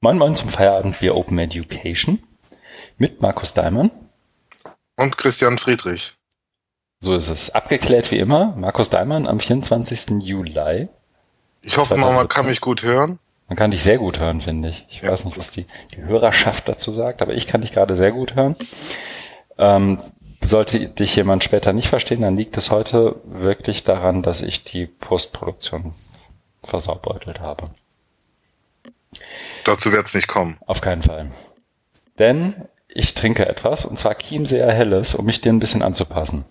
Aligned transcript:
Moin 0.00 0.16
Moin 0.16 0.32
zum 0.36 0.48
Feierabendbier 0.48 1.16
Open 1.16 1.40
Education 1.40 2.22
mit 2.98 3.20
Markus 3.20 3.52
Daimann. 3.52 3.90
Und 4.94 5.18
Christian 5.18 5.58
Friedrich. 5.58 6.14
So 7.00 7.16
ist 7.16 7.28
es. 7.30 7.50
Abgeklärt 7.50 8.12
wie 8.12 8.20
immer. 8.20 8.54
Markus 8.56 8.90
Daimann 8.90 9.26
am 9.26 9.40
24. 9.40 10.22
Juli. 10.22 10.88
Ich 11.62 11.76
hoffe 11.78 11.96
mal, 11.96 12.14
man 12.14 12.28
kann 12.28 12.46
mich 12.46 12.60
gut 12.60 12.84
hören. 12.84 13.18
Man 13.48 13.56
kann 13.56 13.72
dich 13.72 13.82
sehr 13.82 13.98
gut 13.98 14.20
hören, 14.20 14.40
finde 14.40 14.68
ich. 14.68 14.86
Ich 14.88 15.02
ja. 15.02 15.10
weiß 15.10 15.24
nicht, 15.24 15.36
was 15.36 15.50
die, 15.50 15.66
die 15.92 16.02
Hörerschaft 16.02 16.68
dazu 16.68 16.92
sagt, 16.92 17.20
aber 17.20 17.34
ich 17.34 17.48
kann 17.48 17.62
dich 17.62 17.72
gerade 17.72 17.96
sehr 17.96 18.12
gut 18.12 18.36
hören. 18.36 18.54
Ähm, 19.58 19.98
sollte 20.40 20.78
dich 20.90 21.16
jemand 21.16 21.42
später 21.42 21.72
nicht 21.72 21.88
verstehen, 21.88 22.20
dann 22.20 22.36
liegt 22.36 22.56
es 22.56 22.70
heute 22.70 23.16
wirklich 23.24 23.82
daran, 23.82 24.22
dass 24.22 24.42
ich 24.42 24.62
die 24.62 24.86
Postproduktion 24.86 25.96
versaubeutelt 26.62 27.40
habe. 27.40 27.64
Dazu 29.64 29.92
wird 29.92 30.06
es 30.06 30.14
nicht 30.14 30.28
kommen. 30.28 30.58
Auf 30.66 30.80
keinen 30.80 31.02
Fall. 31.02 31.30
Denn 32.18 32.54
ich 32.88 33.14
trinke 33.14 33.46
etwas, 33.46 33.84
und 33.84 33.98
zwar 33.98 34.16
Chiemseer 34.16 34.72
Helles, 34.72 35.14
um 35.14 35.26
mich 35.26 35.40
dir 35.40 35.52
ein 35.52 35.60
bisschen 35.60 35.82
anzupassen. 35.82 36.44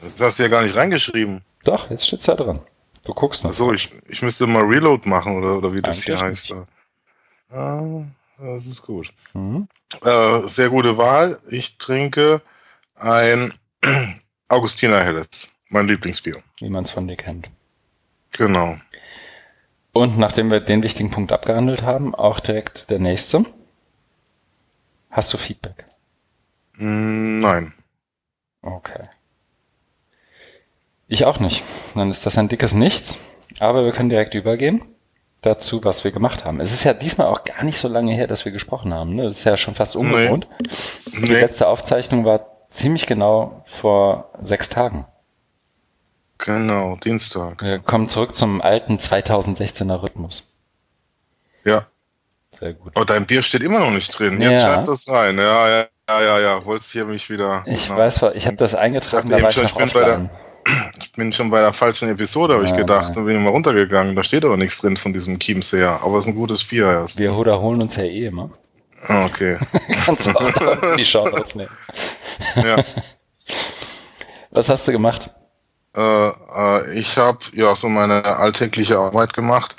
Das 0.00 0.20
hast 0.20 0.38
du 0.38 0.44
ja 0.44 0.48
gar 0.48 0.62
nicht 0.62 0.76
reingeschrieben. 0.76 1.42
Doch, 1.64 1.90
jetzt 1.90 2.06
steht's 2.06 2.26
da 2.26 2.34
drin. 2.34 2.60
Du 3.04 3.14
guckst 3.14 3.44
noch. 3.44 3.52
So, 3.52 3.72
ich, 3.72 3.90
ich 4.08 4.22
müsste 4.22 4.46
mal 4.46 4.64
Reload 4.64 5.08
machen, 5.08 5.36
oder, 5.36 5.58
oder 5.58 5.72
wie 5.72 5.82
das 5.82 6.06
Eigentlich 6.06 6.18
hier 6.18 6.20
heißt. 6.20 6.54
Ah, 7.50 8.02
das 8.38 8.66
ist 8.66 8.82
gut. 8.82 9.10
Mhm. 9.34 9.68
Äh, 10.04 10.46
sehr 10.46 10.68
gute 10.70 10.96
Wahl. 10.96 11.38
Ich 11.50 11.78
trinke 11.78 12.42
ein 12.96 13.52
Augustiner 14.48 15.02
Helles, 15.02 15.48
mein 15.70 15.86
Lieblingsbier. 15.86 16.42
Wie 16.58 16.70
man 16.70 16.84
es 16.84 16.90
von 16.90 17.08
dir 17.08 17.16
kennt. 17.16 17.50
Genau. 18.32 18.76
Und 19.92 20.18
nachdem 20.18 20.50
wir 20.50 20.60
den 20.60 20.82
wichtigen 20.82 21.10
Punkt 21.10 21.32
abgehandelt 21.32 21.82
haben, 21.82 22.14
auch 22.14 22.40
direkt 22.40 22.90
der 22.90 22.98
nächste. 22.98 23.44
Hast 25.10 25.32
du 25.32 25.38
Feedback? 25.38 25.84
Mm, 26.76 27.40
nein. 27.40 27.74
Okay. 28.62 29.00
Ich 31.08 31.24
auch 31.24 31.40
nicht. 31.40 31.64
Dann 31.94 32.10
ist 32.10 32.26
das 32.26 32.36
ein 32.38 32.48
dickes 32.48 32.74
Nichts. 32.74 33.18
Aber 33.60 33.84
wir 33.84 33.92
können 33.92 34.10
direkt 34.10 34.34
übergehen 34.34 34.82
dazu, 35.40 35.82
was 35.84 36.04
wir 36.04 36.10
gemacht 36.10 36.44
haben. 36.44 36.60
Es 36.60 36.72
ist 36.72 36.84
ja 36.84 36.92
diesmal 36.92 37.28
auch 37.28 37.44
gar 37.44 37.64
nicht 37.64 37.78
so 37.78 37.88
lange 37.88 38.12
her, 38.12 38.26
dass 38.26 38.44
wir 38.44 38.52
gesprochen 38.52 38.92
haben. 38.94 39.14
Ne? 39.14 39.22
Das 39.24 39.38
ist 39.38 39.44
ja 39.44 39.56
schon 39.56 39.74
fast 39.74 39.96
ungewohnt. 39.96 40.48
Nee. 40.60 40.68
Die 41.26 41.32
nee. 41.32 41.40
letzte 41.40 41.68
Aufzeichnung 41.68 42.24
war 42.24 42.46
ziemlich 42.70 43.06
genau 43.06 43.62
vor 43.64 44.32
sechs 44.40 44.68
Tagen. 44.68 45.06
Genau, 46.38 46.96
Dienstag. 46.96 47.62
Wir 47.62 47.80
kommen 47.80 48.08
zurück 48.08 48.34
zum 48.34 48.62
alten 48.62 48.98
2016er 48.98 50.02
Rhythmus. 50.02 50.56
Ja. 51.64 51.86
Sehr 52.50 52.72
gut. 52.72 52.96
Aber 52.96 53.04
dein 53.04 53.26
Bier 53.26 53.42
steht 53.42 53.62
immer 53.62 53.80
noch 53.80 53.90
nicht 53.90 54.16
drin. 54.16 54.40
Jetzt 54.40 54.62
ja. 54.62 54.74
schreib 54.74 54.86
das 54.86 55.08
rein. 55.08 55.36
Ja, 55.36 55.68
ja, 55.68 55.86
ja, 56.08 56.22
ja, 56.22 56.38
ja. 56.38 56.64
Wolltest 56.64 56.92
hier 56.92 57.04
mich 57.04 57.28
wieder. 57.28 57.62
Ich 57.66 57.88
na, 57.88 57.98
weiß, 57.98 58.22
ich 58.34 58.46
habe 58.46 58.56
das 58.56 58.74
eingetragen, 58.74 59.28
da 59.28 59.42
war 59.42 59.50
ich 59.50 59.56
noch 59.56 59.64
ich 59.64 59.74
bin, 59.74 59.88
der, 59.92 60.30
ich 61.00 61.12
bin 61.12 61.32
schon 61.32 61.50
bei 61.50 61.60
der 61.60 61.72
falschen 61.72 62.08
Episode, 62.08 62.54
habe 62.54 62.64
ja, 62.64 62.70
ich 62.70 62.76
gedacht. 62.76 63.14
Dann 63.14 63.26
bin 63.26 63.36
ich 63.36 63.42
mal 63.42 63.50
runtergegangen. 63.50 64.16
Da 64.16 64.24
steht 64.24 64.44
aber 64.44 64.56
nichts 64.56 64.80
drin 64.80 64.96
von 64.96 65.12
diesem 65.12 65.38
Chiemseer. 65.38 66.00
Aber 66.02 66.18
es 66.18 66.26
ist 66.26 66.32
ein 66.32 66.36
gutes 66.36 66.64
Bier 66.64 66.86
erst. 66.86 67.18
Wir 67.18 67.36
wiederholen 67.38 67.82
uns 67.82 67.96
ja 67.96 68.04
eh 68.04 68.26
immer. 68.26 68.50
Ah, 69.06 69.26
okay. 69.26 69.58
Kannst 70.04 70.26
du 70.26 70.30
auch 70.30 70.94
die 70.96 71.04
Shownotes 71.04 71.56
nehmen. 71.56 71.70
Ja. 72.56 72.76
Was 74.50 74.68
hast 74.68 74.88
du 74.88 74.92
gemacht? 74.92 75.30
Äh, 75.96 76.28
äh, 76.28 76.98
ich 76.98 77.16
habe 77.18 77.38
ja 77.52 77.74
so 77.74 77.88
meine 77.88 78.24
alltägliche 78.24 78.98
Arbeit 78.98 79.32
gemacht 79.32 79.76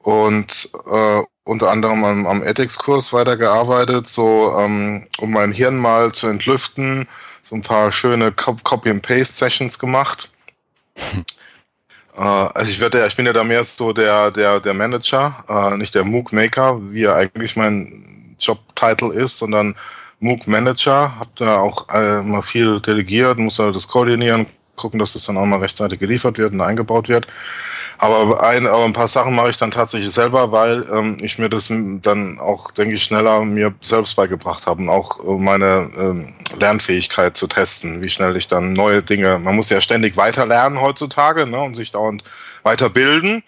und 0.00 0.70
äh, 0.86 1.22
unter 1.44 1.70
anderem 1.70 2.04
am, 2.04 2.26
am 2.26 2.42
EdX-Kurs 2.42 3.12
weitergearbeitet, 3.12 4.08
so 4.08 4.56
ähm, 4.58 5.06
um 5.18 5.32
mein 5.32 5.52
Hirn 5.52 5.76
mal 5.76 6.12
zu 6.12 6.28
entlüften, 6.28 7.08
so 7.42 7.56
ein 7.56 7.62
paar 7.62 7.90
schöne 7.92 8.32
Copy-and-Paste-Sessions 8.32 9.78
gemacht. 9.78 10.30
Hm. 10.96 11.24
Äh, 12.14 12.20
also 12.20 12.70
ich 12.70 12.80
werde, 12.80 13.06
ich 13.06 13.16
bin 13.16 13.26
ja 13.26 13.32
da 13.32 13.42
mehr 13.42 13.64
so 13.64 13.92
der 13.92 14.30
der 14.30 14.60
der 14.60 14.74
Manager, 14.74 15.44
äh, 15.48 15.76
nicht 15.78 15.94
der 15.94 16.04
MOOC-Maker, 16.04 16.78
wie 16.92 17.02
ja 17.02 17.14
eigentlich 17.14 17.56
mein 17.56 18.36
Job-Title 18.38 19.14
ist, 19.14 19.38
sondern 19.38 19.74
MOOC-Manager. 20.20 21.18
Hab 21.18 21.34
da 21.36 21.58
auch 21.58 21.88
äh, 21.88 22.22
mal 22.22 22.42
viel 22.42 22.80
delegiert, 22.80 23.38
muss 23.38 23.58
halt 23.58 23.74
das 23.76 23.88
koordinieren, 23.88 24.46
gucken, 24.82 24.98
dass 24.98 25.14
das 25.14 25.24
dann 25.24 25.38
auch 25.38 25.46
mal 25.46 25.60
rechtzeitig 25.60 25.98
geliefert 25.98 26.38
wird 26.38 26.52
und 26.52 26.60
eingebaut 26.60 27.08
wird. 27.08 27.26
Aber 27.98 28.42
ein, 28.42 28.66
aber 28.66 28.84
ein 28.84 28.92
paar 28.92 29.06
Sachen 29.06 29.34
mache 29.34 29.50
ich 29.50 29.58
dann 29.58 29.70
tatsächlich 29.70 30.10
selber, 30.10 30.50
weil 30.50 30.84
ähm, 30.92 31.18
ich 31.20 31.38
mir 31.38 31.48
das 31.48 31.68
dann 31.68 32.38
auch, 32.40 32.72
denke 32.72 32.96
ich, 32.96 33.04
schneller 33.04 33.44
mir 33.44 33.74
selbst 33.80 34.16
beigebracht 34.16 34.66
habe 34.66 34.82
und 34.82 34.88
auch 34.88 35.20
äh, 35.20 35.40
meine 35.40 35.88
ähm, 35.96 36.34
Lernfähigkeit 36.58 37.36
zu 37.36 37.46
testen, 37.46 38.02
wie 38.02 38.08
schnell 38.08 38.36
ich 38.36 38.48
dann 38.48 38.72
neue 38.72 39.02
Dinge, 39.02 39.38
man 39.38 39.54
muss 39.54 39.70
ja 39.70 39.80
ständig 39.80 40.16
weiter 40.16 40.46
lernen 40.46 40.80
heutzutage 40.80 41.46
ne, 41.46 41.60
und 41.60 41.76
sich 41.76 41.92
dauernd 41.92 42.24
weiterbilden. 42.64 43.44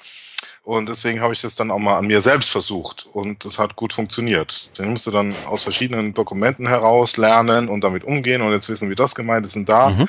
Und 0.64 0.88
deswegen 0.88 1.20
habe 1.20 1.34
ich 1.34 1.42
das 1.42 1.54
dann 1.54 1.70
auch 1.70 1.78
mal 1.78 1.98
an 1.98 2.06
mir 2.06 2.22
selbst 2.22 2.48
versucht 2.48 3.06
und 3.12 3.44
das 3.44 3.58
hat 3.58 3.76
gut 3.76 3.92
funktioniert. 3.92 4.76
Den 4.78 4.88
musst 4.88 5.06
du 5.06 5.10
dann 5.10 5.34
aus 5.46 5.62
verschiedenen 5.62 6.14
Dokumenten 6.14 6.66
heraus 6.66 7.18
lernen 7.18 7.68
und 7.68 7.84
damit 7.84 8.02
umgehen 8.02 8.40
und 8.40 8.50
jetzt 8.50 8.70
wissen, 8.70 8.88
wie 8.88 8.94
das 8.94 9.14
gemeint 9.14 9.46
ist 9.46 9.56
und 9.56 9.68
da. 9.68 9.90
Mhm. 9.90 10.06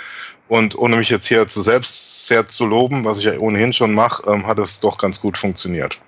Und 0.48 0.78
ohne 0.78 0.96
mich 0.96 1.10
jetzt 1.10 1.28
hier 1.28 1.46
zu 1.50 1.60
selbst 1.60 2.28
sehr 2.28 2.48
zu 2.48 2.66
loben, 2.66 3.04
was 3.04 3.18
ich 3.18 3.26
ja 3.26 3.38
ohnehin 3.38 3.74
schon 3.74 3.94
mache, 3.94 4.32
ähm, 4.32 4.48
hat 4.48 4.58
es 4.60 4.80
doch 4.80 4.98
ganz 4.98 5.20
gut 5.20 5.38
funktioniert. 5.38 6.00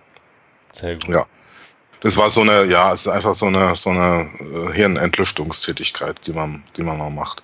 Sehr 0.72 0.94
gut. 0.94 1.10
Ja. 1.10 1.26
Das 2.00 2.16
war 2.16 2.30
so 2.30 2.40
eine, 2.40 2.64
ja, 2.66 2.94
es 2.94 3.02
ist 3.02 3.08
einfach 3.12 3.36
so 3.36 3.48
eine, 3.48 3.76
so 3.76 3.90
eine 3.90 4.30
äh, 4.40 4.74
Hirnentlüftungstätigkeit, 4.74 6.26
die 6.26 6.32
man, 6.32 6.64
die 6.78 6.84
man 6.84 6.98
mal 6.98 7.10
macht. 7.10 7.44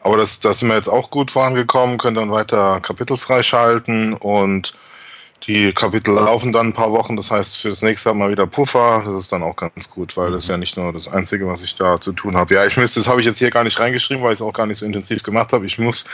Aber 0.00 0.16
das, 0.16 0.38
das 0.38 0.60
sind 0.60 0.68
wir 0.68 0.76
jetzt 0.76 0.88
auch 0.88 1.10
gut 1.10 1.32
vorangekommen, 1.32 1.98
können 1.98 2.16
dann 2.16 2.30
weiter 2.30 2.78
Kapitel 2.80 3.16
freischalten 3.16 4.12
und 4.14 4.74
die 5.46 5.72
Kapitel 5.72 6.14
laufen 6.14 6.52
dann 6.52 6.68
ein 6.68 6.72
paar 6.72 6.92
Wochen, 6.92 7.16
das 7.16 7.30
heißt 7.30 7.56
für 7.56 7.70
das 7.70 7.82
nächste 7.82 8.12
Mal 8.12 8.30
wieder 8.30 8.46
Puffer. 8.46 9.02
Das 9.04 9.14
ist 9.14 9.32
dann 9.32 9.42
auch 9.42 9.56
ganz 9.56 9.90
gut, 9.90 10.16
weil 10.16 10.30
das 10.32 10.44
ist 10.44 10.50
ja 10.50 10.56
nicht 10.56 10.76
nur 10.76 10.92
das 10.92 11.08
Einzige, 11.08 11.46
was 11.46 11.62
ich 11.62 11.76
da 11.76 12.00
zu 12.00 12.12
tun 12.12 12.36
habe. 12.36 12.54
Ja, 12.54 12.66
ich 12.66 12.76
müsste, 12.76 13.00
das 13.00 13.08
habe 13.08 13.20
ich 13.20 13.26
jetzt 13.26 13.38
hier 13.38 13.50
gar 13.50 13.64
nicht 13.64 13.80
reingeschrieben, 13.80 14.22
weil 14.22 14.32
ich 14.32 14.38
es 14.38 14.42
auch 14.42 14.52
gar 14.52 14.66
nicht 14.66 14.78
so 14.78 14.86
intensiv 14.86 15.22
gemacht 15.22 15.52
habe. 15.52 15.66
Ich 15.66 15.78
muss 15.78 16.04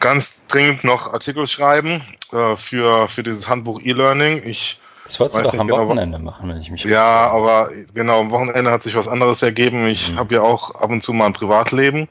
ganz 0.00 0.40
dringend 0.48 0.84
noch 0.84 1.12
Artikel 1.12 1.46
schreiben 1.46 2.00
äh, 2.32 2.56
für, 2.56 3.08
für 3.08 3.22
dieses 3.22 3.48
Handbuch 3.48 3.80
E-Learning. 3.82 4.42
Ich 4.44 4.80
das 5.04 5.20
wolltest 5.20 5.38
du 5.38 5.42
doch 5.42 5.58
am 5.58 5.68
genau, 5.68 5.86
Wochenende 5.86 6.18
machen, 6.18 6.48
wenn 6.48 6.58
ich 6.58 6.70
mich 6.70 6.84
Ja, 6.84 7.28
aber 7.28 7.68
genau, 7.92 8.20
am 8.20 8.30
Wochenende 8.30 8.70
hat 8.70 8.82
sich 8.82 8.96
was 8.96 9.06
anderes 9.06 9.42
ergeben. 9.42 9.86
Ich 9.86 10.12
mhm. 10.12 10.18
habe 10.18 10.34
ja 10.36 10.40
auch 10.40 10.74
ab 10.76 10.90
und 10.90 11.02
zu 11.02 11.12
mal 11.12 11.26
ein 11.26 11.34
Privatleben. 11.34 12.08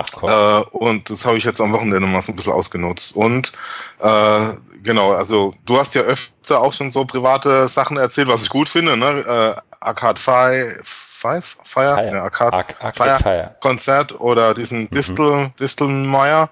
Ach, 0.00 0.06
komm. 0.12 0.30
Äh, 0.30 0.60
und 0.76 1.10
das 1.10 1.24
habe 1.24 1.36
ich 1.36 1.44
jetzt 1.44 1.60
am 1.60 1.72
Wochenende 1.72 2.06
mal 2.06 2.22
so 2.22 2.32
ein 2.32 2.36
bisschen 2.36 2.52
ausgenutzt. 2.52 3.14
Und 3.14 3.52
äh, 3.98 4.40
genau, 4.82 5.12
also 5.12 5.52
du 5.66 5.78
hast 5.78 5.94
ja 5.94 6.02
öfter 6.02 6.60
auch 6.60 6.72
schon 6.72 6.90
so 6.90 7.04
private 7.04 7.68
Sachen 7.68 7.96
erzählt, 7.96 8.28
was 8.28 8.44
ich 8.44 8.48
gut 8.48 8.68
finde, 8.68 8.96
ne? 8.96 9.56
Äh, 9.56 9.60
Arcade 9.80 10.20
Five, 10.20 10.80
Five? 10.82 11.58
Fire? 11.62 11.94
Fire. 11.94 12.12
Ja, 12.12 12.22
Arcade, 12.22 12.52
Ar 12.52 12.64
Arcade 12.80 12.94
Fire, 12.94 13.18
Fire, 13.18 13.56
Konzert 13.60 14.20
oder 14.20 14.54
diesen 14.54 14.82
mhm. 14.82 14.90
Distel, 14.90 15.50
Distelmeier 15.58 16.50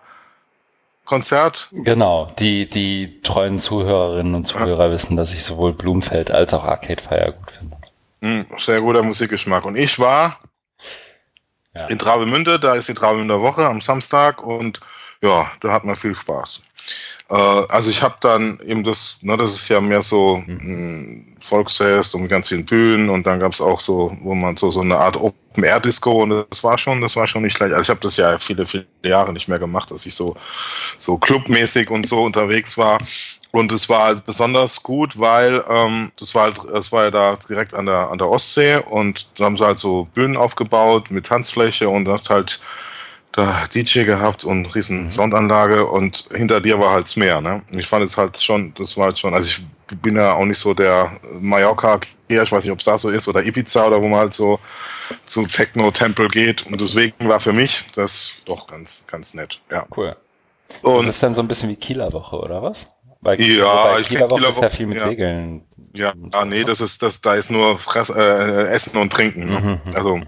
Konzert. 1.04 1.70
Genau, 1.72 2.30
die, 2.38 2.68
die 2.68 3.22
treuen 3.22 3.58
Zuhörerinnen 3.58 4.34
und 4.34 4.44
Zuhörer 4.44 4.86
ja. 4.86 4.92
wissen, 4.92 5.16
dass 5.16 5.32
ich 5.32 5.42
sowohl 5.42 5.72
Blumfeld 5.72 6.30
als 6.30 6.52
auch 6.52 6.64
Arcade 6.64 7.02
Fire 7.02 7.32
gut 7.32 7.50
finde. 7.50 7.76
Mhm, 8.20 8.46
sehr 8.58 8.82
guter 8.82 9.02
Musikgeschmack. 9.02 9.64
Und 9.64 9.76
ich 9.76 9.98
war 9.98 10.38
ja. 11.74 11.86
in 11.86 11.98
Travemünde, 11.98 12.58
da 12.58 12.74
ist 12.74 12.88
die 12.88 12.94
Travemünder 12.94 13.40
Woche 13.40 13.66
am 13.66 13.80
Samstag 13.80 14.42
und 14.42 14.80
ja, 15.20 15.50
da 15.60 15.72
hat 15.72 15.84
man 15.84 15.96
viel 15.96 16.14
Spaß. 16.14 16.62
Äh, 17.30 17.34
also 17.34 17.90
ich 17.90 18.02
habe 18.02 18.16
dann 18.20 18.58
eben 18.64 18.84
das, 18.84 19.18
ne, 19.22 19.36
das 19.36 19.54
ist 19.54 19.68
ja 19.68 19.80
mehr 19.80 20.02
so 20.02 20.36
mhm. 20.36 20.58
ein 20.58 21.36
Volksfest 21.40 22.14
und 22.14 22.22
mit 22.22 22.30
ganz 22.30 22.48
vielen 22.48 22.64
Bühnen 22.64 23.08
und 23.08 23.26
dann 23.26 23.40
gab 23.40 23.52
es 23.52 23.60
auch 23.60 23.80
so, 23.80 24.16
wo 24.20 24.34
man 24.34 24.56
so 24.56 24.70
so 24.70 24.80
eine 24.80 24.96
Art 24.96 25.16
Open 25.16 25.64
Air 25.64 25.80
Disco 25.80 26.22
und 26.22 26.46
das 26.50 26.62
war 26.62 26.76
schon, 26.78 27.00
das 27.00 27.16
war 27.16 27.26
schon 27.26 27.42
nicht 27.42 27.56
schlecht. 27.56 27.72
Also 27.72 27.82
ich 27.82 27.90
habe 27.90 28.00
das 28.00 28.16
ja 28.16 28.38
viele 28.38 28.66
viele 28.66 28.86
Jahre 29.04 29.32
nicht 29.32 29.48
mehr 29.48 29.58
gemacht, 29.58 29.90
dass 29.90 30.06
ich 30.06 30.14
so 30.14 30.36
so 30.98 31.16
clubmäßig 31.16 31.90
und 31.90 32.06
so 32.06 32.22
unterwegs 32.22 32.76
war. 32.76 32.98
Und 33.50 33.72
es 33.72 33.88
war 33.88 34.04
halt 34.04 34.24
besonders 34.24 34.82
gut, 34.82 35.18
weil 35.18 35.64
ähm, 35.68 36.12
das 36.18 36.34
war 36.34 36.44
halt, 36.44 36.56
das 36.72 36.92
war 36.92 37.04
ja 37.04 37.10
da 37.10 37.38
direkt 37.48 37.72
an 37.72 37.86
der 37.86 38.10
an 38.10 38.18
der 38.18 38.28
Ostsee 38.28 38.76
und 38.76 39.28
da 39.38 39.44
haben 39.44 39.56
sie 39.56 39.64
halt 39.64 39.78
so 39.78 40.06
Bühnen 40.12 40.36
aufgebaut 40.36 41.10
mit 41.10 41.26
Tanzfläche 41.26 41.88
und 41.88 42.04
das 42.04 42.28
halt 42.28 42.60
da 43.32 43.66
DJ 43.72 44.04
gehabt 44.04 44.44
und 44.44 44.74
riesen 44.74 45.04
mhm. 45.04 45.10
Soundanlage 45.10 45.86
und 45.86 46.28
hinter 46.32 46.60
dir 46.60 46.78
war 46.78 46.92
halt 46.92 47.04
das 47.04 47.16
Meer, 47.16 47.40
ne? 47.40 47.62
Ich 47.76 47.86
fand 47.86 48.04
es 48.04 48.16
halt 48.18 48.38
schon, 48.38 48.74
das 48.74 48.96
war 48.96 49.06
halt 49.06 49.18
schon, 49.18 49.32
also 49.32 49.48
ich 49.48 49.64
bin 50.02 50.16
ja 50.16 50.32
auch 50.32 50.44
nicht 50.44 50.58
so 50.58 50.74
der 50.74 51.10
Mallorca 51.40 52.00
hier, 52.28 52.42
ich 52.42 52.52
weiß 52.52 52.64
nicht, 52.64 52.72
ob 52.72 52.80
es 52.80 52.84
da 52.84 52.98
so 52.98 53.08
ist, 53.10 53.28
oder 53.28 53.42
Ibiza 53.42 53.86
oder 53.86 54.02
wo 54.02 54.08
man 54.08 54.20
halt 54.20 54.34
so 54.34 54.58
zu 55.24 55.46
Techno-Tempel 55.46 56.28
geht 56.28 56.66
und 56.66 56.80
deswegen 56.80 57.28
war 57.28 57.40
für 57.40 57.52
mich 57.52 57.84
das 57.94 58.34
doch 58.44 58.66
ganz, 58.66 59.04
ganz 59.06 59.32
nett, 59.34 59.60
ja. 59.70 59.86
Cool. 59.96 60.10
Und 60.82 60.98
das 60.98 61.14
ist 61.14 61.22
dann 61.22 61.32
so 61.32 61.40
ein 61.40 61.48
bisschen 61.48 61.70
wie 61.70 61.76
Kieler 61.76 62.12
Woche, 62.12 62.36
oder 62.36 62.62
was? 62.62 62.86
Weil, 63.20 63.40
ja, 63.40 63.96
Kieler 64.02 64.30
Woche 64.30 64.36
Kieler 64.36 64.48
ist 64.50 64.60
ja 64.60 64.70
viel 64.70 64.86
mit 64.86 65.00
ja. 65.00 65.08
Segeln 65.08 65.62
Ja, 65.94 66.12
ah, 66.32 66.44
nee, 66.44 66.64
das 66.64 66.80
ist, 66.80 67.02
das, 67.02 67.20
da 67.20 67.34
ist 67.34 67.50
nur 67.50 67.78
Fress, 67.78 68.10
äh, 68.10 68.68
Essen 68.68 68.96
und 68.98 69.12
Trinken. 69.12 69.46
Ne? 69.46 69.60
Mhm, 69.60 69.90
mhm. 69.90 69.96
Also, 69.96 70.20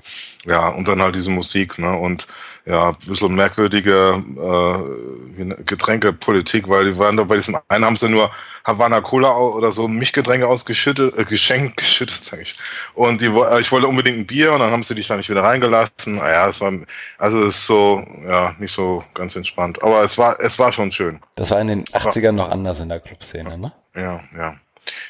ja, 0.47 0.69
und 0.69 0.88
dann 0.88 1.02
halt 1.02 1.14
diese 1.14 1.31
Musik, 1.31 1.79
ne? 1.79 1.97
Und 1.97 2.26
ja, 2.67 2.88
ein 2.91 2.94
bisschen 3.06 3.35
merkwürdige 3.35 4.23
äh, 4.37 5.64
Getränkepolitik, 5.64 6.69
weil 6.69 6.85
die 6.85 6.99
waren 6.99 7.17
da 7.17 7.25
bei 7.25 7.37
diesem 7.37 7.56
einen 7.69 7.85
haben 7.85 7.97
sie 7.97 8.08
nur 8.08 8.31
Havana 8.64 9.00
Cola 9.00 9.37
oder 9.37 9.73
so 9.73 9.88
Mischgetränke 9.88 10.47
ausgeschüttet, 10.47 11.17
äh, 11.17 11.25
geschenkt, 11.25 11.76
geschüttet, 11.79 12.23
sag 12.23 12.41
ich. 12.41 12.56
Und 12.94 13.20
die, 13.23 13.26
äh, 13.26 13.61
ich 13.61 13.73
wollte 13.73 13.88
unbedingt 13.88 14.19
ein 14.19 14.26
Bier 14.26 14.53
und 14.53 14.61
dann 14.61 14.70
haben 14.70 14.85
sie 14.85 14.94
dich 14.94 15.08
da 15.08 15.17
nicht 15.17 15.31
wieder 15.31 15.43
reingelassen. 15.43 16.17
Naja, 16.17 16.49
es 16.49 16.61
war, 16.61 16.73
also 17.19 17.46
es 17.46 17.56
ist 17.56 17.67
so, 17.67 18.05
ja, 18.29 18.55
nicht 18.58 18.73
so 18.73 19.05
ganz 19.14 19.37
entspannt. 19.37 19.82
Aber 19.82 20.05
es 20.05 20.19
war, 20.19 20.38
es 20.41 20.58
war 20.58 20.70
schon 20.70 20.93
schön. 20.93 21.20
Das 21.37 21.50
war 21.50 21.61
in 21.61 21.69
den 21.69 21.85
80ern 21.87 22.32
noch 22.32 22.50
anders 22.50 22.81
in 22.81 22.88
der 22.88 23.00
Clubszene, 23.00 23.56
ne? 23.56 23.73
Ja, 23.94 24.23
ja. 24.37 24.56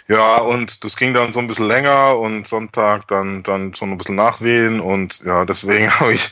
Ja, 0.08 0.38
und 0.38 0.84
das 0.84 0.96
ging 0.96 1.14
dann 1.14 1.32
so 1.32 1.40
ein 1.40 1.46
bisschen 1.46 1.68
länger 1.68 2.18
und 2.18 2.46
Sonntag 2.46 3.06
dann 3.08 3.42
dann 3.42 3.72
so 3.74 3.84
ein 3.84 3.96
bisschen 3.96 4.16
nachwählen 4.16 4.80
und 4.80 5.20
ja, 5.24 5.44
deswegen 5.44 5.90
habe 6.00 6.12
ich, 6.12 6.30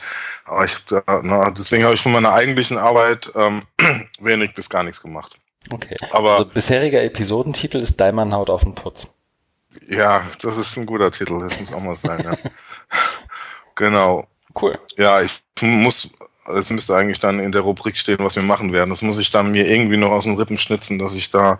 ich 0.65 0.75
hab 0.75 0.87
da, 0.87 1.21
na, 1.23 1.51
deswegen 1.51 1.83
habe 1.83 1.95
ich 1.95 2.01
von 2.01 2.11
meiner 2.11 2.33
eigentlichen 2.33 2.77
Arbeit 2.77 3.31
ähm, 3.35 3.61
wenig 4.19 4.53
bis 4.53 4.69
gar 4.69 4.83
nichts 4.83 5.01
gemacht. 5.01 5.37
Okay. 5.69 5.95
Aber 6.11 6.31
also 6.37 6.45
bisheriger 6.45 7.03
Episodentitel 7.03 7.77
ist 7.77 7.99
Daimann 7.99 8.33
haut 8.33 8.49
auf 8.49 8.63
den 8.63 8.75
Putz. 8.75 9.07
Ja, 9.87 10.23
das 10.41 10.57
ist 10.57 10.77
ein 10.77 10.85
guter 10.85 11.11
Titel, 11.11 11.39
das 11.39 11.59
muss 11.59 11.71
auch 11.71 11.81
mal 11.81 11.95
sein, 11.95 12.21
ja. 12.23 12.33
genau. 13.75 14.25
Cool. 14.59 14.77
Ja, 14.97 15.21
ich 15.21 15.41
muss 15.61 16.09
das 16.45 16.69
müsste 16.69 16.95
eigentlich 16.95 17.19
dann 17.19 17.39
in 17.39 17.51
der 17.51 17.61
Rubrik 17.61 17.97
stehen, 17.97 18.19
was 18.19 18.35
wir 18.35 18.43
machen 18.43 18.73
werden. 18.73 18.89
Das 18.89 19.01
muss 19.01 19.17
ich 19.17 19.31
dann 19.31 19.51
mir 19.51 19.69
irgendwie 19.69 19.97
noch 19.97 20.11
aus 20.11 20.23
den 20.23 20.35
Rippen 20.35 20.57
schnitzen, 20.57 20.99
dass 20.99 21.13
ich 21.15 21.29
da, 21.31 21.59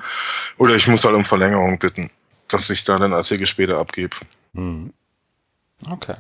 oder 0.58 0.76
ich 0.76 0.88
muss 0.88 1.04
halt 1.04 1.16
um 1.16 1.26
Verlängerung 1.26 1.78
bitten, 1.78 2.10
dass 2.48 2.70
ich 2.70 2.84
da 2.84 2.98
den 2.98 3.14
Artikel 3.14 3.48
später 3.48 3.78
abgebe. 3.78 4.16
Hm. 4.56 4.94
Okay. 5.90 6.16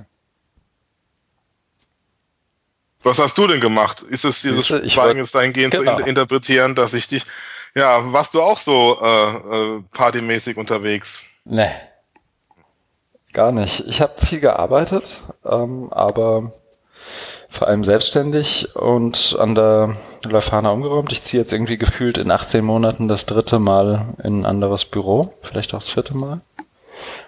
Was 3.01 3.17
hast 3.19 3.37
du 3.37 3.47
denn 3.47 3.61
gemacht? 3.61 4.01
Ist 4.01 4.25
es 4.25 4.41
dieses 4.41 4.67
Schweigen 4.67 5.19
jetzt 5.19 5.33
dahingehend 5.33 5.73
genau. 5.73 5.97
zu 5.97 6.05
interpretieren, 6.05 6.75
dass 6.75 6.93
ich 6.93 7.07
dich, 7.07 7.25
ja, 7.73 8.11
warst 8.11 8.33
du 8.33 8.41
auch 8.41 8.57
so 8.57 8.99
äh, 9.01 9.77
äh, 9.77 9.83
partymäßig 9.95 10.57
unterwegs? 10.57 11.23
Nee. 11.45 11.71
Gar 13.31 13.51
nicht. 13.51 13.85
Ich 13.87 14.01
habe 14.01 14.13
viel 14.23 14.39
gearbeitet, 14.39 15.21
ähm, 15.45 15.91
aber 15.93 16.51
vor 17.49 17.67
allem 17.67 17.83
selbstständig 17.83 18.75
und 18.75 19.35
an 19.39 19.55
der 19.55 19.95
Leuphana 20.23 20.71
umgeräumt. 20.71 21.11
Ich 21.11 21.23
ziehe 21.23 21.41
jetzt 21.41 21.51
irgendwie 21.51 21.77
gefühlt 21.77 22.17
in 22.17 22.29
18 22.31 22.63
Monaten 22.63 23.07
das 23.07 23.25
dritte 23.25 23.59
Mal 23.59 24.13
in 24.23 24.41
ein 24.41 24.45
anderes 24.45 24.85
Büro, 24.85 25.33
vielleicht 25.41 25.73
auch 25.73 25.79
das 25.79 25.89
vierte 25.89 26.15
Mal. 26.15 26.41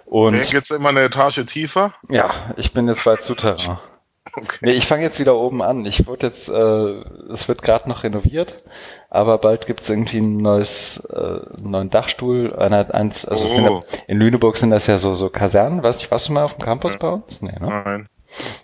Und 0.06 0.35
okay, 0.35 0.51
geht's 0.51 0.71
immer 0.71 0.89
eine 0.89 1.01
Etage 1.01 1.44
tiefer? 1.45 1.94
Ja, 2.09 2.31
ich 2.57 2.71
bin 2.71 2.88
jetzt 2.88 3.03
bei 3.03 3.15
Souterrain. 3.15 3.77
Okay. 4.33 4.59
Nee, 4.62 4.71
ich 4.71 4.88
fange 4.88 5.03
jetzt 5.03 5.19
wieder 5.19 5.35
oben 5.35 5.62
an. 5.62 5.85
Ich 5.85 6.07
wurde 6.07 6.27
jetzt, 6.27 6.47
äh, 6.47 7.01
es 7.33 7.50
wird 7.50 7.63
gerade 7.63 7.89
noch 7.89 8.03
renoviert, 8.03 8.63
aber 9.09 9.38
bald 9.39 9.68
gibt's 9.68 9.89
irgendwie 9.89 10.19
ein 10.19 10.38
neues, 10.38 11.03
äh, 11.06 11.41
neuen 11.62 11.89
Dachstuhl. 11.89 12.56
Einer, 12.56 12.94
eins, 12.95 13.25
also 13.25 13.47
oh. 13.62 13.83
in 14.07 14.19
Lüneburg 14.19 14.56
sind 14.56 14.69
das 14.69 14.88
ja 14.88 15.00
so 15.00 15.15
so 15.15 15.29
Kasernen. 15.29 15.83
Weißt 15.83 16.03
du, 16.03 16.12
warst 16.12 16.29
du 16.29 16.33
mal 16.33 16.44
auf 16.44 16.56
dem 16.56 16.63
Campus 16.63 16.94
ja. 16.94 17.00
bei 17.00 17.07
uns? 17.09 17.41
Nee, 17.41 17.59
ne? 17.59 17.83
Nein. 17.85 18.09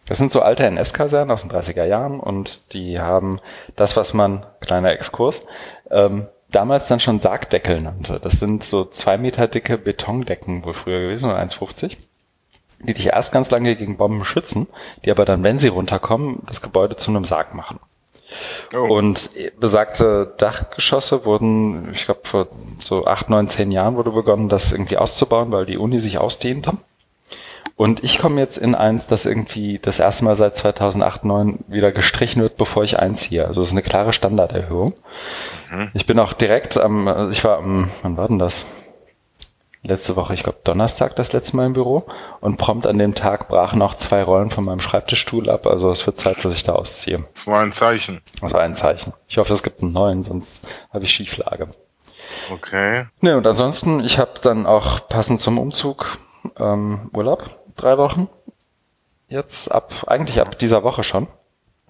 Das 0.08 0.18
sind 0.18 0.32
so 0.32 0.42
alte 0.42 0.64
NS-Kasernen 0.66 1.32
aus 1.32 1.42
den 1.42 1.52
30er 1.52 1.86
Jahren 1.86 2.20
und 2.20 2.74
die 2.74 3.00
haben 3.00 3.40
das, 3.76 3.98
was 3.98 4.14
man, 4.14 4.46
kleiner 4.62 4.92
Exkurs, 4.92 5.46
ähm, 5.92 6.28
damals 6.50 6.88
dann 6.88 7.00
schon 7.00 7.20
Sargdeckel 7.20 7.82
nannte. 7.82 8.20
Das 8.22 8.40
sind 8.40 8.64
so 8.64 8.86
zwei 8.86 9.18
Meter 9.18 9.48
dicke 9.48 9.78
Betondecken 9.78 10.64
wohl 10.64 10.74
früher 10.74 11.02
gewesen, 11.02 11.30
oder 11.30 11.40
1,50 11.40 11.98
die 12.80 12.94
dich 12.94 13.08
erst 13.08 13.32
ganz 13.32 13.50
lange 13.50 13.76
gegen 13.76 13.98
Bomben 13.98 14.24
schützen, 14.24 14.68
die 15.04 15.12
aber 15.12 15.26
dann, 15.26 15.44
wenn 15.44 15.58
sie 15.58 15.68
runterkommen, 15.68 16.44
das 16.46 16.62
Gebäude 16.62 16.96
zu 16.96 17.10
einem 17.10 17.26
Sarg 17.26 17.54
machen. 17.54 17.80
Oh. 18.76 18.94
Und 18.94 19.30
besagte 19.60 20.34
Dachgeschosse 20.38 21.26
wurden, 21.26 21.92
ich 21.94 22.06
glaube, 22.06 22.22
vor 22.24 22.48
so 22.80 23.06
acht, 23.06 23.30
neun, 23.30 23.48
zehn 23.48 23.72
Jahren 23.72 23.96
wurde 23.96 24.12
begonnen, 24.12 24.50
das 24.50 24.74
irgendwie 24.74 24.98
auszubauen, 24.98 25.52
weil 25.52 25.66
die 25.66 25.78
Uni 25.78 26.00
sich 26.00 26.18
ausdehnte. 26.18 26.74
Und 27.78 28.04
ich 28.04 28.18
komme 28.18 28.42
jetzt 28.42 28.58
in 28.58 28.74
eins, 28.74 29.06
das 29.06 29.28
irgendwie 29.28 29.78
das 29.78 30.00
erste 30.00 30.26
Mal 30.26 30.36
seit 30.36 30.56
2008, 30.56 31.22
2009 31.22 31.60
wieder 31.68 31.92
gestrichen 31.92 32.42
wird, 32.42 32.58
bevor 32.58 32.84
ich 32.84 32.98
einziehe. 33.00 33.46
Also 33.46 33.62
es 33.62 33.68
ist 33.68 33.74
eine 33.74 33.84
klare 33.84 34.14
Standarderhöhung. 34.14 34.96
Mhm. 35.72 35.92
Ich 35.94 36.08
bin 36.08 36.18
auch 36.18 36.34
direkt 36.34 36.80
am, 36.80 37.08
also 37.08 37.30
ich 37.30 37.44
war 37.44 37.60
am, 37.60 37.92
wann 38.02 38.18
war 38.18 38.28
denn 38.28 38.40
das? 38.40 38.66
Letzte 39.84 40.16
Woche, 40.16 40.34
ich 40.34 40.42
glaube 40.42 40.58
Donnerstag 40.64 41.16
das 41.16 41.34
letzte 41.34 41.56
Mal 41.56 41.68
im 41.68 41.74
Büro 41.74 42.08
und 42.42 42.58
prompt 42.58 42.88
an 42.88 42.98
dem 42.98 43.14
Tag 43.14 43.48
brachen 43.48 43.80
auch 43.84 43.94
zwei 43.94 44.24
Rollen 44.24 44.50
von 44.50 44.66
meinem 44.66 44.80
Schreibtischstuhl 44.80 45.48
ab. 45.48 45.68
Also 45.68 45.92
es 45.92 46.06
wird 46.08 46.20
Zeit, 46.20 46.44
dass 46.44 46.56
ich 46.56 46.64
da 46.64 46.74
ausziehe. 46.74 47.24
Das 47.36 47.46
war 47.46 47.62
ein 47.62 47.72
Zeichen. 47.72 48.22
Das 48.42 48.54
war 48.54 48.62
ein 48.62 48.74
Zeichen. 48.74 49.14
Ich 49.28 49.38
hoffe, 49.38 49.54
es 49.54 49.62
gibt 49.62 49.84
einen 49.84 49.94
neuen, 49.94 50.24
sonst 50.24 50.68
habe 50.92 51.06
ich 51.06 51.12
Schieflage. 51.12 51.68
Okay. 52.52 53.06
Ne, 53.22 53.38
und 53.38 53.46
ansonsten, 53.46 54.04
ich 54.04 54.18
habe 54.18 54.32
dann 54.42 54.66
auch 54.66 55.08
passend 55.08 55.40
zum 55.40 55.60
Umzug 55.60 56.18
ähm, 56.60 57.12
Urlaub 57.14 57.46
drei 57.78 57.98
Wochen. 57.98 58.30
Jetzt 59.30 59.72
ab, 59.72 59.94
eigentlich 60.08 60.40
ab 60.40 60.58
dieser 60.58 60.84
Woche 60.84 61.04
schon. 61.04 61.28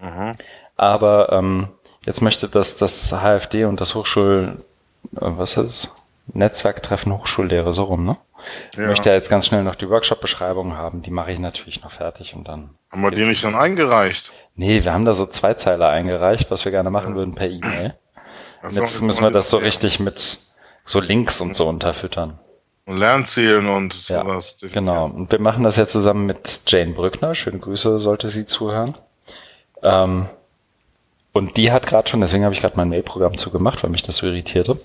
Mhm. 0.01 0.34
Aber 0.75 1.31
ähm, 1.31 1.69
jetzt 2.06 2.22
möchte 2.22 2.50
das, 2.50 2.78
das 2.78 3.12
HFD 3.12 3.66
und 3.66 3.81
das 3.81 3.95
Hochschul, 3.95 4.57
äh, 5.16 5.19
was 5.19 5.57
ist? 5.57 5.92
Netzwerktreffen 6.34 7.13
Hochschullehre, 7.13 7.74
so 7.74 7.84
rum, 7.84 8.06
ne? 8.06 8.18
Ja. 8.75 8.84
Ich 8.84 8.88
möchte 8.88 9.10
ja 9.10 9.16
jetzt 9.16 9.30
ganz 9.30 9.48
schnell 9.48 9.63
noch 9.63 9.75
die 9.75 9.89
Workshop-Beschreibung 9.89 10.75
haben. 10.75 11.01
Die 11.01 11.10
mache 11.10 11.31
ich 11.31 11.39
natürlich 11.39 11.84
noch 11.84 11.92
fertig 11.92 12.36
und 12.36 12.48
dann. 12.48 12.72
Haben 12.92 13.01
wir 13.01 13.12
die 13.12 13.25
nicht 13.25 13.39
schon 13.39 13.56
eingereicht? 13.56 14.31
Nee, 14.56 14.84
wir 14.84 14.94
haben 14.94 15.06
da 15.06 15.13
so 15.13 15.25
zwei 15.25 15.54
Zeiler 15.54 15.89
eingereicht, 15.89 16.51
was 16.51 16.66
wir 16.66 16.72
gerne 16.72 16.89
machen 16.89 17.12
ja. 17.12 17.16
würden 17.16 17.36
per 17.36 17.50
E-Mail. 17.50 17.95
Jetzt 18.63 19.01
müssen 19.01 19.24
wir 19.24 19.31
das 19.31 19.50
so 19.50 19.57
richtig 19.57 20.00
mit 20.00 20.39
so 20.84 21.00
Links 21.00 21.42
und 21.42 21.56
so 21.56 21.68
unterfüttern. 21.68 22.39
Und 22.88 23.00
Lernzielen 23.00 23.68
und 23.68 23.92
sowas. 23.92 24.56
Ja, 24.62 24.69
genau. 24.69 25.06
Und 25.06 25.30
wir 25.30 25.42
machen 25.42 25.66
das 25.66 25.75
ja 25.75 25.88
zusammen 25.88 26.25
mit 26.25 26.62
Jane 26.68 26.94
Brückner. 26.94 27.36
Schöne 27.36 27.60
Grüße, 27.60 28.00
sollte 28.00 28.30
sie 28.30 28.45
zuhören. 28.45 28.98
Ähm, 29.84 30.30
und 31.34 31.57
die 31.57 31.74
hat 31.74 31.86
gerade 31.86 32.10
schon, 32.10 32.22
deswegen 32.22 32.45
habe 32.45 32.56
ich 32.56 32.62
gerade 32.62 32.78
mein 32.78 32.88
Mailprogramm 32.88 33.36
zugemacht, 33.36 33.84
weil 33.84 33.89
mich 33.89 34.04
das 34.04 34.16
so 34.16 34.25
irritierte, 34.25 34.80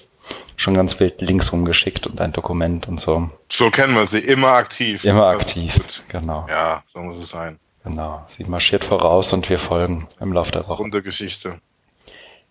schon 0.56 0.74
ganz 0.74 0.98
wild 0.98 1.20
Links 1.20 1.52
rumgeschickt 1.52 2.08
und 2.08 2.20
ein 2.20 2.32
Dokument 2.32 2.88
und 2.88 3.00
so. 3.00 3.30
So 3.48 3.70
kennen 3.70 3.94
wir 3.94 4.04
sie, 4.04 4.18
immer 4.18 4.48
aktiv. 4.48 5.04
Immer 5.04 5.28
aktiv, 5.28 6.02
genau. 6.08 6.46
Ja, 6.50 6.82
so 6.88 6.98
muss 6.98 7.18
es 7.18 7.28
sein. 7.28 7.60
Genau, 7.84 8.24
sie 8.26 8.44
marschiert 8.44 8.82
voraus 8.82 9.32
und 9.32 9.48
wir 9.48 9.60
folgen 9.60 10.08
im 10.18 10.32
Laufe 10.32 10.50
der 10.50 10.66
Woche. 10.66 10.82
Runde 10.82 11.02
Geschichte. 11.02 11.60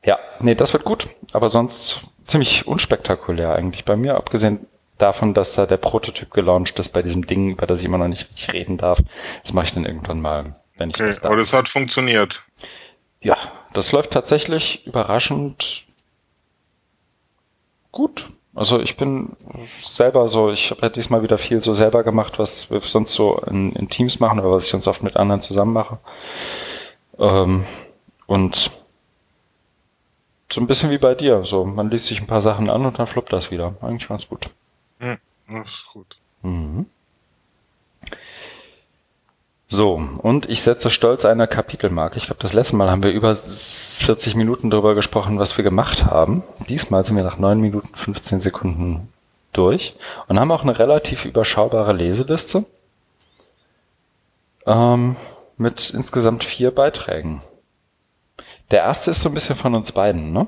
Ja, 0.03 0.17
nee, 0.39 0.55
das 0.55 0.71
wird 0.71 0.85
gut, 0.85 1.07
aber 1.33 1.49
sonst 1.49 1.99
ziemlich 2.23 2.67
unspektakulär 2.67 3.53
eigentlich 3.53 3.83
bei 3.83 3.97
mir, 3.97 4.15
abgesehen 4.15 4.65
davon, 5.01 5.33
dass 5.33 5.55
da 5.55 5.65
der 5.65 5.77
Prototyp 5.77 6.31
gelauncht 6.31 6.77
ist 6.79 6.89
bei 6.89 7.01
diesem 7.01 7.25
Ding, 7.25 7.49
über 7.51 7.65
das 7.65 7.81
ich 7.81 7.85
immer 7.85 7.97
noch 7.97 8.07
nicht 8.07 8.29
richtig 8.29 8.53
reden 8.53 8.77
darf. 8.77 8.99
Das 9.43 9.53
mache 9.53 9.65
ich 9.65 9.73
dann 9.73 9.85
irgendwann 9.85 10.21
mal, 10.21 10.53
wenn 10.77 10.89
ich 10.89 10.95
okay, 10.95 11.07
das 11.07 11.21
darf. 11.21 11.31
Aber 11.31 11.37
das 11.37 11.53
hat 11.53 11.69
funktioniert. 11.69 12.41
Ja, 13.21 13.37
das 13.73 13.91
läuft 13.91 14.11
tatsächlich 14.11 14.85
überraschend 14.85 15.85
gut. 17.91 18.27
Also 18.53 18.81
ich 18.81 18.97
bin 18.97 19.37
selber 19.81 20.27
so, 20.27 20.51
ich 20.51 20.71
habe 20.71 20.81
ja 20.81 20.89
diesmal 20.89 21.23
wieder 21.23 21.37
viel 21.37 21.61
so 21.61 21.73
selber 21.73 22.03
gemacht, 22.03 22.37
was 22.37 22.69
wir 22.69 22.81
sonst 22.81 23.13
so 23.13 23.37
in, 23.47 23.71
in 23.73 23.87
Teams 23.87 24.19
machen 24.19 24.39
oder 24.39 24.51
was 24.51 24.65
ich 24.65 24.71
sonst 24.71 24.87
oft 24.87 25.03
mit 25.03 25.15
anderen 25.15 25.39
zusammen 25.39 25.71
mache. 25.71 25.99
Ähm, 27.17 27.65
und 28.27 28.71
so 30.51 30.59
ein 30.59 30.67
bisschen 30.67 30.89
wie 30.89 30.97
bei 30.97 31.15
dir. 31.15 31.43
So, 31.45 31.63
man 31.63 31.89
liest 31.89 32.07
sich 32.07 32.19
ein 32.19 32.27
paar 32.27 32.41
Sachen 32.41 32.69
an 32.69 32.85
und 32.85 32.99
dann 32.99 33.07
fluppt 33.07 33.31
das 33.31 33.51
wieder. 33.51 33.75
Eigentlich 33.81 34.09
ganz 34.09 34.27
gut. 34.27 34.49
Hm, 35.01 35.17
das 35.49 35.73
ist 35.73 35.87
gut. 35.87 36.17
Mhm. 36.43 36.85
So, 39.67 39.93
und 40.21 40.49
ich 40.49 40.63
setze 40.63 40.89
stolz 40.89 41.25
eine 41.25 41.47
Kapitelmarke. 41.47 42.17
Ich 42.17 42.25
glaube, 42.25 42.41
das 42.41 42.53
letzte 42.53 42.75
Mal 42.75 42.91
haben 42.91 43.03
wir 43.03 43.11
über 43.11 43.35
40 43.35 44.35
Minuten 44.35 44.69
darüber 44.69 44.95
gesprochen, 44.95 45.39
was 45.39 45.57
wir 45.57 45.63
gemacht 45.63 46.05
haben. 46.05 46.43
Diesmal 46.67 47.03
sind 47.03 47.15
wir 47.15 47.23
nach 47.23 47.37
9 47.37 47.59
Minuten 47.59 47.95
15 47.95 48.41
Sekunden 48.41 49.07
durch 49.53 49.95
und 50.27 50.39
haben 50.39 50.51
auch 50.51 50.63
eine 50.63 50.77
relativ 50.77 51.25
überschaubare 51.25 51.93
Leseliste 51.93 52.65
ähm, 54.65 55.15
mit 55.57 55.89
insgesamt 55.91 56.43
vier 56.43 56.71
Beiträgen. 56.71 57.41
Der 58.71 58.81
erste 58.81 59.11
ist 59.11 59.21
so 59.21 59.29
ein 59.29 59.33
bisschen 59.33 59.55
von 59.55 59.73
uns 59.73 59.91
beiden, 59.93 60.31
ne? 60.31 60.47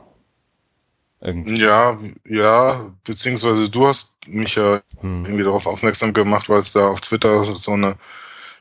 Irgendwie. 1.24 1.62
Ja, 1.62 1.98
ja, 2.28 2.86
beziehungsweise 3.06 3.70
du 3.70 3.88
hast 3.88 4.12
mich 4.28 4.56
ja 4.56 4.82
hm. 5.00 5.24
irgendwie 5.26 5.44
darauf 5.44 5.68
aufmerksam 5.68 6.14
gemacht, 6.14 6.50
weil 6.50 6.60
es 6.60 6.74
da 6.74 6.90
auf 6.90 7.00
Twitter 7.00 7.44
so 7.46 7.72
eine 7.72 7.96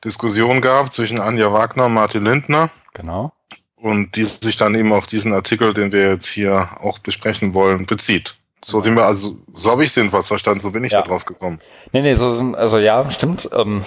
Diskussion 0.04 0.60
gab 0.60 0.92
zwischen 0.92 1.20
Anja 1.20 1.52
Wagner 1.52 1.86
und 1.86 1.94
Martin 1.94 2.22
Lindner. 2.22 2.70
Genau. 2.94 3.32
Und 3.74 4.14
die 4.14 4.24
sich 4.24 4.56
dann 4.56 4.76
eben 4.76 4.92
auf 4.92 5.08
diesen 5.08 5.34
Artikel, 5.34 5.74
den 5.74 5.90
wir 5.90 6.08
jetzt 6.10 6.28
hier 6.28 6.68
auch 6.80 7.00
besprechen 7.00 7.52
wollen, 7.52 7.86
bezieht. 7.86 8.36
So 8.64 8.80
sind 8.80 8.94
wir, 8.94 9.06
also 9.06 9.38
so 9.52 9.72
habe 9.72 9.82
ich 9.82 9.94
jedenfalls 9.96 10.28
verstanden, 10.28 10.60
so 10.60 10.70
bin 10.70 10.84
ich 10.84 10.92
ja. 10.92 11.02
da 11.02 11.08
drauf 11.08 11.24
gekommen. 11.24 11.58
Nee, 11.90 12.02
nee, 12.02 12.14
so 12.14 12.30
sind, 12.30 12.54
also 12.54 12.78
ja, 12.78 13.10
stimmt. 13.10 13.50
Ähm, 13.52 13.84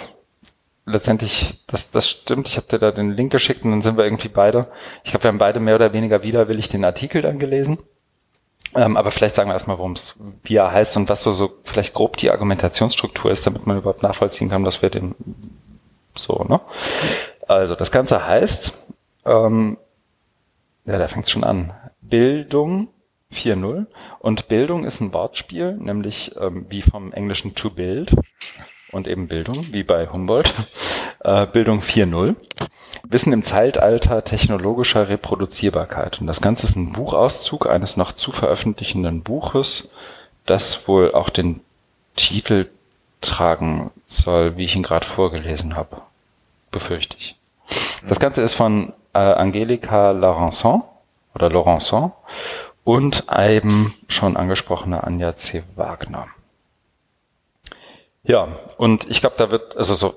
letztendlich, 0.86 1.64
das, 1.68 1.92
das 1.92 2.10
stimmt. 2.10 2.50
Ich 2.50 2.58
habe 2.58 2.68
dir 2.68 2.80
da 2.80 2.92
den 2.92 3.12
Link 3.12 3.32
geschickt 3.32 3.64
und 3.64 3.72
dann 3.72 3.82
sind 3.82 3.96
wir 3.96 4.04
irgendwie 4.04 4.28
beide. 4.28 4.68
Ich 5.06 5.12
glaube, 5.12 5.24
wir 5.24 5.30
haben 5.30 5.38
beide 5.38 5.62
mehr 5.62 5.76
oder 5.76 5.94
weniger 5.94 6.24
widerwillig 6.24 6.68
den 6.68 6.84
Artikel 6.84 7.22
dann 7.22 7.40
gelesen. 7.40 7.78
Ähm, 8.76 8.98
aber 8.98 9.12
vielleicht 9.12 9.36
sagen 9.36 9.50
wir 9.50 9.54
erstmal, 9.54 9.78
worum 9.78 9.94
es, 9.94 10.16
wie 10.44 10.56
er 10.56 10.72
heißt 10.72 10.98
und 10.98 11.10
was 11.10 11.24
so, 11.24 11.34
so 11.34 11.52
vielleicht 11.64 11.94
grob 11.94 12.18
die 12.18 12.32
Argumentationsstruktur 12.32 13.32
ist, 13.32 13.48
damit 13.48 13.66
man 13.66 13.78
überhaupt 13.78 14.04
nachvollziehen 14.04 14.50
kann, 14.50 14.66
was 14.66 14.82
wir 14.82 14.90
den 14.90 15.16
so, 16.14 16.46
ne? 16.48 16.60
Also 17.48 17.76
das 17.76 17.92
Ganze 17.92 18.28
heißt, 18.28 18.88
ähm, 19.26 19.78
ja, 20.86 20.98
da 20.98 21.08
fängt 21.08 21.30
schon 21.30 21.44
an. 21.44 21.74
Bildung 22.02 22.90
4.0 23.34 23.88
und 24.20 24.48
Bildung 24.48 24.86
ist 24.86 25.02
ein 25.02 25.14
Wortspiel, 25.14 25.74
nämlich 25.74 26.36
ähm, 26.40 26.66
wie 26.70 26.82
vom 26.82 27.12
Englischen 27.12 27.56
to 27.56 27.70
build 27.70 28.12
und 28.92 29.08
eben 29.08 29.28
Bildung, 29.28 29.74
wie 29.74 29.84
bei 29.84 30.08
Humboldt. 30.08 30.54
Äh, 31.24 31.48
Bildung 31.48 31.80
4.0. 31.80 32.36
Wissen 33.10 33.34
im 33.34 33.44
Zeitalter 33.44 34.24
technologischer 34.24 35.10
Reproduzierbarkeit. 35.10 36.22
Und 36.22 36.28
das 36.28 36.40
Ganze 36.40 36.68
ist 36.68 36.76
ein 36.76 36.92
Buchauszug 36.92 37.68
eines 37.68 37.98
noch 37.98 38.12
zu 38.12 38.32
veröffentlichenden 38.32 39.24
Buches, 39.24 39.90
das 40.46 40.88
wohl 40.88 41.16
auch 41.16 41.30
den 41.30 41.62
Titel 42.16 42.68
tragen 43.22 43.90
soll, 44.06 44.56
wie 44.56 44.66
ich 44.66 44.76
ihn 44.76 44.84
gerade 44.84 45.06
vorgelesen 45.06 45.76
habe. 45.76 46.02
Befürchte 46.70 47.18
ich. 47.20 47.36
Das 48.08 48.20
Ganze 48.20 48.44
ist 48.44 48.54
von 48.54 48.94
äh, 49.14 49.18
Angelika 49.18 50.12
Laurençon 50.12 50.84
oder 51.34 51.48
Laurençon 51.48 52.12
und 52.84 53.26
eben 53.36 53.96
schon 54.08 54.38
angesprochene 54.38 55.04
Anja 55.04 55.36
C. 55.36 55.64
Wagner. 55.76 56.28
Ja, 58.26 58.48
und 58.78 59.10
ich 59.10 59.22
glaube, 59.22 59.36
da 59.38 59.52
wird, 59.52 59.78
also 59.78 59.94
so, 59.94 60.16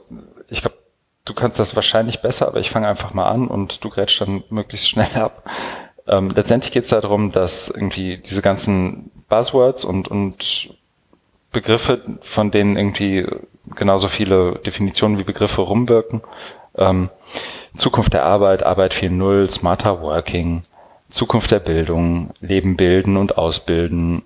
ich 0.48 0.62
glaube, 0.62 0.76
du 1.24 1.34
kannst 1.34 1.58
das 1.58 1.76
wahrscheinlich 1.76 2.20
besser, 2.20 2.48
aber 2.48 2.58
ich 2.58 2.70
fange 2.70 2.88
einfach 2.88 3.12
mal 3.12 3.28
an 3.28 3.48
und 3.48 3.84
du 3.84 3.90
grätschst 3.90 4.22
dann 4.22 4.42
möglichst 4.50 4.88
schnell 4.88 5.14
ab. 5.14 5.48
Ähm, 6.06 6.30
letztendlich 6.30 6.72
geht 6.72 6.84
es 6.84 6.90
darum, 6.90 7.32
dass 7.32 7.68
irgendwie 7.68 8.16
diese 8.16 8.40
ganzen 8.40 9.10
Buzzwords 9.28 9.84
und, 9.84 10.08
und 10.08 10.70
Begriffe, 11.52 12.02
von 12.22 12.50
denen 12.50 12.76
irgendwie 12.76 13.26
genauso 13.76 14.08
viele 14.08 14.52
Definitionen 14.64 15.18
wie 15.18 15.24
Begriffe 15.24 15.60
rumwirken, 15.60 16.22
ähm, 16.76 17.10
Zukunft 17.76 18.14
der 18.14 18.24
Arbeit, 18.24 18.62
Arbeit 18.62 18.94
4.0, 18.94 19.50
Smarter 19.50 20.00
Working, 20.00 20.62
Zukunft 21.10 21.50
der 21.50 21.60
Bildung, 21.60 22.32
Leben 22.40 22.76
bilden 22.76 23.16
und 23.18 23.36
ausbilden. 23.36 24.22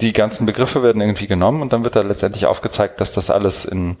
Die 0.00 0.12
ganzen 0.12 0.46
Begriffe 0.46 0.82
werden 0.82 1.00
irgendwie 1.00 1.26
genommen 1.26 1.62
und 1.62 1.72
dann 1.72 1.84
wird 1.84 1.96
da 1.96 2.00
letztendlich 2.00 2.46
aufgezeigt, 2.46 3.00
dass 3.00 3.14
das 3.14 3.30
alles 3.30 3.64
in 3.64 3.98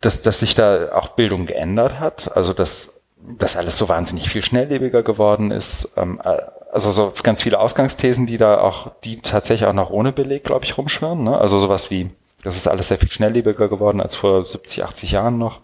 dass, 0.00 0.22
dass 0.22 0.40
sich 0.40 0.54
da 0.54 0.92
auch 0.92 1.08
Bildung 1.08 1.46
geändert 1.46 2.00
hat, 2.00 2.34
also 2.34 2.52
dass 2.52 3.02
das 3.22 3.56
alles 3.56 3.76
so 3.76 3.88
wahnsinnig 3.88 4.30
viel 4.30 4.42
schnelllebiger 4.42 5.02
geworden 5.02 5.50
ist. 5.50 5.90
Ähm, 5.96 6.20
äh, 6.24 6.38
also 6.72 6.90
so 6.90 7.12
ganz 7.22 7.42
viele 7.42 7.58
Ausgangsthesen, 7.58 8.26
die 8.26 8.38
da 8.38 8.60
auch, 8.60 8.92
die 9.04 9.16
tatsächlich 9.16 9.68
auch 9.68 9.74
noch 9.74 9.90
ohne 9.90 10.12
Beleg, 10.12 10.44
glaube 10.44 10.64
ich, 10.64 10.78
rumschwirren. 10.78 11.24
Ne? 11.24 11.36
Also 11.36 11.58
sowas 11.58 11.90
wie, 11.90 12.10
das 12.44 12.56
ist 12.56 12.68
alles 12.68 12.88
sehr 12.88 12.98
viel 12.98 13.10
schnelllebiger 13.10 13.68
geworden 13.68 14.00
als 14.00 14.14
vor 14.14 14.44
70, 14.44 14.84
80 14.84 15.12
Jahren 15.12 15.36
noch. 15.36 15.60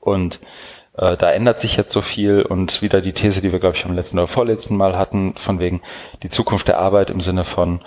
Und 0.00 0.40
äh, 0.98 1.16
da 1.16 1.30
ändert 1.30 1.60
sich 1.60 1.76
jetzt 1.76 1.92
so 1.92 2.00
viel 2.00 2.42
und 2.42 2.82
wieder 2.82 3.00
die 3.00 3.12
These, 3.12 3.42
die 3.42 3.52
wir, 3.52 3.58
glaube 3.58 3.76
ich, 3.76 3.84
am 3.84 3.94
letzten 3.94 4.18
oder 4.18 4.28
vorletzten 4.28 4.76
Mal 4.76 4.96
hatten, 4.96 5.34
von 5.36 5.60
wegen 5.60 5.82
die 6.22 6.28
Zukunft 6.28 6.68
der 6.68 6.78
Arbeit 6.78 7.10
im 7.10 7.20
Sinne 7.20 7.44
von 7.44 7.80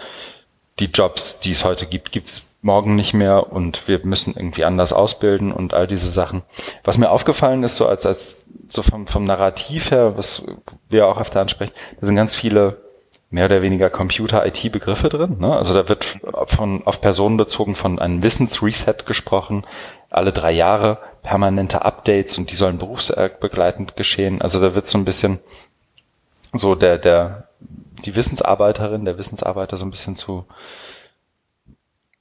die 0.79 0.85
Jobs, 0.85 1.39
die 1.39 1.51
es 1.51 1.65
heute 1.65 1.85
gibt, 1.85 2.11
gibt's 2.11 2.55
morgen 2.61 2.95
nicht 2.95 3.13
mehr 3.13 3.51
und 3.51 3.87
wir 3.87 4.01
müssen 4.05 4.33
irgendwie 4.35 4.65
anders 4.65 4.93
ausbilden 4.93 5.51
und 5.51 5.73
all 5.73 5.87
diese 5.87 6.09
Sachen. 6.09 6.41
Was 6.83 6.97
mir 6.97 7.09
aufgefallen 7.09 7.63
ist, 7.63 7.75
so 7.77 7.87
als, 7.87 8.05
als 8.05 8.45
so 8.67 8.81
vom, 8.81 9.07
vom 9.07 9.23
Narrativ 9.23 9.91
her, 9.91 10.17
was 10.17 10.43
wir 10.89 11.07
auch 11.07 11.19
öfter 11.19 11.41
ansprechen, 11.41 11.73
da 11.99 12.05
sind 12.05 12.15
ganz 12.15 12.35
viele 12.35 12.77
mehr 13.31 13.45
oder 13.45 13.61
weniger 13.61 13.89
Computer-IT-Begriffe 13.89 15.09
drin. 15.09 15.37
Ne? 15.39 15.55
Also 15.55 15.73
da 15.73 15.87
wird 15.87 16.05
von, 16.45 16.85
auf 16.85 16.99
Personen 17.01 17.37
bezogen 17.37 17.75
von 17.75 17.99
einem 17.99 18.23
Wissensreset 18.23 19.05
gesprochen, 19.05 19.65
alle 20.09 20.31
drei 20.31 20.51
Jahre 20.51 20.97
permanente 21.21 21.83
Updates 21.83 22.37
und 22.37 22.51
die 22.51 22.55
sollen 22.55 22.79
berufsbegleitend 22.79 23.95
geschehen. 23.95 24.41
Also 24.41 24.59
da 24.59 24.73
wird 24.73 24.87
so 24.87 24.97
ein 24.97 25.05
bisschen 25.05 25.39
so 26.53 26.73
der, 26.73 26.97
der, 26.97 27.49
die 28.05 28.15
Wissensarbeiterin, 28.15 29.05
der 29.05 29.17
Wissensarbeiter 29.17 29.77
so 29.77 29.85
ein 29.85 29.91
bisschen 29.91 30.15
zu 30.15 30.45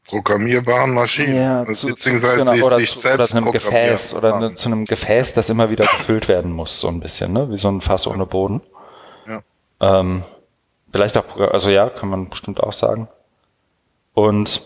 programmierbaren 0.08 0.92
Maschinen. 0.92 1.36
Ja, 1.36 1.72
zu, 1.72 1.88
beziehungsweise 1.88 2.44
genau, 2.44 2.66
oder, 2.66 2.76
sich 2.76 2.94
zu, 2.94 3.12
oder 3.12 3.26
zu 3.26 3.36
einem 3.36 3.52
Gefäß 3.52 4.14
oder 4.14 4.34
eine, 4.34 4.54
zu 4.54 4.68
einem 4.68 4.84
Gefäß, 4.84 5.34
das 5.34 5.50
immer 5.50 5.70
wieder 5.70 5.84
gefüllt 5.84 6.28
werden 6.28 6.52
muss, 6.52 6.80
so 6.80 6.88
ein 6.88 7.00
bisschen, 7.00 7.32
ne? 7.32 7.50
Wie 7.50 7.56
so 7.56 7.68
ein 7.68 7.80
Fass 7.80 8.06
ohne 8.06 8.26
Boden. 8.26 8.62
Ja. 9.26 9.42
Ähm, 9.80 10.24
vielleicht 10.92 11.16
auch, 11.16 11.36
also 11.36 11.70
ja, 11.70 11.88
kann 11.88 12.08
man 12.08 12.28
bestimmt 12.28 12.62
auch 12.62 12.72
sagen. 12.72 13.08
Und 14.14 14.62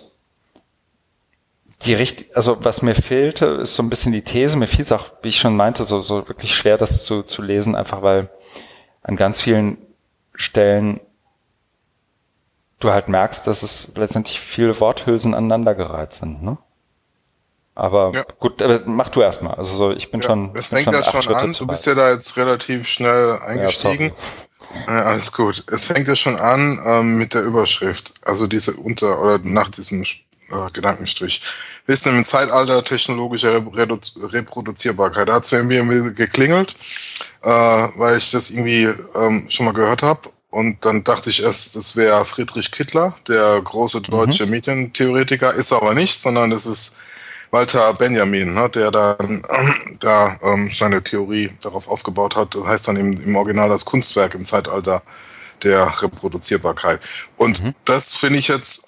die 1.84 1.94
richtig, 1.94 2.36
also 2.36 2.64
was 2.64 2.82
mir 2.82 2.94
fehlte, 2.94 3.46
ist 3.46 3.74
so 3.74 3.82
ein 3.82 3.90
bisschen 3.90 4.12
die 4.12 4.22
These. 4.22 4.56
Mir 4.56 4.68
fiel 4.68 4.84
es 4.84 4.92
auch, 4.92 5.06
wie 5.22 5.28
ich 5.28 5.38
schon 5.38 5.56
meinte, 5.56 5.84
so, 5.84 6.00
so 6.00 6.28
wirklich 6.28 6.54
schwer, 6.54 6.78
das 6.78 7.04
zu, 7.04 7.22
zu 7.22 7.42
lesen, 7.42 7.74
einfach 7.74 8.02
weil 8.02 8.30
an 9.02 9.16
ganz 9.16 9.40
vielen 9.40 9.78
Stellen 10.34 11.00
du 12.78 12.92
halt 12.92 13.08
merkst, 13.08 13.46
dass 13.46 13.62
es 13.62 13.96
letztendlich 13.96 14.40
viele 14.40 14.78
Worthülsen 14.80 15.34
aneinandergereiht 15.34 16.12
sind. 16.12 16.42
Ne? 16.42 16.58
Aber 17.74 18.10
ja. 18.12 18.24
gut, 18.38 18.60
aber 18.60 18.82
mach 18.86 19.08
du 19.08 19.22
erstmal. 19.22 19.54
Also 19.54 19.76
so, 19.76 19.90
ich 19.92 20.10
bin 20.10 20.20
ja, 20.20 20.26
schon. 20.26 20.54
Es 20.54 20.68
fängt 20.68 20.92
ja 20.92 21.02
schon 21.02 21.34
an. 21.34 21.52
Du 21.52 21.66
bist 21.66 21.86
ja 21.86 21.94
da 21.94 22.10
jetzt 22.10 22.36
relativ 22.36 22.86
schnell 22.86 23.38
eingestiegen. 23.44 24.08
Ja, 24.08 24.14
alles 24.86 25.32
gut. 25.32 25.64
Es 25.70 25.86
fängt 25.86 26.08
ja 26.08 26.16
schon 26.16 26.36
an 26.36 26.80
ähm, 26.84 27.18
mit 27.18 27.34
der 27.34 27.42
Überschrift. 27.42 28.14
Also 28.24 28.46
diese 28.46 28.74
unter 28.74 29.20
oder 29.20 29.38
nach 29.42 29.68
diesem 29.68 30.02
äh, 30.02 30.70
Gedankenstrich. 30.72 31.42
Wissen 31.86 32.16
im 32.16 32.24
Zeitalter 32.24 32.84
technologischer 32.84 33.54
Reprodu 33.54 33.98
Reproduzierbarkeit. 34.16 35.28
Da 35.28 35.34
hat 35.34 35.44
es 35.44 35.52
mir 35.52 36.12
geklingelt, 36.12 36.76
äh, 37.42 37.48
weil 37.48 38.16
ich 38.16 38.30
das 38.30 38.50
irgendwie 38.50 38.88
ähm, 39.14 39.46
schon 39.48 39.66
mal 39.66 39.72
gehört 39.72 40.02
habe. 40.02 40.30
Und 40.50 40.84
dann 40.84 41.02
dachte 41.02 41.30
ich 41.30 41.42
erst, 41.42 41.76
das 41.76 41.96
wäre 41.96 42.26
Friedrich 42.26 42.70
Kittler, 42.70 43.16
der 43.26 43.60
große 43.62 43.98
mhm. 43.98 44.02
deutsche 44.02 44.44
mhm. 44.44 44.50
Medientheoretiker, 44.50 45.54
ist 45.54 45.72
aber 45.72 45.94
nicht, 45.94 46.20
sondern 46.20 46.50
das 46.50 46.66
ist 46.66 46.94
Walter 47.52 47.92
Benjamin, 47.92 48.54
ne, 48.54 48.68
der 48.70 48.90
dann 48.90 49.42
äh, 49.48 49.96
da 50.00 50.36
ähm, 50.42 50.70
seine 50.72 51.02
Theorie 51.02 51.50
darauf 51.60 51.86
aufgebaut 51.86 52.34
hat. 52.34 52.54
Das 52.54 52.66
heißt 52.66 52.88
dann 52.88 52.96
im, 52.96 53.22
im 53.22 53.36
Original 53.36 53.68
das 53.68 53.84
Kunstwerk 53.84 54.34
im 54.34 54.44
Zeitalter 54.44 55.02
der 55.62 56.02
Reproduzierbarkeit. 56.02 57.00
Und 57.36 57.62
mhm. 57.62 57.74
das 57.84 58.14
finde 58.14 58.38
ich 58.38 58.48
jetzt 58.48 58.86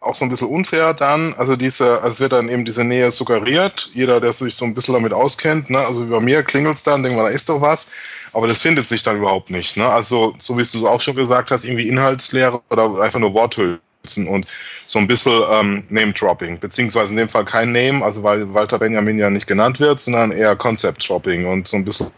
auch 0.00 0.14
so 0.14 0.24
ein 0.24 0.28
bisschen 0.28 0.48
unfair 0.48 0.94
dann. 0.94 1.34
Also 1.38 1.56
diese, 1.56 1.96
also 1.96 2.08
es 2.08 2.20
wird 2.20 2.32
dann 2.32 2.48
eben 2.48 2.64
diese 2.64 2.84
Nähe 2.84 3.10
suggeriert. 3.10 3.90
Jeder, 3.94 4.20
der 4.20 4.32
sich 4.32 4.54
so 4.54 4.64
ein 4.64 4.74
bisschen 4.74 4.94
damit 4.94 5.12
auskennt, 5.12 5.70
ne, 5.70 5.78
also 5.78 6.06
wie 6.06 6.10
bei 6.10 6.20
mir 6.20 6.42
klingelt's 6.44 6.84
dann, 6.84 7.02
denkt 7.02 7.16
man, 7.16 7.24
da 7.24 7.32
ist 7.32 7.48
doch 7.48 7.60
was. 7.60 7.88
Aber 8.32 8.46
das 8.46 8.60
findet 8.60 8.86
sich 8.86 9.02
dann 9.02 9.16
überhaupt 9.16 9.50
nicht. 9.50 9.76
Ne? 9.78 9.88
Also, 9.88 10.34
so 10.38 10.56
wie 10.58 10.62
du 10.62 10.86
auch 10.86 11.00
schon 11.00 11.16
gesagt 11.16 11.50
hast, 11.50 11.64
irgendwie 11.64 11.88
Inhaltslehre 11.88 12.60
oder 12.68 13.00
einfach 13.00 13.18
nur 13.18 13.32
Worthülsen 13.32 13.80
und 14.16 14.46
so 14.86 14.98
ein 14.98 15.06
bisschen 15.06 15.42
ähm, 15.50 15.84
Name-Dropping, 15.88 16.58
beziehungsweise 16.58 17.12
in 17.12 17.18
dem 17.18 17.28
Fall 17.28 17.44
kein 17.44 17.72
Name, 17.72 18.02
also 18.04 18.22
weil 18.22 18.52
Walter 18.54 18.78
Benjamin 18.78 19.18
ja 19.18 19.28
nicht 19.28 19.46
genannt 19.46 19.80
wird, 19.80 20.00
sondern 20.00 20.32
eher 20.32 20.56
Concept-Dropping 20.56 21.46
und 21.46 21.68
so 21.68 21.76
ein 21.76 21.84
bisschen, 21.84 22.10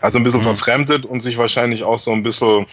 also 0.00 0.18
ein 0.18 0.24
bisschen 0.24 0.40
mhm. 0.40 0.44
verfremdet 0.44 1.06
und 1.06 1.22
sich 1.22 1.38
wahrscheinlich 1.38 1.82
auch 1.82 1.98
so 1.98 2.12
ein 2.12 2.22
bisschen 2.22 2.66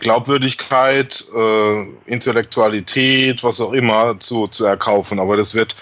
Glaubwürdigkeit, 0.00 1.24
äh, 1.34 1.82
Intellektualität, 2.06 3.42
was 3.42 3.60
auch 3.60 3.72
immer 3.72 4.18
zu, 4.20 4.48
zu 4.48 4.64
erkaufen, 4.64 5.18
aber 5.18 5.36
das 5.36 5.54
wird 5.54 5.74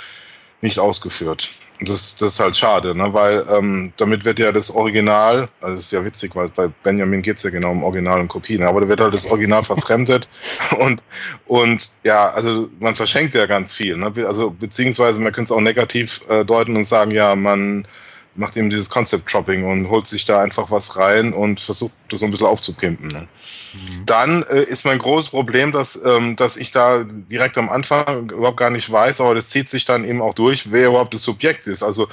nicht 0.61 0.79
ausgeführt. 0.79 1.51
Das, 1.83 2.17
das 2.17 2.35
ist 2.35 2.41
halt 2.41 2.57
schade, 2.57 2.95
ne? 2.95 3.13
weil 3.15 3.45
ähm, 3.51 3.93
damit 3.97 4.25
wird 4.25 4.39
ja 4.39 4.53
das 4.53 4.71
Original, 4.71 5.49
also 5.61 5.77
das 5.77 5.85
ist 5.85 5.93
ja 5.93 6.05
witzig, 6.05 6.37
weil 6.37 6.49
bei 6.49 6.69
Benjamin 6.69 7.23
geht's 7.23 7.43
ja 7.43 7.51
genau 7.51 7.71
um 7.71 7.83
Original 7.83 8.21
und 8.21 8.29
Kopie, 8.29 8.59
ne? 8.59 8.69
aber 8.69 8.83
da 8.83 8.89
wird 8.89 9.01
halt 9.01 9.15
das 9.15 9.25
Original 9.27 9.63
verfremdet 9.63 10.29
und, 10.79 11.03
und 11.47 11.91
ja, 12.05 12.31
also 12.31 12.69
man 12.81 12.95
verschenkt 12.95 13.35
ja 13.35 13.47
ganz 13.47 13.73
viel. 13.73 13.97
Ne? 13.97 14.13
Also 14.27 14.51
beziehungsweise 14.51 15.21
man 15.21 15.33
könnte 15.33 15.53
es 15.53 15.57
auch 15.57 15.63
negativ 15.63 16.21
äh, 16.29 16.45
deuten 16.45 16.77
und 16.77 16.87
sagen, 16.87 17.13
ja, 17.13 17.35
man 17.35 17.87
macht 18.35 18.57
eben 18.57 18.71
dieses 18.71 18.91
Concept-Dropping 18.91 19.65
und 19.65 19.91
holt 19.91 20.07
sich 20.07 20.25
da 20.25 20.41
einfach 20.43 20.71
was 20.71 20.97
rein 20.97 21.33
und 21.33 21.61
versucht 21.61 21.93
das 22.09 22.21
so 22.21 22.27
ein 22.27 22.31
bisschen 22.31 22.47
aufzupimpen. 22.47 23.09
Ne? 23.09 23.29
Mhm. 23.73 24.07
Dann 24.07 24.43
äh, 24.45 24.63
ist 24.63 24.85
mein 24.85 24.99
großes 24.99 25.31
Problem, 25.31 25.73
dass, 25.73 26.01
ähm, 26.05 26.37
dass 26.37 26.57
ich 26.57 26.71
da 26.71 27.05
direkt 27.05 27.59
am 27.59 27.69
Anfang 27.69 28.31
überhaupt 28.31 28.57
gar 28.57 28.71
nicht 28.71 28.91
weiß, 28.91 29.21
aber 29.21 29.35
das 29.35 29.49
zieht 29.49 29.69
sich 29.69 29.85
dann 29.85 30.05
eben 30.05 30.23
auch 30.23 30.35
durch, 30.35 30.71
wer 30.71 30.89
überhaupt 30.89 31.15
das 31.15 31.23
Subjekt 31.23 31.67
ist. 31.67 31.83
Also 31.83 32.09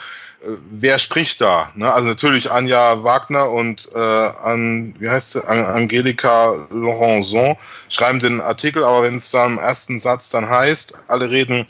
wer 0.70 1.00
spricht 1.00 1.42
da? 1.42 1.72
Ne? 1.76 1.92
Also 1.92 2.10
natürlich 2.10 2.52
Anja 2.52 3.04
Wagner 3.04 3.52
und 3.52 3.90
äh, 3.94 4.00
an, 4.00 4.96
wie 5.00 5.10
heißt 5.10 5.34
sie? 5.34 5.48
Angelika 5.48 6.68
Laurenson 6.70 7.56
schreiben 7.90 8.20
den 8.20 8.42
Artikel, 8.42 8.84
aber 8.84 9.04
wenn 9.04 9.18
es 9.18 9.32
da 9.32 9.46
im 9.46 9.58
ersten 9.58 10.00
Satz 10.00 10.30
dann 10.30 10.50
heißt, 10.50 10.94
alle 11.08 11.30
reden 11.30 11.66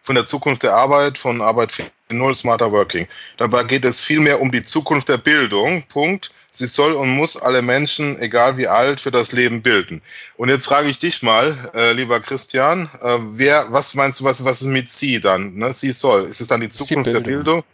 von 0.00 0.14
der 0.14 0.26
Zukunft 0.26 0.62
der 0.62 0.74
Arbeit, 0.74 1.18
von 1.18 1.42
Arbeit 1.42 1.72
4.0, 2.12 2.34
Smarter 2.34 2.72
Working. 2.72 3.06
Dabei 3.36 3.64
geht 3.64 3.84
es 3.84 4.02
vielmehr 4.02 4.40
um 4.40 4.50
die 4.50 4.62
Zukunft 4.62 5.08
der 5.08 5.18
Bildung. 5.18 5.82
Punkt. 5.84 6.32
Sie 6.54 6.66
soll 6.66 6.92
und 6.92 7.08
muss 7.08 7.38
alle 7.38 7.62
Menschen, 7.62 8.18
egal 8.20 8.58
wie 8.58 8.68
alt, 8.68 9.00
für 9.00 9.10
das 9.10 9.32
Leben 9.32 9.62
bilden. 9.62 10.02
Und 10.36 10.50
jetzt 10.50 10.66
frage 10.66 10.90
ich 10.90 10.98
dich 10.98 11.22
mal, 11.22 11.56
äh, 11.74 11.92
lieber 11.92 12.20
Christian, 12.20 12.90
äh, 13.00 13.18
wer, 13.30 13.68
was 13.70 13.94
meinst 13.94 14.20
du, 14.20 14.24
was, 14.24 14.44
was 14.44 14.60
ist 14.60 14.68
mit 14.68 14.90
sie 14.90 15.18
dann? 15.18 15.54
Ne? 15.54 15.72
Sie 15.72 15.92
soll. 15.92 16.24
Ist 16.24 16.42
es 16.42 16.48
dann 16.48 16.60
die 16.60 16.68
Zukunft 16.68 17.06
die 17.06 17.12
der 17.12 17.20
Bildung? 17.20 17.64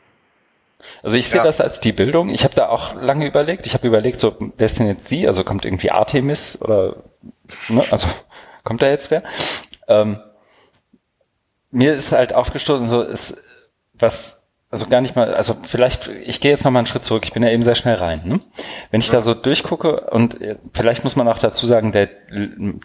Also 1.03 1.17
ich 1.17 1.29
sehe 1.29 1.39
ja. 1.39 1.45
das 1.45 1.61
als 1.61 1.81
die 1.81 1.91
Bildung. 1.91 2.29
Ich 2.29 2.45
habe 2.45 2.55
da 2.55 2.69
auch 2.69 2.95
lange 3.01 3.27
überlegt. 3.27 3.67
Ich 3.67 3.75
habe 3.75 3.85
überlegt, 3.85 4.21
so 4.21 4.37
wer 4.57 4.67
ist 4.67 4.79
denn 4.79 4.87
jetzt 4.87 5.07
sie? 5.07 5.27
Also 5.27 5.43
kommt 5.43 5.65
irgendwie 5.65 5.91
Artemis 5.91 6.61
oder 6.61 7.03
ne? 7.69 7.85
also 7.91 8.07
kommt 8.63 8.81
da 8.81 8.89
jetzt 8.89 9.11
wer? 9.11 9.25
Ähm, 9.89 10.21
mir 11.73 11.95
ist 11.95 12.13
halt 12.13 12.33
aufgestoßen, 12.33 12.87
so 12.87 13.03
ist 13.03 13.43
was, 13.99 14.49
also 14.71 14.87
gar 14.87 15.01
nicht 15.01 15.17
mal, 15.17 15.35
also 15.35 15.55
vielleicht, 15.55 16.09
ich 16.09 16.41
gehe 16.41 16.51
jetzt 16.51 16.65
noch 16.65 16.71
mal 16.71 16.81
einen 16.81 16.87
Schritt 16.87 17.05
zurück, 17.05 17.23
ich 17.25 17.33
bin 17.33 17.43
ja 17.43 17.51
eben 17.51 17.63
sehr 17.63 17.75
schnell 17.75 17.95
rein. 17.95 18.23
Ne? 18.25 18.41
Wenn 18.91 19.01
ich 19.01 19.07
ja. 19.09 19.15
da 19.15 19.21
so 19.23 19.35
durchgucke 19.35 20.11
und 20.11 20.41
äh, 20.41 20.57
vielleicht 20.75 21.05
muss 21.05 21.17
man 21.17 21.27
auch 21.29 21.39
dazu 21.39 21.67
sagen, 21.67 21.93
der 21.93 22.09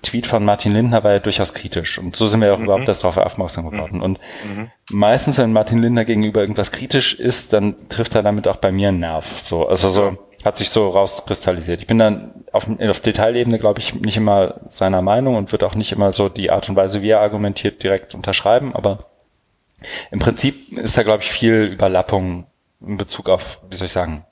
Tweet 0.01 0.25
von 0.25 0.45
Martin 0.45 0.73
Lindner 0.73 1.03
war 1.03 1.11
ja 1.11 1.19
durchaus 1.19 1.53
kritisch 1.53 1.97
und 1.97 2.15
so 2.15 2.27
sind 2.27 2.41
wir 2.41 2.53
auch 2.53 2.57
mhm. 2.57 2.65
überhaupt 2.65 2.87
erst 2.87 3.03
darauf 3.03 3.17
aufmerksam 3.17 3.69
geworden. 3.69 4.01
Und 4.01 4.19
mhm. 4.45 4.69
meistens, 4.91 5.37
wenn 5.37 5.51
Martin 5.51 5.81
Lindner 5.81 6.05
gegenüber 6.05 6.41
irgendwas 6.41 6.71
kritisch 6.71 7.19
ist, 7.19 7.51
dann 7.51 7.75
trifft 7.89 8.15
er 8.15 8.21
damit 8.21 8.47
auch 8.47 8.57
bei 8.57 8.71
mir 8.71 8.89
einen 8.89 8.99
Nerv. 8.99 9.39
So, 9.41 9.67
also 9.67 9.89
so 9.89 10.17
hat 10.45 10.57
sich 10.57 10.69
so 10.69 10.89
rauskristallisiert. 10.89 11.81
Ich 11.81 11.87
bin 11.87 11.99
dann 11.99 12.45
auf, 12.51 12.67
auf 12.79 12.99
Detailebene, 12.99 13.59
glaube 13.59 13.79
ich, 13.79 13.95
nicht 13.95 14.17
immer 14.17 14.55
seiner 14.69 15.01
Meinung 15.01 15.35
und 15.35 15.51
wird 15.51 15.63
auch 15.63 15.75
nicht 15.75 15.91
immer 15.91 16.11
so 16.11 16.29
die 16.29 16.51
Art 16.51 16.67
und 16.69 16.75
Weise, 16.75 17.01
wie 17.01 17.09
er 17.09 17.21
argumentiert, 17.21 17.81
direkt 17.83 18.13
unterschreiben, 18.13 18.75
aber 18.75 19.12
im 20.11 20.19
Prinzip 20.19 20.77
ist 20.77 20.97
da, 20.97 21.03
glaube 21.03 21.23
ich, 21.23 21.31
viel 21.31 21.65
Überlappung 21.73 22.47
in 22.81 22.97
Bezug 22.97 23.29
auf, 23.29 23.61
wie 23.69 23.75
soll 23.75 23.87
ich 23.87 23.93
sagen, 23.93 24.25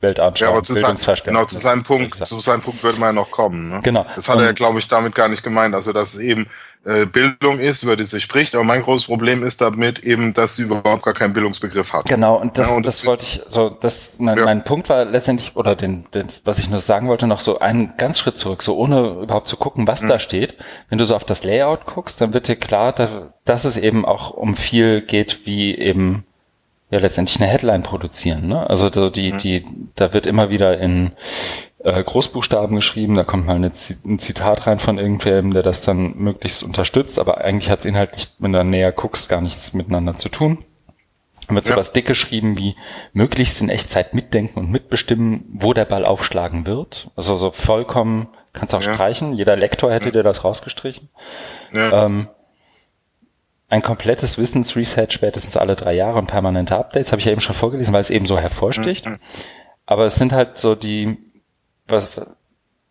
Weltanschauung, 0.00 0.50
ja, 0.50 0.56
aber 0.56 0.62
zu 0.62 0.74
Bildungsverständnis. 0.74 1.40
Genau, 1.40 1.48
zu 1.48 1.56
seinem 1.56 1.82
Punkt, 1.82 2.14
zu 2.14 2.40
seinem 2.40 2.60
Punkt 2.60 2.82
würde 2.82 2.98
man 3.00 3.08
ja 3.08 3.12
noch 3.14 3.30
kommen. 3.30 3.70
Ne? 3.70 3.80
Genau. 3.82 4.04
Das 4.14 4.28
hat 4.28 4.38
er, 4.40 4.52
glaube 4.52 4.78
ich, 4.78 4.88
damit 4.88 5.14
gar 5.14 5.28
nicht 5.28 5.42
gemeint. 5.42 5.74
Also, 5.74 5.94
dass 5.94 6.14
es 6.14 6.20
eben 6.20 6.46
äh, 6.84 7.06
Bildung 7.06 7.58
ist, 7.58 7.82
über 7.82 7.96
die 7.96 8.04
sie 8.04 8.20
spricht. 8.20 8.54
Aber 8.54 8.62
mein 8.62 8.82
großes 8.82 9.06
Problem 9.06 9.42
ist 9.42 9.62
damit 9.62 10.00
eben, 10.00 10.34
dass 10.34 10.56
sie 10.56 10.64
überhaupt 10.64 11.02
gar 11.02 11.14
keinen 11.14 11.32
Bildungsbegriff 11.32 11.94
hat. 11.94 12.04
Genau, 12.04 12.36
und 12.36 12.58
das, 12.58 12.68
ja, 12.68 12.76
und 12.76 12.84
das, 12.84 12.98
das 12.98 13.06
wollte 13.06 13.24
ich, 13.24 13.42
so, 13.48 13.70
das, 13.70 14.16
mein, 14.18 14.36
ja. 14.36 14.44
mein 14.44 14.64
Punkt 14.64 14.90
war 14.90 15.06
letztendlich, 15.06 15.56
oder 15.56 15.74
den, 15.74 16.06
den, 16.12 16.28
was 16.44 16.58
ich 16.58 16.68
nur 16.68 16.80
sagen 16.80 17.08
wollte, 17.08 17.26
noch 17.26 17.40
so 17.40 17.58
einen 17.58 17.96
ganz 17.96 18.18
Schritt 18.18 18.36
zurück, 18.36 18.62
so 18.62 18.76
ohne 18.76 19.22
überhaupt 19.22 19.48
zu 19.48 19.56
gucken, 19.56 19.86
was 19.86 20.02
mhm. 20.02 20.08
da 20.08 20.18
steht. 20.18 20.56
Wenn 20.90 20.98
du 20.98 21.06
so 21.06 21.16
auf 21.16 21.24
das 21.24 21.42
Layout 21.42 21.86
guckst, 21.86 22.20
dann 22.20 22.34
wird 22.34 22.48
dir 22.48 22.56
klar, 22.56 22.94
dass 23.44 23.64
es 23.64 23.78
eben 23.78 24.04
auch 24.04 24.30
um 24.30 24.54
viel 24.56 25.00
geht, 25.00 25.46
wie 25.46 25.74
eben 25.74 26.26
ja 26.90 26.98
letztendlich 26.98 27.40
eine 27.40 27.50
Headline 27.50 27.82
produzieren. 27.82 28.46
Ne? 28.46 28.68
Also 28.68 28.90
so 28.90 29.10
die, 29.10 29.32
mhm. 29.32 29.38
die, 29.38 29.62
da 29.96 30.12
wird 30.12 30.26
immer 30.26 30.50
wieder 30.50 30.78
in 30.78 31.12
äh, 31.82 32.02
Großbuchstaben 32.02 32.76
geschrieben, 32.76 33.14
da 33.14 33.24
kommt 33.24 33.46
mal 33.46 33.56
eine, 33.56 33.72
ein 34.04 34.18
Zitat 34.18 34.66
rein 34.66 34.78
von 34.78 34.98
irgendwem, 34.98 35.52
der 35.52 35.62
das 35.62 35.82
dann 35.82 36.16
möglichst 36.16 36.62
unterstützt, 36.62 37.18
aber 37.18 37.38
eigentlich 37.38 37.70
hat 37.70 37.80
es 37.80 37.84
inhaltlich, 37.86 38.28
wenn 38.38 38.52
du 38.52 38.62
näher 38.64 38.92
guckst, 38.92 39.28
gar 39.28 39.40
nichts 39.40 39.72
miteinander 39.72 40.14
zu 40.14 40.28
tun. 40.28 40.64
Dann 41.46 41.56
wird 41.56 41.68
ja. 41.68 41.74
sowas 41.74 41.92
dick 41.92 42.06
geschrieben 42.06 42.58
wie 42.58 42.74
möglichst 43.12 43.60
in 43.60 43.68
Echtzeit 43.68 44.14
mitdenken 44.14 44.58
und 44.58 44.70
mitbestimmen, 44.70 45.44
wo 45.52 45.72
der 45.72 45.84
Ball 45.84 46.04
aufschlagen 46.04 46.66
wird. 46.66 47.10
Also 47.14 47.36
so 47.36 47.52
vollkommen, 47.52 48.28
kannst 48.52 48.74
auch 48.74 48.82
ja. 48.82 48.94
streichen, 48.94 49.34
jeder 49.34 49.54
Lektor 49.54 49.92
hätte 49.92 50.06
ja. 50.06 50.10
dir 50.12 50.22
das 50.22 50.44
rausgestrichen. 50.44 51.08
Ja. 51.72 52.06
Ähm, 52.06 52.28
ein 53.68 53.82
komplettes 53.82 54.38
Wissensreset 54.38 55.12
spätestens 55.12 55.56
alle 55.56 55.74
drei 55.74 55.94
Jahre 55.94 56.18
und 56.18 56.28
permanente 56.28 56.76
Updates, 56.76 57.12
habe 57.12 57.20
ich 57.20 57.26
ja 57.26 57.32
eben 57.32 57.40
schon 57.40 57.54
vorgelesen, 57.54 57.92
weil 57.92 58.02
es 58.02 58.10
eben 58.10 58.26
so 58.26 58.38
hervorsticht. 58.38 59.06
Mhm. 59.06 59.16
Aber 59.86 60.06
es 60.06 60.16
sind 60.16 60.32
halt 60.32 60.58
so 60.58 60.74
die, 60.74 61.18
was, 61.88 62.08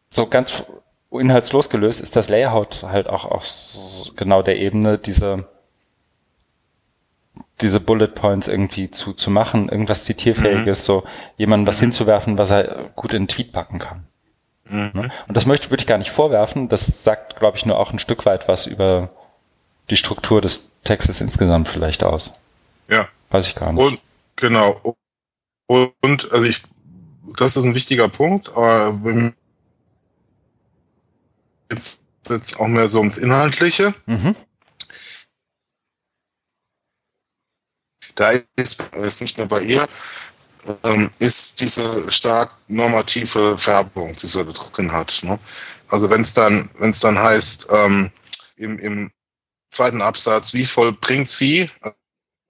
so 0.10 0.28
ganz 0.28 0.64
inhaltslos 1.12 1.70
gelöst 1.70 2.02
ist 2.02 2.16
das 2.16 2.30
Layout 2.30 2.84
halt 2.84 3.08
auch 3.08 3.26
auf 3.26 3.46
genau 4.16 4.42
der 4.42 4.58
Ebene, 4.58 4.98
diese, 4.98 5.48
diese 7.62 7.80
Bullet 7.80 8.08
Points 8.08 8.48
irgendwie 8.48 8.92
zu, 8.92 9.14
zu 9.14 9.30
machen, 9.30 9.70
irgendwas 9.70 10.04
zitierfähiges, 10.04 10.80
mhm. 10.80 10.84
so 10.84 11.04
jemandem 11.38 11.68
was 11.68 11.78
mhm. 11.78 11.86
hinzuwerfen, 11.86 12.38
was 12.38 12.52
er 12.52 12.90
gut 12.96 13.14
in 13.14 13.18
einen 13.18 13.28
Tweet 13.30 13.54
packen 13.54 13.80
kann. 13.80 14.08
Mhm. 14.66 14.92
Ne? 14.94 15.10
Und 15.28 15.38
das 15.38 15.46
möchte, 15.46 15.70
würde 15.70 15.82
ich 15.82 15.88
gar 15.88 15.98
nicht 15.98 16.12
vorwerfen. 16.12 16.68
Das 16.68 17.04
sagt, 17.04 17.38
glaube 17.38 17.58
ich, 17.58 17.66
nur 17.66 17.80
auch 17.80 17.94
ein 17.94 18.00
Stück 18.00 18.26
weit 18.26 18.48
was 18.48 18.66
über 18.66 19.10
die 19.90 19.98
Struktur 19.98 20.42
des 20.42 20.72
Textes 20.84 21.22
insgesamt 21.22 21.68
vielleicht 21.68 22.04
aus. 22.04 22.34
Ja. 22.88 23.08
Weiß 23.30 23.48
ich 23.48 23.56
gar 23.56 23.72
nicht. 23.74 23.84
Und, 23.84 24.02
genau. 24.36 24.96
Und, 25.68 26.32
also 26.32 26.44
ich, 26.44 26.64
das 27.38 27.58
ist 27.58 27.66
ein 27.66 27.76
wichtiger 27.76 28.08
Punkt, 28.08 28.50
aber 28.50 29.34
jetzt, 31.72 32.04
jetzt 32.30 32.60
auch 32.60 32.68
mehr 32.68 32.88
so 32.88 33.00
ums 33.00 33.18
Inhaltliche. 33.18 33.94
Mhm. 34.06 34.36
Da 38.16 38.32
ist, 38.56 38.82
ist 38.94 39.22
nicht 39.22 39.38
nur 39.38 39.48
bei 39.48 39.62
ihr, 39.62 39.90
ähm, 40.84 41.12
ist 41.20 41.60
diese 41.60 42.10
stark 42.12 42.52
normative 42.68 43.58
Färbung, 43.58 44.16
die 44.16 44.28
sie 44.28 44.46
drin 44.46 44.92
hat. 44.92 45.22
Ne? 45.24 45.38
Also 45.90 46.10
wenn 46.10 46.22
es 46.22 46.34
dann, 46.34 46.70
wenn 46.78 46.92
es 46.92 47.00
dann 47.02 47.20
heißt, 47.20 47.68
ähm, 47.72 48.12
im, 48.56 48.80
im 48.80 49.12
zweiten 49.76 50.02
Absatz, 50.02 50.54
wie 50.54 50.66
voll 50.66 50.94
bringt 50.94 51.28
sie, 51.28 51.70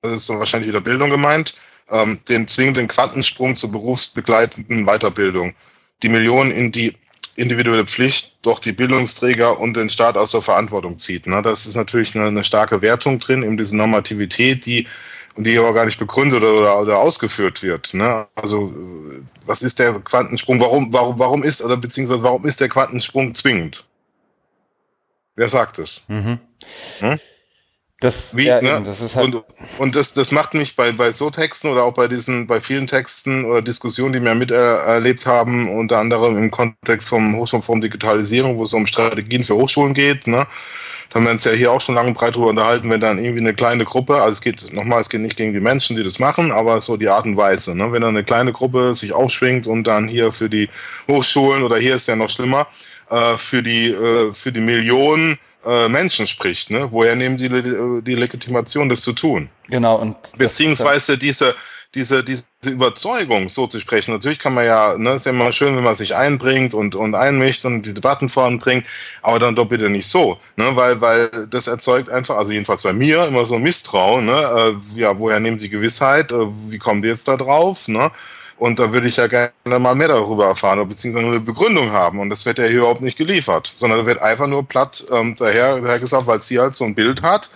das 0.02 0.24
ist 0.24 0.30
wahrscheinlich 0.30 0.70
wieder 0.70 0.82
Bildung 0.82 1.10
gemeint, 1.10 1.56
ähm, 1.90 2.20
den 2.30 2.48
zwingenden 2.48 2.88
Quantensprung 2.88 3.56
zur 3.56 3.72
berufsbegleitenden 3.72 4.86
Weiterbildung. 4.86 5.54
Die 6.04 6.10
Millionen 6.10 6.52
in 6.52 6.72
die 6.72 6.96
individuelle 7.36 7.86
Pflicht 7.86 8.38
doch 8.44 8.60
die 8.60 8.72
Bildungsträger 8.72 9.60
und 9.60 9.76
den 9.76 9.90
Staat 9.90 10.16
aus 10.16 10.32
der 10.32 10.42
Verantwortung 10.42 11.00
zieht. 11.00 11.28
Ne? 11.28 11.42
Das 11.42 11.66
ist 11.66 11.76
natürlich 11.76 12.16
eine, 12.16 12.28
eine 12.28 12.44
starke 12.44 12.82
Wertung 12.82 13.20
drin 13.20 13.44
in 13.44 13.58
diese 13.58 13.76
Normativität, 13.76 14.66
die 14.66 14.88
die 15.38 15.58
aber 15.58 15.74
gar 15.74 15.84
nicht 15.84 16.00
begründet 16.00 16.44
oder, 16.44 16.80
oder 16.80 16.98
ausgeführt 16.98 17.62
wird. 17.62 17.94
Ne? 17.94 18.26
Also 18.36 18.74
was 19.46 19.64
ist 19.64 19.80
der 19.80 20.00
Quantensprung? 20.00 20.62
Warum, 20.62 20.94
warum, 20.94 21.20
warum 21.20 21.44
ist 21.44 21.62
oder 21.62 21.76
beziehungsweise 21.76 22.24
warum 22.24 22.46
ist 22.46 22.62
der 22.62 22.70
Quantensprung 22.70 23.36
zwingend? 23.36 23.86
Wer 25.36 25.50
sagt 25.50 25.80
es? 25.80 26.04
Mhm. 26.08 26.40
Hm? 27.00 27.20
Das, 28.02 28.36
Wie, 28.36 28.46
ja, 28.46 28.62
ne? 28.62 28.84
das 28.86 29.02
ist 29.02 29.16
halt 29.16 29.34
und, 29.34 29.46
und 29.80 29.96
das, 29.96 30.14
das 30.14 30.32
macht 30.32 30.54
mich 30.54 30.76
bei, 30.76 30.92
bei 30.92 31.12
so 31.12 31.30
Texten 31.30 31.70
oder 31.70 31.86
auch 31.86 31.94
bei 31.94 32.10
diesen, 32.10 32.46
bei 32.46 32.60
vielen 32.60 32.88
Texten 32.88 33.46
oder 33.46 33.62
Diskussionen, 33.62 34.12
die 34.12 34.22
wir 34.22 34.36
miterlebt 34.36 35.26
haben, 35.26 35.70
unter 35.70 36.00
anderem 36.00 36.38
im 36.38 36.52
Kontext 36.52 37.08
vom 37.08 37.38
Hochschulforum 37.38 37.80
Digitalisierung, 37.80 38.58
wo 38.58 38.64
es 38.64 38.74
um 38.74 38.86
Strategien 38.86 39.46
für 39.46 39.56
Hochschulen 39.56 39.94
geht, 39.94 40.28
ne? 40.28 40.46
Da 41.10 41.16
haben 41.16 41.26
wir 41.26 41.32
uns 41.32 41.46
ja 41.46 41.54
hier 41.54 41.72
auch 41.72 41.80
schon 41.80 41.96
lange 41.96 42.14
breit 42.14 42.36
drüber 42.36 42.48
unterhalten, 42.48 42.90
wenn 42.90 43.00
dann 43.00 43.18
irgendwie 43.18 43.40
eine 43.40 43.54
kleine 43.54 43.86
Gruppe, 43.86 44.16
also 44.16 44.32
es 44.32 44.42
geht, 44.42 44.74
nochmal, 44.74 45.00
es 45.00 45.08
geht 45.08 45.22
nicht 45.22 45.38
gegen 45.38 45.54
die 45.54 45.62
Menschen, 45.62 45.96
die 45.96 46.04
das 46.04 46.20
machen, 46.20 46.52
aber 46.52 46.82
so 46.82 46.98
die 46.98 47.08
Art 47.08 47.26
und 47.26 47.38
Weise, 47.38 47.76
ne? 47.76 47.94
Wenn 47.94 48.02
dann 48.02 48.16
eine 48.16 48.26
kleine 48.26 48.52
Gruppe 48.52 48.94
sich 48.94 49.14
aufschwingt 49.14 49.68
und 49.68 49.86
dann 49.86 50.10
hier 50.10 50.34
für 50.34 50.50
die 50.50 50.70
Hochschulen 51.08 51.64
oder 51.64 51.78
hier 51.78 51.96
ist 51.96 52.08
ja 52.08 52.18
noch 52.18 52.30
schlimmer, 52.30 52.68
äh, 53.10 53.38
für 53.38 53.64
die, 53.64 53.92
äh, 53.92 54.34
für 54.34 54.52
die 54.52 54.62
Millionen 54.62 55.40
äh, 55.66 55.90
Menschen 55.90 56.28
spricht. 56.28 56.70
Ne? 56.70 56.88
Woher 56.92 57.16
nehmen 57.16 57.38
die 57.38 57.50
die 57.50 58.16
Legitimation, 58.16 58.90
das 58.90 59.02
zu 59.02 59.14
tun? 59.14 59.50
Genau. 59.68 59.96
Und 59.98 60.16
Beziehungsweise 60.38 61.18
diese, 61.18 61.56
diese, 61.96 62.24
diese 62.24 62.46
Überzeugung, 62.66 63.48
so 63.48 63.68
zu 63.68 63.80
sprechen. 63.80 64.12
Natürlich 64.12 64.38
kann 64.40 64.54
man 64.54 64.66
ja, 64.66 64.98
ne, 64.98 65.14
ist 65.14 65.26
ja 65.26 65.32
immer 65.32 65.54
schön, 65.54 65.76
wenn 65.78 65.84
man 65.84 65.96
sich 65.96 66.14
einbringt 66.14 66.74
und, 66.74 66.94
und 66.94 67.16
einmischt 67.16 67.64
und 67.64 67.84
die 67.84 67.94
Debatten 67.94 68.28
voranbringt, 68.28 68.86
aber 69.22 69.40
dann 69.40 69.56
doch 69.56 69.66
bitte 69.66 69.90
nicht 69.90 70.08
so, 70.08 70.38
ne, 70.58 70.76
weil, 70.76 71.00
weil 71.00 71.48
das 71.50 71.68
erzeugt 71.68 72.10
einfach, 72.10 72.36
also 72.36 72.52
jedenfalls 72.52 72.84
bei 72.84 72.92
mir, 72.92 73.26
immer 73.26 73.46
so 73.46 73.56
ein 73.56 73.62
Misstrauen, 73.62 74.26
ne, 74.26 74.76
äh, 74.96 75.00
ja, 75.00 75.18
woher 75.18 75.40
nehmen 75.40 75.58
die 75.58 75.70
Gewissheit, 75.70 76.34
äh, 76.34 76.48
wie 76.70 76.80
kommen 76.80 77.02
die 77.02 77.08
jetzt 77.08 77.30
da 77.30 77.38
drauf, 77.38 77.88
ne, 77.88 78.12
und 78.58 78.80
da 78.80 78.94
würde 78.94 79.08
ich 79.08 79.18
ja 79.18 79.28
gerne 79.28 79.52
mal 79.80 79.96
mehr 79.96 80.08
darüber 80.08 80.48
erfahren, 80.48 80.88
beziehungsweise 80.88 81.28
eine 81.28 81.40
Begründung 81.40 81.92
haben. 81.92 82.20
Und 82.20 82.30
das 82.30 82.46
wird 82.46 82.58
ja 82.58 82.66
hier 82.66 82.80
überhaupt 82.80 83.02
nicht 83.02 83.18
geliefert, 83.18 83.72
sondern 83.76 84.00
da 84.00 84.06
wird 84.06 84.22
einfach 84.22 84.48
nur 84.48 84.66
platt 84.66 85.06
ähm, 85.12 85.36
daher, 85.38 85.80
daher 85.80 86.00
gesagt, 86.00 86.26
weil 86.28 86.42
sie 86.42 86.60
halt 86.60 86.76
so 86.76 86.86
ein 86.86 86.96
Bild 86.96 87.22
hat. 87.22 87.50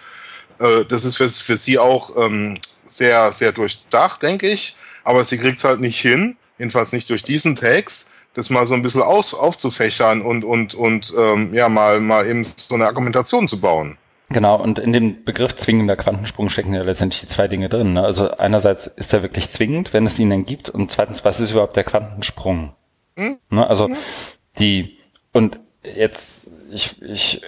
Äh, 0.59 0.85
das 0.85 1.05
ist 1.05 1.15
für, 1.15 1.29
für 1.29 1.55
sie 1.55 1.79
auch 1.79 2.17
ähm, 2.17 2.59
sehr, 2.85 3.31
sehr 3.31 3.51
durchdacht, 3.53 4.21
denke 4.21 4.49
ich. 4.49 4.75
Aber 5.03 5.23
sie 5.23 5.38
kriegt 5.38 5.59
es 5.59 5.63
halt 5.63 5.79
nicht 5.79 5.99
hin, 5.99 6.35
jedenfalls 6.57 6.91
nicht 6.91 7.09
durch 7.09 7.23
diesen 7.23 7.55
Text, 7.55 8.09
das 8.33 8.49
mal 8.49 8.65
so 8.65 8.73
ein 8.73 8.81
bisschen 8.81 9.01
aus, 9.01 9.33
aufzufächern 9.33 10.21
und, 10.21 10.43
und, 10.43 10.75
und 10.75 11.13
ähm, 11.17 11.53
ja, 11.53 11.69
mal, 11.69 11.99
mal 11.99 12.27
eben 12.27 12.45
so 12.55 12.75
eine 12.75 12.88
Argumentation 12.88 13.47
zu 13.47 13.59
bauen. 13.59 13.97
Genau, 14.29 14.61
und 14.61 14.77
in 14.77 14.93
dem 14.93 15.23
Begriff 15.23 15.55
zwingender 15.55 15.95
Quantensprung 15.95 16.49
stecken 16.49 16.73
ja 16.73 16.83
letztendlich 16.83 17.21
die 17.21 17.27
zwei 17.27 17.47
Dinge 17.47 17.67
drin. 17.67 17.93
Ne? 17.93 18.03
Also 18.03 18.29
einerseits 18.31 18.85
ist 18.85 19.11
er 19.11 19.23
wirklich 19.23 19.49
zwingend, 19.49 19.91
wenn 19.91 20.05
es 20.05 20.19
ihn 20.19 20.29
denn 20.29 20.45
gibt, 20.45 20.69
und 20.69 20.91
zweitens, 20.91 21.25
was 21.25 21.39
ist 21.39 21.51
überhaupt 21.51 21.75
der 21.75 21.83
Quantensprung? 21.83 22.73
Hm? 23.15 23.39
Ne? 23.49 23.67
Also 23.67 23.87
hm? 23.87 23.95
die, 24.59 24.97
und 25.33 25.59
jetzt, 25.83 26.51
ich, 26.71 27.01
ich, 27.01 27.41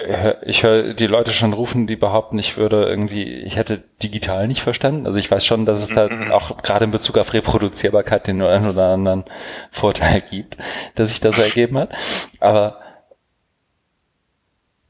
ich 0.43 0.63
höre 0.63 0.93
die 0.93 1.07
Leute 1.07 1.31
schon 1.31 1.53
rufen, 1.53 1.85
die 1.85 1.95
behaupten, 1.95 2.39
ich 2.39 2.57
würde 2.57 2.85
irgendwie, 2.85 3.25
ich 3.25 3.57
hätte 3.57 3.83
digital 4.01 4.47
nicht 4.47 4.61
verstanden. 4.61 5.05
Also 5.05 5.19
ich 5.19 5.29
weiß 5.29 5.45
schon, 5.45 5.65
dass 5.65 5.83
es 5.83 5.93
da 5.93 6.07
mhm. 6.07 6.31
auch 6.31 6.61
gerade 6.63 6.85
in 6.85 6.91
Bezug 6.91 7.17
auf 7.17 7.33
Reproduzierbarkeit 7.33 8.27
den 8.27 8.41
einen 8.41 8.69
oder 8.69 8.87
anderen 8.87 9.25
Vorteil 9.69 10.21
gibt, 10.21 10.57
dass 10.95 11.09
sich 11.09 11.19
das 11.19 11.35
so 11.35 11.41
ergeben 11.43 11.77
hat. 11.77 11.93
Aber 12.39 12.79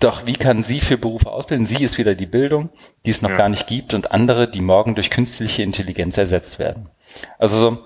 doch 0.03 0.25
wie 0.25 0.33
kann 0.33 0.63
sie 0.63 0.81
für 0.81 0.97
Berufe 0.97 1.31
ausbilden? 1.31 1.65
Sie 1.65 1.83
ist 1.83 1.97
wieder 1.97 2.15
die 2.15 2.25
Bildung, 2.25 2.69
die 3.05 3.11
es 3.11 3.21
noch 3.21 3.29
ja. 3.29 3.37
gar 3.37 3.49
nicht 3.49 3.67
gibt 3.67 3.93
und 3.93 4.11
andere, 4.11 4.49
die 4.49 4.61
morgen 4.61 4.95
durch 4.95 5.09
künstliche 5.09 5.63
Intelligenz 5.63 6.17
ersetzt 6.17 6.59
werden. 6.59 6.89
Also 7.37 7.57
so, 7.57 7.77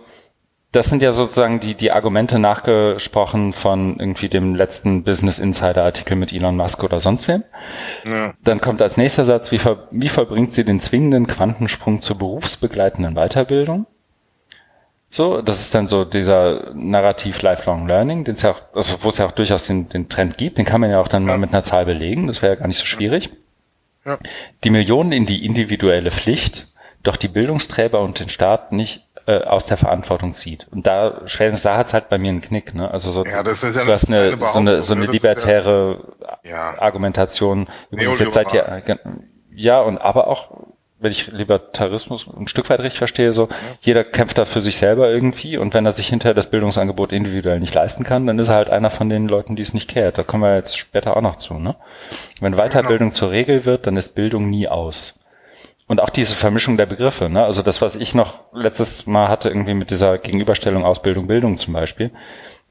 das 0.71 0.89
sind 0.89 1.01
ja 1.01 1.13
sozusagen 1.13 1.60
die, 1.60 1.75
die 1.75 1.91
Argumente 1.91 2.38
nachgesprochen 2.38 3.54
von 3.54 3.97
irgendwie 3.97 4.28
dem 4.28 4.56
letzten 4.56 5.04
Business 5.04 5.39
Insider 5.39 5.84
Artikel 5.84 6.17
mit 6.17 6.34
Elon 6.34 6.58
Musk 6.58 6.84
oder 6.84 6.99
sonst 6.99 7.28
wem. 7.28 7.43
Ja. 8.06 8.34
Dann 8.43 8.60
kommt 8.60 8.82
als 8.82 8.97
nächster 8.97 9.23
Satz, 9.23 9.51
wie, 9.51 9.60
ver, 9.60 9.88
wie 9.91 10.10
vollbringt 10.10 10.54
sie 10.54 10.65
den 10.65 10.80
zwingenden 10.80 11.28
Quantensprung 11.28 12.01
zur 12.01 12.17
berufsbegleitenden 12.17 13.15
Weiterbildung? 13.15 13.88
So, 15.09 15.41
das 15.41 15.61
ist 15.61 15.73
dann 15.73 15.87
so 15.87 16.03
dieser 16.03 16.73
Narrativ 16.73 17.41
Lifelong 17.41 17.87
Learning, 17.87 18.23
den 18.25 18.35
es 18.35 18.41
ja 18.41 18.51
auch, 18.51 18.61
also 18.73 18.95
wo 19.01 19.09
es 19.09 19.17
ja 19.17 19.25
auch 19.25 19.31
durchaus 19.31 19.67
den, 19.67 19.87
den 19.87 20.09
Trend 20.09 20.37
gibt, 20.37 20.57
den 20.57 20.65
kann 20.65 20.81
man 20.81 20.89
ja 20.89 20.99
auch 20.99 21.07
dann 21.07 21.23
ja. 21.23 21.27
mal 21.27 21.37
mit 21.37 21.53
einer 21.53 21.63
Zahl 21.63 21.85
belegen, 21.85 22.27
das 22.27 22.41
wäre 22.41 22.53
ja 22.53 22.59
gar 22.59 22.67
nicht 22.67 22.79
so 22.79 22.85
schwierig. 22.85 23.31
Ja. 24.03 24.17
Die 24.63 24.69
Millionen 24.69 25.11
in 25.11 25.25
die 25.25 25.45
individuelle 25.45 26.11
Pflicht, 26.11 26.67
doch 27.01 27.15
die 27.15 27.27
Bildungsträger 27.27 27.99
und 28.01 28.19
den 28.19 28.29
Staat 28.29 28.71
nicht 28.71 29.07
äh, 29.27 29.39
aus 29.39 29.65
der 29.65 29.77
Verantwortung 29.77 30.33
zieht. 30.33 30.67
Und 30.71 30.85
da, 30.85 31.21
spätestens 31.25 31.63
da 31.63 31.77
hat's 31.77 31.93
halt 31.93 32.09
bei 32.09 32.17
mir 32.17 32.29
einen 32.29 32.41
Knick, 32.41 32.75
ne? 32.75 32.91
Also 32.91 33.11
so, 33.11 33.25
ja, 33.25 33.41
das 33.41 33.63
ist 33.63 33.75
ja 33.75 33.83
du 33.83 33.91
hast 33.91 34.07
eine, 34.07 34.33
eine 34.33 34.47
so 34.49 34.59
eine, 34.59 34.83
so 34.83 34.93
eine 34.93 35.05
libertäre 35.07 36.13
ja, 36.43 36.79
Argumentation. 36.79 37.67
Übrigens, 37.89 38.19
jetzt 38.19 38.33
seid 38.33 38.53
ihr, 38.53 38.81
ja, 39.51 39.81
und 39.81 39.97
aber 39.97 40.27
auch 40.27 40.49
wenn 40.99 41.12
ich 41.12 41.27
Libertarismus 41.27 42.25
ein 42.27 42.47
Stück 42.47 42.69
weit 42.69 42.79
richtig 42.79 42.99
verstehe, 42.99 43.34
so, 43.34 43.43
ja. 43.43 43.55
jeder 43.81 44.03
kämpft 44.03 44.38
da 44.38 44.45
für 44.45 44.62
sich 44.62 44.77
selber 44.77 45.10
irgendwie 45.10 45.58
und 45.58 45.73
wenn 45.73 45.86
er 45.86 45.91
sich 45.91 46.08
hinterher 46.08 46.34
das 46.34 46.49
Bildungsangebot 46.49 47.12
individuell 47.12 47.60
nicht 47.60 47.73
leisten 47.73 48.03
kann, 48.03 48.25
dann 48.25 48.39
ist 48.39 48.47
er 48.47 48.55
halt 48.55 48.69
einer 48.69 48.89
von 48.89 49.10
den 49.10 49.27
Leuten, 49.27 49.55
die 49.55 49.62
es 49.62 49.73
nicht 49.73 49.89
kehrt. 49.89 50.17
Da 50.17 50.23
kommen 50.23 50.43
wir 50.43 50.55
jetzt 50.55 50.77
später 50.77 51.17
auch 51.17 51.21
noch 51.21 51.36
zu, 51.36 51.55
ne? 51.55 51.75
Wenn 52.39 52.55
Weiterbildung 52.55 53.10
genau. 53.10 53.19
zur 53.19 53.31
Regel 53.31 53.65
wird, 53.65 53.88
dann 53.88 53.97
ist 53.97 54.15
Bildung 54.15 54.49
nie 54.49 54.67
aus. 54.67 55.19
Und 55.88 56.01
auch 56.01 56.10
diese 56.10 56.36
Vermischung 56.36 56.77
der 56.77 56.88
Begriffe, 56.88 57.29
ne? 57.29 57.43
Also 57.43 57.62
das, 57.62 57.81
was 57.81 57.95
ich 57.97 58.15
noch 58.15 58.39
letztes 58.53 59.05
Mal 59.05 59.27
hatte, 59.27 59.49
irgendwie 59.49 59.73
mit 59.73 59.91
dieser 59.91 60.17
Gegenüberstellung 60.17 60.86
Ausbildung, 60.86 61.27
Bildung 61.27 61.58
zum 61.58 61.73
Beispiel, 61.73 62.12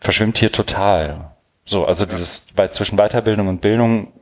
verschwimmt 0.00 0.38
hier 0.38 0.50
total. 0.50 1.32
So, 1.64 1.84
also 1.84 2.04
ja. 2.04 2.10
dieses, 2.10 2.46
weil 2.56 2.70
zwischen 2.72 2.96
Weiterbildung 2.96 3.48
und 3.48 3.60
Bildung 3.60 4.12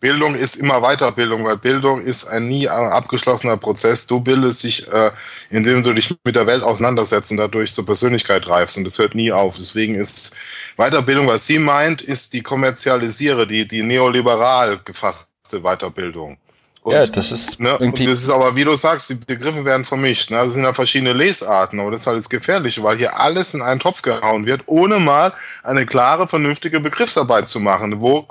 Bildung 0.00 0.34
ist 0.34 0.56
immer 0.56 0.80
Weiterbildung, 0.80 1.44
weil 1.44 1.58
Bildung 1.58 2.00
ist 2.00 2.24
ein 2.24 2.48
nie 2.48 2.66
abgeschlossener 2.66 3.58
Prozess. 3.58 4.06
Du 4.06 4.18
bildest 4.18 4.64
dich, 4.64 4.90
äh, 4.90 5.10
indem 5.50 5.82
du 5.82 5.92
dich 5.92 6.14
mit 6.24 6.34
der 6.34 6.46
Welt 6.46 6.62
auseinandersetzt 6.62 7.30
und 7.30 7.36
dadurch 7.36 7.74
zur 7.74 7.84
Persönlichkeit 7.84 8.48
reifst 8.48 8.78
und 8.78 8.84
das 8.84 8.98
hört 8.98 9.14
nie 9.14 9.30
auf. 9.30 9.58
Deswegen 9.58 9.94
ist 9.94 10.34
Weiterbildung, 10.76 11.28
was 11.28 11.44
sie 11.44 11.58
meint, 11.58 12.00
ist 12.00 12.32
die 12.32 12.42
kommerzialisiere, 12.42 13.46
die, 13.46 13.68
die 13.68 13.82
neoliberal 13.82 14.78
gefasste 14.82 15.60
Weiterbildung. 15.60 16.38
Und, 16.82 16.94
ja, 16.94 17.04
das 17.04 17.30
ist 17.30 17.60
ne, 17.60 17.76
irgendwie. 17.78 18.06
das 18.06 18.22
ist 18.22 18.30
aber, 18.30 18.56
wie 18.56 18.64
du 18.64 18.74
sagst, 18.74 19.10
die 19.10 19.14
Begriffe 19.14 19.66
werden 19.66 19.84
vermischt. 19.84 20.30
Ne? 20.30 20.38
Das 20.38 20.54
sind 20.54 20.64
ja 20.64 20.72
verschiedene 20.72 21.12
Lesarten, 21.12 21.78
aber 21.78 21.90
das 21.90 22.02
ist 22.02 22.06
halt 22.06 22.16
das 22.16 22.30
Gefährliche, 22.30 22.82
weil 22.82 22.96
hier 22.96 23.20
alles 23.20 23.52
in 23.52 23.60
einen 23.60 23.80
Topf 23.80 24.00
gehauen 24.00 24.46
wird, 24.46 24.62
ohne 24.64 24.98
mal 24.98 25.34
eine 25.62 25.84
klare, 25.84 26.26
vernünftige 26.26 26.80
Begriffsarbeit 26.80 27.48
zu 27.48 27.60
machen. 27.60 28.00
Wo 28.00 28.26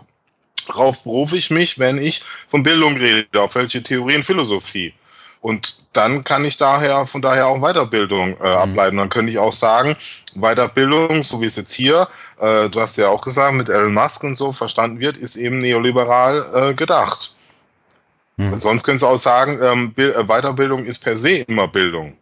Worauf 0.70 1.04
berufe 1.04 1.38
ich 1.38 1.50
mich, 1.50 1.80
wenn 1.80 1.98
ich 1.98 2.24
von 2.48 2.64
Bildung 2.64 2.96
rede? 2.98 3.42
Auf 3.42 3.56
welche 3.56 3.82
Theorien, 3.82 4.24
Philosophie? 4.24 4.94
Und 5.42 5.78
dann 5.94 6.24
kann 6.24 6.44
ich 6.44 6.58
daher 6.58 7.08
von 7.08 7.22
daher 7.22 7.48
auch 7.48 7.62
Weiterbildung 7.62 8.38
äh, 8.38 8.50
mhm. 8.50 8.58
ableiten. 8.58 8.98
Dann 8.98 9.10
könnte 9.10 9.32
ich 9.32 9.38
auch 9.38 9.54
sagen, 9.54 9.96
Weiterbildung, 10.36 11.24
so 11.24 11.42
wie 11.42 11.46
es 11.46 11.56
jetzt 11.56 11.74
hier, 11.74 12.08
äh, 12.40 12.70
du 12.70 12.82
hast 12.82 12.98
ja 12.98 13.08
auch 13.08 13.22
gesagt, 13.22 13.54
mit 13.56 13.70
Elon 13.70 13.94
Musk 13.94 14.24
und 14.24 14.36
so 14.36 14.52
verstanden 14.52 15.00
wird, 15.00 15.18
ist 15.18 15.38
eben 15.38 15.58
neoliberal 15.60 16.46
äh, 16.54 16.74
gedacht. 16.74 17.34
Mhm. 18.38 18.56
Sonst 18.58 18.84
könntest 18.84 19.04
du 19.04 19.08
auch 19.08 19.18
sagen, 19.18 19.60
ähm, 19.62 19.94
äh, 19.98 20.24
Weiterbildung 20.26 20.86
ist 20.86 21.00
per 21.00 21.16
se 21.16 21.40
immer 21.48 21.68
Bildung. 21.68 22.18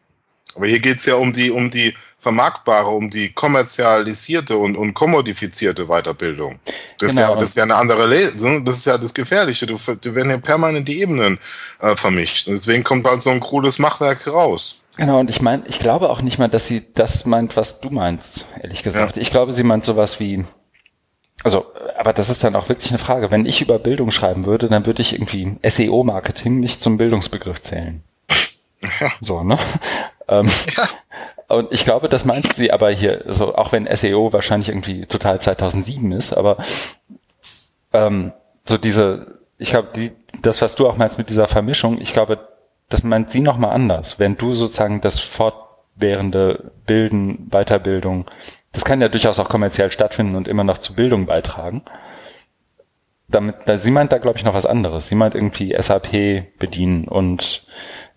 Aber 0.55 0.67
hier 0.67 0.79
geht 0.79 0.99
es 0.99 1.05
ja 1.05 1.15
um 1.15 1.33
die, 1.33 1.51
um 1.51 1.69
die 1.69 1.95
vermarktbare, 2.19 2.89
um 2.89 3.09
die 3.09 3.31
kommerzialisierte 3.31 4.57
und, 4.57 4.75
und 4.75 4.93
kommodifizierte 4.93 5.85
Weiterbildung. 5.85 6.59
Das, 6.97 7.11
genau. 7.11 7.21
ist 7.21 7.29
ja, 7.29 7.35
das 7.35 7.49
ist 7.49 7.55
ja 7.57 7.63
eine 7.63 7.75
andere 7.75 8.07
Lesung, 8.07 8.65
das 8.65 8.77
ist 8.77 8.85
ja 8.85 8.97
das 8.97 9.13
Gefährliche. 9.13 9.67
Du, 9.67 9.77
du 9.77 10.15
werden 10.15 10.31
ja 10.31 10.37
permanent 10.37 10.87
die 10.87 10.99
Ebenen 10.99 11.37
äh, 11.79 11.95
vermischt. 11.95 12.47
Und 12.47 12.55
deswegen 12.55 12.83
kommt 12.83 13.05
halt 13.05 13.21
so 13.21 13.29
ein 13.29 13.39
krudes 13.39 13.77
Machwerk 13.77 14.27
raus. 14.27 14.81
Genau, 14.97 15.19
und 15.19 15.29
ich 15.29 15.41
meine, 15.41 15.63
ich 15.67 15.79
glaube 15.79 16.09
auch 16.09 16.21
nicht 16.21 16.39
mal, 16.39 16.47
dass 16.47 16.67
sie 16.67 16.83
das 16.95 17.25
meint, 17.25 17.55
was 17.55 17.81
du 17.81 17.91
meinst, 17.91 18.45
ehrlich 18.61 18.81
gesagt. 18.81 19.15
Ja. 19.15 19.21
Ich 19.21 19.29
glaube, 19.29 19.53
sie 19.53 19.63
meint 19.63 19.83
sowas 19.83 20.19
wie, 20.19 20.43
also, 21.43 21.67
aber 21.97 22.13
das 22.13 22.29
ist 22.29 22.43
dann 22.43 22.55
auch 22.55 22.67
wirklich 22.67 22.89
eine 22.89 22.97
Frage. 22.97 23.29
Wenn 23.29 23.45
ich 23.45 23.61
über 23.61 23.77
Bildung 23.77 24.09
schreiben 24.09 24.45
würde, 24.45 24.67
dann 24.67 24.87
würde 24.87 25.03
ich 25.03 25.13
irgendwie 25.13 25.55
SEO-Marketing 25.63 26.55
nicht 26.59 26.81
zum 26.81 26.97
Bildungsbegriff 26.97 27.61
zählen. 27.61 28.03
Ja. 28.99 29.11
So, 29.21 29.41
ne? 29.41 29.57
Ähm, 30.27 30.47
ja. 30.77 30.89
Und 31.47 31.71
ich 31.71 31.85
glaube, 31.85 32.09
das 32.09 32.25
meint 32.25 32.51
sie 32.51 32.71
aber 32.71 32.89
hier, 32.89 33.23
so 33.27 33.55
auch 33.55 33.71
wenn 33.71 33.87
SEO 33.95 34.33
wahrscheinlich 34.33 34.69
irgendwie 34.69 35.05
total 35.05 35.39
2007 35.39 36.11
ist, 36.11 36.33
aber 36.33 36.57
ähm, 37.93 38.33
so 38.65 38.77
diese, 38.77 39.39
ich 39.57 39.69
glaube, 39.69 39.89
die, 39.95 40.11
das, 40.41 40.61
was 40.61 40.75
du 40.75 40.87
auch 40.87 40.97
meinst 40.97 41.17
mit 41.17 41.29
dieser 41.29 41.47
Vermischung, 41.47 42.01
ich 42.01 42.11
glaube, 42.11 42.39
das 42.89 43.03
meint 43.03 43.31
sie 43.31 43.41
nochmal 43.41 43.71
anders. 43.71 44.19
Wenn 44.19 44.37
du 44.37 44.53
sozusagen 44.53 45.01
das 45.01 45.19
fortwährende 45.19 46.71
Bilden, 46.85 47.49
Weiterbildung, 47.49 48.25
das 48.73 48.83
kann 48.85 49.01
ja 49.01 49.09
durchaus 49.09 49.39
auch 49.39 49.49
kommerziell 49.49 49.91
stattfinden 49.91 50.35
und 50.35 50.47
immer 50.47 50.63
noch 50.63 50.77
zu 50.77 50.93
Bildung 50.93 51.25
beitragen. 51.25 51.81
Damit, 53.29 53.55
sie 53.75 53.91
meint 53.91 54.11
da, 54.11 54.19
glaube 54.19 54.37
ich, 54.37 54.45
noch 54.45 54.53
was 54.53 54.65
anderes. 54.65 55.07
Sie 55.07 55.15
meint 55.15 55.35
irgendwie 55.35 55.75
SAP 55.77 56.57
bedienen 56.59 57.07
und 57.07 57.63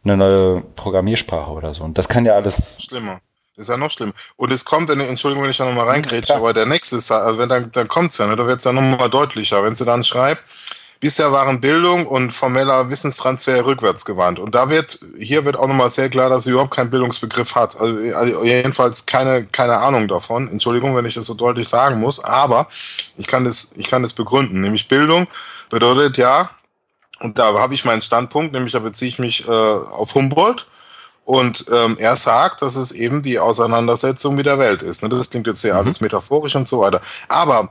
eine 0.05 0.17
neue 0.17 0.61
Programmiersprache 0.77 1.51
oder 1.51 1.75
so. 1.75 1.83
Und 1.85 1.99
das 1.99 2.09
kann 2.09 2.25
ja 2.25 2.35
alles. 2.35 2.83
Schlimmer. 2.83 3.21
Ist 3.57 3.69
ja 3.69 3.77
noch 3.77 3.91
schlimm. 3.91 4.15
Und 4.37 4.53
es 4.53 4.65
kommt, 4.65 4.89
Entschuldigung, 4.89 5.45
wenn 5.45 5.51
ich 5.51 5.59
da 5.59 5.67
nochmal 5.67 5.87
reingrätsche, 5.89 6.35
aber 6.35 6.55
der 6.55 6.65
nächste 6.65 6.97
ist, 6.97 7.11
also 7.11 7.39
wenn 7.39 7.49
dann, 7.49 7.71
dann 7.73 7.89
kommt's 7.89 8.17
ja, 8.17 8.27
ne, 8.27 8.35
da 8.35 8.47
wird's 8.47 8.63
dann 8.63 8.77
nochmal 8.77 9.11
deutlicher. 9.11 9.63
Wenn 9.63 9.75
sie 9.75 9.85
dann 9.85 10.03
schreibt, 10.03 10.43
bisher 11.01 11.33
waren 11.33 11.61
Bildung 11.61 12.07
und 12.07 12.31
formeller 12.31 12.91
Wissenstransfer 12.91 13.65
rückwärts 13.65 14.05
gewandt. 14.05 14.39
Und 14.39 14.55
da 14.55 14.69
wird, 14.69 15.01
hier 15.19 15.45
wird 15.45 15.57
auch 15.57 15.67
nochmal 15.67 15.91
sehr 15.91 16.11
klar, 16.11 16.29
dass 16.29 16.45
sie 16.45 16.51
überhaupt 16.51 16.77
keinen 16.77 16.91
Bildungsbegriff 16.91 17.55
hat. 17.55 17.81
Also, 17.81 18.15
also 18.15 18.45
jedenfalls 18.45 19.07
keine, 19.07 19.47
keine 19.47 19.79
Ahnung 19.79 20.07
davon. 20.07 20.49
Entschuldigung, 20.49 20.95
wenn 20.95 21.07
ich 21.07 21.15
das 21.15 21.27
so 21.27 21.35
deutlich 21.35 21.69
sagen 21.69 21.99
muss, 21.99 22.23
aber 22.23 22.69
ich 23.17 23.27
kann 23.27 23.45
das, 23.45 23.71
ich 23.77 23.87
kann 23.89 24.03
das 24.03 24.13
begründen. 24.13 24.61
Nämlich 24.61 24.89
Bildung 24.89 25.27
bedeutet 25.71 26.19
ja, 26.19 26.51
und 27.21 27.39
da 27.39 27.59
habe 27.59 27.75
ich 27.75 27.85
meinen 27.85 28.01
Standpunkt, 28.03 28.53
nämlich 28.53 28.73
da 28.73 28.79
beziehe 28.79 29.09
ich 29.09 29.19
mich 29.19 29.47
äh, 29.47 29.51
auf 29.51 30.15
Humboldt. 30.15 30.67
Und 31.25 31.67
ähm, 31.71 31.97
er 31.99 32.17
sagt, 32.17 32.63
dass 32.63 32.77
es 32.77 32.93
eben 32.93 33.23
die 33.23 33.39
Auseinandersetzung 33.39 34.35
mit 34.35 34.47
der 34.47 34.59
Welt 34.59 34.83
ist. 34.83 35.03
Ne? 35.03 35.09
Das 35.09 35.31
klingt 35.31 35.47
jetzt 35.47 35.61
sehr 35.61 35.75
mhm. 35.75 35.81
alles 35.81 36.01
metaphorisch 36.01 36.57
und 36.57 36.67
so 36.67 36.81
weiter. 36.81 37.01
Aber 37.29 37.71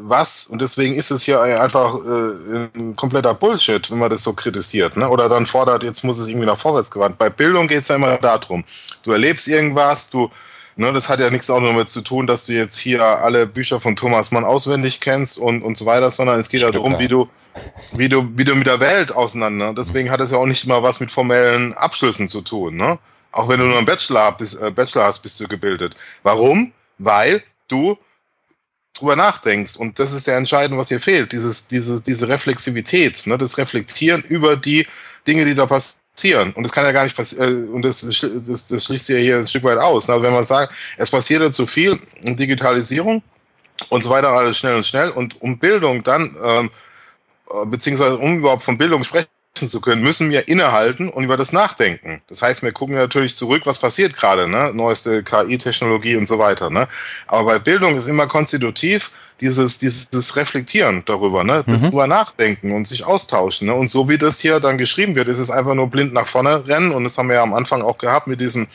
was, 0.00 0.46
und 0.46 0.62
deswegen 0.62 0.94
ist 0.94 1.10
es 1.10 1.22
hier 1.22 1.40
einfach 1.40 1.94
äh, 1.96 2.68
ein 2.74 2.94
kompletter 2.96 3.34
Bullshit, 3.34 3.90
wenn 3.90 3.98
man 3.98 4.10
das 4.10 4.22
so 4.22 4.32
kritisiert, 4.32 4.96
ne? 4.96 5.08
oder 5.08 5.28
dann 5.28 5.46
fordert, 5.46 5.82
jetzt 5.82 6.04
muss 6.04 6.18
es 6.18 6.28
irgendwie 6.28 6.46
nach 6.46 6.58
vorwärts 6.58 6.90
gewandt. 6.90 7.18
Bei 7.18 7.30
Bildung 7.30 7.66
geht 7.66 7.82
es 7.82 7.88
ja 7.88 7.96
immer 7.96 8.16
darum, 8.18 8.64
du 9.02 9.12
erlebst 9.12 9.48
irgendwas, 9.48 10.10
du 10.10 10.30
Ne, 10.76 10.92
das 10.92 11.08
hat 11.08 11.20
ja 11.20 11.30
nichts 11.30 11.50
auch 11.50 11.62
damit 11.62 11.88
zu 11.88 12.00
tun, 12.00 12.26
dass 12.26 12.46
du 12.46 12.52
jetzt 12.52 12.76
hier 12.76 13.00
alle 13.04 13.46
Bücher 13.46 13.78
von 13.78 13.94
Thomas 13.94 14.32
Mann 14.32 14.44
auswendig 14.44 15.00
kennst 15.00 15.38
und, 15.38 15.62
und 15.62 15.78
so 15.78 15.86
weiter, 15.86 16.10
sondern 16.10 16.40
es 16.40 16.48
geht 16.48 16.62
ja 16.62 16.70
darum, 16.72 16.98
wie 16.98 17.06
du, 17.06 17.28
wie 17.92 18.08
du, 18.08 18.28
wie 18.34 18.42
du 18.42 18.56
mit 18.56 18.66
der 18.66 18.80
Welt 18.80 19.12
auseinander. 19.12 19.72
Deswegen 19.72 20.10
hat 20.10 20.20
es 20.20 20.32
ja 20.32 20.38
auch 20.38 20.46
nicht 20.46 20.64
immer 20.64 20.82
was 20.82 20.98
mit 20.98 21.12
formellen 21.12 21.74
Abschlüssen 21.74 22.28
zu 22.28 22.40
tun. 22.40 22.76
Ne? 22.76 22.98
Auch 23.30 23.48
wenn 23.48 23.60
du 23.60 23.66
nur 23.66 23.76
einen 23.76 23.86
Bachelor, 23.86 24.32
bist, 24.32 24.60
äh, 24.60 24.72
Bachelor 24.72 25.04
hast, 25.04 25.20
bist 25.20 25.38
du 25.38 25.46
gebildet. 25.46 25.94
Warum? 26.24 26.72
Weil 26.98 27.44
du 27.68 27.96
drüber 28.94 29.16
nachdenkst. 29.16 29.76
Und 29.76 29.98
das 29.98 30.12
ist 30.12 30.26
der 30.26 30.36
Entscheidende, 30.36 30.78
was 30.78 30.88
hier 30.88 31.00
fehlt. 31.00 31.32
Dieses, 31.32 31.66
diese, 31.66 32.00
diese 32.02 32.28
Reflexivität, 32.28 33.26
ne? 33.26 33.36
das 33.36 33.58
Reflektieren 33.58 34.22
über 34.22 34.56
die 34.56 34.86
Dinge, 35.26 35.44
die 35.44 35.54
da 35.54 35.66
passieren. 35.66 36.52
Und 36.52 36.62
das 36.62 36.72
kann 36.72 36.84
ja 36.84 36.92
gar 36.92 37.04
nicht 37.04 37.16
passieren. 37.16 37.68
Äh, 37.68 37.70
und 37.70 37.82
das, 37.82 38.00
das, 38.46 38.66
das 38.66 38.84
schließt 38.84 39.08
ja 39.10 39.16
hier 39.16 39.38
ein 39.38 39.46
Stück 39.46 39.64
weit 39.64 39.78
aus. 39.78 40.08
Also 40.08 40.22
wenn 40.22 40.32
man 40.32 40.44
sagt, 40.44 40.72
es 40.96 41.10
passiert 41.10 41.42
ja 41.42 41.50
zu 41.50 41.66
viel 41.66 41.98
in 42.22 42.36
Digitalisierung 42.36 43.22
und 43.88 44.04
so 44.04 44.10
weiter, 44.10 44.28
alles 44.28 44.56
schnell 44.56 44.76
und 44.76 44.86
schnell. 44.86 45.10
Und 45.10 45.40
um 45.42 45.58
Bildung 45.58 46.02
dann 46.02 46.36
ähm, 46.42 46.70
äh, 47.50 47.66
beziehungsweise 47.66 48.16
um 48.16 48.38
überhaupt 48.38 48.62
von 48.62 48.78
Bildung 48.78 49.02
sprechen 49.04 49.28
zu 49.54 49.80
können, 49.80 50.02
müssen 50.02 50.30
wir 50.30 50.48
innehalten 50.48 51.08
und 51.08 51.22
über 51.22 51.36
das 51.36 51.52
nachdenken. 51.52 52.20
Das 52.28 52.42
heißt, 52.42 52.62
wir 52.62 52.72
gucken 52.72 52.96
natürlich 52.96 53.36
zurück, 53.36 53.62
was 53.66 53.78
passiert 53.78 54.16
gerade, 54.16 54.48
ne? 54.48 54.72
Neueste 54.74 55.22
KI-Technologie 55.22 56.16
und 56.16 56.26
so 56.26 56.40
weiter, 56.40 56.70
ne? 56.70 56.88
Aber 57.28 57.44
bei 57.44 57.58
Bildung 57.60 57.96
ist 57.96 58.08
immer 58.08 58.26
konstitutiv 58.26 59.12
dieses, 59.40 59.78
dieses 59.78 60.34
Reflektieren 60.34 61.04
darüber, 61.06 61.44
ne? 61.44 61.62
Das 61.68 61.82
mhm. 61.82 61.90
drüber 61.90 62.08
nachdenken 62.08 62.72
und 62.72 62.88
sich 62.88 63.04
austauschen, 63.04 63.68
ne? 63.68 63.74
Und 63.74 63.88
so 63.88 64.08
wie 64.08 64.18
das 64.18 64.40
hier 64.40 64.58
dann 64.58 64.76
geschrieben 64.76 65.14
wird, 65.14 65.28
ist 65.28 65.38
es 65.38 65.52
einfach 65.52 65.74
nur 65.74 65.88
blind 65.88 66.12
nach 66.12 66.26
vorne 66.26 66.66
rennen 66.66 66.90
und 66.90 67.04
das 67.04 67.16
haben 67.16 67.28
wir 67.28 67.36
ja 67.36 67.42
am 67.44 67.54
Anfang 67.54 67.82
auch 67.82 67.98
gehabt 67.98 68.26
mit 68.26 68.40
diesem 68.40 68.66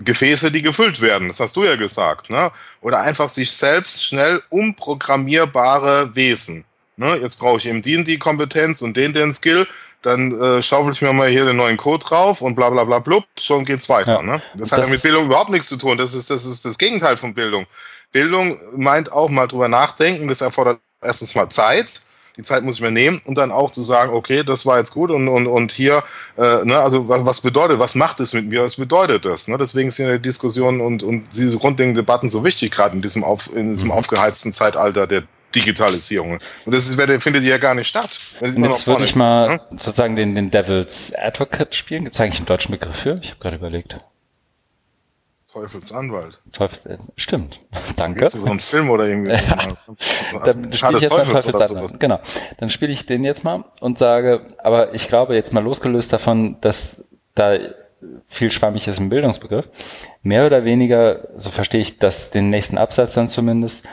Gefäße, 0.00 0.50
die 0.50 0.62
gefüllt 0.62 1.00
werden. 1.00 1.28
Das 1.28 1.38
hast 1.38 1.56
du 1.56 1.64
ja 1.64 1.76
gesagt, 1.76 2.28
ne? 2.28 2.50
Oder 2.80 3.02
einfach 3.02 3.28
sich 3.28 3.52
selbst 3.52 4.04
schnell 4.04 4.42
umprogrammierbare 4.48 6.16
Wesen. 6.16 6.64
Ne? 6.98 7.16
Jetzt 7.22 7.38
brauche 7.38 7.58
ich 7.58 7.66
eben 7.66 7.80
die 7.80 7.96
und 7.96 8.08
die 8.08 8.18
Kompetenz 8.18 8.82
und 8.82 8.96
den, 8.96 9.12
den 9.12 9.32
Skill 9.32 9.68
dann 10.02 10.40
äh, 10.40 10.62
schaufel 10.62 10.92
ich 10.92 11.02
mir 11.02 11.12
mal 11.12 11.28
hier 11.28 11.44
den 11.44 11.56
neuen 11.56 11.76
Code 11.76 12.04
drauf 12.04 12.40
und 12.40 12.54
bla 12.54 12.70
bla 12.70 12.84
bla 12.84 12.98
blub, 13.00 13.24
schon 13.38 13.64
geht's 13.64 13.88
weiter. 13.88 14.16
Ja. 14.16 14.22
Ne? 14.22 14.42
Das 14.54 14.72
hat 14.72 14.84
ja 14.84 14.88
mit 14.88 15.02
Bildung 15.02 15.26
überhaupt 15.26 15.50
nichts 15.50 15.68
zu 15.68 15.76
tun. 15.76 15.98
Das 15.98 16.14
ist, 16.14 16.30
das 16.30 16.46
ist 16.46 16.64
das 16.64 16.78
Gegenteil 16.78 17.16
von 17.16 17.34
Bildung. 17.34 17.66
Bildung 18.12 18.58
meint 18.76 19.12
auch 19.12 19.28
mal 19.28 19.46
drüber 19.46 19.68
nachdenken, 19.68 20.28
das 20.28 20.40
erfordert 20.40 20.80
erstens 21.02 21.34
mal 21.34 21.48
Zeit. 21.48 22.02
Die 22.36 22.44
Zeit 22.44 22.62
muss 22.62 22.76
ich 22.76 22.80
mir 22.80 22.92
nehmen 22.92 23.20
und 23.24 23.36
dann 23.36 23.50
auch 23.50 23.72
zu 23.72 23.82
sagen, 23.82 24.12
okay, 24.14 24.44
das 24.44 24.64
war 24.64 24.78
jetzt 24.78 24.92
gut 24.92 25.10
und, 25.10 25.26
und, 25.26 25.48
und 25.48 25.72
hier, 25.72 26.04
äh, 26.36 26.64
ne, 26.64 26.78
also 26.78 27.08
was, 27.08 27.24
was 27.24 27.40
bedeutet, 27.40 27.80
was 27.80 27.96
macht 27.96 28.20
es 28.20 28.32
mit 28.32 28.46
mir, 28.48 28.62
was 28.62 28.76
bedeutet 28.76 29.24
das? 29.24 29.48
Ne? 29.48 29.58
Deswegen 29.58 29.90
sind 29.90 30.08
die 30.08 30.20
Diskussionen 30.20 30.80
und, 30.80 31.02
und 31.02 31.26
diese 31.36 31.58
grundlegenden 31.58 31.96
Debatten 31.96 32.30
so 32.30 32.44
wichtig, 32.44 32.70
gerade 32.70 32.94
in 32.94 33.02
diesem, 33.02 33.24
auf, 33.24 33.52
in 33.52 33.72
diesem 33.72 33.88
mhm. 33.88 33.94
aufgeheizten 33.94 34.52
Zeitalter 34.52 35.08
der 35.08 35.24
Digitalisierung. 35.54 36.38
Und 36.64 36.74
das 36.74 36.88
ist, 36.88 37.00
findet 37.22 37.44
ja 37.44 37.58
gar 37.58 37.74
nicht 37.74 37.88
statt. 37.88 38.20
Jetzt 38.40 38.86
würde 38.86 39.04
ich 39.04 39.14
mal 39.14 39.50
hm? 39.50 39.60
sozusagen 39.70 40.16
den, 40.16 40.34
den 40.34 40.50
Devil's 40.50 41.14
Advocate 41.14 41.74
spielen. 41.74 42.04
Gibt 42.04 42.14
es 42.14 42.20
eigentlich 42.20 42.36
einen 42.36 42.46
deutschen 42.46 42.72
Begriff 42.72 42.96
für? 42.96 43.18
Ich 43.22 43.30
habe 43.30 43.40
gerade 43.40 43.56
überlegt. 43.56 43.98
Teufelsanwalt. 45.50 46.40
Teufels, 46.52 46.86
äh, 46.86 46.98
stimmt. 47.16 47.58
Danke. 47.96 48.26
Ist 48.26 48.34
so 48.34 48.46
ein 48.46 48.60
Film 48.60 48.90
oder 48.90 49.08
irgendwie? 49.08 49.30
ja. 49.48 49.76
Dann 50.44 50.72
spiele 50.72 50.98
ich 50.98 51.02
jetzt 51.02 51.10
mal 51.10 51.24
Teufelsanwalt. 51.24 51.98
Genau. 51.98 52.20
Dann 52.58 52.70
spiele 52.70 52.92
ich 52.92 53.06
den 53.06 53.24
jetzt 53.24 53.44
mal 53.44 53.64
und 53.80 53.96
sage, 53.96 54.42
aber 54.58 54.94
ich 54.94 55.08
glaube 55.08 55.34
jetzt 55.34 55.52
mal 55.52 55.64
losgelöst 55.64 56.12
davon, 56.12 56.60
dass 56.60 57.04
da 57.34 57.56
viel 58.28 58.50
schwammig 58.50 58.86
ist 58.86 58.98
im 58.98 59.08
Bildungsbegriff. 59.08 59.68
Mehr 60.22 60.46
oder 60.46 60.64
weniger, 60.64 61.28
so 61.36 61.50
verstehe 61.50 61.80
ich 61.80 61.98
das, 61.98 62.30
den 62.30 62.50
nächsten 62.50 62.78
Absatz 62.78 63.14
dann 63.14 63.28
zumindest, 63.28 63.86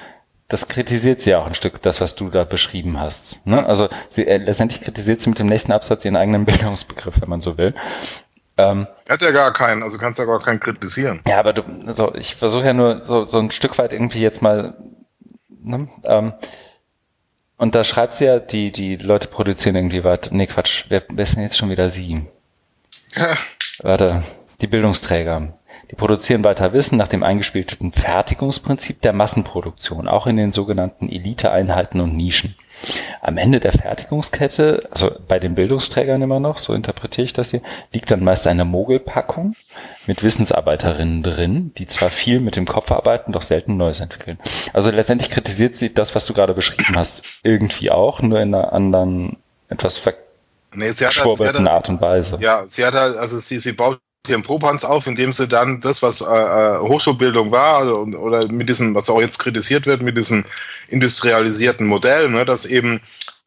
das 0.47 0.67
kritisiert 0.67 1.21
sie 1.21 1.35
auch 1.35 1.45
ein 1.45 1.55
Stück, 1.55 1.81
das, 1.81 2.01
was 2.01 2.15
du 2.15 2.29
da 2.29 2.43
beschrieben 2.43 2.99
hast. 2.99 3.45
Ne? 3.47 3.65
Also 3.65 3.89
sie, 4.09 4.27
äh, 4.27 4.37
letztendlich 4.37 4.81
kritisiert 4.81 5.21
sie 5.21 5.29
mit 5.29 5.39
dem 5.39 5.47
nächsten 5.47 5.71
Absatz 5.71 6.05
ihren 6.05 6.15
eigenen 6.15 6.45
Bildungsbegriff, 6.45 7.21
wenn 7.21 7.29
man 7.29 7.41
so 7.41 7.57
will. 7.57 7.73
Ähm, 8.57 8.87
er 9.05 9.13
hat 9.13 9.21
ja 9.21 9.31
gar 9.31 9.51
keinen, 9.51 9.83
also 9.83 9.97
kannst 9.97 10.19
ja 10.19 10.25
gar 10.25 10.39
keinen 10.39 10.59
kritisieren. 10.59 11.21
Ja, 11.27 11.39
aber 11.39 11.53
du, 11.53 11.63
also 11.87 12.13
ich 12.15 12.35
versuche 12.35 12.65
ja 12.65 12.73
nur 12.73 13.05
so, 13.05 13.25
so 13.25 13.39
ein 13.39 13.51
Stück 13.51 13.77
weit 13.77 13.91
irgendwie 13.91 14.21
jetzt 14.21 14.41
mal, 14.41 14.75
ne, 15.49 15.89
ähm, 16.03 16.33
und 17.57 17.73
da 17.73 17.83
schreibt 17.83 18.15
sie 18.15 18.25
ja, 18.25 18.39
die, 18.39 18.71
die 18.71 18.97
Leute 18.97 19.27
produzieren 19.27 19.75
irgendwie 19.75 20.03
was. 20.03 20.31
Nee, 20.31 20.47
Quatsch, 20.47 20.85
wer, 20.89 21.03
wer 21.09 21.23
ist 21.23 21.35
denn 21.35 21.43
jetzt 21.43 21.57
schon 21.57 21.69
wieder 21.69 21.89
sie? 21.89 22.27
Warte, 23.81 24.23
die 24.61 24.67
Bildungsträger. 24.67 25.57
Die 25.91 25.95
produzieren 25.95 26.43
weiter 26.43 26.73
Wissen 26.73 26.97
nach 26.97 27.07
dem 27.07 27.23
eingespielten 27.23 27.91
Fertigungsprinzip 27.91 29.01
der 29.01 29.13
Massenproduktion, 29.13 30.07
auch 30.07 30.25
in 30.27 30.37
den 30.37 30.51
sogenannten 30.51 31.09
Eliteeinheiten 31.09 32.01
und 32.01 32.15
Nischen. 32.15 32.55
Am 33.21 33.37
Ende 33.37 33.59
der 33.59 33.71
Fertigungskette, 33.71 34.87
also 34.91 35.11
bei 35.27 35.39
den 35.39 35.55
Bildungsträgern 35.55 36.21
immer 36.21 36.39
noch, 36.39 36.57
so 36.57 36.73
interpretiere 36.73 37.25
ich 37.25 37.33
das 37.33 37.51
hier, 37.51 37.61
liegt 37.93 38.11
dann 38.11 38.23
meist 38.23 38.47
eine 38.47 38.65
Mogelpackung 38.65 39.55
mit 40.07 40.23
Wissensarbeiterinnen 40.23 41.23
drin, 41.23 41.71
die 41.77 41.85
zwar 41.85 42.09
viel 42.09 42.39
mit 42.39 42.55
dem 42.55 42.65
Kopf 42.65 42.91
arbeiten, 42.91 43.31
doch 43.31 43.43
selten 43.43 43.77
Neues 43.77 44.01
entwickeln. 44.01 44.39
Also 44.73 44.91
letztendlich 44.91 45.29
kritisiert 45.29 45.75
sie 45.75 45.93
das, 45.93 46.15
was 46.15 46.25
du 46.25 46.33
gerade 46.33 46.53
beschrieben 46.53 46.95
hast, 46.95 47.39
irgendwie 47.43 47.91
auch, 47.91 48.21
nur 48.21 48.41
in 48.41 48.53
einer 48.53 48.73
anderen, 48.73 49.37
etwas 49.69 49.97
verschwurbelten 49.97 51.63
nee, 51.63 51.69
Art 51.69 51.89
und 51.89 52.01
Weise. 52.01 52.37
Ja, 52.41 52.65
sie 52.67 52.85
hat 52.85 52.93
halt, 52.93 53.15
also 53.15 53.39
sie, 53.39 53.59
sie 53.59 53.71
baut 53.71 53.99
ihren 54.29 54.43
Popanz 54.43 54.83
auf, 54.83 55.07
indem 55.07 55.33
sie 55.33 55.47
dann 55.47 55.81
das, 55.81 56.01
was 56.01 56.21
äh, 56.21 56.25
äh 56.25 56.79
Hochschulbildung 56.79 57.51
war 57.51 57.85
oder, 57.85 58.19
oder 58.19 58.51
mit 58.51 58.69
diesem, 58.69 58.95
was 58.95 59.09
auch 59.09 59.21
jetzt 59.21 59.39
kritisiert 59.39 59.85
wird, 59.85 60.01
mit 60.01 60.17
diesem 60.17 60.45
industrialisierten 60.87 61.87
Modell, 61.87 62.29
ne, 62.29 62.45
dass 62.45 62.65
eben 62.65 63.01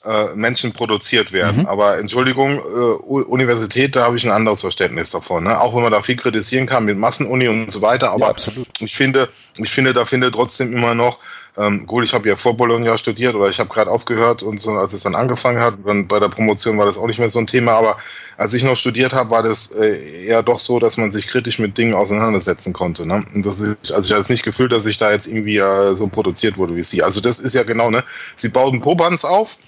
äh, 0.09 0.35
Menschen 0.35 0.73
produziert 0.73 1.33
werden. 1.33 1.63
Mhm. 1.63 1.67
Aber 1.67 1.99
Entschuldigung, 1.99 2.59
äh, 2.59 2.61
Universität, 2.61 3.95
da 3.95 4.05
habe 4.05 4.17
ich 4.17 4.25
ein 4.25 4.33
anderes 4.33 4.63
Verständnis 4.63 5.11
davon. 5.11 5.45
Ne? 5.45 5.61
Auch 5.61 5.75
wenn 5.75 5.83
man 5.83 5.93
da 5.93 6.03
viel 6.03 6.17
kritisieren 6.17 6.67
kann 6.67 6.85
mit 6.85 6.97
Massenuni 6.97 7.49
und 7.49 7.71
so 7.71 7.83
weiter. 7.83 8.11
Aber 8.13 8.35
ja, 8.37 8.53
ich 8.81 8.97
finde, 8.97 9.29
ich 9.59 9.71
finde, 9.71 9.93
da 9.93 10.05
findet 10.05 10.35
trotzdem 10.35 10.73
immer 10.73 10.95
noch 10.95 11.19
ähm, 11.59 11.87
gut, 11.87 12.05
ich 12.05 12.15
habe 12.15 12.29
ja 12.29 12.37
vor 12.37 12.57
Bologna 12.57 12.97
studiert 12.97 13.35
oder 13.35 13.49
ich 13.49 13.59
habe 13.59 13.69
gerade 13.69 13.91
aufgehört 13.91 14.45
und 14.45 14.63
so, 14.63 14.73
als 14.73 14.93
es 14.93 15.03
dann 15.03 15.17
angefangen 15.17 15.61
hat, 15.61 15.75
dann 15.85 16.07
bei 16.07 16.21
der 16.21 16.29
Promotion 16.29 16.79
war 16.79 16.87
das 16.87 16.99
auch 16.99 17.07
nicht 17.09 17.19
mehr 17.19 17.31
so 17.31 17.41
ein 17.41 17.49
Thema, 17.49 17.73
aber 17.73 17.97
als 18.37 18.55
ich 18.55 18.63
noch 18.63 18.77
studiert 18.77 19.13
habe, 19.13 19.31
war 19.31 19.43
das 19.43 19.73
äh, 19.73 20.27
eher 20.27 20.45
doch 20.45 20.61
so, 20.61 20.79
dass 20.79 20.97
man 20.99 21.11
sich 21.11 21.27
kritisch 21.27 21.59
mit 21.59 21.77
Dingen 21.77 21.95
auseinandersetzen 21.95 22.73
konnte. 22.73 23.07
Ne? 23.07 23.25
Und 23.35 23.45
das 23.45 23.61
ist, 23.61 23.91
also 23.91 24.07
ich 24.07 24.13
hatte 24.13 24.21
es 24.21 24.29
nicht 24.29 24.45
gefühlt, 24.45 24.71
dass 24.71 24.87
ich 24.87 24.99
da 24.99 25.11
jetzt 25.11 25.27
irgendwie 25.27 25.57
äh, 25.57 25.97
so 25.97 26.07
produziert 26.07 26.59
wurde 26.59 26.77
wie 26.77 26.85
sie. 26.85 27.03
Also 27.03 27.21
das 27.21 27.41
ist 27.41 27.55
ja 27.55 27.65
genau, 27.65 27.91
ne? 27.91 28.05
Sie 28.37 28.49
bauten 28.49 28.81
Pobands 28.81 29.25
auf, 29.25 29.59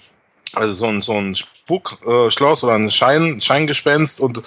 also 0.53 0.73
so 0.73 0.85
ein, 0.85 1.01
so 1.01 1.13
ein 1.13 1.35
Spukschloss 1.35 2.63
äh, 2.63 2.65
oder 2.65 2.75
ein 2.75 2.89
Schein, 2.91 3.39
Scheingespenst 3.39 4.19
und 4.19 4.41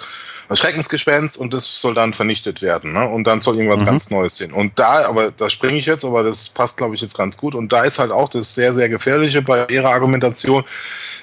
Schreckensgespenst 0.53 1.37
und 1.37 1.53
das 1.53 1.65
soll 1.81 1.95
dann 1.95 2.13
vernichtet 2.13 2.61
werden. 2.61 2.93
Ne? 2.93 3.07
Und 3.07 3.25
dann 3.25 3.41
soll 3.41 3.55
irgendwas 3.55 3.81
mhm. 3.81 3.85
ganz 3.85 4.09
Neues 4.11 4.37
hin. 4.37 4.51
Und 4.51 4.77
da, 4.77 5.07
aber 5.07 5.31
da 5.31 5.49
springe 5.49 5.77
ich 5.77 5.87
jetzt, 5.87 6.05
aber 6.05 6.21
das 6.21 6.49
passt, 6.49 6.77
glaube 6.77 6.93
ich, 6.93 7.01
jetzt 7.01 7.17
ganz 7.17 7.37
gut. 7.37 7.55
Und 7.55 7.71
da 7.71 7.83
ist 7.83 7.97
halt 7.97 8.11
auch 8.11 8.29
das 8.29 8.53
sehr, 8.53 8.73
sehr 8.73 8.87
Gefährliche 8.87 9.41
bei 9.41 9.65
ihrer 9.67 9.89
Argumentation, 9.89 10.63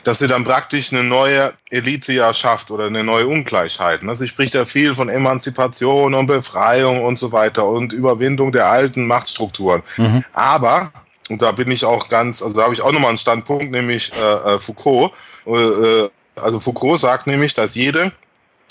dass 0.03 0.19
sie 0.19 0.27
dann 0.27 0.43
praktisch 0.43 0.93
eine 0.93 1.05
neue 1.05 1.53
Elite 1.71 2.13
ja 2.13 2.35
schafft 2.35 2.73
oder 2.73 2.87
eine 2.87 3.05
neue 3.05 3.29
Ungleichheit. 3.29 4.03
Ne? 4.03 4.15
Sie 4.17 4.27
spricht 4.27 4.55
ja 4.55 4.65
viel 4.65 4.97
von 4.97 5.09
Emanzipation 5.09 6.15
und 6.15 6.27
Befreiung 6.27 7.05
und 7.05 7.17
so 7.17 7.31
weiter 7.31 7.65
und 7.67 7.93
Überwindung 7.93 8.51
der 8.51 8.67
alten 8.67 9.07
Machtstrukturen. 9.07 9.85
Mhm. 9.99 10.25
Aber, 10.33 10.93
und 11.33 11.43
da 11.43 11.53
bin 11.53 11.71
ich 11.71 11.85
auch 11.85 12.09
ganz, 12.09 12.43
also 12.43 12.55
da 12.55 12.65
habe 12.65 12.75
ich 12.75 12.83
auch 12.83 12.93
nochmal 12.93 13.09
einen 13.09 13.19
Standpunkt, 13.19 13.71
nämlich 13.71 14.13
äh, 14.23 14.55
äh 14.55 14.59
Foucault. 14.59 15.13
Äh, 15.47 15.51
äh, 15.53 16.11
also 16.37 16.61
Foucault 16.61 17.01
sagt 17.01 17.27
nämlich, 17.27 17.55
dass 17.55 17.75
jede 17.75 18.13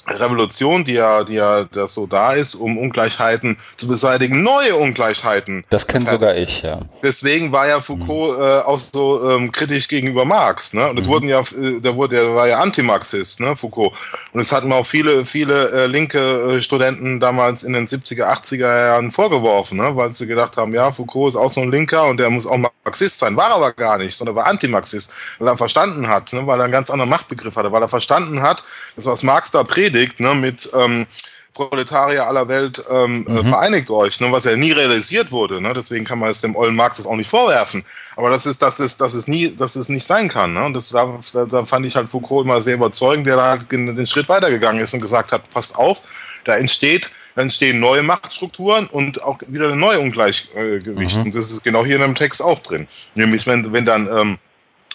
Revolution, 0.07 0.83
die 0.83 0.93
ja, 0.93 1.23
die 1.23 1.35
ja 1.35 1.65
das 1.65 1.93
so 1.93 2.07
da 2.07 2.33
ist, 2.33 2.55
um 2.55 2.77
Ungleichheiten 2.77 3.57
zu 3.77 3.87
beseitigen, 3.87 4.41
neue 4.43 4.75
Ungleichheiten. 4.75 5.63
Das 5.69 5.85
kenne 5.87 6.05
sogar 6.05 6.35
ich, 6.35 6.63
ja. 6.63 6.81
Deswegen 7.03 7.51
war 7.51 7.67
ja 7.67 7.79
Foucault 7.79 8.37
mhm. 8.37 8.43
äh, 8.43 8.59
auch 8.59 8.79
so 8.79 9.29
ähm, 9.29 9.51
kritisch 9.51 9.87
gegenüber 9.87 10.25
Marx, 10.25 10.73
ne? 10.73 10.89
Und 10.89 10.97
es 10.97 11.07
mhm. 11.07 11.11
wurden 11.11 11.27
ja, 11.27 11.41
äh, 11.41 11.79
der 11.79 11.95
wurde, 11.95 12.15
der 12.15 12.35
war 12.35 12.47
ja 12.47 12.59
Antimarxist, 12.59 13.39
ne, 13.39 13.55
Foucault. 13.55 13.93
Und 14.33 14.41
es 14.41 14.51
hatten 14.51 14.71
auch 14.73 14.85
viele, 14.85 15.25
viele 15.25 15.71
äh, 15.71 15.85
linke 15.85 16.19
äh, 16.19 16.61
Studenten 16.61 17.19
damals 17.19 17.63
in 17.63 17.73
den 17.73 17.87
70er, 17.87 18.25
80er 18.25 18.87
Jahren 18.87 19.11
vorgeworfen, 19.11 19.77
ne? 19.77 19.95
Weil 19.95 20.13
sie 20.13 20.27
gedacht 20.27 20.57
haben, 20.57 20.73
ja, 20.73 20.91
Foucault 20.91 21.29
ist 21.29 21.35
auch 21.35 21.51
so 21.51 21.61
ein 21.61 21.71
Linker 21.71 22.05
und 22.05 22.17
der 22.17 22.29
muss 22.29 22.47
auch 22.47 22.57
Marxist 22.57 23.19
sein. 23.19 23.35
War 23.35 23.51
aber 23.51 23.71
gar 23.71 23.97
nicht, 23.97 24.15
sondern 24.15 24.35
war 24.35 24.47
Antimarxist, 24.47 25.11
weil 25.39 25.47
er 25.47 25.57
verstanden 25.57 26.07
hat, 26.07 26.33
ne? 26.33 26.45
weil 26.47 26.59
er 26.59 26.63
einen 26.63 26.73
ganz 26.73 26.89
anderen 26.89 27.09
Machtbegriff 27.09 27.55
hatte, 27.55 27.71
weil 27.71 27.81
er 27.81 27.89
verstanden 27.89 28.41
hat, 28.41 28.63
das 28.95 29.05
was 29.05 29.23
Marx 29.23 29.51
da 29.51 29.63
predigt, 29.63 29.90
predigt, 29.91 30.19
ne, 30.19 30.35
mit 30.35 30.69
ähm, 30.73 31.05
Proletarier 31.53 32.27
aller 32.27 32.47
Welt 32.47 32.81
ähm, 32.89 33.25
äh, 33.27 33.31
mhm. 33.31 33.45
vereinigt 33.47 33.89
euch, 33.89 34.19
ne, 34.21 34.31
was 34.31 34.45
ja 34.45 34.55
nie 34.55 34.71
realisiert 34.71 35.31
wurde. 35.31 35.59
Ne? 35.61 35.73
Deswegen 35.73 36.05
kann 36.05 36.19
man 36.19 36.29
es 36.29 36.41
dem 36.41 36.55
ollen 36.55 36.75
Marx 36.75 36.97
das 36.97 37.05
auch 37.05 37.15
nicht 37.15 37.29
vorwerfen. 37.29 37.83
Aber 38.15 38.29
das 38.29 38.45
ist, 38.45 38.61
das 38.61 38.79
ist, 38.79 39.01
das 39.01 39.13
ist 39.13 39.27
nie, 39.27 39.53
dass 39.53 39.75
es 39.75 39.89
nicht 39.89 40.05
sein 40.05 40.29
kann. 40.29 40.53
Ne? 40.53 40.63
Und 40.63 40.73
das, 40.73 40.89
da, 40.89 41.19
da 41.45 41.65
fand 41.65 41.85
ich 41.85 41.95
halt 41.95 42.09
Foucault 42.09 42.45
immer 42.45 42.61
sehr 42.61 42.75
überzeugend, 42.75 43.27
der 43.27 43.35
da 43.35 43.49
halt 43.49 43.71
den 43.71 44.07
Schritt 44.07 44.29
weitergegangen 44.29 44.81
ist 44.81 44.93
und 44.93 45.01
gesagt 45.01 45.33
hat, 45.33 45.49
passt 45.49 45.75
auf, 45.75 46.01
da 46.45 46.55
entsteht 46.55 47.11
dann 47.35 47.43
entstehen 47.43 47.79
neue 47.79 48.03
Machtstrukturen 48.03 48.87
und 48.87 49.23
auch 49.23 49.39
wieder 49.47 49.71
ein 49.71 49.79
neues 49.79 49.99
Ungleichgewicht. 49.99 51.15
Mhm. 51.15 51.23
Und 51.23 51.35
das 51.35 51.49
ist 51.49 51.63
genau 51.63 51.85
hier 51.85 51.95
in 51.95 52.01
dem 52.01 52.15
Text 52.15 52.41
auch 52.41 52.59
drin. 52.59 52.87
Nämlich, 53.15 53.47
wenn, 53.47 53.71
wenn 53.71 53.85
dann 53.85 54.07
ähm, 54.07 54.37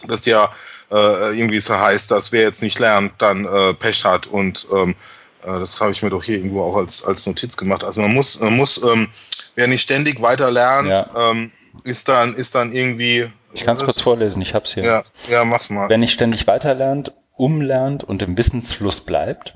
das 0.06 0.26
ja 0.26 0.52
äh, 0.90 1.38
irgendwie 1.38 1.61
so 1.61 1.78
heißt, 1.78 2.11
dass 2.11 2.32
wer 2.32 2.42
jetzt 2.42 2.62
nicht 2.62 2.78
lernt, 2.78 3.14
dann 3.18 3.44
äh, 3.44 3.74
Pech 3.74 4.04
hat 4.04 4.26
und 4.26 4.66
ähm, 4.72 4.94
äh, 5.42 5.59
das 5.59 5.80
habe 5.80 5.92
ich 5.92 6.02
mir 6.02 6.11
doch 6.11 6.22
hier 6.22 6.37
irgendwo 6.37 6.62
auch 6.62 6.76
als, 6.76 7.04
als 7.04 7.26
Notiz 7.26 7.56
gemacht. 7.56 7.85
Also 7.85 8.00
man 8.00 8.12
muss, 8.12 8.40
man 8.40 8.56
muss, 8.56 8.82
ähm, 8.82 9.09
wer 9.54 9.66
nicht 9.66 9.82
ständig 9.82 10.20
weiter 10.20 10.50
lernt, 10.50 10.88
ja. 10.88 11.30
ähm, 11.30 11.50
ist 11.85 12.09
dann, 12.09 12.35
ist 12.35 12.54
dann 12.54 12.72
irgendwie. 12.72 13.26
Ich 13.52 13.64
kann 13.64 13.76
es 13.76 13.85
kurz 13.85 14.00
vorlesen, 14.00 14.42
ich 14.42 14.54
hab's 14.54 14.74
hier. 14.74 14.85
Ja, 14.85 15.02
ja, 15.30 15.44
mach's 15.44 15.70
mal. 15.70 15.88
Wer 15.88 15.98
nicht 15.98 16.12
ständig 16.12 16.46
weiter 16.46 16.74
lernt, 16.74 17.12
umlernt 17.37 18.04
und 18.04 18.22
im 18.22 18.37
Wissensfluss 18.37 19.00
bleibt, 19.00 19.54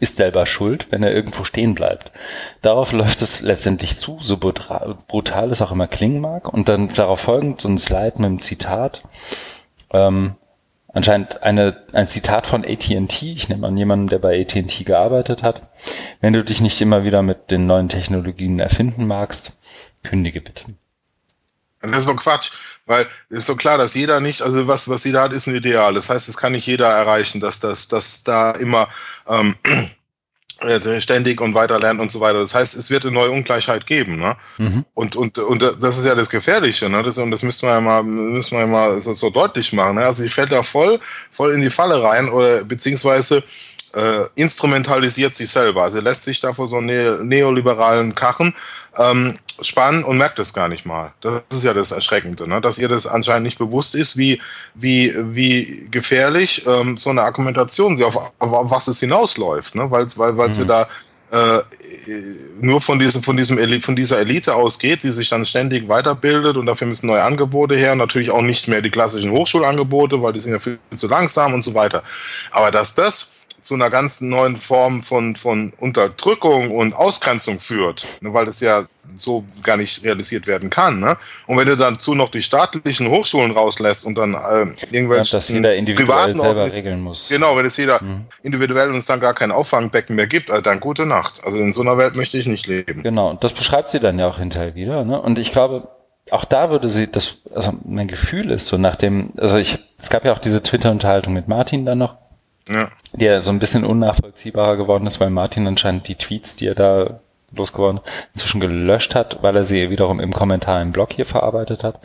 ist 0.00 0.16
selber 0.16 0.46
schuld, 0.46 0.88
wenn 0.90 1.02
er 1.02 1.14
irgendwo 1.14 1.44
stehen 1.44 1.74
bleibt. 1.74 2.10
Darauf 2.60 2.92
läuft 2.92 3.22
es 3.22 3.40
letztendlich 3.42 3.96
zu, 3.96 4.18
so 4.20 4.36
brutal 4.36 5.50
es 5.50 5.62
auch 5.62 5.72
immer 5.72 5.88
klingen 5.88 6.20
mag. 6.20 6.52
Und 6.52 6.68
dann 6.68 6.88
darauf 6.88 7.20
folgend 7.20 7.60
so 7.60 7.68
ein 7.68 7.78
Slide 7.78 8.14
mit 8.16 8.26
einem 8.26 8.40
Zitat. 8.40 9.02
Ähm, 9.92 10.36
anscheinend 10.88 11.42
eine, 11.42 11.76
ein 11.92 12.08
Zitat 12.08 12.46
von 12.46 12.64
AT&T, 12.64 13.32
ich 13.32 13.48
nehme 13.48 13.66
an 13.66 13.76
jemanden, 13.76 14.08
der 14.08 14.18
bei 14.18 14.40
AT&T 14.40 14.84
gearbeitet 14.84 15.42
hat. 15.42 15.70
Wenn 16.20 16.32
du 16.32 16.44
dich 16.44 16.60
nicht 16.60 16.80
immer 16.80 17.04
wieder 17.04 17.22
mit 17.22 17.50
den 17.50 17.66
neuen 17.66 17.88
Technologien 17.88 18.58
erfinden 18.58 19.06
magst, 19.06 19.58
kündige 20.02 20.40
bitte. 20.40 20.64
Das 21.82 22.00
ist 22.00 22.06
so 22.06 22.14
Quatsch, 22.14 22.50
weil 22.86 23.06
es 23.28 23.38
ist 23.38 23.46
so 23.46 23.56
klar, 23.56 23.78
dass 23.78 23.94
jeder 23.94 24.20
nicht, 24.20 24.42
also 24.42 24.66
was, 24.68 24.88
was 24.88 25.04
jeder 25.04 25.22
hat, 25.22 25.32
ist 25.32 25.46
ein 25.46 25.54
Ideal. 25.54 25.94
Das 25.94 26.10
heißt, 26.10 26.28
es 26.28 26.36
kann 26.36 26.52
nicht 26.52 26.66
jeder 26.66 26.88
erreichen, 26.88 27.40
dass 27.40 27.60
das, 27.60 27.88
dass 27.88 28.22
da 28.22 28.52
immer 28.52 28.88
ähm, 29.28 29.54
äh, 30.60 31.00
ständig 31.00 31.40
und 31.40 31.54
weiter 31.54 31.80
lernen 31.80 32.00
und 32.00 32.12
so 32.12 32.20
weiter. 32.20 32.38
Das 32.38 32.54
heißt, 32.54 32.76
es 32.76 32.90
wird 32.90 33.04
eine 33.04 33.12
neue 33.12 33.30
Ungleichheit 33.30 33.86
geben, 33.86 34.16
ne? 34.16 34.36
Mhm. 34.58 34.84
Und, 34.94 35.16
und, 35.16 35.38
und 35.38 35.62
das 35.80 35.98
ist 35.98 36.06
ja 36.06 36.14
das 36.14 36.28
Gefährliche, 36.28 36.88
ne? 36.88 37.02
Das, 37.02 37.18
und 37.18 37.30
das 37.30 37.42
müssen 37.42 37.62
wir 37.62 37.70
ja 37.70 37.80
mal, 37.80 38.02
müssen 38.02 38.52
wir 38.52 38.60
ja 38.60 38.66
mal 38.66 39.00
so, 39.00 39.14
so 39.14 39.30
deutlich 39.30 39.72
machen. 39.72 39.96
Ne? 39.96 40.06
Also 40.06 40.22
ich 40.24 40.32
fällt 40.32 40.52
da 40.52 40.62
voll, 40.62 41.00
voll 41.30 41.52
in 41.52 41.62
die 41.62 41.70
Falle 41.70 42.02
rein 42.02 42.28
oder 42.28 42.64
beziehungsweise 42.64 43.42
äh, 43.94 44.24
instrumentalisiert 44.34 45.34
sich 45.34 45.50
selber. 45.50 45.82
Also 45.82 46.00
lässt 46.00 46.24
sich 46.24 46.40
da 46.40 46.52
vor 46.52 46.66
so 46.66 46.80
ne 46.80 47.18
neoliberalen 47.22 48.14
Kachen 48.14 48.54
ähm, 48.96 49.38
spannen 49.60 50.04
und 50.04 50.18
merkt 50.18 50.38
es 50.38 50.52
gar 50.52 50.68
nicht 50.68 50.86
mal. 50.86 51.12
Das 51.20 51.42
ist 51.50 51.64
ja 51.64 51.74
das 51.74 51.92
Erschreckende, 51.92 52.48
ne? 52.48 52.60
dass 52.60 52.78
ihr 52.78 52.88
das 52.88 53.06
anscheinend 53.06 53.44
nicht 53.44 53.58
bewusst 53.58 53.94
ist, 53.94 54.16
wie, 54.16 54.40
wie, 54.74 55.14
wie 55.16 55.88
gefährlich 55.90 56.66
ähm, 56.66 56.96
so 56.96 57.10
eine 57.10 57.22
Argumentation 57.22 57.96
sie 57.96 58.04
auf, 58.04 58.16
auf, 58.16 58.32
auf 58.52 58.70
was 58.70 58.88
es 58.88 59.00
hinausläuft, 59.00 59.74
ne? 59.74 59.90
weil, 59.90 60.06
weil, 60.16 60.36
weil 60.36 60.48
mhm. 60.48 60.52
sie 60.52 60.66
da 60.66 60.88
äh, 61.32 61.62
nur 62.60 62.80
von 62.82 62.98
diesem, 62.98 63.22
von 63.22 63.36
diesem 63.36 63.56
Elite, 63.56 63.82
von 63.82 63.96
dieser 63.96 64.18
Elite 64.18 64.54
ausgeht, 64.54 65.02
die 65.02 65.12
sich 65.12 65.30
dann 65.30 65.46
ständig 65.46 65.88
weiterbildet 65.88 66.58
und 66.58 66.66
dafür 66.66 66.86
müssen 66.86 67.06
neue 67.06 67.22
Angebote 67.22 67.74
her. 67.74 67.94
Natürlich 67.94 68.30
auch 68.30 68.42
nicht 68.42 68.68
mehr 68.68 68.82
die 68.82 68.90
klassischen 68.90 69.30
Hochschulangebote, 69.30 70.22
weil 70.22 70.34
die 70.34 70.40
sind 70.40 70.52
ja 70.52 70.58
viel 70.58 70.78
zu 70.96 71.08
langsam 71.08 71.54
und 71.54 71.62
so 71.62 71.72
weiter. 71.74 72.02
Aber 72.50 72.70
dass 72.70 72.94
das 72.94 73.32
zu 73.62 73.74
einer 73.74 73.90
ganz 73.90 74.20
neuen 74.20 74.56
Form 74.56 75.02
von, 75.02 75.36
von 75.36 75.72
Unterdrückung 75.78 76.70
und 76.70 76.94
Ausgrenzung 76.94 77.60
führt, 77.60 78.06
ne, 78.20 78.34
weil 78.34 78.46
das 78.46 78.60
ja 78.60 78.84
so 79.18 79.44
gar 79.62 79.76
nicht 79.76 80.04
realisiert 80.04 80.46
werden 80.46 80.70
kann. 80.70 81.00
Ne? 81.00 81.16
Und 81.46 81.58
wenn 81.58 81.66
du 81.66 81.76
dazu 81.76 82.14
noch 82.14 82.28
die 82.28 82.42
staatlichen 82.42 83.08
Hochschulen 83.08 83.52
rauslässt 83.52 84.04
und 84.04 84.16
dann 84.16 84.34
äh, 84.34 84.66
irgendwelche 84.90 85.32
ja, 85.32 85.38
dass 85.38 85.48
jeder 85.48 85.74
individuell 85.74 86.34
selber 86.34 86.64
regeln 86.64 87.00
muss. 87.00 87.28
Genau, 87.28 87.56
wenn 87.56 87.66
es 87.66 87.76
jeder 87.76 88.02
mhm. 88.02 88.26
individuell 88.42 88.90
und 88.90 88.96
es 88.96 89.06
dann 89.06 89.20
gar 89.20 89.34
kein 89.34 89.50
Auffangbecken 89.50 90.16
mehr 90.16 90.26
gibt, 90.26 90.50
also 90.50 90.62
dann 90.62 90.80
gute 90.80 91.06
Nacht. 91.06 91.44
Also 91.44 91.58
in 91.58 91.72
so 91.72 91.82
einer 91.82 91.98
Welt 91.98 92.16
möchte 92.16 92.38
ich 92.38 92.46
nicht 92.46 92.66
leben. 92.66 93.02
Genau, 93.02 93.30
und 93.30 93.44
das 93.44 93.52
beschreibt 93.52 93.90
sie 93.90 94.00
dann 94.00 94.18
ja 94.18 94.28
auch 94.28 94.38
hinterher 94.38 94.74
wieder. 94.74 95.04
Ne? 95.04 95.20
Und 95.20 95.38
ich 95.38 95.52
glaube, 95.52 95.88
auch 96.30 96.44
da 96.44 96.70
würde 96.70 96.88
sie, 96.88 97.10
das, 97.10 97.38
also 97.54 97.72
mein 97.84 98.08
Gefühl 98.08 98.50
ist 98.50 98.66
so 98.66 98.78
nach 98.78 98.96
dem, 98.96 99.32
also 99.36 99.56
ich, 99.56 99.78
es 99.98 100.08
gab 100.10 100.24
ja 100.24 100.32
auch 100.32 100.38
diese 100.38 100.62
Twitter-Unterhaltung 100.62 101.34
mit 101.34 101.48
Martin 101.48 101.84
dann 101.84 101.98
noch, 101.98 102.16
ja. 102.68 102.88
Der 103.12 103.42
so 103.42 103.50
ein 103.50 103.58
bisschen 103.58 103.84
unnachvollziehbarer 103.84 104.76
geworden 104.76 105.06
ist, 105.06 105.20
weil 105.20 105.30
Martin 105.30 105.66
anscheinend 105.66 106.08
die 106.08 106.14
Tweets, 106.14 106.56
die 106.56 106.66
er 106.66 106.74
da 106.74 107.20
losgeworden, 107.54 108.00
inzwischen 108.32 108.60
gelöscht 108.60 109.14
hat, 109.14 109.42
weil 109.42 109.56
er 109.56 109.64
sie 109.64 109.90
wiederum 109.90 110.20
im 110.20 110.32
Kommentar 110.32 110.80
im 110.80 110.92
Blog 110.92 111.12
hier 111.12 111.26
verarbeitet 111.26 111.84
hat. 111.84 112.00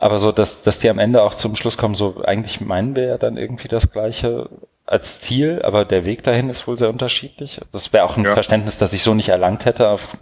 Aber 0.00 0.18
so, 0.18 0.32
dass, 0.32 0.62
dass 0.62 0.78
die 0.78 0.88
am 0.88 0.98
Ende 0.98 1.22
auch 1.22 1.34
zum 1.34 1.54
Schluss 1.56 1.76
kommen, 1.76 1.94
so 1.94 2.22
eigentlich 2.24 2.60
meinen 2.60 2.96
wir 2.96 3.04
ja 3.04 3.18
dann 3.18 3.36
irgendwie 3.36 3.68
das 3.68 3.90
Gleiche 3.90 4.48
als 4.86 5.20
Ziel, 5.20 5.60
aber 5.62 5.84
der 5.84 6.04
Weg 6.04 6.22
dahin 6.24 6.50
ist 6.50 6.66
wohl 6.66 6.76
sehr 6.76 6.90
unterschiedlich. 6.90 7.60
Das 7.70 7.92
wäre 7.92 8.04
auch 8.04 8.16
ein 8.16 8.24
ja. 8.24 8.34
Verständnis, 8.34 8.78
das 8.78 8.92
ich 8.92 9.02
so 9.02 9.14
nicht 9.14 9.28
erlangt 9.28 9.64
hätte 9.64 9.88
auf 9.88 10.16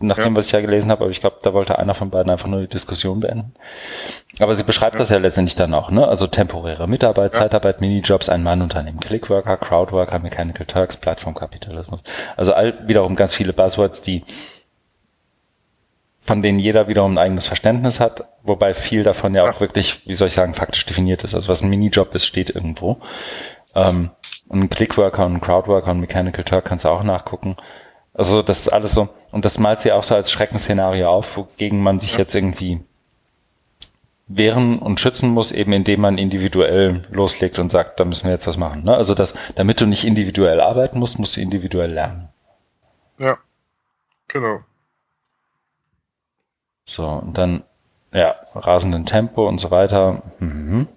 nachdem, 0.00 0.32
ja. 0.32 0.36
was 0.36 0.46
ich 0.46 0.52
ja 0.52 0.60
gelesen 0.60 0.90
habe, 0.90 1.02
aber 1.04 1.10
ich 1.10 1.20
glaube, 1.20 1.36
da 1.42 1.52
wollte 1.52 1.78
einer 1.78 1.94
von 1.94 2.10
beiden 2.10 2.30
einfach 2.30 2.48
nur 2.48 2.60
die 2.60 2.68
Diskussion 2.68 3.20
beenden. 3.20 3.54
Aber 4.38 4.54
sie 4.54 4.64
beschreibt 4.64 4.94
ja. 4.94 4.98
das 4.98 5.10
ja 5.10 5.18
letztendlich 5.18 5.54
dann 5.54 5.74
auch, 5.74 5.90
ne? 5.90 6.06
Also 6.08 6.26
temporäre 6.26 6.88
Mitarbeit, 6.88 7.34
ja. 7.34 7.40
Zeitarbeit, 7.40 7.80
Minijobs, 7.80 8.28
ein 8.28 8.42
Mann-Unternehmen, 8.42 9.00
Clickworker, 9.00 9.56
Crowdworker, 9.56 10.18
Mechanical 10.20 10.66
Turks, 10.66 10.96
Plattformkapitalismus. 10.96 12.00
Also 12.36 12.54
all, 12.54 12.88
wiederum 12.88 13.14
ganz 13.14 13.34
viele 13.34 13.52
Buzzwords, 13.52 14.00
die 14.02 14.24
von 16.22 16.42
denen 16.42 16.58
jeder 16.58 16.88
wiederum 16.88 17.14
ein 17.14 17.18
eigenes 17.18 17.46
Verständnis 17.46 17.98
hat, 17.98 18.24
wobei 18.42 18.74
viel 18.74 19.02
davon 19.02 19.34
ja 19.34 19.50
auch 19.50 19.60
wirklich, 19.60 20.06
wie 20.06 20.14
soll 20.14 20.28
ich 20.28 20.34
sagen, 20.34 20.54
faktisch 20.54 20.86
definiert 20.86 21.24
ist. 21.24 21.34
Also 21.34 21.48
was 21.48 21.62
ein 21.62 21.70
Minijob 21.70 22.14
ist, 22.14 22.26
steht 22.26 22.50
irgendwo. 22.50 22.98
Ähm, 23.74 24.10
und 24.48 24.62
ein 24.62 24.70
Clickworker 24.70 25.26
und 25.26 25.34
ein 25.34 25.40
Crowdworker 25.40 25.90
und 25.90 26.00
Mechanical 26.00 26.44
Turk 26.44 26.64
kannst 26.64 26.84
du 26.84 26.88
auch 26.88 27.02
nachgucken. 27.02 27.56
Also 28.20 28.42
das 28.42 28.58
ist 28.58 28.68
alles 28.68 28.92
so, 28.92 29.08
und 29.32 29.46
das 29.46 29.58
malt 29.58 29.80
sie 29.80 29.92
auch 29.92 30.02
so 30.02 30.14
als 30.14 30.30
Schreckensszenario 30.30 31.08
auf, 31.08 31.38
wogegen 31.38 31.82
man 31.82 31.98
sich 31.98 32.18
jetzt 32.18 32.34
irgendwie 32.34 32.84
wehren 34.26 34.78
und 34.78 35.00
schützen 35.00 35.30
muss, 35.30 35.52
eben 35.52 35.72
indem 35.72 36.02
man 36.02 36.18
individuell 36.18 37.02
loslegt 37.10 37.58
und 37.58 37.70
sagt, 37.70 37.98
da 37.98 38.04
müssen 38.04 38.26
wir 38.26 38.32
jetzt 38.32 38.46
was 38.46 38.58
machen. 38.58 38.84
Ne? 38.84 38.94
Also 38.94 39.14
das, 39.14 39.32
damit 39.54 39.80
du 39.80 39.86
nicht 39.86 40.04
individuell 40.04 40.60
arbeiten 40.60 40.98
musst, 40.98 41.18
musst 41.18 41.38
du 41.38 41.40
individuell 41.40 41.92
lernen. 41.92 42.28
Ja, 43.18 43.38
genau. 44.28 44.58
So, 46.84 47.06
und 47.06 47.38
dann, 47.38 47.62
ja, 48.12 48.34
rasenden 48.54 49.06
Tempo 49.06 49.48
und 49.48 49.60
so 49.60 49.70
weiter. 49.70 50.24
Mhm. 50.40 50.88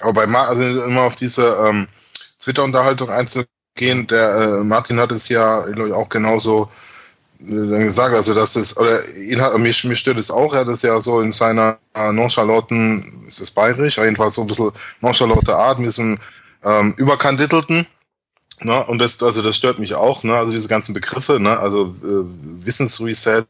Aber 0.00 0.12
bei 0.12 0.26
Ma 0.26 0.42
also 0.44 0.62
immer 0.62 1.02
auf 1.02 1.16
diese 1.16 1.56
ähm, 1.66 1.88
Twitter-Unterhaltung 2.40 3.10
einzugehen, 3.10 4.06
der 4.06 4.34
äh, 4.34 4.64
Martin 4.64 4.98
hat 4.98 5.12
es 5.12 5.28
ja 5.28 5.64
auch 5.94 6.08
genauso 6.08 6.70
äh, 7.42 7.84
gesagt, 7.84 8.14
also 8.14 8.34
dass 8.34 8.56
es, 8.56 8.76
oder 8.76 9.06
ihn 9.16 9.40
hat, 9.40 9.56
mich, 9.58 9.84
mich 9.84 9.98
stört 9.98 10.18
es 10.18 10.30
auch, 10.30 10.52
er 10.54 10.60
hat 10.60 10.68
es 10.68 10.82
ja 10.82 11.00
so 11.00 11.20
in 11.20 11.32
seiner 11.32 11.78
äh, 11.94 12.12
nonchalanten, 12.12 13.26
ist 13.28 13.40
es 13.40 13.50
bayerisch, 13.50 13.98
jedenfalls 13.98 14.34
so 14.34 14.42
ein 14.42 14.46
bisschen 14.46 14.72
nonchalante 15.00 15.56
Art, 15.56 15.78
mit 15.78 15.88
diesem 15.88 16.18
ähm, 16.64 16.94
überkandidelten, 16.96 17.86
ne, 18.60 18.84
und 18.86 18.98
das, 18.98 19.22
also 19.22 19.42
das 19.42 19.56
stört 19.56 19.78
mich 19.78 19.94
auch, 19.94 20.22
ne, 20.22 20.36
also 20.36 20.52
diese 20.52 20.68
ganzen 20.68 20.92
Begriffe, 20.92 21.40
ne, 21.40 21.58
also 21.58 21.94
äh, 22.02 22.64
Wissensreset 22.66 23.46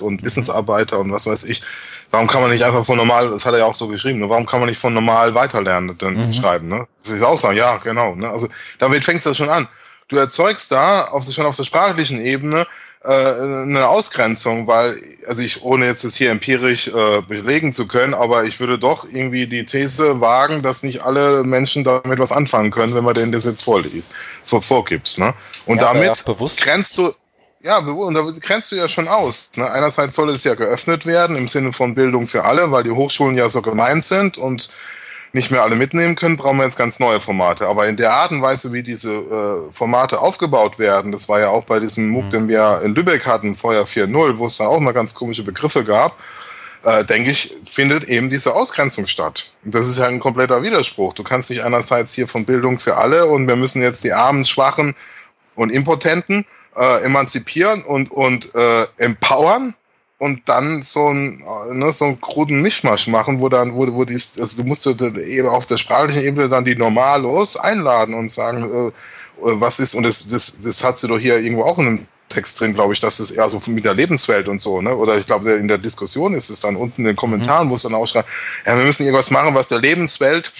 und 0.00 0.22
Wissensarbeiter 0.22 0.98
und 0.98 1.12
was 1.12 1.26
weiß 1.26 1.44
ich, 1.44 1.62
warum 2.10 2.28
kann 2.28 2.40
man 2.40 2.50
nicht 2.50 2.64
einfach 2.64 2.84
von 2.84 2.96
normal, 2.96 3.30
das 3.30 3.44
hat 3.44 3.54
er 3.54 3.60
ja 3.60 3.64
auch 3.64 3.74
so 3.74 3.88
geschrieben, 3.88 4.20
ne? 4.20 4.28
warum 4.28 4.46
kann 4.46 4.60
man 4.60 4.68
nicht 4.68 4.80
von 4.80 4.94
normal 4.94 5.34
weiterlernenden 5.34 6.28
mhm. 6.28 6.34
schreiben, 6.34 6.68
ne? 6.68 6.86
Das 7.02 7.10
ist 7.10 7.22
auch 7.22 7.38
sagen, 7.38 7.56
ja, 7.56 7.76
genau, 7.78 8.14
ne? 8.14 8.30
Also 8.30 8.48
damit 8.78 9.04
fängt 9.04 9.24
es 9.24 9.36
schon 9.36 9.48
an. 9.48 9.68
Du 10.08 10.16
erzeugst 10.16 10.70
da 10.72 11.04
auf, 11.04 11.30
schon 11.30 11.46
auf 11.46 11.56
der 11.56 11.64
sprachlichen 11.64 12.20
Ebene 12.20 12.66
äh, 13.02 13.08
eine 13.08 13.88
Ausgrenzung, 13.88 14.66
weil, 14.66 15.00
also 15.26 15.40
ich, 15.40 15.62
ohne 15.62 15.86
jetzt 15.86 16.04
das 16.04 16.16
hier 16.16 16.30
empirisch 16.30 16.88
äh, 16.88 17.22
belegen 17.22 17.72
zu 17.72 17.86
können, 17.86 18.12
aber 18.12 18.44
ich 18.44 18.60
würde 18.60 18.78
doch 18.78 19.06
irgendwie 19.10 19.46
die 19.46 19.64
These 19.64 20.20
wagen, 20.20 20.62
dass 20.62 20.82
nicht 20.82 21.02
alle 21.02 21.44
Menschen 21.44 21.84
damit 21.84 22.18
was 22.18 22.32
anfangen 22.32 22.70
können, 22.70 22.94
wenn 22.94 23.04
man 23.04 23.14
denen 23.14 23.32
das 23.32 23.44
jetzt 23.44 23.62
vor, 23.62 23.82
vor, 24.44 24.62
vorgibst. 24.62 25.18
Ne? 25.18 25.32
Und 25.64 25.78
ja, 25.78 25.92
damit 25.92 26.24
grenzt 26.58 26.98
du, 26.98 27.14
ja, 27.62 27.78
und 27.78 28.14
da 28.14 28.26
grenzt 28.40 28.72
du 28.72 28.76
ja 28.76 28.88
schon 28.88 29.08
aus. 29.08 29.50
Ne? 29.56 29.70
Einerseits 29.70 30.16
soll 30.16 30.30
es 30.30 30.44
ja 30.44 30.54
geöffnet 30.54 31.04
werden 31.04 31.36
im 31.36 31.48
Sinne 31.48 31.72
von 31.72 31.94
Bildung 31.94 32.26
für 32.26 32.44
alle, 32.44 32.70
weil 32.70 32.84
die 32.84 32.90
Hochschulen 32.90 33.36
ja 33.36 33.48
so 33.48 33.60
gemeint 33.60 34.04
sind 34.04 34.38
und 34.38 34.70
nicht 35.32 35.50
mehr 35.50 35.62
alle 35.62 35.76
mitnehmen 35.76 36.16
können, 36.16 36.36
brauchen 36.36 36.56
wir 36.56 36.64
jetzt 36.64 36.78
ganz 36.78 36.98
neue 36.98 37.20
Formate. 37.20 37.66
Aber 37.66 37.86
in 37.86 37.96
der 37.96 38.12
Art 38.12 38.32
und 38.32 38.42
Weise, 38.42 38.72
wie 38.72 38.82
diese 38.82 39.12
äh, 39.12 39.72
Formate 39.72 40.18
aufgebaut 40.18 40.78
werden, 40.78 41.12
das 41.12 41.28
war 41.28 41.38
ja 41.38 41.48
auch 41.48 41.64
bei 41.64 41.78
diesem 41.78 42.08
MOOC, 42.08 42.24
mhm. 42.24 42.30
den 42.30 42.48
wir 42.48 42.80
in 42.82 42.94
Lübeck 42.94 43.26
hatten, 43.26 43.54
Feuer 43.54 43.84
4.0, 43.84 44.38
wo 44.38 44.46
es 44.46 44.56
dann 44.56 44.66
auch 44.66 44.80
mal 44.80 44.92
ganz 44.92 45.14
komische 45.14 45.44
Begriffe 45.44 45.84
gab, 45.84 46.16
äh, 46.82 47.04
denke 47.04 47.30
ich, 47.30 47.56
findet 47.64 48.04
eben 48.04 48.30
diese 48.30 48.54
Ausgrenzung 48.54 49.06
statt. 49.06 49.52
Und 49.64 49.74
das 49.74 49.86
ist 49.86 49.98
ja 49.98 50.06
ein 50.06 50.18
kompletter 50.18 50.62
Widerspruch. 50.62 51.12
Du 51.12 51.22
kannst 51.22 51.50
nicht 51.50 51.62
einerseits 51.62 52.14
hier 52.14 52.26
von 52.26 52.44
Bildung 52.44 52.78
für 52.78 52.96
alle 52.96 53.26
und 53.26 53.46
wir 53.46 53.56
müssen 53.56 53.82
jetzt 53.82 54.02
die 54.02 54.12
Armen, 54.12 54.44
Schwachen 54.44 54.96
und 55.54 55.70
Impotenten 55.70 56.44
äh, 56.76 57.04
emanzipieren 57.04 57.82
und, 57.82 58.10
und 58.10 58.54
äh, 58.54 58.86
empowern 58.98 59.74
und 60.18 60.48
dann 60.48 60.82
so 60.82 61.08
ein 61.08 61.42
ne, 61.72 61.92
so 61.92 62.04
einen 62.04 62.20
kruden 62.20 62.60
Mischmasch 62.60 63.06
machen, 63.06 63.40
wo 63.40 63.48
dann, 63.48 63.74
wo, 63.74 63.90
wo 63.92 64.04
dies, 64.04 64.38
also 64.38 64.58
du 64.58 64.64
musst 64.64 64.86
eben 64.86 65.48
auf 65.48 65.66
der 65.66 65.78
sprachlichen 65.78 66.22
Ebene 66.22 66.48
dann 66.48 66.64
die 66.64 66.76
Normalos 66.76 67.56
einladen 67.56 68.14
und 68.14 68.30
sagen, 68.30 68.62
äh, 68.62 68.88
äh, 68.88 69.60
was 69.60 69.80
ist, 69.80 69.94
und 69.94 70.02
das, 70.02 70.28
das, 70.28 70.58
das 70.62 70.84
hat 70.84 70.98
sie 70.98 71.08
doch 71.08 71.18
hier 71.18 71.38
irgendwo 71.38 71.64
auch 71.64 71.78
in 71.78 71.86
einem 71.86 72.06
Text 72.28 72.60
drin, 72.60 72.74
glaube 72.74 72.92
ich, 72.92 73.00
dass 73.00 73.18
es 73.18 73.30
eher 73.30 73.48
so 73.48 73.60
mit 73.66 73.84
der 73.84 73.94
Lebenswelt 73.94 74.46
und 74.46 74.60
so, 74.60 74.80
ne? 74.80 74.94
Oder 74.94 75.16
ich 75.16 75.26
glaube, 75.26 75.52
in 75.52 75.66
der 75.66 75.78
Diskussion 75.78 76.34
ist 76.34 76.48
es 76.48 76.60
dann 76.60 76.76
unten 76.76 77.02
in 77.02 77.08
den 77.08 77.16
Kommentaren, 77.16 77.66
mhm. 77.66 77.70
wo 77.70 77.74
es 77.74 77.82
dann 77.82 77.94
auch 77.94 78.06
ja, 78.14 78.24
wir 78.64 78.76
müssen 78.76 79.02
irgendwas 79.02 79.30
machen, 79.30 79.54
was 79.54 79.68
der 79.68 79.80
Lebenswelt 79.80 80.48
äh, 80.48 80.50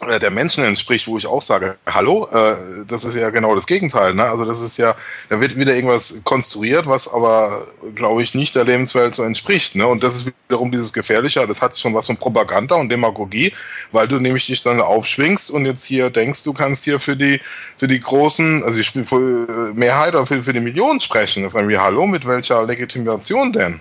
der 0.00 0.30
Menschen 0.30 0.62
entspricht, 0.64 1.06
wo 1.06 1.16
ich 1.16 1.26
auch 1.26 1.40
sage, 1.40 1.76
hallo, 1.86 2.28
äh, 2.30 2.54
das 2.86 3.04
ist 3.04 3.16
ja 3.16 3.30
genau 3.30 3.54
das 3.54 3.66
Gegenteil. 3.66 4.14
Ne? 4.14 4.24
Also 4.24 4.44
das 4.44 4.60
ist 4.60 4.76
ja, 4.76 4.94
da 5.30 5.40
wird 5.40 5.56
wieder 5.56 5.74
irgendwas 5.74 6.20
konstruiert, 6.22 6.86
was 6.86 7.12
aber, 7.12 7.66
glaube 7.94 8.22
ich, 8.22 8.34
nicht 8.34 8.54
der 8.54 8.64
Lebenswelt 8.64 9.14
so 9.14 9.22
entspricht. 9.22 9.74
Ne? 9.74 9.86
Und 9.86 10.04
das 10.04 10.16
ist 10.16 10.32
wiederum 10.48 10.70
dieses 10.70 10.92
Gefährliche, 10.92 11.46
das 11.46 11.62
hat 11.62 11.76
schon 11.78 11.94
was 11.94 12.06
von 12.06 12.16
Propaganda 12.16 12.74
und 12.74 12.90
Demagogie, 12.90 13.52
weil 13.90 14.06
du 14.06 14.18
nämlich 14.18 14.46
dich 14.46 14.60
dann 14.60 14.80
aufschwingst 14.80 15.50
und 15.50 15.64
jetzt 15.64 15.84
hier 15.84 16.10
denkst, 16.10 16.44
du 16.44 16.52
kannst 16.52 16.84
hier 16.84 17.00
für 17.00 17.16
die, 17.16 17.40
für 17.78 17.88
die 17.88 18.00
großen, 18.00 18.64
also 18.64 18.78
ich 18.78 18.94
will 18.94 19.04
für 19.04 19.70
äh, 19.70 19.72
Mehrheit 19.74 20.14
oder 20.14 20.26
für, 20.26 20.42
für 20.42 20.52
die 20.52 20.60
Millionen 20.60 21.00
sprechen. 21.00 21.46
Auf 21.46 21.56
einmal, 21.56 21.80
hallo, 21.80 22.06
mit 22.06 22.26
welcher 22.26 22.64
Legitimation 22.64 23.52
denn? 23.52 23.80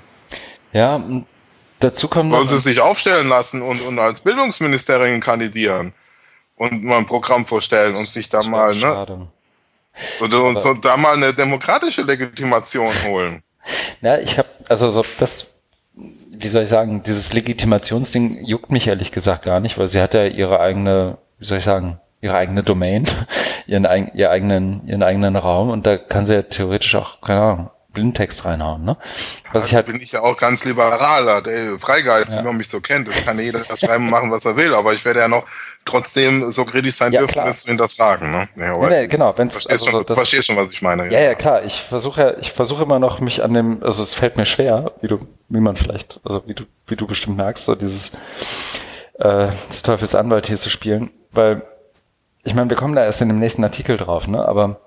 Ja, 0.72 1.02
dazu 1.80 2.08
kommt 2.08 2.32
Wollen 2.32 2.48
sie 2.48 2.60
sich 2.60 2.80
aufstellen 2.80 3.28
lassen 3.28 3.62
und, 3.62 3.82
und 3.82 4.00
als 4.00 4.22
Bildungsministerin 4.22 5.20
kandidieren 5.20 5.94
und 6.56 6.84
mal 6.84 6.98
ein 6.98 7.06
Programm 7.06 7.46
vorstellen 7.46 7.96
und 7.96 8.08
sich 8.08 8.30
da 8.30 8.44
mal, 8.44 8.74
ne? 8.74 9.28
Und, 10.20 10.34
und 10.34 10.60
so, 10.60 10.74
da 10.74 10.98
mal 10.98 11.14
eine 11.14 11.34
demokratische 11.34 12.02
Legitimation 12.02 12.92
holen. 13.06 13.42
Ja, 14.02 14.18
ich 14.18 14.38
habe, 14.38 14.50
also 14.68 14.90
so 14.90 15.06
das, 15.20 15.62
wie 15.94 16.48
soll 16.48 16.64
ich 16.64 16.70
sagen, 16.70 17.02
dieses 17.04 17.34
Legitimationsding 17.34 18.44
juckt 18.44 18.72
mich 18.72 18.88
ehrlich 18.88 19.12
gesagt 19.12 19.46
gar 19.46 19.60
nicht, 19.60 19.78
weil 19.78 19.88
sie 19.88 20.02
hat 20.02 20.14
ja 20.14 20.26
ihre 20.26 20.60
eigene, 20.60 21.18
wie 21.40 21.46
soll 21.46 21.60
ich 21.60 21.64
sagen, 21.64 22.00
ihre 22.22 22.36
eigene 22.36 22.64
Domain, 22.64 23.08
ihren, 23.68 23.86
ihren 23.86 24.30
eigenen, 24.30 24.88
ihren 24.88 25.04
eigenen 25.04 25.36
Raum 25.38 25.70
und 25.70 25.86
da 25.86 25.98
kann 25.98 26.26
sie 26.26 26.36
ja 26.36 26.42
theoretisch 26.42 26.96
auch, 26.96 27.22
keine 27.22 27.42
Ahnung, 27.42 27.70
Blindtext 27.96 28.46
reinhauen, 28.46 28.86
ne? 28.86 28.98
Was 29.48 29.56
also 29.56 29.68
ich 29.68 29.76
halt 29.76 29.88
bin 29.88 30.00
ich 30.00 30.12
ja 30.12 30.22
auch 30.22 30.38
ganz 30.38 30.64
liberaler, 30.64 31.42
der 31.42 31.80
Freigeist, 31.80 32.32
ja. 32.32 32.40
wie 32.40 32.44
man 32.44 32.58
mich 32.58 32.70
so 32.70 32.80
kennt. 32.80 33.08
Das 33.08 33.26
kann 33.26 33.40
jeder 33.40 33.64
schreiben 33.64 34.06
und 34.06 34.12
machen, 34.12 34.30
was 34.30 34.46
er 34.46 34.56
will, 34.56 34.76
aber 34.76 34.94
ich 34.94 35.04
werde 35.04 35.22
ja 35.22 35.28
noch 35.28 35.46
trotzdem 35.84 36.52
so 36.52 36.66
kritisch 36.66 36.96
sein 36.96 37.12
ja, 37.12 37.22
dürfen, 37.22 37.44
das 37.44 37.62
zu 37.62 37.70
hinterfragen, 37.70 38.30
ne? 38.30 38.48
Ja, 38.56 38.78
nee, 38.78 38.90
nee, 38.90 39.08
genau, 39.08 39.36
wenn's, 39.36 39.54
verstehst, 39.54 39.88
also, 39.88 39.98
schon, 39.98 40.06
das, 40.06 40.18
verstehst 40.18 40.46
schon, 40.46 40.58
was 40.58 40.72
ich 40.72 40.84
meine. 40.84 41.12
Ja, 41.12 41.20
ja, 41.20 41.34
klar. 41.34 41.64
Ich 41.64 41.82
versuche 41.82 42.22
ja, 42.22 42.38
ich 42.38 42.52
versuche 42.52 42.84
immer 42.84 43.00
noch 43.00 43.20
mich 43.20 43.44
an 43.44 43.54
dem, 43.54 43.82
also 43.82 44.04
es 44.04 44.14
fällt 44.14 44.38
mir 44.38 44.46
schwer, 44.46 44.92
wie 45.02 45.08
du, 45.08 45.18
wie 45.50 45.60
man 45.60 45.76
vielleicht, 45.76 46.20
also 46.24 46.44
wie 46.46 46.54
du, 46.54 46.66
wie 46.86 46.96
du 46.96 47.08
bestimmt 47.08 47.38
merkst, 47.38 47.66
so 47.66 47.74
dieses 47.74 48.12
äh, 49.20 49.48
des 49.72 49.82
Teufels 49.82 50.14
Anwalt 50.14 50.48
hier 50.48 50.58
zu 50.58 50.70
spielen, 50.70 51.12
weil 51.32 51.64
ich 52.44 52.54
meine, 52.54 52.70
wir 52.70 52.78
kommen 52.78 52.96
da 52.96 53.04
erst 53.04 53.22
in 53.22 53.30
dem 53.30 53.40
nächsten 53.40 53.64
Artikel 53.64 53.98
drauf, 53.98 54.28
ne? 54.28 54.48
Aber 54.48 54.80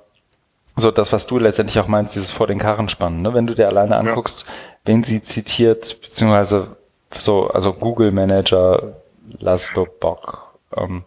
so 0.79 0.91
das, 0.91 1.13
was 1.13 1.27
du 1.27 1.39
letztendlich 1.39 1.79
auch 1.79 1.89
meinst, 1.89 2.15
dieses 2.15 2.31
vor 2.31 2.47
den 2.47 2.59
Karren 2.59 2.89
spannen, 2.89 3.23
ne? 3.23 3.35
Wenn 3.35 3.47
du 3.47 3.55
dir 3.55 3.69
alleine 3.69 3.97
anguckst, 3.97 4.43
ja. 4.47 4.53
wen 4.85 5.05
sie 5.05 5.23
zitiert, 5.23 6.01
beziehungsweise 6.01 6.77
so, 7.19 7.49
also 7.49 7.73
Google 7.73 8.13
Manager, 8.13 8.93
Laszlo 9.39 9.87
Bock, 10.01 10.55
ähm, 10.77 11.05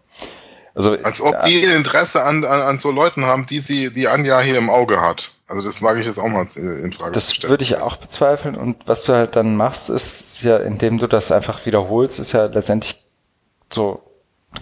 also, 0.73 0.95
Als 1.03 1.21
ob 1.21 1.41
die 1.41 1.63
Interesse 1.63 2.23
an, 2.23 2.45
an, 2.45 2.61
an 2.61 2.79
so 2.79 2.91
Leuten 2.91 3.25
haben, 3.25 3.45
die 3.45 3.59
sie, 3.59 3.91
die 3.91 4.07
Anja 4.07 4.39
hier 4.39 4.57
im 4.57 4.69
Auge 4.69 5.01
hat. 5.01 5.31
Also 5.47 5.67
das 5.67 5.81
wage 5.81 5.99
ich 5.99 6.05
jetzt 6.05 6.17
auch 6.17 6.29
mal 6.29 6.47
in 6.55 6.93
Frage 6.93 7.11
das 7.11 7.27
zu 7.27 7.35
stellen. 7.35 7.49
Das 7.49 7.51
würde 7.51 7.63
ich 7.63 7.77
auch 7.77 7.97
bezweifeln. 7.97 8.55
Und 8.55 8.87
was 8.87 9.03
du 9.03 9.13
halt 9.13 9.35
dann 9.35 9.57
machst, 9.57 9.89
ist 9.89 10.41
ja, 10.43 10.57
indem 10.57 10.97
du 10.97 11.07
das 11.07 11.31
einfach 11.33 11.65
wiederholst, 11.65 12.19
ist 12.19 12.31
ja 12.31 12.45
letztendlich 12.45 13.03
so 13.69 13.99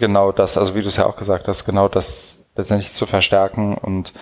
genau 0.00 0.32
das, 0.32 0.58
also 0.58 0.74
wie 0.74 0.82
du 0.82 0.88
es 0.88 0.96
ja 0.96 1.06
auch 1.06 1.16
gesagt 1.16 1.46
hast, 1.46 1.64
genau 1.64 1.88
das 1.88 2.46
letztendlich 2.56 2.92
zu 2.92 3.06
verstärken 3.06 3.74
und 3.74 4.12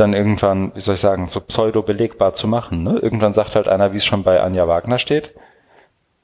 dann 0.00 0.14
irgendwann, 0.14 0.72
wie 0.74 0.80
soll 0.80 0.94
ich 0.94 1.00
sagen, 1.00 1.26
so 1.26 1.40
pseudo 1.40 1.82
belegbar 1.82 2.34
zu 2.34 2.48
machen. 2.48 2.82
Ne? 2.82 2.98
Irgendwann 2.98 3.32
sagt 3.32 3.54
halt 3.54 3.68
einer, 3.68 3.92
wie 3.92 3.96
es 3.96 4.04
schon 4.04 4.22
bei 4.22 4.40
Anja 4.40 4.68
Wagner 4.68 4.98
steht. 4.98 5.34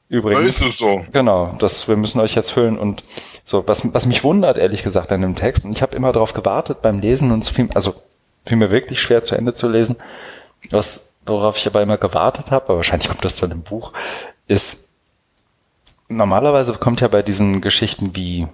Übrigens. 0.08 0.42
Da 0.42 0.48
ist 0.48 0.62
es 0.62 0.78
so. 0.78 1.04
Genau, 1.12 1.54
das, 1.58 1.88
wir 1.88 1.96
müssen 1.96 2.20
euch 2.20 2.34
jetzt 2.34 2.50
füllen 2.50 2.78
und 2.78 3.02
so, 3.42 3.66
was, 3.66 3.92
was 3.94 4.06
mich 4.06 4.22
wundert, 4.22 4.58
ehrlich 4.58 4.82
gesagt, 4.82 5.10
an 5.12 5.22
dem 5.22 5.34
Text, 5.34 5.64
und 5.64 5.72
ich 5.72 5.82
habe 5.82 5.96
immer 5.96 6.12
darauf 6.12 6.34
gewartet 6.34 6.82
beim 6.82 7.00
Lesen 7.00 7.32
und 7.32 7.42
es 7.42 7.48
fiel, 7.48 7.68
also 7.74 7.94
fiel 8.44 8.58
mir 8.58 8.70
wirklich 8.70 9.00
schwer 9.00 9.22
zu 9.22 9.34
Ende 9.34 9.54
zu 9.54 9.68
lesen, 9.68 9.96
was, 10.70 11.14
worauf 11.26 11.56
ich 11.56 11.66
aber 11.66 11.82
immer 11.82 11.96
gewartet 11.96 12.50
habe, 12.50 12.66
aber 12.66 12.76
wahrscheinlich 12.76 13.08
kommt 13.08 13.24
das 13.24 13.38
dann 13.38 13.50
im 13.50 13.62
Buch, 13.62 13.92
ist, 14.46 14.88
normalerweise 16.08 16.74
kommt 16.74 17.00
ja 17.00 17.08
bei 17.08 17.22
diesen 17.22 17.60
Geschichten 17.60 18.14
wie 18.14 18.46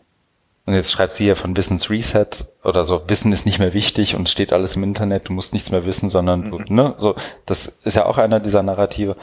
und 0.71 0.77
jetzt 0.77 0.93
schreibt 0.93 1.15
sie 1.15 1.27
ja 1.27 1.35
von 1.35 1.57
Wissensreset 1.57 2.45
oder 2.63 2.85
so, 2.85 3.03
Wissen 3.09 3.33
ist 3.33 3.45
nicht 3.45 3.59
mehr 3.59 3.75
wichtig 3.75 4.15
und 4.15 4.29
steht 4.29 4.53
alles 4.53 4.77
im 4.77 4.85
Internet, 4.85 5.29
du 5.29 5.33
musst 5.33 5.53
nichts 5.53 5.73
mehr 5.73 5.85
wissen, 5.85 6.09
sondern, 6.09 6.51
mhm. 6.51 6.65
ne, 6.69 6.95
so, 6.97 7.17
das 7.45 7.67
ist 7.67 7.97
ja 7.97 8.07
auch 8.07 8.19
einer 8.19 8.39
dieser 8.39 8.63
Narrative. 8.63 9.17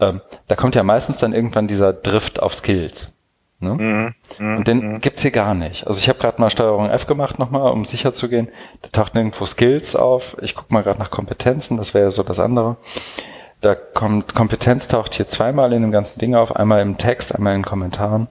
Ähm, 0.00 0.20
da 0.48 0.54
kommt 0.54 0.74
ja 0.74 0.82
meistens 0.82 1.16
dann 1.16 1.32
irgendwann 1.32 1.66
dieser 1.66 1.94
Drift 1.94 2.42
auf 2.42 2.54
Skills. 2.54 3.14
Ne? 3.58 3.72
Mhm. 3.72 4.14
Mhm. 4.38 4.56
Und 4.58 4.68
den 4.68 5.00
gibt's 5.00 5.22
hier 5.22 5.30
gar 5.30 5.54
nicht. 5.54 5.86
Also 5.86 5.98
ich 5.98 6.10
habe 6.10 6.18
gerade 6.18 6.38
mal 6.42 6.50
Steuerung 6.50 6.90
F 6.90 7.06
gemacht 7.06 7.38
nochmal, 7.38 7.72
um 7.72 7.86
sicher 7.86 8.12
zu 8.12 8.28
gehen. 8.28 8.50
Da 8.82 8.90
taucht 8.92 9.14
nirgendwo 9.14 9.46
Skills 9.46 9.96
auf. 9.96 10.36
Ich 10.42 10.54
gucke 10.54 10.74
mal 10.74 10.82
gerade 10.82 10.98
nach 10.98 11.10
Kompetenzen, 11.10 11.78
das 11.78 11.94
wäre 11.94 12.04
ja 12.04 12.10
so 12.10 12.22
das 12.22 12.38
andere. 12.38 12.76
Da 13.62 13.74
kommt 13.74 14.34
Kompetenz 14.34 14.88
taucht 14.88 15.14
hier 15.14 15.26
zweimal 15.26 15.72
in 15.72 15.80
dem 15.80 15.90
ganzen 15.90 16.18
Ding 16.18 16.34
auf, 16.34 16.54
einmal 16.54 16.82
im 16.82 16.98
Text, 16.98 17.34
einmal 17.34 17.54
in 17.54 17.62
Kommentaren. 17.62 18.28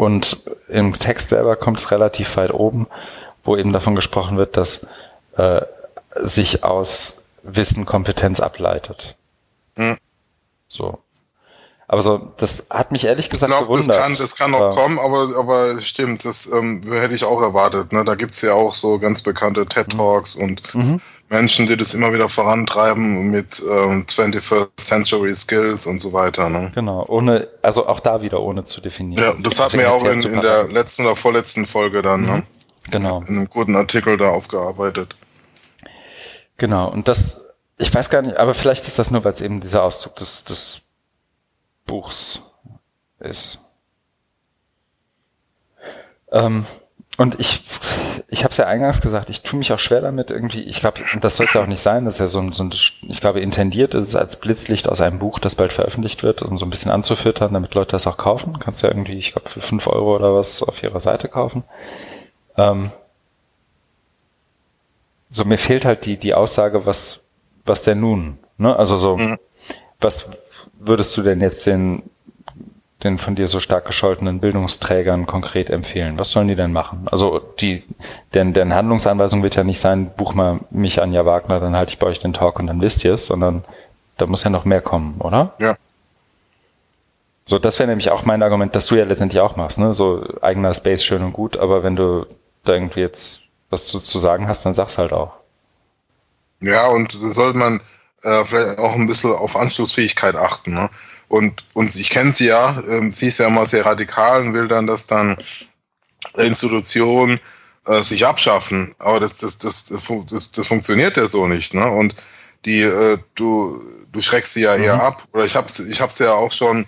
Und 0.00 0.40
im 0.68 0.98
Text 0.98 1.28
selber 1.28 1.56
kommt 1.56 1.78
es 1.78 1.90
relativ 1.90 2.38
weit 2.38 2.54
oben, 2.54 2.86
wo 3.44 3.54
eben 3.54 3.74
davon 3.74 3.94
gesprochen 3.94 4.38
wird, 4.38 4.56
dass 4.56 4.86
äh, 5.36 5.60
sich 6.16 6.64
aus 6.64 7.24
Wissen 7.42 7.84
Kompetenz 7.84 8.40
ableitet. 8.40 9.18
Mhm. 9.76 9.98
So. 10.68 11.00
Aber 11.86 12.00
so, 12.00 12.32
das 12.38 12.68
hat 12.70 12.92
mich 12.92 13.04
ehrlich 13.04 13.28
gesagt 13.28 13.52
ich 13.52 13.58
glaub, 13.58 13.68
gewundert. 13.68 13.90
Das 13.90 13.98
kann, 13.98 14.16
das 14.16 14.36
kann 14.36 14.50
noch 14.52 14.74
kommen, 14.74 14.98
aber, 14.98 15.36
aber 15.36 15.72
es 15.72 15.86
stimmt, 15.86 16.24
das 16.24 16.50
ähm, 16.50 16.82
hätte 16.90 17.14
ich 17.14 17.24
auch 17.24 17.42
erwartet. 17.42 17.92
Ne? 17.92 18.02
Da 18.02 18.14
gibt's 18.14 18.40
ja 18.40 18.54
auch 18.54 18.74
so 18.74 18.98
ganz 18.98 19.20
bekannte 19.20 19.66
TED-Talks 19.66 20.36
mhm. 20.36 20.42
und 20.44 20.74
mhm. 20.74 21.00
Menschen, 21.30 21.66
die 21.68 21.76
das 21.76 21.94
immer 21.94 22.12
wieder 22.12 22.28
vorantreiben 22.28 23.30
mit 23.30 23.62
ähm, 23.62 24.04
21st 24.04 24.68
Century 24.76 25.34
Skills 25.34 25.86
und 25.86 26.00
so 26.00 26.12
weiter. 26.12 26.50
Ne? 26.50 26.72
Genau, 26.74 27.06
ohne, 27.06 27.46
also 27.62 27.86
auch 27.86 28.00
da 28.00 28.20
wieder 28.20 28.42
ohne 28.42 28.64
zu 28.64 28.80
definieren. 28.80 29.24
Ja, 29.24 29.34
das 29.40 29.60
hatten 29.60 29.78
wir 29.78 29.92
auch 29.92 30.02
in, 30.04 30.22
in 30.22 30.40
der 30.40 30.66
letzten 30.66 31.06
oder 31.06 31.14
vorletzten 31.14 31.66
Folge 31.66 32.02
dann, 32.02 32.22
ne? 32.22 32.26
mhm. 32.26 32.36
ne? 32.38 32.42
Genau. 32.90 33.20
In 33.20 33.28
einem 33.28 33.48
guten 33.48 33.76
Artikel 33.76 34.16
da 34.16 34.30
aufgearbeitet. 34.30 35.14
Genau, 36.56 36.90
und 36.90 37.06
das, 37.06 37.46
ich 37.78 37.94
weiß 37.94 38.10
gar 38.10 38.22
nicht, 38.22 38.36
aber 38.36 38.52
vielleicht 38.52 38.88
ist 38.88 38.98
das 38.98 39.12
nur, 39.12 39.22
weil 39.22 39.32
es 39.32 39.40
eben 39.40 39.60
dieser 39.60 39.84
Auszug 39.84 40.16
des, 40.16 40.44
des 40.44 40.80
Buchs 41.86 42.42
ist. 43.20 43.60
Ähm, 46.32 46.66
und 47.16 47.38
ich, 47.38 47.62
ich 48.32 48.44
habe 48.44 48.52
es 48.52 48.58
ja 48.58 48.66
eingangs 48.66 49.00
gesagt, 49.00 49.28
ich 49.28 49.42
tue 49.42 49.58
mich 49.58 49.72
auch 49.72 49.80
schwer 49.80 50.00
damit 50.00 50.30
irgendwie. 50.30 50.62
Ich 50.62 50.78
glaube, 50.78 51.00
das 51.20 51.36
soll 51.36 51.46
es 51.46 51.54
ja 51.54 51.62
auch 51.62 51.66
nicht 51.66 51.80
sein. 51.80 52.04
Das 52.04 52.14
ist 52.14 52.20
ja 52.20 52.26
so 52.28 52.38
ein, 52.38 52.52
so 52.52 52.62
ein, 52.62 52.70
ich 53.08 53.20
glaube, 53.20 53.40
intendiert 53.40 53.92
ist 53.92 54.06
es 54.06 54.14
als 54.14 54.36
Blitzlicht 54.36 54.88
aus 54.88 55.00
einem 55.00 55.18
Buch, 55.18 55.40
das 55.40 55.56
bald 55.56 55.72
veröffentlicht 55.72 56.22
wird, 56.22 56.42
um 56.42 56.56
so 56.56 56.64
ein 56.64 56.70
bisschen 56.70 56.92
anzufüttern, 56.92 57.52
damit 57.52 57.74
Leute 57.74 57.90
das 57.90 58.06
auch 58.06 58.16
kaufen. 58.16 58.56
Kannst 58.60 58.84
ja 58.84 58.88
irgendwie, 58.88 59.18
ich 59.18 59.32
glaube, 59.32 59.48
für 59.48 59.60
fünf 59.60 59.88
Euro 59.88 60.14
oder 60.14 60.32
was 60.32 60.62
auf 60.62 60.80
ihrer 60.80 61.00
Seite 61.00 61.26
kaufen. 61.26 61.64
Ähm, 62.56 62.92
so 65.28 65.44
mir 65.44 65.58
fehlt 65.58 65.84
halt 65.84 66.06
die, 66.06 66.16
die 66.16 66.34
Aussage, 66.34 66.86
was, 66.86 67.24
was 67.64 67.82
denn 67.82 67.98
nun? 67.98 68.38
Ne? 68.58 68.76
Also 68.76 68.96
so, 68.96 69.16
mhm. 69.16 69.38
was 69.98 70.30
würdest 70.78 71.16
du 71.16 71.22
denn 71.22 71.40
jetzt 71.40 71.66
den 71.66 72.04
den 73.02 73.18
von 73.18 73.34
dir 73.34 73.46
so 73.46 73.60
stark 73.60 73.86
gescholtenen 73.86 74.40
Bildungsträgern 74.40 75.26
konkret 75.26 75.70
empfehlen? 75.70 76.18
Was 76.18 76.30
sollen 76.30 76.48
die 76.48 76.54
denn 76.54 76.72
machen? 76.72 77.06
Also 77.10 77.38
die, 77.38 77.84
denn, 78.34 78.52
denn 78.52 78.74
Handlungsanweisung 78.74 79.42
wird 79.42 79.56
ja 79.56 79.64
nicht 79.64 79.80
sein, 79.80 80.10
buch 80.16 80.34
mal 80.34 80.60
mich 80.70 81.00
Anja 81.02 81.24
Wagner, 81.24 81.60
dann 81.60 81.76
halte 81.76 81.92
ich 81.92 81.98
bei 81.98 82.06
euch 82.06 82.18
den 82.18 82.32
Talk 82.32 82.58
und 82.58 82.66
dann 82.66 82.80
wisst 82.80 83.04
ihr 83.04 83.14
es, 83.14 83.26
sondern 83.26 83.64
da 84.18 84.26
muss 84.26 84.44
ja 84.44 84.50
noch 84.50 84.64
mehr 84.64 84.82
kommen, 84.82 85.20
oder? 85.20 85.54
Ja. 85.58 85.76
So, 87.46 87.58
das 87.58 87.78
wäre 87.78 87.88
nämlich 87.88 88.10
auch 88.10 88.24
mein 88.24 88.42
Argument, 88.42 88.76
dass 88.76 88.86
du 88.86 88.94
ja 88.94 89.04
letztendlich 89.04 89.40
auch 89.40 89.56
machst, 89.56 89.78
ne? 89.78 89.92
So 89.94 90.24
eigener 90.40 90.72
Space 90.74 91.02
schön 91.02 91.22
und 91.22 91.32
gut, 91.32 91.56
aber 91.56 91.82
wenn 91.82 91.96
du 91.96 92.26
da 92.64 92.74
irgendwie 92.74 93.00
jetzt 93.00 93.42
was 93.70 93.86
zu, 93.86 93.98
zu 93.98 94.18
sagen 94.18 94.46
hast, 94.46 94.64
dann 94.66 94.74
sag's 94.74 94.98
halt 94.98 95.12
auch. 95.12 95.32
Ja, 96.60 96.88
und 96.88 97.14
da 97.14 97.30
sollte 97.30 97.58
man 97.58 97.80
äh, 98.22 98.44
vielleicht 98.44 98.78
auch 98.78 98.94
ein 98.94 99.06
bisschen 99.06 99.32
auf 99.32 99.56
Anschlussfähigkeit 99.56 100.36
achten, 100.36 100.74
ne? 100.74 100.90
Und, 101.30 101.64
und 101.74 101.94
ich 101.94 102.10
kenne 102.10 102.32
sie 102.32 102.48
ja, 102.48 102.82
ähm, 102.88 103.12
sie 103.12 103.28
ist 103.28 103.38
ja 103.38 103.46
immer 103.46 103.64
sehr 103.64 103.86
radikal 103.86 104.42
und 104.42 104.52
will 104.52 104.66
dann, 104.66 104.88
dass 104.88 105.06
dann 105.06 105.38
Institutionen 106.36 107.38
äh, 107.86 108.02
sich 108.02 108.26
abschaffen. 108.26 108.96
Aber 108.98 109.20
das, 109.20 109.36
das, 109.36 109.56
das, 109.56 109.84
das, 109.84 110.50
das 110.50 110.66
funktioniert 110.66 111.16
ja 111.16 111.28
so 111.28 111.46
nicht. 111.46 111.72
Ne? 111.72 111.88
Und 111.88 112.16
die, 112.64 112.80
äh, 112.82 113.18
du, 113.36 113.80
du 114.10 114.20
schreckst 114.20 114.54
sie 114.54 114.62
ja 114.62 114.76
mhm. 114.76 114.82
eher 114.82 115.00
ab. 115.00 115.28
Oder 115.32 115.44
ich 115.44 115.54
habe 115.54 115.70
ich 115.88 116.00
hab's 116.00 116.18
ja 116.18 116.32
auch 116.32 116.50
schon 116.50 116.84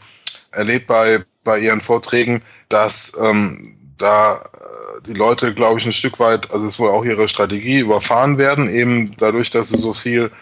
erlebt 0.50 0.88
bei, 0.88 1.24
bei 1.44 1.60
ihren 1.60 1.80
Vorträgen, 1.80 2.42
dass 2.68 3.12
ähm, 3.22 3.76
da 3.96 4.34
äh, 4.34 5.02
die 5.06 5.14
Leute, 5.14 5.54
glaube 5.54 5.78
ich, 5.78 5.86
ein 5.86 5.92
Stück 5.92 6.18
weit, 6.18 6.50
also 6.50 6.66
es 6.66 6.72
ist 6.72 6.78
wohl 6.80 6.90
auch 6.90 7.04
ihre 7.04 7.28
Strategie, 7.28 7.78
überfahren 7.78 8.38
werden, 8.38 8.68
eben 8.68 9.16
dadurch, 9.18 9.50
dass 9.50 9.68
sie 9.68 9.78
so 9.78 9.92
viel 9.92 10.32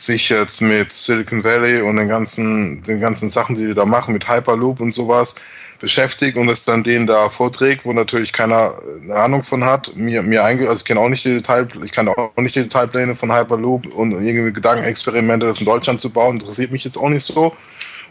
sich 0.00 0.30
jetzt 0.30 0.62
mit 0.62 0.92
Silicon 0.92 1.44
Valley 1.44 1.82
und 1.82 1.96
den 1.96 2.08
ganzen, 2.08 2.80
den 2.82 3.00
ganzen 3.00 3.28
Sachen, 3.28 3.54
die 3.54 3.66
die 3.66 3.74
da 3.74 3.84
machen, 3.84 4.14
mit 4.14 4.28
Hyperloop 4.28 4.80
und 4.80 4.92
sowas 4.92 5.34
beschäftigt 5.78 6.36
und 6.36 6.48
es 6.48 6.64
dann 6.64 6.82
denen 6.82 7.06
da 7.06 7.28
vorträgt, 7.28 7.84
wo 7.84 7.92
natürlich 7.92 8.32
keiner 8.32 8.74
eine 9.02 9.14
Ahnung 9.14 9.42
von 9.42 9.64
hat. 9.64 9.94
Mir, 9.96 10.22
mir 10.22 10.42
einge 10.44 10.68
also 10.68 10.80
ich 10.80 10.84
kenne 10.84 11.00
auch 11.00 11.08
nicht 11.08 11.24
die 11.24 11.34
Detail, 11.34 11.66
ich 11.84 11.92
kann 11.92 12.08
auch 12.08 12.30
nicht 12.36 12.54
die 12.54 12.62
Detailpläne 12.62 13.14
von 13.14 13.34
Hyperloop 13.34 13.86
und 13.94 14.12
irgendwie 14.12 14.52
Gedankenexperimente, 14.52 15.46
das 15.46 15.60
in 15.60 15.66
Deutschland 15.66 16.00
zu 16.00 16.10
bauen, 16.10 16.38
interessiert 16.38 16.70
mich 16.70 16.84
jetzt 16.84 16.96
auch 16.96 17.08
nicht 17.08 17.24
so. 17.24 17.54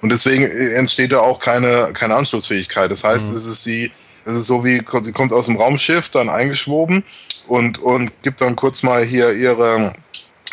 Und 0.02 0.12
deswegen 0.12 0.44
entsteht 0.44 1.12
da 1.12 1.20
auch 1.20 1.40
keine, 1.40 1.92
keine 1.94 2.16
Anschlussfähigkeit. 2.16 2.92
Das 2.92 3.04
heißt, 3.04 3.30
mhm. 3.30 3.36
es 3.36 3.46
ist 3.46 3.64
sie, 3.64 3.92
es 4.26 4.36
ist 4.36 4.48
so 4.48 4.64
wie, 4.64 4.82
sie 5.04 5.12
kommt 5.12 5.34
aus 5.34 5.48
dem 5.48 5.58
Raumschiff, 5.58 6.10
dann 6.10 6.30
eingeschwoben 6.30 7.04
und, 7.48 7.80
und 7.80 8.12
gibt 8.22 8.42
dann 8.42 8.56
kurz 8.56 8.84
mal 8.84 9.04
hier 9.04 9.32
ihre, 9.34 9.94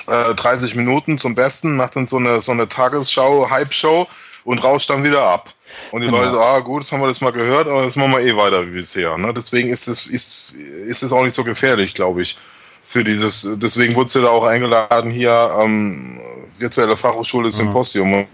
äh, 0.07 0.35
30 0.35 0.75
Minuten 0.75 1.19
zum 1.19 1.35
Besten, 1.35 1.77
macht 1.77 1.97
dann 1.97 2.07
so 2.07 2.17
eine, 2.17 2.41
so 2.41 2.53
eine 2.53 2.69
Tagesschau, 2.69 3.51
Hype-Show 3.51 4.07
und 4.45 4.63
rauscht 4.63 4.89
dann 4.91 5.05
wieder 5.05 5.23
ab. 5.23 5.53
Und 5.91 6.03
die 6.03 6.07
genau. 6.07 6.23
Leute, 6.23 6.39
ah 6.39 6.61
gut, 6.61 6.83
das 6.83 6.93
haben 6.93 7.01
wir 7.01 7.09
das 7.09 7.21
mal 7.21 7.33
gehört, 7.33 7.67
aber 7.67 7.83
das 7.83 7.97
machen 7.97 8.13
wir 8.13 8.21
eh 8.21 8.37
weiter 8.37 8.67
wie 8.67 8.71
bisher. 8.71 9.19
Ne? 9.19 9.35
Deswegen 9.35 9.69
ist 9.69 9.89
es 9.89 10.07
ist, 10.07 10.53
ist 10.53 11.03
es 11.03 11.13
auch 11.13 11.25
nicht 11.25 11.35
so 11.35 11.45
gefährlich, 11.45 11.95
glaube 11.95 12.23
ich. 12.23 12.39
Für 12.85 13.03
dieses, 13.03 13.49
deswegen 13.55 13.97
wurde 13.97 14.11
sie 14.11 14.23
da 14.23 14.29
auch 14.29 14.45
eingeladen 14.45 15.11
hier 15.11 15.51
ähm, 15.61 16.21
virtuelle 16.57 16.97
Fachhochschule 16.97 17.51
Symposium. 17.51 18.11
Mhm. 18.11 18.27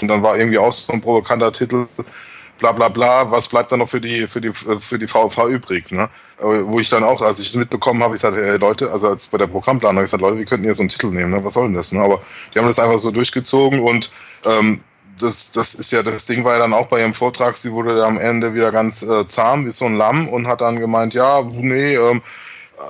Und 0.00 0.08
dann 0.08 0.22
war 0.22 0.36
irgendwie 0.36 0.58
auch 0.58 0.72
so 0.72 0.92
ein 0.92 1.00
provokanter 1.00 1.52
Titel, 1.52 1.86
bla 2.60 2.72
bla 2.72 2.88
bla, 2.88 3.30
was 3.30 3.48
bleibt 3.48 3.72
dann 3.72 3.80
noch 3.80 3.88
für 3.88 4.00
die, 4.00 4.28
für 4.28 4.40
die, 4.40 4.52
für 4.52 4.98
die 4.98 5.08
VV 5.08 5.48
übrig, 5.48 5.90
ne? 5.90 6.08
Wo 6.38 6.78
ich 6.78 6.88
dann 6.88 7.02
auch, 7.02 7.20
als 7.20 7.40
ich 7.40 7.48
es 7.48 7.56
mitbekommen 7.56 8.02
habe, 8.02 8.14
ich 8.14 8.20
sagte, 8.20 8.44
hey, 8.44 8.56
Leute, 8.56 8.90
also 8.90 9.08
als 9.08 9.26
bei 9.26 9.38
der 9.38 9.48
Programmplanung, 9.48 10.04
ich 10.04 10.10
sagte, 10.10 10.24
Leute, 10.24 10.38
wir 10.38 10.46
könnten 10.46 10.64
hier 10.64 10.74
so 10.74 10.82
einen 10.82 10.88
Titel 10.88 11.08
nehmen, 11.08 11.32
ne? 11.32 11.44
Was 11.44 11.54
soll 11.54 11.66
denn 11.66 11.74
das? 11.74 11.92
Ne? 11.92 12.00
Aber 12.00 12.22
die 12.54 12.58
haben 12.58 12.66
das 12.66 12.78
einfach 12.78 13.00
so 13.00 13.10
durchgezogen 13.10 13.80
und 13.80 14.12
ähm, 14.44 14.80
das, 15.18 15.50
das 15.50 15.74
ist 15.74 15.90
ja, 15.90 16.02
das 16.02 16.24
Ding 16.26 16.44
war 16.44 16.54
ja 16.54 16.60
dann 16.60 16.72
auch 16.72 16.86
bei 16.86 17.00
ihrem 17.00 17.14
Vortrag, 17.14 17.56
sie 17.56 17.72
wurde 17.72 18.04
am 18.04 18.18
Ende 18.18 18.54
wieder 18.54 18.70
ganz 18.70 19.02
äh, 19.02 19.26
zahm 19.26 19.66
wie 19.66 19.70
so 19.70 19.86
ein 19.86 19.96
Lamm 19.96 20.28
und 20.28 20.46
hat 20.46 20.60
dann 20.60 20.78
gemeint, 20.78 21.14
ja, 21.14 21.42
nee, 21.42 21.96
ähm, 21.96 22.22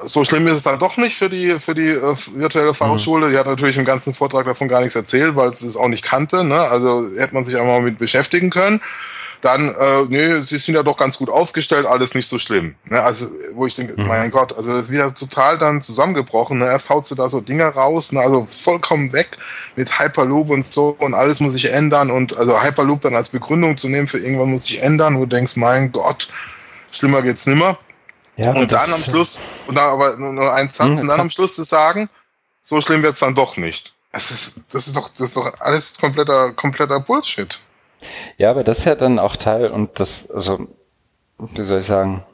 so 0.04 0.24
schlimm 0.24 0.46
ist 0.46 0.54
es 0.54 0.62
dann 0.62 0.78
doch 0.78 0.96
nicht 0.96 1.16
für 1.16 1.28
die, 1.28 1.58
für 1.58 1.74
die 1.74 1.88
äh, 1.88 2.14
virtuelle 2.34 2.74
Fachhochschule. 2.74 3.26
Mhm. 3.26 3.30
Die 3.32 3.38
hat 3.38 3.46
natürlich 3.46 3.76
im 3.76 3.84
ganzen 3.84 4.14
Vortrag 4.14 4.46
davon 4.46 4.68
gar 4.68 4.80
nichts 4.80 4.94
erzählt, 4.94 5.36
weil 5.36 5.54
sie 5.54 5.66
es 5.66 5.76
auch 5.76 5.88
nicht 5.88 6.04
kannte. 6.04 6.44
Ne? 6.44 6.58
Also 6.58 7.08
hätte 7.16 7.34
man 7.34 7.44
sich 7.44 7.56
einmal 7.56 7.80
mit 7.82 7.98
beschäftigen 7.98 8.50
können. 8.50 8.80
Dann, 9.40 9.74
äh, 9.74 10.02
nee, 10.08 10.42
sie 10.42 10.58
sind 10.58 10.74
ja 10.74 10.82
doch 10.82 10.98
ganz 10.98 11.16
gut 11.16 11.30
aufgestellt, 11.30 11.86
alles 11.86 12.14
nicht 12.14 12.28
so 12.28 12.38
schlimm. 12.38 12.74
Ne? 12.90 13.00
Also, 13.02 13.26
wo 13.54 13.66
ich 13.66 13.74
denke, 13.74 13.98
mhm. 13.98 14.06
mein 14.06 14.30
Gott, 14.30 14.54
also 14.54 14.72
das 14.72 14.86
ist 14.86 14.90
wieder 14.90 15.14
total 15.14 15.56
dann 15.56 15.82
zusammengebrochen. 15.82 16.58
Ne? 16.58 16.66
Erst 16.66 16.90
haut 16.90 17.06
sie 17.06 17.14
da 17.14 17.28
so 17.28 17.40
Dinger 17.40 17.68
raus, 17.68 18.12
ne? 18.12 18.20
also 18.20 18.46
vollkommen 18.50 19.12
weg 19.12 19.30
mit 19.76 19.98
Hyperloop 19.98 20.50
und 20.50 20.66
so 20.66 20.94
und 20.98 21.14
alles 21.14 21.40
muss 21.40 21.54
sich 21.54 21.72
ändern 21.72 22.10
und 22.10 22.36
also 22.36 22.62
Hyperloop 22.62 23.00
dann 23.00 23.14
als 23.14 23.30
Begründung 23.30 23.78
zu 23.78 23.88
nehmen 23.88 24.08
für 24.08 24.18
irgendwann 24.18 24.50
muss 24.50 24.64
sich 24.64 24.82
ändern, 24.82 25.16
wo 25.16 25.20
du 25.20 25.36
denkst, 25.36 25.56
mein 25.56 25.90
Gott, 25.90 26.28
schlimmer 26.92 27.22
geht's 27.22 27.46
nimmer. 27.46 27.78
Ja, 28.36 28.52
und 28.52 28.72
dann 28.72 28.92
am 28.92 29.00
Schluss, 29.00 29.38
und 29.66 29.76
dann 29.76 29.90
aber 29.90 30.16
nur 30.16 30.52
ein 30.54 30.68
Satz, 30.68 30.88
mhm, 30.88 30.98
und 30.98 31.08
dann 31.08 31.20
am 31.20 31.30
Schluss 31.30 31.54
zu 31.54 31.62
sagen, 31.62 32.08
so 32.62 32.80
schlimm 32.80 33.02
wird's 33.02 33.20
dann 33.20 33.34
doch 33.34 33.56
nicht. 33.56 33.94
Das 34.12 34.30
ist, 34.30 34.60
das 34.72 34.86
ist 34.86 34.96
doch, 34.96 35.08
das 35.10 35.20
ist 35.28 35.36
doch 35.36 35.52
alles 35.60 35.96
kompletter, 35.98 36.52
kompletter 36.52 37.00
Bullshit. 37.00 37.60
Ja, 38.38 38.50
aber 38.50 38.64
das 38.64 38.78
ist 38.78 38.84
ja 38.84 38.94
dann 38.94 39.18
auch 39.18 39.36
Teil 39.36 39.68
und 39.70 40.00
das, 40.00 40.30
also, 40.30 40.66
wie 41.38 41.62
soll 41.62 41.80
ich 41.80 41.86
sagen, 41.86 42.24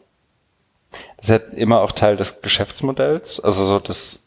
das 1.16 1.30
ist 1.30 1.30
ja 1.30 1.58
immer 1.58 1.80
auch 1.80 1.92
Teil 1.92 2.16
des 2.16 2.42
Geschäftsmodells. 2.42 3.40
Also 3.40 3.64
so, 3.64 3.78
das 3.78 4.24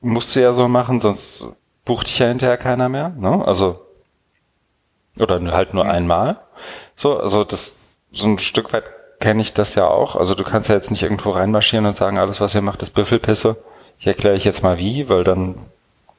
musst 0.00 0.34
du 0.34 0.40
ja 0.40 0.52
so 0.52 0.68
machen, 0.68 1.00
sonst 1.00 1.56
bucht 1.84 2.08
dich 2.08 2.18
ja 2.18 2.28
hinterher 2.28 2.56
keiner 2.56 2.88
mehr, 2.88 3.10
ne? 3.10 3.44
Also, 3.46 3.84
oder 5.18 5.40
halt 5.52 5.74
nur 5.74 5.84
mhm. 5.84 5.90
einmal. 5.90 6.40
So, 6.96 7.18
also 7.18 7.44
das, 7.44 7.90
so 8.12 8.26
ein 8.26 8.38
Stück 8.38 8.72
weit 8.72 8.84
kenne 9.20 9.42
ich 9.42 9.52
das 9.52 9.74
ja 9.74 9.86
auch. 9.86 10.16
Also 10.16 10.34
du 10.34 10.44
kannst 10.44 10.68
ja 10.68 10.74
jetzt 10.74 10.90
nicht 10.90 11.02
irgendwo 11.02 11.30
reinmarschieren 11.30 11.86
und 11.86 11.96
sagen, 11.96 12.18
alles 12.18 12.40
was 12.40 12.54
ihr 12.54 12.62
macht 12.62 12.82
ist 12.82 12.94
Büffelpisse. 12.94 13.56
Ich 13.98 14.06
erkläre 14.06 14.34
ich 14.34 14.44
jetzt 14.44 14.62
mal 14.62 14.78
wie, 14.78 15.08
weil 15.08 15.24
dann 15.24 15.56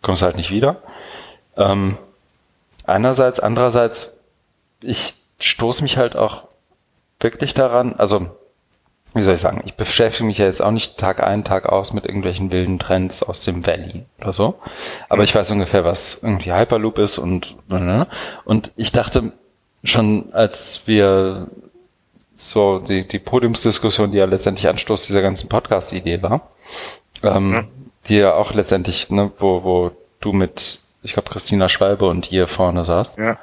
kommst 0.01 0.21
du 0.21 0.27
halt 0.27 0.37
nicht 0.37 0.51
wieder. 0.51 0.77
Ähm, 1.57 1.97
einerseits, 2.85 3.39
andererseits, 3.39 4.17
ich 4.81 5.15
stoße 5.39 5.83
mich 5.83 5.97
halt 5.97 6.15
auch 6.15 6.45
wirklich 7.19 7.53
daran, 7.53 7.95
also 7.97 8.29
wie 9.13 9.23
soll 9.23 9.33
ich 9.33 9.41
sagen, 9.41 9.61
ich 9.65 9.75
beschäftige 9.75 10.25
mich 10.25 10.37
ja 10.37 10.45
jetzt 10.45 10.61
auch 10.61 10.71
nicht 10.71 10.97
Tag 10.97 11.21
ein, 11.21 11.43
Tag 11.43 11.65
aus 11.65 11.91
mit 11.91 12.05
irgendwelchen 12.05 12.51
wilden 12.51 12.79
Trends 12.79 13.23
aus 13.23 13.41
dem 13.43 13.65
Valley 13.65 14.05
oder 14.21 14.31
so. 14.31 14.59
Aber 15.09 15.23
ich 15.23 15.35
weiß 15.35 15.51
ungefähr, 15.51 15.83
was 15.83 16.19
irgendwie 16.21 16.53
Hyperloop 16.53 16.97
ist 16.97 17.17
und, 17.17 17.57
ne? 17.67 18.07
und 18.45 18.71
ich 18.77 18.91
dachte 18.93 19.33
schon, 19.83 20.31
als 20.31 20.83
wir 20.85 21.47
so 22.35 22.79
die, 22.79 23.07
die 23.07 23.19
Podiumsdiskussion, 23.19 24.11
die 24.11 24.17
ja 24.17 24.25
letztendlich 24.25 24.67
Anstoß 24.67 25.07
dieser 25.07 25.21
ganzen 25.21 25.49
Podcast-Idee 25.49 26.21
war, 26.23 26.49
ähm, 27.21 27.53
ja. 27.53 27.63
die 28.07 28.15
ja 28.15 28.33
auch 28.33 28.53
letztendlich, 28.53 29.09
ne, 29.09 29.31
wo, 29.37 29.63
wo 29.63 29.91
du 30.21 30.31
mit, 30.31 30.79
ich 31.03 31.13
glaube, 31.13 31.29
Christina 31.29 31.67
Schwalbe 31.67 32.07
und 32.07 32.31
ihr 32.31 32.47
vorne 32.47 32.85
saßt. 32.85 33.17
Ja. 33.17 33.37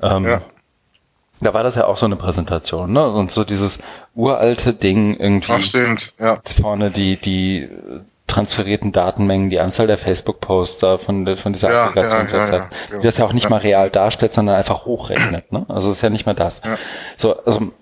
Ähm, 0.00 0.24
ja. 0.24 0.42
Da 1.42 1.52
war 1.54 1.62
das 1.62 1.74
ja 1.74 1.86
auch 1.86 1.96
so 1.96 2.06
eine 2.06 2.16
Präsentation, 2.16 2.92
ne? 2.92 3.10
Und 3.10 3.30
so 3.30 3.44
dieses 3.44 3.80
uralte 4.14 4.72
Ding 4.72 5.16
irgendwie. 5.18 5.52
Ach, 5.52 5.60
stimmt, 5.60 6.14
ja. 6.18 6.40
Vorne 6.60 6.90
die, 6.90 7.16
die 7.16 7.68
transferierten 8.26 8.92
Datenmengen, 8.92 9.50
die 9.50 9.60
Anzahl 9.60 9.86
der 9.86 9.98
Facebook-Poster 9.98 10.98
von, 10.98 11.36
von 11.36 11.52
dieser 11.52 11.70
ja, 11.70 11.84
Applikationswebsite, 11.84 12.56
ja, 12.56 12.70
ja, 12.92 12.98
die 12.98 13.06
das 13.06 13.18
ja 13.18 13.26
auch 13.26 13.34
nicht 13.34 13.50
mal 13.50 13.58
real 13.58 13.90
darstellt, 13.90 14.32
sondern 14.32 14.56
einfach 14.56 14.86
hochrechnet, 14.86 15.52
ne? 15.52 15.66
Also 15.68 15.90
ist 15.90 16.00
ja 16.00 16.10
nicht 16.10 16.24
mehr 16.24 16.34
das. 16.34 16.62
So, 17.18 17.36
also 17.44 17.72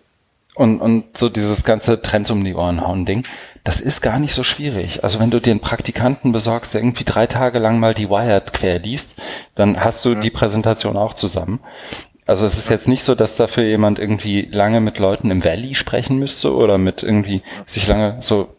und, 0.56 0.80
und 0.80 1.16
so 1.16 1.28
dieses 1.28 1.64
ganze 1.64 2.02
Trends 2.02 2.30
um 2.30 2.44
die 2.44 2.54
Ohren 2.54 2.86
hauen 2.86 3.06
Ding, 3.06 3.24
das 3.64 3.80
ist 3.80 4.00
gar 4.02 4.18
nicht 4.18 4.34
so 4.34 4.42
schwierig. 4.42 5.04
Also 5.04 5.20
wenn 5.20 5.30
du 5.30 5.40
dir 5.40 5.52
einen 5.52 5.60
Praktikanten 5.60 6.32
besorgst, 6.32 6.74
der 6.74 6.80
irgendwie 6.80 7.04
drei 7.04 7.26
Tage 7.26 7.58
lang 7.58 7.78
mal 7.78 7.94
die 7.94 8.10
Wired 8.10 8.52
quer 8.52 8.78
liest, 8.78 9.20
dann 9.54 9.82
hast 9.82 10.04
du 10.04 10.14
die 10.14 10.30
Präsentation 10.30 10.96
auch 10.96 11.14
zusammen. 11.14 11.60
Also 12.30 12.46
es 12.46 12.56
ist 12.56 12.68
jetzt 12.68 12.86
nicht 12.86 13.02
so, 13.02 13.16
dass 13.16 13.34
dafür 13.34 13.64
jemand 13.64 13.98
irgendwie 13.98 14.42
lange 14.52 14.80
mit 14.80 15.00
Leuten 15.00 15.32
im 15.32 15.42
Valley 15.42 15.74
sprechen 15.74 16.20
müsste 16.20 16.54
oder 16.54 16.78
mit 16.78 17.02
irgendwie 17.02 17.42
sich 17.66 17.88
lange 17.88 18.18
so 18.20 18.54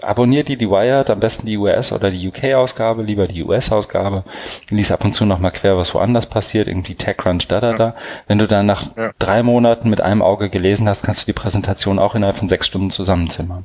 abonniert 0.00 0.48
die, 0.48 0.56
die 0.56 0.68
Wired, 0.68 1.08
am 1.08 1.20
besten 1.20 1.46
die 1.46 1.58
US- 1.58 1.92
oder 1.92 2.10
die 2.10 2.26
UK-Ausgabe, 2.26 3.04
lieber 3.04 3.28
die 3.28 3.44
US-Ausgabe. 3.44 4.24
Lies 4.68 4.90
ab 4.90 5.04
und 5.04 5.12
zu 5.12 5.24
noch 5.24 5.38
mal 5.38 5.52
quer, 5.52 5.76
was 5.76 5.94
woanders 5.94 6.26
passiert, 6.26 6.66
irgendwie 6.66 6.96
TechCrunch, 6.96 7.46
da, 7.46 7.60
da, 7.60 7.72
da. 7.74 7.94
Wenn 8.26 8.38
du 8.38 8.48
dann 8.48 8.66
nach 8.66 8.96
ja. 8.96 9.12
drei 9.20 9.44
Monaten 9.44 9.88
mit 9.88 10.00
einem 10.00 10.20
Auge 10.20 10.50
gelesen 10.50 10.88
hast, 10.88 11.04
kannst 11.04 11.22
du 11.22 11.26
die 11.26 11.38
Präsentation 11.38 12.00
auch 12.00 12.16
innerhalb 12.16 12.34
von 12.34 12.48
sechs 12.48 12.66
Stunden 12.66 12.90
zusammenzimmern. 12.90 13.64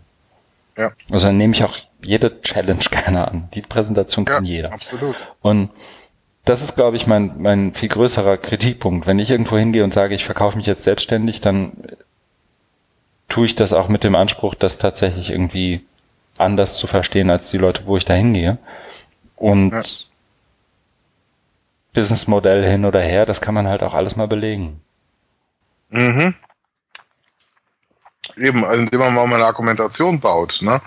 Ja. 0.78 0.92
Also 1.10 1.26
dann 1.26 1.38
nehme 1.38 1.56
ich 1.56 1.64
auch 1.64 1.76
jede 2.04 2.40
Challenge 2.44 2.86
gerne 2.92 3.28
an. 3.28 3.50
Die 3.56 3.62
Präsentation 3.62 4.26
kann 4.26 4.46
ja, 4.46 4.58
jeder. 4.58 4.74
Absolut. 4.74 5.16
Und 5.42 5.72
das 6.48 6.62
ist, 6.62 6.76
glaube 6.76 6.96
ich, 6.96 7.08
mein, 7.08 7.42
mein 7.42 7.74
viel 7.74 7.90
größerer 7.90 8.38
Kritikpunkt. 8.38 9.06
Wenn 9.06 9.20
ich 9.20 9.30
irgendwo 9.30 9.58
hingehe 9.58 9.84
und 9.84 9.94
sage, 9.94 10.16
ich 10.16 10.26
verkaufe 10.26 10.58
mich 10.58 10.66
jetzt 10.66 10.84
selbstständig, 10.84 11.42
dann 11.42 11.74
tue 13.28 13.46
ich 13.46 13.56
das 13.56 13.74
auch 13.74 13.90
mit 13.90 14.04
dem 14.04 14.16
Anspruch, 14.16 14.56
dass 14.56 14.78
tatsächlich 14.78 15.30
irgendwie 15.32 15.86
anders 16.38 16.78
zu 16.78 16.88
verstehen 16.88 17.30
als 17.30 17.50
die 17.50 17.58
Leute, 17.58 17.86
wo 17.86 17.98
ich 17.98 18.06
da 18.06 18.14
hingehe. 18.14 18.58
Und 19.36 19.72
ja. 19.72 19.82
Businessmodell 21.94 22.70
hin 22.70 22.86
oder 22.86 23.02
her, 23.02 23.26
das 23.26 23.42
kann 23.42 23.54
man 23.54 23.68
halt 23.68 23.84
auch 23.84 23.94
alles 23.94 24.16
mal 24.16 24.28
belegen. 24.28 24.82
Mhm. 25.90 26.36
Eben, 28.38 28.64
also 28.64 28.82
indem 28.82 29.00
man 29.00 29.14
mal 29.14 29.34
eine 29.34 29.46
Argumentation 29.46 30.20
baut, 30.20 30.60
ne? 30.62 30.80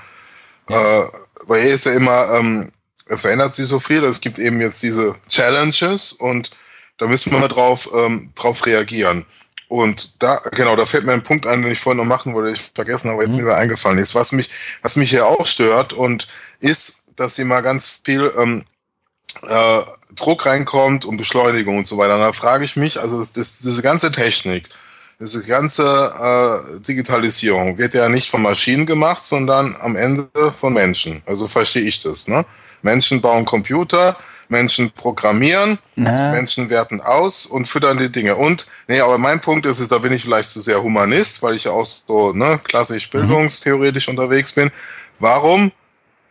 Ja. 0.68 1.02
Äh, 1.02 1.08
weil 1.46 1.62
hier 1.62 1.74
ist 1.74 1.86
ja 1.86 1.92
immer, 1.92 2.30
ähm, 2.34 2.70
es 3.11 3.22
verändert 3.22 3.54
sich 3.54 3.66
so 3.66 3.80
viel, 3.80 4.04
es 4.04 4.20
gibt 4.20 4.38
eben 4.38 4.61
jetzt 4.61 4.82
diese 4.82 5.16
Challenges 5.28 6.12
und 6.12 6.50
da 6.96 7.06
müssen 7.06 7.32
wir 7.32 7.38
mal 7.38 7.48
drauf, 7.48 7.90
ähm, 7.92 8.30
drauf 8.36 8.64
reagieren. 8.66 9.26
Und 9.68 10.22
da, 10.22 10.36
genau, 10.52 10.76
da 10.76 10.86
fällt 10.86 11.04
mir 11.04 11.12
ein 11.12 11.22
Punkt 11.22 11.46
ein, 11.46 11.62
den 11.62 11.72
ich 11.72 11.80
vorhin 11.80 11.98
noch 11.98 12.04
machen 12.04 12.34
wollte, 12.34 12.52
ich 12.52 12.70
vergessen, 12.74 13.11
aber 13.11 13.24
jetzt 13.24 13.36
mhm. 13.36 13.44
mir 13.44 13.54
eingefallen 13.54 13.98
ist. 13.98 14.14
Was 14.14 14.32
mich, 14.32 14.50
was 14.82 14.96
mich 14.96 15.11
hier 15.11 15.26
auch 15.26 15.46
stört 15.46 15.92
und 15.92 16.28
ist, 16.61 17.04
dass 17.16 17.36
hier 17.36 17.44
mal 17.44 17.62
ganz 17.62 18.00
viel 18.04 18.32
ähm, 18.38 18.64
äh, 19.42 19.80
Druck 20.14 20.46
reinkommt 20.46 21.04
und 21.04 21.16
Beschleunigung 21.16 21.78
und 21.78 21.86
so 21.86 21.98
weiter. 21.98 22.14
Und 22.14 22.20
da 22.20 22.32
frage 22.32 22.64
ich 22.64 22.76
mich, 22.76 23.00
also 23.00 23.18
das, 23.18 23.32
das, 23.32 23.58
diese 23.58 23.82
ganze 23.82 24.12
Technik, 24.12 24.68
diese 25.18 25.42
ganze 25.42 25.84
äh, 25.84 26.80
Digitalisierung 26.80 27.76
wird 27.76 27.94
ja 27.94 28.08
nicht 28.08 28.30
von 28.30 28.42
Maschinen 28.42 28.86
gemacht, 28.86 29.24
sondern 29.24 29.76
am 29.80 29.96
Ende 29.96 30.28
von 30.56 30.72
Menschen. 30.72 31.22
Also 31.26 31.46
verstehe 31.46 31.82
ich 31.82 32.00
das. 32.00 32.28
Ne? 32.28 32.44
Menschen 32.82 33.20
bauen 33.20 33.44
Computer, 33.44 34.16
Menschen 34.50 34.90
programmieren, 34.90 35.78
Na. 35.94 36.32
Menschen 36.32 36.70
werten 36.70 37.00
aus 37.00 37.46
und 37.46 37.66
füttern 37.66 37.98
die 37.98 38.10
Dinge. 38.10 38.34
Und, 38.34 38.66
nee, 38.88 39.00
aber 39.00 39.16
mein 39.16 39.40
Punkt 39.40 39.64
ist, 39.64 39.78
ist, 39.78 39.92
da 39.92 39.98
bin 39.98 40.12
ich 40.12 40.22
vielleicht 40.22 40.50
zu 40.50 40.60
sehr 40.60 40.82
Humanist, 40.82 41.42
weil 41.42 41.54
ich 41.54 41.64
ja 41.64 41.70
auch 41.70 41.86
so 41.86 42.32
ne, 42.32 42.58
klassisch 42.62 43.06
mhm. 43.06 43.20
bildungstheoretisch 43.20 44.08
mhm. 44.08 44.18
unterwegs 44.18 44.52
bin. 44.52 44.70
Warum 45.18 45.72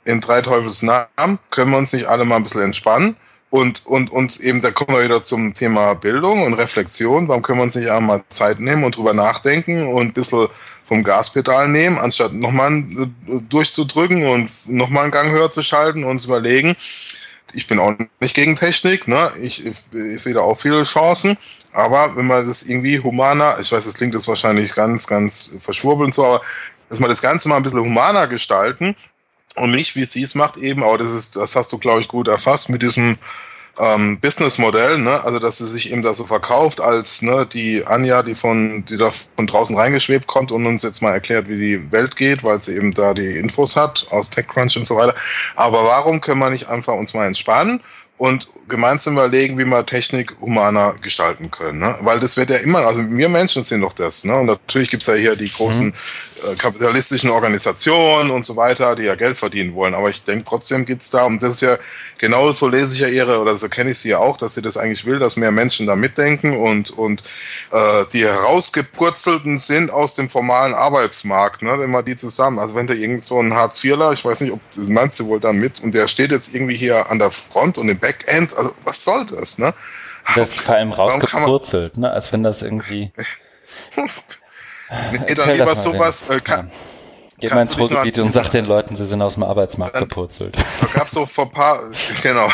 in 0.03 0.19
drei 0.21 0.41
Teufels 0.41 0.81
Namen 0.81 1.39
können 1.49 1.71
wir 1.71 1.77
uns 1.77 1.93
nicht 1.93 2.05
alle 2.05 2.25
mal 2.25 2.35
ein 2.35 2.43
bisschen 2.43 2.61
entspannen? 2.61 3.15
Und, 3.51 3.87
und 3.87 4.11
uns 4.11 4.39
eben, 4.39 4.61
da 4.61 4.69
kommen 4.69 4.95
wir 4.95 5.03
wieder 5.03 5.23
zum 5.23 5.55
Thema 5.55 5.95
Bildung 5.95 6.43
und 6.43 6.53
Reflexion. 6.53 7.27
Warum 7.27 7.41
können 7.41 7.57
wir 7.57 7.63
uns 7.63 7.75
nicht 7.75 7.89
einmal 7.89 8.21
Zeit 8.29 8.59
nehmen 8.59 8.83
und 8.83 8.95
drüber 8.95 9.15
nachdenken 9.15 9.87
und 9.87 10.07
ein 10.07 10.13
bisschen 10.13 10.49
vom 10.89 11.03
Gaspedal 11.03 11.69
nehmen, 11.69 11.99
anstatt 11.99 12.33
nochmal 12.33 12.73
äh, 12.73 13.07
durchzudrücken 13.47 14.25
und 14.27 14.49
nochmal 14.65 15.03
einen 15.03 15.11
Gang 15.11 15.29
höher 15.29 15.51
zu 15.51 15.61
schalten 15.61 16.03
und 16.03 16.19
zu 16.19 16.27
überlegen, 16.27 16.75
ich 17.53 17.67
bin 17.67 17.79
auch 17.79 17.93
nicht 18.19 18.35
gegen 18.35 18.55
Technik, 18.55 19.07
ne? 19.07 19.31
Ich, 19.41 19.65
ich, 19.65 19.75
ich 19.93 20.21
sehe 20.21 20.33
da 20.33 20.41
auch 20.41 20.59
viele 20.59 20.83
Chancen. 20.83 21.37
Aber 21.71 22.15
wenn 22.15 22.25
man 22.25 22.47
das 22.47 22.63
irgendwie 22.63 22.99
humaner, 22.99 23.57
ich 23.61 23.71
weiß, 23.71 23.85
das 23.85 23.93
klingt 23.93 24.15
jetzt 24.15 24.27
wahrscheinlich 24.27 24.73
ganz, 24.73 25.05
ganz 25.05 25.55
verschwurbelnd 25.59 26.13
so, 26.13 26.25
aber 26.25 26.41
dass 26.89 26.99
man 26.99 27.09
das 27.09 27.21
Ganze 27.21 27.47
mal 27.47 27.57
ein 27.57 27.63
bisschen 27.63 27.81
humaner 27.81 28.27
gestalten 28.27 28.95
und 29.55 29.71
nicht, 29.71 29.95
wie 29.95 30.05
sie 30.05 30.23
es 30.23 30.33
macht, 30.33 30.57
eben, 30.57 30.83
aber 30.83 30.97
das 30.97 31.11
ist, 31.11 31.35
das 31.35 31.55
hast 31.55 31.71
du, 31.71 31.77
glaube 31.77 32.01
ich, 32.01 32.07
gut 32.07 32.27
erfasst, 32.27 32.69
mit 32.69 32.81
diesem 32.81 33.19
ähm, 33.79 34.19
Businessmodell, 34.19 34.97
ne? 34.97 35.23
also 35.23 35.39
dass 35.39 35.57
sie 35.57 35.67
sich 35.67 35.91
eben 35.91 36.01
da 36.01 36.13
so 36.13 36.25
verkauft 36.25 36.81
als 36.81 37.21
ne, 37.21 37.45
die 37.45 37.85
Anja, 37.85 38.21
die 38.23 38.35
von, 38.35 38.83
die 38.85 38.97
da 38.97 39.09
von 39.09 39.47
draußen 39.47 39.75
reingeschwebt 39.75 40.27
kommt 40.27 40.51
und 40.51 40.65
uns 40.65 40.83
jetzt 40.83 41.01
mal 41.01 41.13
erklärt, 41.13 41.47
wie 41.47 41.57
die 41.57 41.91
Welt 41.91 42.15
geht, 42.15 42.43
weil 42.43 42.59
sie 42.61 42.75
eben 42.75 42.93
da 42.93 43.13
die 43.13 43.37
Infos 43.37 43.75
hat 43.75 44.07
aus 44.11 44.29
TechCrunch 44.29 44.77
und 44.77 44.85
so 44.85 44.95
weiter. 44.95 45.15
Aber 45.55 45.83
warum 45.85 46.21
können 46.21 46.39
wir 46.39 46.49
nicht 46.49 46.67
einfach 46.67 46.93
uns 46.93 47.13
mal 47.13 47.27
entspannen 47.27 47.81
und 48.19 48.49
gemeinsam 48.67 49.13
überlegen, 49.13 49.57
wie 49.57 49.65
wir 49.65 49.85
Technik 49.85 50.35
humaner 50.41 50.93
gestalten 51.01 51.49
können. 51.49 51.79
Ne? 51.79 51.95
Weil 52.01 52.19
das 52.19 52.35
wird 52.35 52.49
ja 52.49 52.57
immer, 52.57 52.79
also 52.79 53.01
wir 53.09 53.29
Menschen 53.29 53.63
sind 53.63 53.79
doch 53.79 53.93
das. 53.93 54.25
Ne? 54.25 54.35
Und 54.35 54.47
natürlich 54.47 54.91
gibt's 54.91 55.07
ja 55.07 55.13
hier 55.13 55.37
die 55.37 55.49
großen 55.49 55.87
mhm. 55.87 55.93
Kapitalistischen 56.57 57.29
Organisationen 57.29 58.31
und 58.31 58.45
so 58.45 58.55
weiter, 58.55 58.95
die 58.95 59.03
ja 59.03 59.15
Geld 59.15 59.37
verdienen 59.37 59.73
wollen. 59.75 59.93
Aber 59.93 60.09
ich 60.09 60.23
denke 60.23 60.45
trotzdem 60.47 60.85
gibt's 60.85 61.09
da, 61.09 61.25
und 61.25 61.41
das 61.41 61.55
ist 61.55 61.61
ja 61.61 61.77
genau 62.17 62.51
so 62.51 62.67
lese 62.67 62.93
ich 62.93 63.01
ja 63.01 63.07
ihre, 63.07 63.39
oder 63.39 63.57
so 63.57 63.69
kenne 63.69 63.91
ich 63.91 63.99
sie 63.99 64.09
ja 64.09 64.19
auch, 64.19 64.37
dass 64.37 64.53
sie 64.53 64.61
das 64.61 64.77
eigentlich 64.77 65.05
will, 65.05 65.19
dass 65.19 65.35
mehr 65.35 65.51
Menschen 65.51 65.87
da 65.87 65.95
mitdenken 65.95 66.57
und, 66.57 66.91
und 66.91 67.23
äh, 67.71 68.05
die 68.13 68.25
herausgepurzelten 68.25 69.57
sind 69.57 69.91
aus 69.91 70.13
dem 70.13 70.29
formalen 70.29 70.73
Arbeitsmarkt, 70.73 71.61
ne? 71.61 71.79
wenn 71.79 71.91
wir 71.91 72.03
die 72.03 72.15
zusammen, 72.15 72.59
also 72.59 72.75
wenn 72.75 72.87
da 72.87 72.93
irgend 72.93 73.23
so 73.23 73.39
ein 73.39 73.53
Hartz-IVler, 73.53 74.13
ich 74.13 74.23
weiß 74.23 74.41
nicht, 74.41 74.53
ob 74.53 74.59
meinst 74.87 75.19
du 75.19 75.27
wohl 75.27 75.39
da 75.39 75.53
mit, 75.53 75.81
und 75.81 75.93
der 75.93 76.07
steht 76.07 76.31
jetzt 76.31 76.53
irgendwie 76.53 76.77
hier 76.77 77.09
an 77.09 77.19
der 77.19 77.31
Front 77.31 77.77
und 77.77 77.89
im 77.89 77.99
Backend, 77.99 78.55
also 78.55 78.71
was 78.85 79.03
soll 79.03 79.25
das, 79.25 79.57
ne? 79.57 79.73
Das 80.35 80.51
ist 80.51 80.59
vor 80.59 80.75
allem 80.75 80.91
rausgepurzelt, 80.91 81.97
ne? 81.97 82.11
Als 82.11 82.31
wenn 82.31 82.43
das 82.43 82.61
irgendwie. 82.61 83.11
nee, 85.11 85.35
dann 85.35 85.51
lieber 85.51 85.75
sowas. 85.75 86.29
Äh, 86.29 86.39
kann. 86.39 86.71
Geht 87.39 87.53
mal 87.53 87.61
ins 87.61 87.77
Ruhrgebiet 87.77 88.19
und 88.19 88.33
sagt 88.33 88.53
den 88.53 88.65
Leuten, 88.65 88.97
sie 88.97 89.05
sind 89.05 89.21
aus 89.21 89.35
dem 89.35 89.43
Arbeitsmarkt 89.43 89.95
dann, 89.95 90.03
gepurzelt. 90.03 90.57
Da 90.81 90.87
gab 90.87 91.07
es 91.07 91.11
so 91.11 91.25
vor 91.25 91.45
ein 91.45 91.51
paar, 91.51 91.79
genau. 92.21 92.49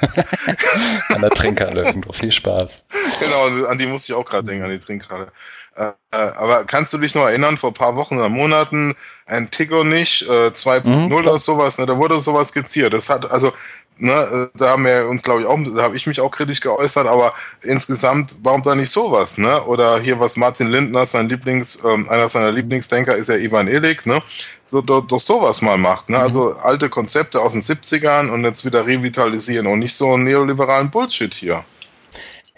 an 1.08 1.20
der 1.22 1.30
Trinkhalle 1.30 1.82
irgendwo. 1.82 2.12
Viel 2.12 2.30
Spaß. 2.30 2.82
Genau, 3.18 3.66
an 3.66 3.78
die 3.78 3.86
musste 3.86 4.12
ich 4.12 4.18
auch 4.18 4.24
gerade 4.24 4.44
denken, 4.44 4.64
an 4.64 4.70
die 4.70 4.78
Trinkhalle. 4.78 5.32
Äh, 5.74 5.92
äh, 6.10 6.16
aber 6.36 6.64
kannst 6.64 6.92
du 6.92 6.98
dich 6.98 7.14
noch 7.14 7.22
erinnern, 7.22 7.56
vor 7.56 7.70
ein 7.70 7.74
paar 7.74 7.96
Wochen 7.96 8.18
oder 8.18 8.28
Monaten, 8.28 8.94
ein 9.24 9.50
Tigo 9.50 9.84
nicht, 9.84 10.28
äh, 10.28 10.48
2.0 10.48 10.88
mhm, 10.88 11.12
oder 11.14 11.38
sowas, 11.38 11.78
ne, 11.78 11.86
da 11.86 11.96
wurde 11.96 12.20
sowas 12.20 12.48
skizziert. 12.48 12.92
Das 12.92 13.08
hat, 13.08 13.30
also 13.30 13.52
ne, 14.00 14.50
da 14.54 14.70
haben 14.70 14.84
wir 14.84 15.08
uns, 15.08 15.22
glaube 15.22 15.40
ich, 15.40 15.46
auch, 15.46 15.58
da 15.74 15.82
habe 15.82 15.96
ich 15.96 16.06
mich 16.06 16.20
auch 16.20 16.30
kritisch 16.30 16.60
geäußert, 16.60 17.06
aber 17.06 17.32
insgesamt, 17.62 18.36
warum 18.42 18.62
da 18.62 18.74
nicht 18.74 18.90
sowas, 18.90 19.38
ne? 19.38 19.62
Oder 19.64 19.98
hier, 20.00 20.18
was 20.20 20.36
Martin 20.36 20.68
Lindner, 20.68 21.04
sein 21.06 21.28
Lieblings, 21.28 21.78
ähm, 21.84 22.08
einer 22.08 22.28
seiner 22.28 22.52
Lieblingsdenker 22.52 23.16
ist 23.16 23.28
ja 23.28 23.36
Ivan 23.36 23.68
Illig, 23.68 24.06
ne? 24.06 24.22
So, 24.66 24.80
doch, 24.80 25.00
doch 25.06 25.20
sowas 25.20 25.62
mal 25.62 25.78
macht, 25.78 26.08
ne? 26.08 26.18
Mhm. 26.18 26.22
Also 26.22 26.54
alte 26.56 26.88
Konzepte 26.88 27.40
aus 27.40 27.52
den 27.52 27.62
70ern 27.62 28.30
und 28.30 28.44
jetzt 28.44 28.64
wieder 28.64 28.86
revitalisieren 28.86 29.66
und 29.66 29.80
nicht 29.80 29.94
so 29.94 30.12
einen 30.12 30.24
neoliberalen 30.24 30.90
Bullshit 30.90 31.34
hier. 31.34 31.64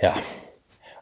Ja. 0.00 0.14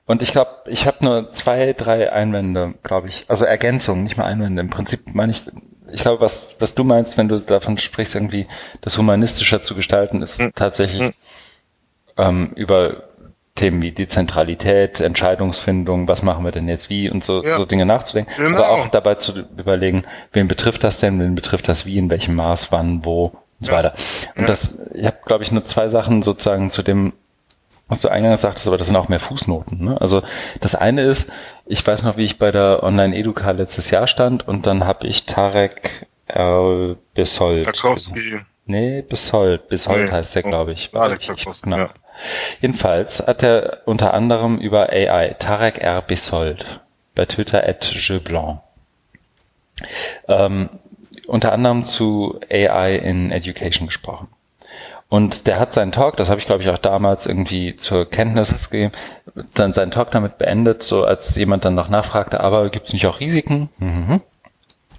Und 0.06 0.22
ich 0.22 0.32
glaube, 0.32 0.50
ich 0.66 0.86
habe 0.86 1.04
nur 1.04 1.30
zwei, 1.30 1.72
drei 1.72 2.12
Einwände, 2.12 2.74
glaube 2.82 3.06
ich. 3.06 3.26
Also 3.28 3.44
Ergänzungen, 3.44 4.02
nicht 4.02 4.16
mal 4.16 4.24
Einwände. 4.24 4.60
Im 4.60 4.68
Prinzip 4.68 5.14
meine 5.14 5.30
ich 5.30 5.44
ich 5.92 6.02
glaube, 6.02 6.20
was, 6.20 6.56
was 6.60 6.74
du 6.74 6.84
meinst, 6.84 7.18
wenn 7.18 7.28
du 7.28 7.38
davon 7.38 7.78
sprichst, 7.78 8.14
irgendwie 8.14 8.46
das 8.80 8.98
humanistischer 8.98 9.62
zu 9.62 9.74
gestalten, 9.74 10.22
ist 10.22 10.40
mhm. 10.40 10.52
tatsächlich 10.54 11.02
mhm. 11.02 11.12
ähm, 12.16 12.52
über 12.56 13.04
Themen 13.54 13.82
wie 13.82 13.92
Dezentralität, 13.92 15.00
Entscheidungsfindung, 15.00 16.08
was 16.08 16.22
machen 16.22 16.44
wir 16.44 16.52
denn 16.52 16.68
jetzt 16.68 16.88
wie 16.88 17.10
und 17.10 17.22
so, 17.22 17.42
ja. 17.42 17.56
so 17.56 17.64
Dinge 17.64 17.84
nachzudenken. 17.84 18.32
Genau. 18.36 18.58
Aber 18.58 18.70
auch 18.70 18.88
dabei 18.88 19.16
zu 19.16 19.46
überlegen, 19.58 20.04
wen 20.32 20.48
betrifft 20.48 20.82
das 20.84 20.98
denn, 20.98 21.20
wen 21.20 21.34
betrifft 21.34 21.68
das 21.68 21.84
wie, 21.84 21.98
in 21.98 22.08
welchem 22.10 22.36
Maß, 22.36 22.72
wann, 22.72 23.04
wo 23.04 23.24
und 23.24 23.66
so 23.66 23.72
weiter. 23.72 23.92
Und 24.36 24.42
ja. 24.42 24.46
das, 24.46 24.78
ich 24.94 25.04
habe, 25.04 25.18
glaube 25.26 25.44
ich, 25.44 25.52
nur 25.52 25.64
zwei 25.64 25.88
Sachen 25.90 26.22
sozusagen 26.22 26.70
zu 26.70 26.82
dem 26.82 27.12
was 27.90 28.02
du 28.02 28.08
eingangs 28.08 28.40
sagtest, 28.42 28.68
aber 28.68 28.78
das 28.78 28.86
sind 28.86 28.96
auch 28.96 29.08
mehr 29.08 29.18
Fußnoten. 29.18 29.84
Ne? 29.84 30.00
Also 30.00 30.22
das 30.60 30.76
eine 30.76 31.02
ist, 31.02 31.28
ich 31.70 31.86
weiß 31.86 32.02
noch, 32.02 32.16
wie 32.16 32.24
ich 32.24 32.38
bei 32.38 32.50
der 32.50 32.82
Online-Educa 32.82 33.52
letztes 33.52 33.90
Jahr 33.90 34.08
stand 34.08 34.46
und 34.46 34.66
dann 34.66 34.84
habe 34.84 35.06
ich 35.06 35.24
Tarek 35.24 36.08
äh, 36.26 36.94
Bissold. 37.14 37.64
Tarkowski. 37.64 38.40
Nee, 38.66 39.02
Bissold. 39.02 39.68
Bissold 39.68 40.06
nee. 40.06 40.12
heißt 40.12 40.34
der, 40.34 40.42
glaube 40.42 40.72
ich. 40.72 40.90
Tarek 40.90 41.20
Tarkowski, 41.20 41.70
genau. 41.70 41.76
ja. 41.76 41.90
Jedenfalls 42.60 43.20
hat 43.24 43.44
er 43.44 43.82
unter 43.86 44.14
anderem 44.14 44.58
über 44.58 44.90
AI, 44.90 45.36
Tarek 45.38 45.78
R. 45.78 46.02
Bissold, 46.02 46.82
bei 47.14 47.24
Twitter 47.24 47.62
at 47.66 47.84
Jeblanc, 47.84 48.60
ähm, 50.26 50.70
unter 51.28 51.52
anderem 51.52 51.84
zu 51.84 52.40
AI 52.50 52.96
in 52.96 53.30
Education 53.30 53.86
gesprochen. 53.86 54.26
Und 55.10 55.48
der 55.48 55.58
hat 55.58 55.72
seinen 55.72 55.90
Talk, 55.90 56.16
das 56.16 56.30
habe 56.30 56.38
ich 56.38 56.46
glaube 56.46 56.62
ich 56.62 56.68
auch 56.70 56.78
damals 56.78 57.26
irgendwie 57.26 57.74
zur 57.74 58.08
Kenntnis 58.08 58.70
gegeben, 58.70 58.92
dann 59.54 59.72
seinen 59.72 59.90
Talk 59.90 60.12
damit 60.12 60.38
beendet, 60.38 60.84
so 60.84 61.04
als 61.04 61.34
jemand 61.34 61.64
dann 61.64 61.74
noch 61.74 61.88
nachfragte, 61.88 62.38
aber 62.38 62.70
gibt 62.70 62.86
es 62.86 62.92
nicht 62.92 63.08
auch 63.08 63.18
Risiken? 63.18 63.70
Mhm. 63.78 64.20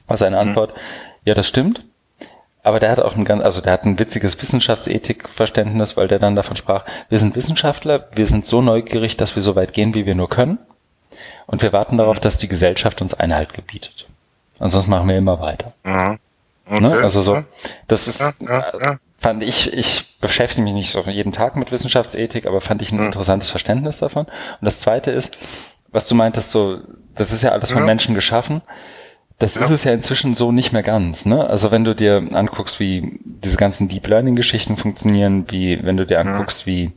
War 0.07 0.17
seine 0.17 0.35
mhm. 0.35 0.49
Antwort, 0.49 0.75
mhm. 0.75 0.79
ja, 1.23 1.33
das 1.33 1.47
stimmt. 1.47 1.85
Aber 2.61 2.81
der 2.81 2.91
hat 2.91 2.99
auch 2.99 3.15
ein 3.15 3.23
ganz, 3.23 3.41
also 3.41 3.61
der 3.61 3.71
hat 3.71 3.85
ein 3.85 3.97
witziges 3.99 4.39
Wissenschaftsethikverständnis, 4.39 5.95
weil 5.95 6.09
der 6.09 6.19
dann 6.19 6.35
davon 6.35 6.57
sprach, 6.57 6.83
wir 7.07 7.17
sind 7.17 7.37
Wissenschaftler, 7.37 8.09
wir 8.13 8.27
sind 8.27 8.45
so 8.45 8.61
neugierig, 8.61 9.15
dass 9.15 9.37
wir 9.37 9.41
so 9.41 9.55
weit 9.55 9.71
gehen, 9.71 9.93
wie 9.93 10.05
wir 10.05 10.13
nur 10.13 10.29
können. 10.29 10.59
Und 11.47 11.61
wir 11.61 11.71
warten 11.71 11.97
darauf, 11.97 12.17
mhm. 12.17 12.21
dass 12.21 12.37
die 12.37 12.49
Gesellschaft 12.49 13.01
uns 13.01 13.13
Einhalt 13.13 13.53
gebietet. 13.53 14.07
Ansonsten 14.59 14.91
machen 14.91 15.07
wir 15.07 15.17
immer 15.17 15.39
weiter. 15.39 15.71
Mhm. 15.83 15.93
Ne? 15.93 16.17
Okay. 16.67 16.79
Ne? 16.81 16.97
Also 17.01 17.21
so, 17.21 17.43
das 17.87 18.09
ist, 18.09 18.19
ja, 18.19 18.33
ja, 18.41 18.73
ja 18.79 18.99
fand 19.21 19.43
ich, 19.43 19.71
ich 19.71 20.17
beschäftige 20.19 20.63
mich 20.63 20.73
nicht 20.73 20.89
so 20.89 21.01
jeden 21.01 21.31
Tag 21.31 21.55
mit 21.55 21.71
Wissenschaftsethik, 21.71 22.47
aber 22.47 22.59
fand 22.59 22.81
ich 22.81 22.91
ein 22.91 22.99
interessantes 22.99 23.51
Verständnis 23.51 23.99
davon. 23.99 24.25
Und 24.25 24.65
das 24.65 24.79
zweite 24.79 25.11
ist, 25.11 25.37
was 25.91 26.07
du 26.07 26.15
meintest, 26.15 26.49
so, 26.49 26.79
das 27.13 27.31
ist 27.31 27.43
ja 27.43 27.51
alles 27.51 27.69
von 27.69 27.81
ja. 27.81 27.85
Menschen 27.85 28.15
geschaffen. 28.15 28.61
Das 29.37 29.55
ja. 29.55 29.61
ist 29.61 29.69
es 29.69 29.83
ja 29.83 29.93
inzwischen 29.93 30.33
so 30.33 30.51
nicht 30.51 30.71
mehr 30.71 30.81
ganz. 30.81 31.25
Ne? 31.27 31.47
Also 31.47 31.69
wenn 31.69 31.83
du 31.83 31.93
dir 31.93 32.27
anguckst, 32.33 32.79
wie 32.79 33.19
diese 33.23 33.57
ganzen 33.57 33.87
Deep 33.87 34.07
Learning 34.07 34.35
Geschichten 34.35 34.75
funktionieren, 34.75 35.45
wie 35.49 35.83
wenn 35.83 35.97
du 35.97 36.05
dir 36.07 36.19
anguckst, 36.19 36.65
wie 36.65 36.91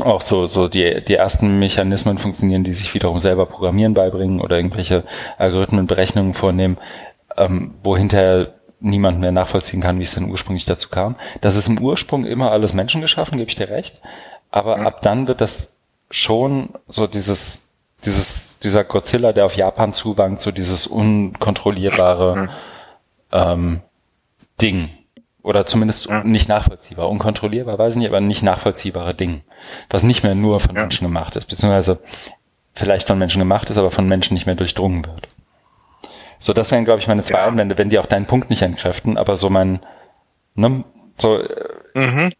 auch 0.00 0.22
so, 0.22 0.48
so 0.48 0.66
die, 0.66 1.04
die 1.04 1.14
ersten 1.14 1.60
Mechanismen 1.60 2.18
funktionieren, 2.18 2.64
die 2.64 2.72
sich 2.72 2.92
wiederum 2.92 3.20
selber 3.20 3.46
Programmieren 3.46 3.94
beibringen 3.94 4.40
oder 4.40 4.56
irgendwelche 4.56 5.04
Algorithmen 5.38 5.86
Berechnungen 5.86 6.34
vornehmen, 6.34 6.76
ähm, 7.36 7.74
wo 7.84 7.96
hinterher 7.96 8.54
niemand 8.80 9.20
mehr 9.20 9.32
nachvollziehen 9.32 9.80
kann, 9.80 9.98
wie 9.98 10.04
es 10.04 10.14
denn 10.14 10.30
ursprünglich 10.30 10.64
dazu 10.64 10.88
kam. 10.88 11.16
Das 11.40 11.56
ist 11.56 11.68
im 11.68 11.78
Ursprung 11.78 12.24
immer 12.24 12.50
alles 12.50 12.74
Menschen 12.74 13.00
geschaffen, 13.00 13.38
gebe 13.38 13.48
ich 13.48 13.56
dir 13.56 13.68
recht. 13.68 14.00
Aber 14.50 14.78
ja. 14.78 14.86
ab 14.86 15.02
dann 15.02 15.28
wird 15.28 15.40
das 15.40 15.72
schon 16.10 16.70
so 16.88 17.06
dieses, 17.06 17.70
dieses, 18.04 18.58
dieser 18.58 18.84
Godzilla, 18.84 19.32
der 19.32 19.46
auf 19.46 19.56
Japan 19.56 19.92
zuwankt, 19.92 20.40
so 20.40 20.50
dieses 20.50 20.86
unkontrollierbare 20.86 22.48
ja. 23.32 23.52
ähm, 23.52 23.82
Ding. 24.60 24.90
Oder 25.42 25.64
zumindest 25.64 26.06
ja. 26.06 26.22
nicht 26.22 26.48
nachvollziehbar. 26.48 27.08
Unkontrollierbar, 27.08 27.78
weiß 27.78 27.94
ich 27.94 27.98
nicht, 27.98 28.08
aber 28.08 28.20
nicht 28.20 28.42
nachvollziehbare 28.42 29.14
Ding. 29.14 29.42
Was 29.88 30.02
nicht 30.02 30.22
mehr 30.22 30.34
nur 30.34 30.60
von 30.60 30.74
Menschen 30.74 31.06
gemacht 31.06 31.36
ist, 31.36 31.46
beziehungsweise 31.46 31.98
vielleicht 32.74 33.06
von 33.06 33.18
Menschen 33.18 33.38
gemacht 33.38 33.70
ist, 33.70 33.78
aber 33.78 33.90
von 33.90 34.06
Menschen 34.06 34.34
nicht 34.34 34.46
mehr 34.46 34.54
durchdrungen 34.54 35.06
wird. 35.06 35.28
So, 36.42 36.54
das 36.54 36.72
wären, 36.72 36.86
glaube 36.86 37.00
ich, 37.00 37.06
meine 37.06 37.22
zwei 37.22 37.38
ja. 37.38 37.46
Einwände, 37.46 37.76
wenn 37.76 37.90
die 37.90 37.98
auch 37.98 38.06
deinen 38.06 38.26
Punkt 38.26 38.48
nicht 38.48 38.62
entkräften, 38.62 39.18
aber 39.18 39.36
so 39.36 39.50
mein, 39.50 39.80
ne, 40.54 40.84
so, 41.18 41.44
mhm. 41.94 42.32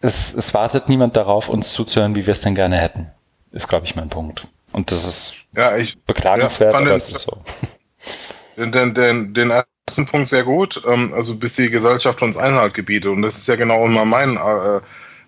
es, 0.00 0.32
es 0.32 0.54
wartet 0.54 0.88
niemand 0.88 1.16
darauf, 1.16 1.48
uns 1.48 1.72
zuzuhören, 1.72 2.14
wie 2.14 2.24
wir 2.24 2.32
es 2.32 2.40
denn 2.40 2.54
gerne 2.54 2.76
hätten. 2.76 3.10
Ist, 3.50 3.68
glaube 3.68 3.84
ich, 3.84 3.96
mein 3.96 4.08
Punkt. 4.08 4.44
Und 4.72 4.92
das 4.92 5.04
ist 5.04 5.34
ja, 5.56 5.76
ich, 5.76 5.98
beklagenswert, 6.02 6.72
ja, 6.72 6.78
aber 6.78 6.92
es 6.92 7.08
ist 7.08 7.20
so. 7.20 7.36
Den, 8.56 8.92
den, 8.92 9.32
den, 9.34 9.52
ersten 9.52 10.06
Punkt 10.06 10.26
sehr 10.26 10.42
gut, 10.42 10.82
ähm, 10.84 11.12
also 11.14 11.36
bis 11.36 11.54
die 11.54 11.70
Gesellschaft 11.70 12.20
uns 12.22 12.36
Einhalt 12.36 12.74
gebietet. 12.74 13.12
Und 13.12 13.22
das 13.22 13.38
ist 13.38 13.46
ja 13.46 13.54
genau 13.54 13.84
immer 13.84 14.04
mein 14.04 14.36
äh, 14.36 14.80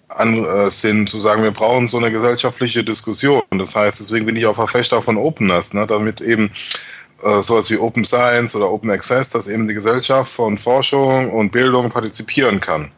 Ansinn, 0.09 1.07
zu 1.07 1.19
sagen, 1.19 1.45
wir 1.45 1.53
brauchen 1.53 1.87
so 1.87 1.99
eine 1.99 2.11
gesellschaftliche 2.11 2.83
Diskussion. 2.83 3.43
Das 3.51 3.77
heißt, 3.77 4.01
deswegen 4.01 4.27
bin 4.27 4.35
ich 4.35 4.47
auch 4.47 4.57
Verfechter 4.57 5.01
von 5.01 5.17
Openness, 5.17 5.73
ne, 5.75 5.87
damit 5.87 6.21
eben 6.21 6.51
äh, 7.23 7.43
sowas 7.43 7.71
wie 7.71 7.79
Open 7.79 8.05
Science 8.05 8.55
oder 8.57 8.71
Open 8.71 8.91
Access, 8.91 9.31
dass 9.31 9.49
eben 9.49 9.69
die 9.69 9.75
Gesellschaft 9.75 10.33
von 10.33 10.59
Forschung 10.59 11.33
und 11.33 11.53
Bildung 11.53 11.91
partizipieren 11.91 12.61
kann. 12.61 12.91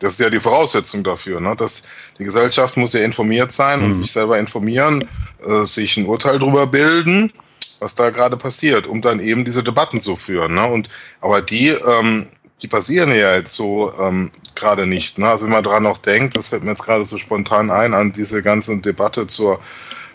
Das 0.00 0.14
ist 0.14 0.20
ja 0.20 0.30
die 0.30 0.40
Voraussetzung 0.40 1.04
dafür, 1.04 1.40
ne? 1.40 1.54
dass 1.56 1.82
die 2.18 2.24
Gesellschaft 2.24 2.76
muss 2.76 2.94
ja 2.94 3.00
informiert 3.00 3.52
sein 3.52 3.80
mhm. 3.80 3.86
und 3.86 3.94
sich 3.94 4.10
selber 4.10 4.38
informieren, 4.38 5.06
äh, 5.46 5.64
sich 5.64 5.96
ein 5.96 6.06
Urteil 6.06 6.38
darüber 6.38 6.66
bilden, 6.66 7.32
was 7.80 7.94
da 7.94 8.10
gerade 8.10 8.36
passiert, 8.36 8.86
um 8.86 9.02
dann 9.02 9.20
eben 9.20 9.44
diese 9.44 9.62
Debatten 9.62 10.00
zu 10.00 10.16
führen. 10.16 10.54
Ne? 10.54 10.66
Und 10.66 10.88
aber 11.20 11.42
die, 11.42 11.68
ähm, 11.68 12.28
die 12.62 12.68
passieren 12.68 13.10
ja 13.10 13.34
jetzt 13.34 13.54
so 13.54 13.92
ähm, 14.00 14.30
gerade 14.54 14.86
nicht. 14.86 15.18
Ne? 15.18 15.28
Also 15.28 15.46
wenn 15.46 15.52
man 15.52 15.64
daran 15.64 15.82
noch 15.82 15.98
denkt, 15.98 16.36
das 16.36 16.48
fällt 16.48 16.64
mir 16.64 16.70
jetzt 16.70 16.84
gerade 16.84 17.04
so 17.04 17.18
spontan 17.18 17.70
ein 17.70 17.92
an 17.92 18.12
diese 18.12 18.42
ganze 18.42 18.78
Debatte 18.78 19.26
zur 19.26 19.60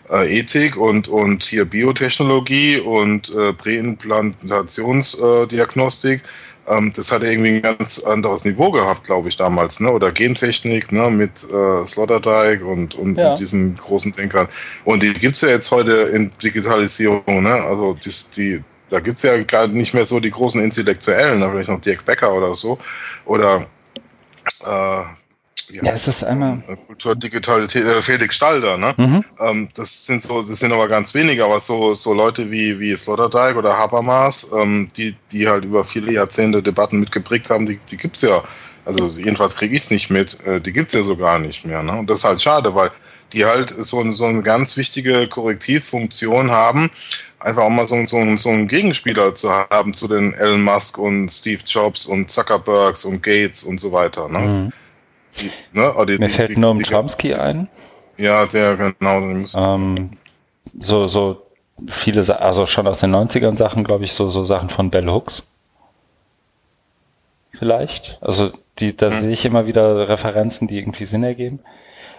äh, 0.09 0.39
Ethik 0.39 0.77
und, 0.77 1.07
und 1.07 1.43
hier 1.43 1.65
Biotechnologie 1.65 2.79
und 2.79 3.31
äh, 3.33 3.53
Präimplantationsdiagnostik, 3.53 6.23
ähm, 6.67 6.91
das 6.95 7.11
hat 7.11 7.21
irgendwie 7.23 7.57
ein 7.57 7.61
ganz 7.61 7.99
anderes 7.99 8.43
Niveau 8.45 8.71
gehabt, 8.71 9.03
glaube 9.03 9.29
ich, 9.29 9.37
damals, 9.37 9.79
ne? 9.79 9.91
Oder 9.91 10.11
Gentechnik, 10.11 10.91
ne, 10.91 11.11
mit 11.11 11.43
äh, 11.43 11.85
Sloterdijk 11.85 12.65
und, 12.65 12.95
und, 12.95 13.17
ja. 13.17 13.31
und 13.31 13.39
diesen 13.39 13.75
großen 13.75 14.15
Denkern. 14.15 14.47
Und 14.83 15.03
die 15.03 15.13
gibt's 15.13 15.41
ja 15.41 15.49
jetzt 15.49 15.69
heute 15.71 15.93
in 15.93 16.31
Digitalisierung, 16.41 17.43
ne? 17.43 17.53
Also 17.53 17.93
die, 17.93 18.11
die 18.35 18.63
da 18.89 18.99
gibt's 18.99 19.23
ja 19.23 19.41
gar 19.41 19.67
nicht 19.67 19.93
mehr 19.93 20.05
so 20.05 20.19
die 20.19 20.31
großen 20.31 20.61
Intellektuellen, 20.61 21.39
ne? 21.39 21.49
vielleicht 21.49 21.69
noch 21.69 21.81
Dirk 21.81 22.05
Becker 22.05 22.33
oder 22.33 22.53
so. 22.53 22.77
Oder 23.25 23.65
äh, 24.63 25.01
ja, 25.69 25.83
ja, 25.83 25.91
es 25.93 26.07
ist 26.07 26.23
einmal 26.23 26.63
äh, 26.67 26.75
Kulturdigitalität, 26.75 27.85
äh, 27.85 28.01
Felix 28.01 28.35
Stalder, 28.35 28.77
ne? 28.77 28.93
Mhm. 28.97 29.25
Ähm, 29.39 29.69
das 29.73 30.05
sind 30.05 30.21
so, 30.21 30.41
das 30.41 30.59
sind 30.59 30.71
aber 30.71 30.87
ganz 30.87 31.13
wenige, 31.13 31.43
aber 31.43 31.59
so 31.59 31.93
so 31.93 32.13
Leute 32.13 32.49
wie 32.51 32.79
wie 32.79 32.95
Sloterdijk 32.95 33.55
oder 33.55 33.77
Habermas, 33.77 34.47
ähm, 34.53 34.91
die 34.95 35.15
die 35.31 35.47
halt 35.47 35.65
über 35.65 35.83
viele 35.83 36.11
Jahrzehnte 36.11 36.61
Debatten 36.61 36.99
mitgeprägt 36.99 37.49
haben, 37.49 37.65
die 37.65 37.79
die 37.89 37.97
gibt's 37.97 38.21
ja. 38.21 38.43
Also 38.85 39.07
jedenfalls 39.07 39.55
kriege 39.55 39.75
ich's 39.75 39.89
nicht 39.89 40.11
mit. 40.11 40.45
Äh, 40.45 40.61
die 40.61 40.71
gibt's 40.71 40.93
ja 40.93 41.01
so 41.01 41.17
gar 41.17 41.39
nicht 41.39 41.65
mehr, 41.65 41.81
ne? 41.81 41.93
Und 41.97 42.09
das 42.09 42.19
ist 42.19 42.25
halt 42.25 42.41
schade, 42.41 42.75
weil 42.75 42.91
die 43.33 43.45
halt 43.45 43.69
so, 43.69 44.11
so 44.11 44.25
eine 44.25 44.43
ganz 44.43 44.77
wichtige 44.77 45.27
Korrektivfunktion 45.27 46.51
haben, 46.51 46.91
einfach 47.39 47.63
auch 47.63 47.69
mal 47.69 47.87
so, 47.87 48.05
so, 48.05 48.37
so 48.37 48.49
einen 48.49 48.67
Gegenspieler 48.67 49.35
zu 49.35 49.51
haben 49.51 49.93
zu 49.93 50.07
den 50.07 50.33
Elon 50.33 50.63
Musk 50.63 50.97
und 50.97 51.29
Steve 51.29 51.61
Jobs 51.65 52.05
und 52.05 52.31
Zuckerbergs 52.31 53.05
und 53.05 53.21
Gates 53.21 53.63
und 53.63 53.79
so 53.79 53.91
weiter. 53.91 54.29
Ne? 54.29 54.39
Mhm. 54.39 54.73
Die, 55.39 55.51
ne? 55.73 55.93
Die, 56.07 56.17
Mir 56.17 56.29
fällt 56.29 56.49
die, 56.49 56.57
Noam 56.57 56.81
Chomsky 56.81 57.33
ein. 57.33 57.69
Ja, 58.17 58.45
der, 58.45 58.75
genau. 58.75 59.19
Ähm, 59.55 60.17
so, 60.79 61.07
so 61.07 61.41
viele, 61.87 62.39
also 62.39 62.65
schon 62.65 62.87
aus 62.87 62.99
den 62.99 63.13
90ern 63.13 63.57
Sachen, 63.57 63.83
glaube 63.83 64.05
ich, 64.05 64.13
so, 64.13 64.29
so 64.29 64.45
Sachen 64.45 64.69
von 64.69 64.89
Bell 64.89 65.09
Hooks. 65.09 65.51
Vielleicht. 67.51 68.17
Also, 68.21 68.51
die, 68.79 68.95
da 68.95 69.09
hm. 69.09 69.15
sehe 69.15 69.31
ich 69.31 69.45
immer 69.45 69.65
wieder 69.65 70.09
Referenzen, 70.09 70.67
die 70.67 70.77
irgendwie 70.77 71.05
Sinn 71.05 71.23
ergeben. 71.23 71.59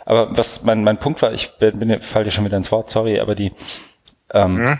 Aber 0.04 0.36
was 0.36 0.62
mein, 0.62 0.84
mein 0.84 0.98
Punkt 0.98 1.20
war, 1.20 1.32
ich 1.32 1.58
bin, 1.58 1.78
bin, 1.78 2.00
fall 2.00 2.24
dir 2.24 2.30
schon 2.30 2.44
wieder 2.44 2.56
ins 2.56 2.70
Wort, 2.70 2.88
sorry, 2.88 3.18
aber 3.18 3.34
die, 3.34 3.52
ähm, 4.32 4.58
hm? 4.58 4.78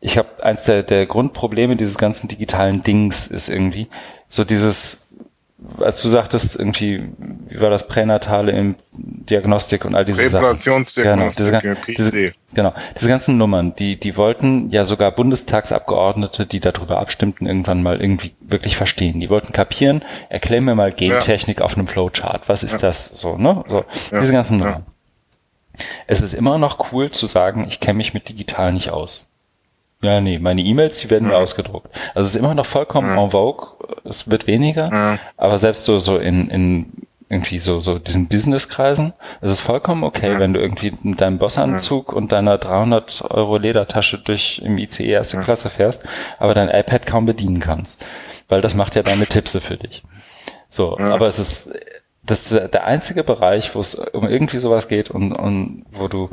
ich 0.00 0.18
habe 0.18 0.28
eins 0.42 0.64
der, 0.64 0.82
der 0.82 1.06
Grundprobleme 1.06 1.76
dieses 1.76 1.98
ganzen 1.98 2.28
digitalen 2.28 2.82
Dings 2.82 3.26
ist 3.26 3.48
irgendwie 3.48 3.88
so 4.28 4.44
dieses 4.44 5.01
als 5.78 6.02
du 6.02 6.08
sagtest, 6.08 6.56
irgendwie, 6.56 7.02
wie 7.48 7.60
war 7.60 7.70
das 7.70 7.88
Pränatale 7.88 8.52
im 8.52 8.76
Diagnostik 8.92 9.84
und 9.84 9.94
all 9.94 10.04
diese 10.04 10.28
Sachen. 10.28 10.44
Genau, 11.04 11.28
diese, 11.28 11.76
diese, 11.86 12.32
genau, 12.54 12.72
diese 12.96 13.08
ganzen 13.08 13.38
Nummern, 13.38 13.74
die, 13.76 13.98
die 13.98 14.16
wollten 14.16 14.68
ja 14.70 14.84
sogar 14.84 15.12
Bundestagsabgeordnete, 15.12 16.46
die 16.46 16.60
darüber 16.60 16.98
abstimmten, 16.98 17.46
irgendwann 17.46 17.82
mal 17.82 18.00
irgendwie 18.00 18.34
wirklich 18.40 18.76
verstehen. 18.76 19.20
Die 19.20 19.30
wollten 19.30 19.52
kapieren, 19.52 20.04
erklär 20.28 20.60
mir 20.60 20.74
mal 20.74 20.92
Gentechnik 20.92 21.60
ja. 21.60 21.64
auf 21.64 21.76
einem 21.76 21.86
Flowchart. 21.86 22.48
Was 22.48 22.62
ist 22.62 22.74
ja. 22.74 22.78
das? 22.78 23.06
So, 23.06 23.36
ne? 23.36 23.62
So, 23.66 23.84
ja. 24.10 24.20
diese 24.20 24.32
ganzen 24.32 24.58
Nummern. 24.58 24.86
Es 26.06 26.20
ist 26.20 26.34
immer 26.34 26.58
noch 26.58 26.92
cool 26.92 27.10
zu 27.10 27.26
sagen, 27.26 27.64
ich 27.66 27.80
kenne 27.80 27.96
mich 27.96 28.12
mit 28.12 28.28
digital 28.28 28.72
nicht 28.72 28.90
aus. 28.90 29.28
Ja, 30.02 30.20
nee, 30.20 30.38
meine 30.38 30.62
E-Mails, 30.62 30.98
die 30.98 31.10
werden 31.10 31.28
mir 31.28 31.36
ausgedruckt. 31.36 31.94
Also 32.14 32.26
es 32.28 32.34
ist 32.34 32.40
immer 32.40 32.54
noch 32.54 32.66
vollkommen 32.66 33.16
en 33.16 33.30
vogue, 33.30 33.68
es 34.04 34.28
wird 34.30 34.46
weniger, 34.48 35.18
aber 35.36 35.58
selbst 35.58 35.84
so, 35.84 36.00
so 36.00 36.16
in, 36.16 36.48
in 36.50 36.92
irgendwie 37.28 37.58
so, 37.58 37.80
so 37.80 37.98
diesen 37.98 38.28
Businesskreisen, 38.28 39.14
es 39.40 39.52
ist 39.52 39.60
vollkommen 39.60 40.04
okay, 40.04 40.38
wenn 40.38 40.52
du 40.52 40.60
irgendwie 40.60 40.92
mit 41.02 41.20
deinem 41.22 41.38
Bossanzug 41.38 42.12
und 42.12 42.30
deiner 42.30 42.58
300 42.58 43.22
Euro 43.30 43.56
Ledertasche 43.56 44.18
durch 44.18 44.60
im 44.62 44.76
ICE 44.76 45.06
erste 45.06 45.38
Klasse 45.40 45.70
fährst, 45.70 46.04
aber 46.38 46.52
dein 46.52 46.68
iPad 46.68 47.06
kaum 47.06 47.24
bedienen 47.24 47.58
kannst, 47.60 48.04
weil 48.48 48.60
das 48.60 48.74
macht 48.74 48.96
ja 48.96 49.02
deine 49.02 49.26
Tipse 49.26 49.62
für 49.62 49.78
dich. 49.78 50.02
So, 50.68 50.98
aber 50.98 51.26
es 51.26 51.38
ist, 51.38 51.70
das 52.22 52.52
ist 52.52 52.74
der 52.74 52.84
einzige 52.86 53.24
Bereich, 53.24 53.74
wo 53.74 53.80
es 53.80 53.94
um 53.94 54.28
irgendwie 54.28 54.58
sowas 54.58 54.88
geht 54.88 55.10
und, 55.10 55.32
und 55.32 55.86
wo 55.90 56.08
du 56.08 56.28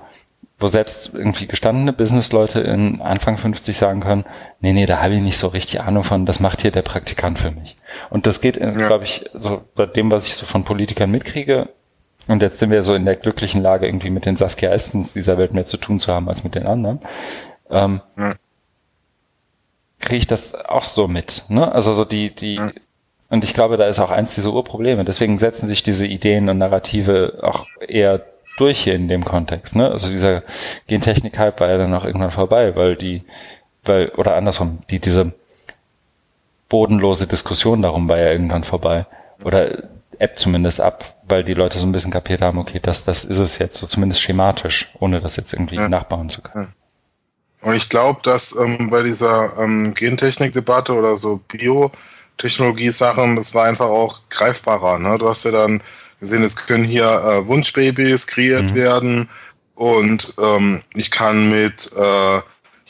wo 0.60 0.68
selbst 0.68 1.14
irgendwie 1.14 1.48
gestandene 1.48 1.94
Businessleute 1.94 2.60
in 2.60 3.02
Anfang 3.02 3.38
50 3.38 3.78
sagen 3.78 4.02
können, 4.02 4.26
nee, 4.60 4.74
nee, 4.74 4.86
da 4.86 5.02
habe 5.02 5.14
ich 5.14 5.22
nicht 5.22 5.38
so 5.38 5.48
richtig 5.48 5.82
Ahnung 5.82 6.04
von, 6.04 6.26
das 6.26 6.42
macht 6.42 6.62
hier 6.62 6.72
der 6.72 6.82
Praktikant 6.82 7.40
für 7.40 7.52
mich. 7.52 7.78
Und 8.10 8.28
das 8.28 8.42
geht, 8.42 8.58
ja. 8.58 8.72
glaube 8.72 9.06
ich, 9.06 9.26
so 9.34 9.62
bei 9.76 9.86
dem, 9.86 10.12
was 10.12 10.28
ich 10.28 10.36
so 10.36 10.46
von 10.46 10.66
Politikern 10.66 11.10
mitkriege, 11.10 11.70
und 12.28 12.42
jetzt 12.42 12.60
sind 12.60 12.70
wir 12.70 12.84
so 12.84 12.94
in 12.94 13.06
der 13.06 13.16
glücklichen 13.16 13.62
Lage, 13.62 13.88
irgendwie 13.88 14.12
mit 14.12 14.26
den 14.26 14.36
Saskia 14.36 14.70
Estens 14.70 15.14
dieser 15.14 15.38
Welt 15.38 15.54
mehr 15.54 15.66
zu 15.66 15.78
tun 15.78 15.98
zu 15.98 16.14
haben 16.14 16.30
als 16.30 16.44
mit 16.44 16.56
den 16.56 16.68
anderen, 16.68 17.00
ähm, 17.72 18.02
ja. 18.18 18.34
kriege 20.00 20.18
ich 20.18 20.28
das 20.28 20.54
auch 20.54 20.84
so 20.84 21.08
mit. 21.08 21.44
Ne? 21.48 21.72
Also 21.72 21.94
so 21.94 22.06
die, 22.06 22.36
die, 22.36 22.56
ja. 22.56 22.72
und 23.30 23.44
ich 23.44 23.54
glaube, 23.54 23.78
da 23.78 23.88
ist 23.88 24.00
auch 24.00 24.12
eins 24.12 24.36
dieser 24.36 24.54
Urprobleme. 24.54 25.06
Deswegen 25.06 25.38
setzen 25.38 25.68
sich 25.68 25.82
diese 25.82 26.06
Ideen 26.06 26.50
und 26.50 26.58
Narrative 26.58 27.40
auch 27.42 27.66
eher 27.88 28.22
durch 28.60 28.80
hier 28.82 28.96
in 28.96 29.08
dem 29.08 29.24
Kontext. 29.24 29.76
Ne? 29.76 29.90
Also 29.90 30.10
dieser 30.10 30.44
Gentechnik-Hype 30.88 31.60
war 31.60 31.70
ja 31.70 31.78
dann 31.78 31.94
auch 31.94 32.06
irgendwann 32.06 32.32
vorbei, 32.32 32.76
weil 32.76 32.96
die, 32.96 33.24
weil, 33.84 34.10
oder 34.10 34.36
andersrum, 34.36 34.80
die, 34.90 35.00
diese 35.00 35.34
bodenlose 36.68 37.28
Diskussion 37.28 37.82
darum 37.82 38.08
war 38.10 38.18
ja 38.18 38.32
irgendwann 38.32 38.64
vorbei. 38.64 39.06
Oder 39.44 39.84
App 40.20 40.38
zumindest 40.38 40.82
ab, 40.82 41.16
weil 41.28 41.44
die 41.44 41.54
Leute 41.54 41.80
so 41.80 41.86
ein 41.86 41.92
bisschen 41.92 42.12
kapiert 42.12 42.42
haben, 42.42 42.58
okay, 42.58 42.80
das, 42.82 43.06
das 43.06 43.24
ist 43.24 43.40
es 43.40 43.58
jetzt, 43.58 43.78
so 43.78 43.88
zumindest 43.88 44.22
schematisch, 44.22 44.92
ohne 45.00 45.22
das 45.22 45.38
jetzt 45.38 45.54
irgendwie 45.54 45.76
ja. 45.76 45.88
nachbauen 45.88 46.30
zu 46.30 46.42
können. 46.42 46.74
Und 47.62 47.76
ich 47.76 47.90
glaube, 47.90 48.20
dass 48.24 48.56
ähm, 48.56 48.90
bei 48.90 49.04
dieser 49.04 49.58
ähm, 49.58 49.94
Gentechnik-Debatte 49.94 50.94
oder 50.94 51.18
so 51.18 51.42
Biotechnologie-Sachen, 51.48 53.36
das 53.36 53.54
war 53.54 53.66
einfach 53.66 53.88
auch 53.88 54.22
greifbarer. 54.30 55.00
Ne? 55.00 55.18
Du 55.18 55.28
hast 55.28 55.44
ja 55.44 55.52
dann 55.52 55.82
wir 56.20 56.28
sehen, 56.28 56.44
es 56.44 56.68
können 56.68 56.84
hier 56.84 57.06
äh, 57.06 57.48
Wunschbabys 57.48 58.28
kreiert 58.28 58.72
mhm. 58.72 58.76
werden 58.76 59.30
und 59.76 60.34
ähm, 60.40 60.82
ich 60.94 61.12
kann 61.12 61.50
mit 61.50 61.92
äh, 61.96 62.42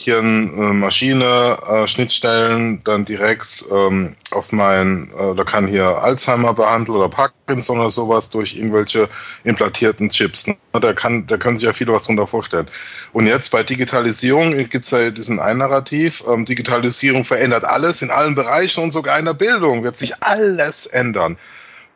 Hirnmaschine 0.01 1.57
äh, 1.69 1.87
Schnittstellen 1.87 2.79
dann 2.85 3.03
direkt 3.03 3.65
ähm, 3.69 4.15
auf 4.31 4.53
mein, 4.53 5.11
äh, 5.19 5.35
da 5.35 5.43
kann 5.43 5.67
hier 5.67 6.01
Alzheimer 6.01 6.53
behandeln 6.53 6.97
oder 6.97 7.09
Parkinson 7.09 7.79
oder 7.79 7.89
sowas 7.89 8.29
durch 8.29 8.55
irgendwelche 8.55 9.09
implantierten 9.43 10.07
Chips. 10.07 10.47
Ne? 10.47 10.55
Da, 10.71 10.93
kann, 10.93 11.27
da 11.27 11.35
können 11.35 11.57
sich 11.57 11.65
ja 11.65 11.73
viele 11.73 11.91
was 11.91 12.05
drunter 12.05 12.27
vorstellen. 12.27 12.67
Und 13.11 13.27
jetzt 13.27 13.51
bei 13.51 13.61
Digitalisierung 13.61 14.51
gibt 14.69 14.85
es 14.85 14.91
ja 14.91 15.09
diesen 15.09 15.41
ein 15.41 15.57
Narrativ, 15.57 16.23
ähm, 16.29 16.45
Digitalisierung 16.45 17.25
verändert 17.25 17.65
alles 17.65 18.01
in 18.01 18.09
allen 18.09 18.35
Bereichen 18.35 18.81
und 18.85 18.91
sogar 18.91 19.19
in 19.19 19.25
der 19.25 19.33
Bildung 19.33 19.83
wird 19.83 19.97
sich 19.97 20.23
alles 20.23 20.85
ändern. 20.85 21.35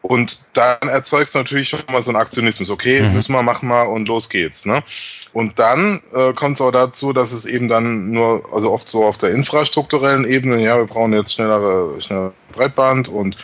Und 0.06 0.40
dann 0.52 0.90
erzeugt 0.90 1.30
es 1.30 1.34
natürlich 1.34 1.70
schon 1.70 1.80
mal 1.90 2.02
so 2.02 2.12
einen 2.12 2.20
Aktionismus. 2.20 2.70
Okay, 2.70 3.04
mhm. 3.04 3.14
müssen 3.14 3.32
wir, 3.32 3.42
machen 3.42 3.70
wir 3.70 3.88
und 3.88 4.10
los 4.10 4.28
geht's. 4.28 4.66
Ne? 4.66 4.84
Und 5.32 5.58
dann 5.60 6.02
äh, 6.14 6.34
kommt 6.34 6.56
es 6.56 6.62
auch 6.62 6.72
dazu, 6.72 7.14
dass 7.14 7.32
es 7.32 7.46
eben 7.46 7.70
dann 7.70 8.12
nur, 8.12 8.44
also 8.54 8.70
oft 8.74 8.90
so 8.90 9.06
auf 9.06 9.18
der 9.18 9.30
infrastrukturellen 9.30 10.26
Ebene, 10.28 10.62
ja, 10.62 10.78
wir 10.78 10.86
brauchen 10.86 11.14
jetzt 11.14 11.34
schnellere, 11.34 12.02
schnellere 12.02 12.34
Breitband 12.52 13.08
und 13.08 13.38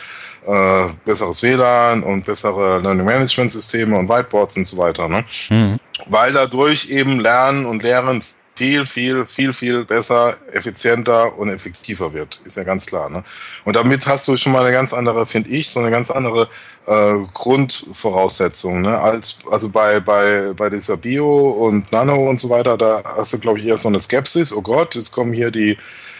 äh, 0.46 0.88
besseres 1.06 1.42
WLAN 1.42 2.02
und 2.02 2.26
bessere 2.26 2.78
Learning 2.80 3.06
Management 3.06 3.50
Systeme 3.50 3.98
und 3.98 4.10
Whiteboards 4.10 4.58
und 4.58 4.66
so 4.66 4.76
weiter. 4.76 5.08
Ne? 5.08 5.24
Mhm. 5.48 5.78
Weil 6.08 6.34
dadurch 6.34 6.90
eben 6.90 7.20
Lernen 7.20 7.64
und 7.64 7.82
Lehren 7.82 8.22
viel, 8.60 8.84
viel, 8.84 9.24
viel, 9.24 9.52
viel 9.54 9.84
besser, 9.86 10.36
effizienter 10.52 11.38
und 11.38 11.48
effektiver 11.48 12.12
wird. 12.12 12.42
Ist 12.44 12.58
ja 12.58 12.62
ganz 12.62 12.84
klar. 12.84 13.08
Ne? 13.08 13.22
Und 13.64 13.74
damit 13.74 14.06
hast 14.06 14.28
du 14.28 14.36
schon 14.36 14.52
mal 14.52 14.62
eine 14.62 14.70
ganz 14.70 14.92
andere, 14.92 15.24
finde 15.24 15.48
ich, 15.48 15.70
so 15.70 15.80
eine 15.80 15.90
ganz 15.90 16.10
andere 16.10 16.46
äh, 16.86 17.14
Grundvoraussetzung. 17.32 18.82
Ne? 18.82 18.98
Als, 19.00 19.38
also 19.50 19.70
bei, 19.70 20.00
bei, 20.00 20.52
bei 20.54 20.68
dieser 20.68 20.98
Bio 20.98 21.52
und 21.52 21.90
Nano 21.90 22.28
und 22.28 22.38
so 22.38 22.50
weiter, 22.50 22.76
da 22.76 23.02
hast 23.16 23.32
du, 23.32 23.38
glaube 23.38 23.60
ich, 23.60 23.64
eher 23.64 23.78
so 23.78 23.88
eine 23.88 23.98
Skepsis. 23.98 24.52
Oh 24.52 24.60
Gott, 24.60 24.94
jetzt 24.94 25.10
kommen 25.10 25.32
hier 25.32 25.50
die, 25.50 25.78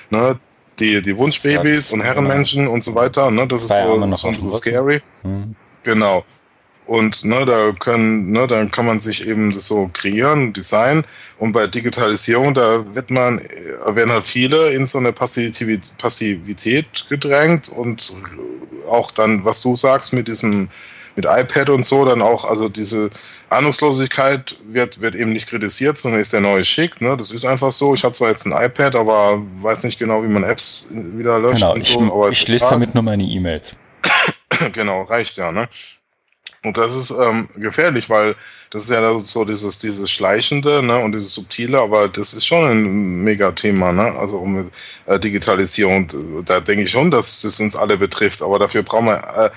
ne, 0.09 0.38
die, 0.78 1.03
die 1.03 1.18
Wunschbabys 1.18 1.93
und 1.93 2.01
Herrenmenschen 2.01 2.68
und 2.68 2.82
so 2.82 2.95
weiter. 2.95 3.30
Ne? 3.30 3.47
Das 3.49 3.64
ist 3.64 3.68
so, 3.68 4.16
so, 4.16 4.32
so 4.32 4.53
scary. 4.53 5.03
Mhm. 5.24 5.55
Genau. 5.82 6.24
Und 6.91 7.24
ne, 7.24 7.47
da 7.47 7.70
können, 7.70 8.32
ne, 8.32 8.49
dann 8.49 8.68
kann 8.68 8.84
man 8.84 8.99
sich 8.99 9.24
eben 9.24 9.53
das 9.53 9.66
so 9.66 9.88
kreieren, 9.93 10.53
designen. 10.53 11.05
Und 11.38 11.53
bei 11.53 11.68
Digitalisierung, 11.68 12.53
da 12.53 12.84
wird 12.97 13.12
man, 13.12 13.38
äh, 13.38 13.95
werden 13.95 14.11
halt 14.11 14.24
viele 14.24 14.70
in 14.72 14.86
so 14.86 14.99
eine 14.99 15.12
Passivität, 15.12 15.97
Passivität 15.99 17.07
gedrängt 17.09 17.68
und 17.68 18.12
auch 18.88 19.12
dann, 19.12 19.45
was 19.45 19.62
du 19.62 19.76
sagst 19.76 20.12
mit 20.12 20.26
diesem, 20.26 20.68
mit 21.14 21.26
iPad 21.26 21.70
und 21.70 21.86
so, 21.86 22.05
dann 22.05 22.22
auch, 22.22 22.45
also 22.45 22.68
diese 22.68 23.11
Ahnungslosigkeit 23.51 24.57
wird, 24.68 25.01
wird 25.01 25.14
eben 25.14 25.32
nicht 25.32 25.49
kritisiert, 25.49 25.97
sondern 25.97 26.20
ist 26.20 26.32
der 26.32 26.41
neue 26.41 26.64
Schick. 26.64 27.01
Ne? 27.01 27.16
Das 27.16 27.30
ist 27.30 27.45
einfach 27.45 27.70
so. 27.70 27.95
Ich 27.95 28.03
habe 28.03 28.14
zwar 28.16 28.30
jetzt 28.30 28.47
ein 28.47 28.64
iPad, 28.64 28.97
aber 28.97 29.41
weiß 29.62 29.84
nicht 29.84 30.01
genau, 30.01 30.24
wie 30.24 30.28
man 30.28 30.43
Apps 30.43 30.88
wieder 30.91 31.38
löscht. 31.38 31.62
Genau, 31.62 31.76
ich, 31.76 31.88
so, 31.93 32.28
ich 32.28 32.49
lese 32.49 32.66
damit 32.68 32.95
nur 32.97 33.05
meine 33.05 33.22
E-Mails. 33.22 33.78
genau, 34.72 35.03
reicht 35.03 35.36
ja. 35.36 35.53
Ne? 35.53 35.68
Und 36.63 36.77
das 36.77 36.95
ist 36.95 37.11
ähm, 37.11 37.49
gefährlich, 37.57 38.11
weil 38.11 38.37
das 38.71 38.85
ist 38.85 38.91
ja 38.91 39.19
so 39.19 39.45
dieses, 39.47 39.79
dieses 39.79 40.11
Schleichende 40.11 40.83
ne, 40.83 40.99
und 40.99 41.13
dieses 41.13 41.33
Subtile, 41.33 41.81
aber 41.81 42.09
das 42.09 42.35
ist 42.35 42.47
schon 42.47 42.65
ein 42.71 43.25
Megathema, 43.25 43.93
ne? 43.93 44.13
Also 44.19 44.37
um 44.37 44.71
äh, 45.07 45.19
Digitalisierung, 45.19 46.45
da 46.45 46.61
denke 46.61 46.85
ich 46.85 46.91
schon, 46.91 47.11
dass 47.11 47.45
es 47.45 47.59
uns 47.61 47.77
alle 47.77 47.97
betrifft, 47.97 48.43
aber 48.43 48.59
dafür 48.59 48.83
brauchen 48.83 49.07
wir 49.07 49.17
äh, 49.37 49.51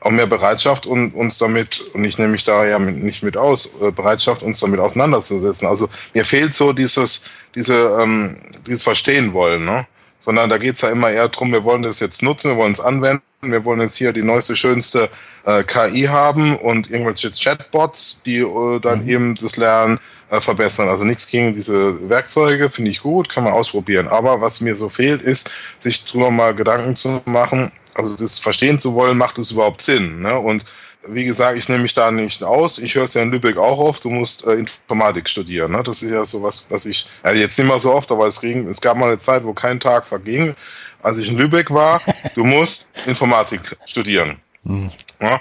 auch 0.00 0.12
mehr 0.12 0.26
Bereitschaft 0.26 0.86
und 0.86 1.12
uns 1.14 1.38
damit, 1.38 1.80
und 1.92 2.04
ich 2.04 2.18
nehme 2.18 2.30
mich 2.30 2.44
da 2.44 2.64
ja 2.64 2.78
nicht 2.78 3.24
mit 3.24 3.36
aus, 3.36 3.70
äh, 3.80 3.90
Bereitschaft, 3.90 4.42
uns 4.42 4.60
damit 4.60 4.78
auseinanderzusetzen. 4.78 5.66
Also 5.66 5.88
mir 6.14 6.24
fehlt 6.24 6.54
so 6.54 6.72
dieses, 6.72 7.22
diese, 7.56 7.74
ähm, 8.00 8.36
dieses 8.66 8.84
Verstehen 8.84 9.32
wollen, 9.32 9.64
ne? 9.64 9.86
Sondern 10.20 10.48
da 10.48 10.58
geht's 10.58 10.82
ja 10.82 10.90
immer 10.90 11.10
eher 11.10 11.28
drum, 11.28 11.52
wir 11.52 11.64
wollen 11.64 11.82
das 11.82 12.00
jetzt 12.00 12.22
nutzen, 12.22 12.52
wir 12.52 12.56
wollen 12.56 12.72
es 12.72 12.80
anwenden 12.80 13.24
wir 13.50 13.64
wollen 13.64 13.80
jetzt 13.80 13.96
hier 13.96 14.12
die 14.12 14.22
neueste, 14.22 14.56
schönste 14.56 15.08
äh, 15.44 15.62
KI 15.62 16.04
haben 16.04 16.56
und 16.56 16.90
irgendwelche 16.90 17.30
Chatbots, 17.30 18.22
die 18.22 18.38
äh, 18.38 18.80
dann 18.80 19.02
mhm. 19.02 19.08
eben 19.08 19.34
das 19.36 19.56
Lernen 19.56 19.98
äh, 20.30 20.40
verbessern. 20.40 20.88
Also 20.88 21.04
nichts 21.04 21.26
gegen 21.26 21.54
diese 21.54 22.08
Werkzeuge, 22.08 22.70
finde 22.70 22.90
ich 22.90 23.00
gut, 23.00 23.28
kann 23.28 23.44
man 23.44 23.52
ausprobieren. 23.52 24.08
Aber 24.08 24.40
was 24.40 24.60
mir 24.60 24.74
so 24.74 24.88
fehlt, 24.88 25.22
ist, 25.22 25.50
sich 25.80 26.04
drüber 26.04 26.30
mal 26.30 26.54
Gedanken 26.54 26.96
zu 26.96 27.22
machen, 27.26 27.70
also 27.94 28.16
das 28.16 28.38
verstehen 28.38 28.78
zu 28.78 28.94
wollen, 28.94 29.16
macht 29.16 29.38
es 29.38 29.50
überhaupt 29.50 29.80
Sinn. 29.80 30.20
Ne? 30.22 30.38
Und 30.38 30.64
wie 31.06 31.24
gesagt, 31.24 31.58
ich 31.58 31.68
nehme 31.68 31.82
mich 31.82 31.94
da 31.94 32.10
nicht 32.10 32.42
aus. 32.42 32.78
Ich 32.78 32.94
höre 32.94 33.04
es 33.04 33.14
ja 33.14 33.22
in 33.22 33.30
Lübeck 33.30 33.56
auch 33.56 33.78
oft, 33.78 34.04
du 34.04 34.10
musst 34.10 34.46
äh, 34.46 34.54
Informatik 34.54 35.28
studieren. 35.28 35.72
Ne? 35.72 35.82
Das 35.82 36.02
ist 36.02 36.10
ja 36.10 36.24
so 36.24 36.42
was, 36.42 36.66
was 36.68 36.86
ich, 36.86 37.06
also 37.22 37.38
jetzt 37.38 37.58
nicht 37.58 37.68
mehr 37.68 37.78
so 37.78 37.92
oft, 37.92 38.10
aber 38.10 38.26
es, 38.26 38.40
ging, 38.40 38.68
es 38.68 38.80
gab 38.80 38.96
mal 38.96 39.06
eine 39.06 39.18
Zeit, 39.18 39.44
wo 39.44 39.52
kein 39.52 39.80
Tag 39.80 40.06
verging, 40.06 40.54
als 41.02 41.18
ich 41.18 41.30
in 41.30 41.36
Lübeck 41.36 41.70
war, 41.70 42.00
du 42.34 42.44
musst 42.44 42.88
Informatik 43.06 43.76
studieren. 43.84 44.40
Mhm. 44.62 44.90
Ja? 45.20 45.40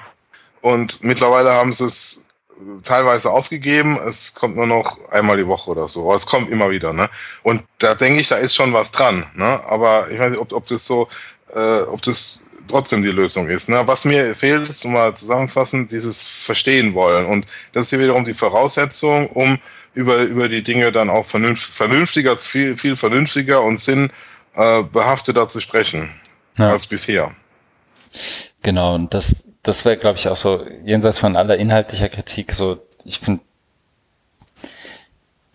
Und 0.62 1.04
mittlerweile 1.04 1.54
haben 1.54 1.74
sie 1.74 1.86
es 1.86 2.26
teilweise 2.84 3.30
aufgegeben. 3.30 3.98
Es 4.08 4.34
kommt 4.34 4.56
nur 4.56 4.68
noch 4.68 5.10
einmal 5.10 5.38
die 5.38 5.48
Woche 5.48 5.72
oder 5.72 5.88
so. 5.88 6.04
Aber 6.06 6.16
es 6.16 6.26
kommt 6.26 6.50
immer 6.50 6.70
wieder. 6.70 6.94
Ne? 6.94 7.10
Und 7.42 7.64
da 7.80 7.96
denke 7.96 8.20
ich, 8.20 8.28
da 8.28 8.36
ist 8.36 8.56
schon 8.56 8.74
was 8.74 8.92
dran. 8.92 9.26
Ne? 9.34 9.62
Aber 9.68 10.10
ich 10.10 10.20
weiß 10.20 10.32
nicht, 10.32 10.40
ob, 10.40 10.54
ob 10.54 10.68
das 10.68 10.86
so, 10.86 11.08
äh, 11.54 11.82
ob 11.82 12.02
das 12.02 12.44
trotzdem 12.68 13.04
die 13.04 13.10
Lösung 13.10 13.50
ist. 13.50 13.70
Ne? 13.70 13.86
Was 13.86 14.06
mir 14.06 14.36
fehlt, 14.36 14.70
ist, 14.70 14.86
um 14.86 14.94
mal 14.94 15.16
zusammenfassen, 15.16 15.88
dieses 15.88 16.22
Verstehen 16.22 16.94
wollen. 16.94 17.26
Und 17.26 17.46
das 17.74 17.84
ist 17.84 17.90
hier 17.90 18.00
wiederum 18.00 18.24
die 18.24 18.34
Voraussetzung, 18.34 19.28
um 19.30 19.58
über, 19.94 20.20
über 20.20 20.50
die 20.50 20.64
Dinge 20.64 20.92
dann 20.92 21.10
auch 21.10 21.26
vernünftiger, 21.26 22.38
viel, 22.38 22.78
viel 22.78 22.96
vernünftiger 22.96 23.62
und 23.62 23.80
Sinn 23.80 24.10
äh, 24.56 24.84
zu 25.48 25.60
sprechen 25.60 26.10
ja. 26.58 26.72
als 26.72 26.88
bisher. 26.88 27.36
Genau, 28.62 28.96
und 28.96 29.14
das, 29.14 29.44
das 29.64 29.86
wäre, 29.86 29.98
glaube 29.98 30.18
ich, 30.18 30.28
auch 30.28 30.36
so, 30.36 30.66
jenseits 30.84 31.20
von 31.20 31.36
aller 31.36 31.58
inhaltlicher 31.58 32.10
Kritik, 32.10 32.52
so, 32.52 32.80
ich 33.06 33.20
finde, 33.20 33.44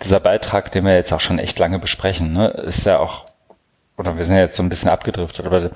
dieser 0.02 0.20
Beitrag, 0.20 0.70
den 0.72 0.84
wir 0.84 0.94
jetzt 0.94 1.12
auch 1.12 1.20
schon 1.20 1.38
echt 1.38 1.58
lange 1.58 1.78
besprechen, 1.78 2.32
ne, 2.32 2.48
ist 2.48 2.86
ja 2.86 2.98
auch, 2.98 3.24
oder 3.96 4.16
wir 4.16 4.24
sind 4.24 4.36
ja 4.36 4.42
jetzt 4.42 4.56
so 4.56 4.62
ein 4.62 4.68
bisschen 4.68 4.90
abgedriftet, 4.90 5.44
aber 5.44 5.70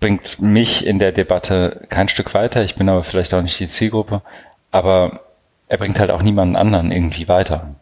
bringt 0.00 0.40
mich 0.40 0.86
in 0.86 0.98
der 0.98 1.12
Debatte 1.12 1.86
kein 1.88 2.08
Stück 2.08 2.34
weiter. 2.34 2.64
Ich 2.64 2.74
bin 2.74 2.88
aber 2.88 3.04
vielleicht 3.04 3.32
auch 3.34 3.42
nicht 3.42 3.60
die 3.60 3.68
Zielgruppe, 3.68 4.22
aber 4.70 5.20
er 5.68 5.78
bringt 5.78 6.00
halt 6.00 6.10
auch 6.10 6.22
niemanden 6.22 6.56
anderen 6.56 6.90
irgendwie 6.90 7.28
weiter. 7.28 7.76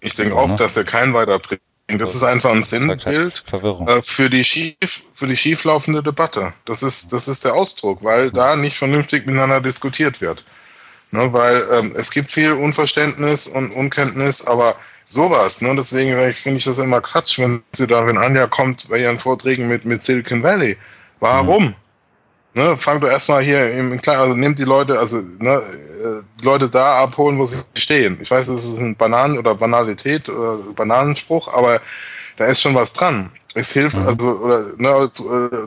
Ich 0.00 0.14
denke 0.14 0.36
auch, 0.36 0.48
ne? 0.48 0.54
dass 0.54 0.76
er 0.76 0.84
keinen 0.84 1.12
weiterbringt. 1.12 1.60
Das 1.88 2.16
ist 2.16 2.24
einfach 2.24 2.50
ein 2.50 2.64
Sinnbild 2.64 3.44
äh, 3.52 4.02
für 4.02 4.28
die 4.28 4.44
schief, 4.44 5.02
für 5.14 5.28
die 5.28 5.36
schieflaufende 5.36 6.02
Debatte. 6.02 6.52
Das 6.64 6.82
ist, 6.82 7.12
das 7.12 7.28
ist 7.28 7.44
der 7.44 7.54
Ausdruck, 7.54 8.02
weil 8.02 8.32
da 8.32 8.56
nicht 8.56 8.76
vernünftig 8.76 9.24
miteinander 9.26 9.60
diskutiert 9.60 10.20
wird. 10.20 10.44
Ne, 11.12 11.32
weil 11.32 11.64
ähm, 11.72 11.94
es 11.96 12.10
gibt 12.10 12.32
viel 12.32 12.52
Unverständnis 12.52 13.46
und 13.46 13.70
Unkenntnis, 13.70 14.44
aber 14.44 14.74
sowas, 15.04 15.60
ne, 15.60 15.72
deswegen 15.76 16.20
finde 16.34 16.58
ich 16.58 16.64
das 16.64 16.78
immer 16.78 17.00
Quatsch, 17.00 17.38
wenn 17.38 17.62
sie 17.72 17.86
da, 17.86 18.04
wenn 18.08 18.18
Anja 18.18 18.48
kommt 18.48 18.88
bei 18.88 18.98
ihren 18.98 19.18
Vorträgen 19.18 19.68
mit, 19.68 19.84
mit 19.84 20.02
Silicon 20.02 20.42
Valley. 20.42 20.76
Warum? 21.20 21.66
Mhm. 21.66 21.74
Ne, 22.56 22.74
fang 22.74 22.98
doch 23.00 23.08
erstmal 23.08 23.42
hier 23.42 23.70
im 23.70 24.00
Kleinen, 24.00 24.20
also 24.20 24.34
nehmt 24.34 24.58
die 24.58 24.64
Leute, 24.64 24.98
also 24.98 25.20
ne, 25.38 25.56
äh, 25.56 26.22
die 26.40 26.44
Leute 26.46 26.70
da 26.70 27.02
abholen, 27.02 27.38
wo 27.38 27.44
sie 27.44 27.62
stehen. 27.76 28.16
Ich 28.22 28.30
weiß, 28.30 28.46
das 28.46 28.64
ist 28.64 28.78
ein 28.78 28.96
Bananen- 28.96 29.36
oder 29.36 29.54
Banalität 29.54 30.26
oder 30.30 30.56
Bananenspruch, 30.74 31.52
aber 31.52 31.82
da 32.38 32.46
ist 32.46 32.62
schon 32.62 32.74
was 32.74 32.94
dran. 32.94 33.30
Es 33.54 33.74
hilft 33.74 33.98
mhm. 33.98 34.08
also, 34.08 34.28
oder 34.38 34.64
ne, 34.78 35.10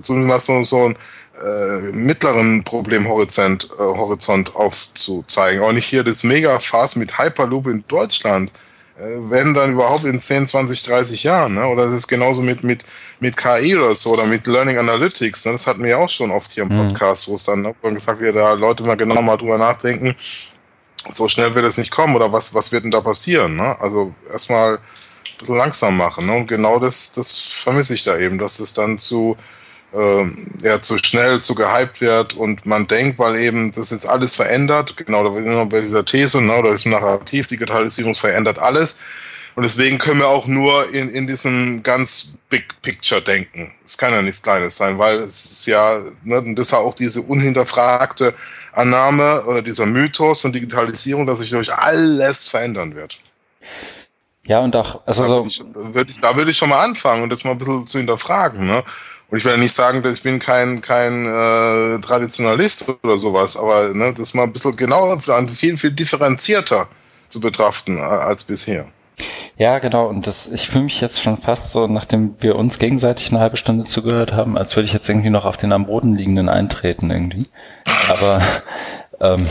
zumindest 0.02 0.48
so, 0.48 0.64
so 0.64 0.86
einen 0.86 0.96
äh, 1.44 1.92
mittleren 1.92 2.64
Problemhorizont 2.64 3.70
äh, 3.78 3.84
Horizont 3.84 4.56
aufzuzeigen. 4.56 5.62
Auch 5.62 5.74
nicht 5.74 5.86
hier 5.86 6.04
das 6.04 6.24
Mega-Fast 6.24 6.98
mit 6.98 7.20
Hyperloop 7.20 7.68
in 7.68 7.84
Deutschland. 7.88 8.52
Äh, 9.00 9.30
werden 9.30 9.54
dann 9.54 9.72
überhaupt 9.72 10.04
in 10.04 10.20
10, 10.20 10.47
20, 10.47 10.84
30 10.84 11.24
Jahren, 11.24 11.54
ne? 11.54 11.66
Oder 11.68 11.84
es 11.84 11.93
ist 11.93 12.08
genauso 12.08 12.41
mit, 12.41 12.64
mit, 12.66 12.84
mit 13.22 13.38
KI 13.38 13.78
oder 13.78 13.95
so 13.95 14.12
oder 14.12 14.26
mit 14.26 14.45
Learning 14.45 14.78
Analytics. 14.78 15.45
Ne? 15.45 15.54
Das 15.54 15.68
hatten 15.68 15.84
wir 15.84 15.91
ja 15.91 15.97
auch 15.97 16.10
schon 16.10 16.32
oft 16.32 16.52
hier 16.52 16.64
im 16.64 16.70
mhm. 16.70 16.89
Podcast, 16.89 17.30
wo 17.30 17.36
es 17.36 17.45
dann 17.45 17.62
ne, 17.62 17.74
gesagt 17.82 18.20
wird, 18.20 18.36
da 18.36 18.54
Leute 18.54 18.84
mal 18.84 18.97
genau 18.97 19.22
mal 19.22 19.38
drüber 19.38 19.58
nachdenken, 19.58 20.16
so 21.10 21.30
schnell 21.30 21.56
wird 21.56 21.66
es 21.66 21.78
nicht 21.78 21.91
kommen 21.91 22.16
oder 22.16 22.34
was, 22.34 22.54
was 22.54 22.74
wird 22.74 22.84
denn 22.84 22.91
da 22.91 23.00
passieren? 23.00 23.56
Ne? 23.56 23.80
Also 23.80 24.14
erstmal 24.30 24.76
ein 24.76 24.80
bisschen 25.39 25.56
langsam 25.56 25.95
machen. 25.95 26.26
Ne? 26.26 26.34
Und 26.34 26.47
genau 26.47 26.78
das, 26.78 27.14
das 27.14 27.38
vermisse 27.38 27.93
ich 27.93 28.04
da 28.04 28.18
eben, 28.18 28.38
dass 28.38 28.60
es 28.60 28.74
dann 28.74 29.00
zu 29.00 29.38
äh, 29.94 30.26
ja, 30.62 30.82
zu 30.82 30.98
schnell, 30.98 31.42
zu 31.42 31.56
gehypt 31.56 32.02
wird 32.02 32.34
und 32.34 32.66
man 32.66 32.88
denkt, 32.88 33.20
weil 33.20 33.38
eben 33.38 33.72
das 33.72 33.92
jetzt 33.92 34.08
alles 34.08 34.36
verändert, 34.36 34.96
genau, 34.98 35.24
da 35.24 35.42
sind 35.42 35.52
wir 35.52 35.66
bei 35.66 35.82
dieser 35.82 36.06
These, 36.06 36.42
ne, 36.42 36.56
oder 36.56 36.72
diesem 36.72 36.92
Narrativ, 36.92 37.48
Digitalisierung 37.48 38.16
verändert 38.16 38.60
alles. 38.60 38.98
Und 39.56 39.64
deswegen 39.64 39.98
können 39.98 40.20
wir 40.20 40.28
auch 40.28 40.48
nur 40.48 40.94
in, 40.94 41.10
in 41.10 41.28
diesem 41.28 41.84
ganz 41.84 42.34
Big 42.50 42.82
Picture 42.82 43.22
denken. 43.22 43.72
Es 43.86 43.98
kann 43.98 44.14
ja 44.14 44.22
nichts 44.22 44.42
Kleines 44.42 44.78
sein, 44.78 44.98
weil 44.98 45.18
es 45.18 45.46
ist 45.46 45.66
ja, 45.66 46.00
ne, 46.24 46.54
das 46.56 46.68
ist 46.68 46.74
auch 46.74 46.94
diese 46.94 47.22
unhinterfragte 47.22 48.34
Annahme 48.72 49.44
oder 49.46 49.62
dieser 49.62 49.86
Mythos 49.86 50.42
von 50.42 50.54
Digitalisierung, 50.54 51.26
dass 51.26 51.40
sich 51.40 51.50
durch 51.50 51.74
alles 51.74 52.48
verändern 52.48 52.96
wird. 52.96 53.20
Ja, 54.44 54.60
und 54.60 54.76
auch, 54.76 55.02
also 55.06 55.24
da 55.24 55.50
so. 55.50 55.66
Würde 55.94 56.12
ich, 56.12 56.20
da 56.20 56.36
würde 56.36 56.52
ich 56.52 56.58
schon 56.58 56.70
mal 56.70 56.84
anfangen 56.84 57.24
und 57.24 57.30
das 57.30 57.44
mal 57.44 57.52
ein 57.52 57.58
bisschen 57.58 57.86
zu 57.86 57.98
hinterfragen, 57.98 58.66
ne? 58.66 58.84
Und 59.30 59.38
ich 59.38 59.45
will 59.45 59.51
ja 59.51 59.57
nicht 59.57 59.73
sagen, 59.73 60.01
dass 60.01 60.13
ich 60.13 60.23
bin 60.23 60.39
kein, 60.39 60.82
kein 60.82 61.25
äh, 61.25 61.99
Traditionalist 62.01 62.86
oder 63.03 63.17
sowas, 63.17 63.57
aber 63.57 63.89
ne, 63.89 64.13
das 64.17 64.34
mal 64.34 64.43
ein 64.43 64.53
bisschen 64.53 64.75
genauer, 64.75 65.19
viel, 65.51 65.77
viel 65.77 65.91
differenzierter 65.91 66.88
zu 67.30 67.39
betrachten 67.39 67.99
als 67.99 68.43
bisher. 68.43 68.88
Ja, 69.57 69.80
genau. 69.80 70.07
Und 70.07 70.25
das, 70.25 70.47
ich 70.47 70.67
fühle 70.69 70.86
mich 70.86 71.01
jetzt 71.01 71.21
schon 71.21 71.38
fast 71.38 71.71
so, 71.71 71.88
nachdem 71.88 72.36
wir 72.39 72.55
uns 72.55 72.80
gegenseitig 72.80 73.30
eine 73.30 73.41
halbe 73.41 73.57
Stunde 73.57 73.84
zugehört 73.84 74.34
haben, 74.34 74.57
als 74.57 74.75
würde 74.75 74.86
ich 74.86 74.93
jetzt 74.93 75.09
irgendwie 75.09 75.30
noch 75.30 75.45
auf 75.45 75.57
den 75.57 75.73
am 75.73 75.86
Boden 75.86 76.15
liegenden 76.15 76.49
eintreten 76.49 77.11
irgendwie. 77.11 77.45
Aber 78.07 78.41
ähm, 79.19 79.45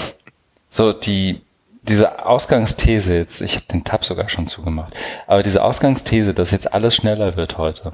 so 0.70 0.92
die 0.92 1.40
diese 1.82 2.26
Ausgangsthese 2.26 3.14
jetzt, 3.14 3.40
ich 3.40 3.54
habe 3.54 3.64
den 3.72 3.84
Tab 3.84 4.04
sogar 4.04 4.28
schon 4.28 4.46
zugemacht, 4.46 4.94
aber 5.26 5.42
diese 5.42 5.62
Ausgangsthese, 5.62 6.34
dass 6.34 6.50
jetzt 6.50 6.72
alles 6.72 6.94
schneller 6.94 7.36
wird 7.36 7.56
heute, 7.56 7.92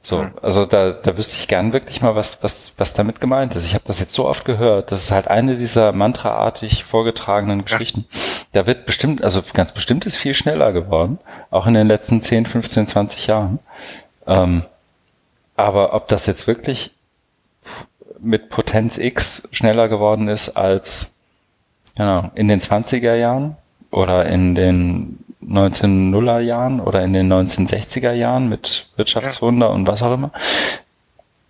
so, 0.00 0.24
also 0.42 0.64
da, 0.64 0.92
da 0.92 1.16
wüsste 1.16 1.36
ich 1.36 1.48
gern 1.48 1.72
wirklich 1.72 2.02
mal, 2.02 2.14
was, 2.14 2.42
was, 2.42 2.74
was 2.78 2.94
damit 2.94 3.20
gemeint 3.20 3.56
ist. 3.56 3.66
Ich 3.66 3.74
habe 3.74 3.84
das 3.86 3.98
jetzt 3.98 4.14
so 4.14 4.26
oft 4.26 4.44
gehört. 4.44 4.92
Das 4.92 5.02
ist 5.02 5.10
halt 5.10 5.28
eine 5.28 5.56
dieser 5.56 5.92
mantraartig 5.92 6.84
vorgetragenen 6.84 7.64
Geschichten. 7.64 8.06
Ja. 8.10 8.62
Da 8.62 8.66
wird 8.66 8.86
bestimmt, 8.86 9.22
also 9.22 9.42
ganz 9.52 9.72
bestimmt 9.72 10.06
ist 10.06 10.16
viel 10.16 10.34
schneller 10.34 10.72
geworden, 10.72 11.18
auch 11.50 11.66
in 11.66 11.74
den 11.74 11.88
letzten 11.88 12.22
10, 12.22 12.46
15, 12.46 12.86
20 12.86 13.26
Jahren. 13.26 13.58
Ähm, 14.26 14.62
aber 15.56 15.92
ob 15.94 16.08
das 16.08 16.26
jetzt 16.26 16.46
wirklich 16.46 16.92
mit 18.20 18.48
Potenz 18.48 18.98
X 18.98 19.48
schneller 19.52 19.88
geworden 19.88 20.28
ist 20.28 20.50
als 20.50 21.14
genau, 21.96 22.30
in 22.34 22.48
den 22.48 22.60
20er 22.60 23.14
Jahren 23.14 23.56
oder 23.90 24.26
in 24.26 24.54
den 24.54 25.24
1900er 25.46 26.40
Jahren 26.40 26.80
oder 26.80 27.02
in 27.02 27.12
den 27.12 27.32
1960er 27.32 28.12
Jahren 28.12 28.48
mit 28.48 28.88
Wirtschaftswunder 28.96 29.68
ja. 29.68 29.72
und 29.72 29.86
was 29.86 30.02
auch 30.02 30.12
immer. 30.12 30.32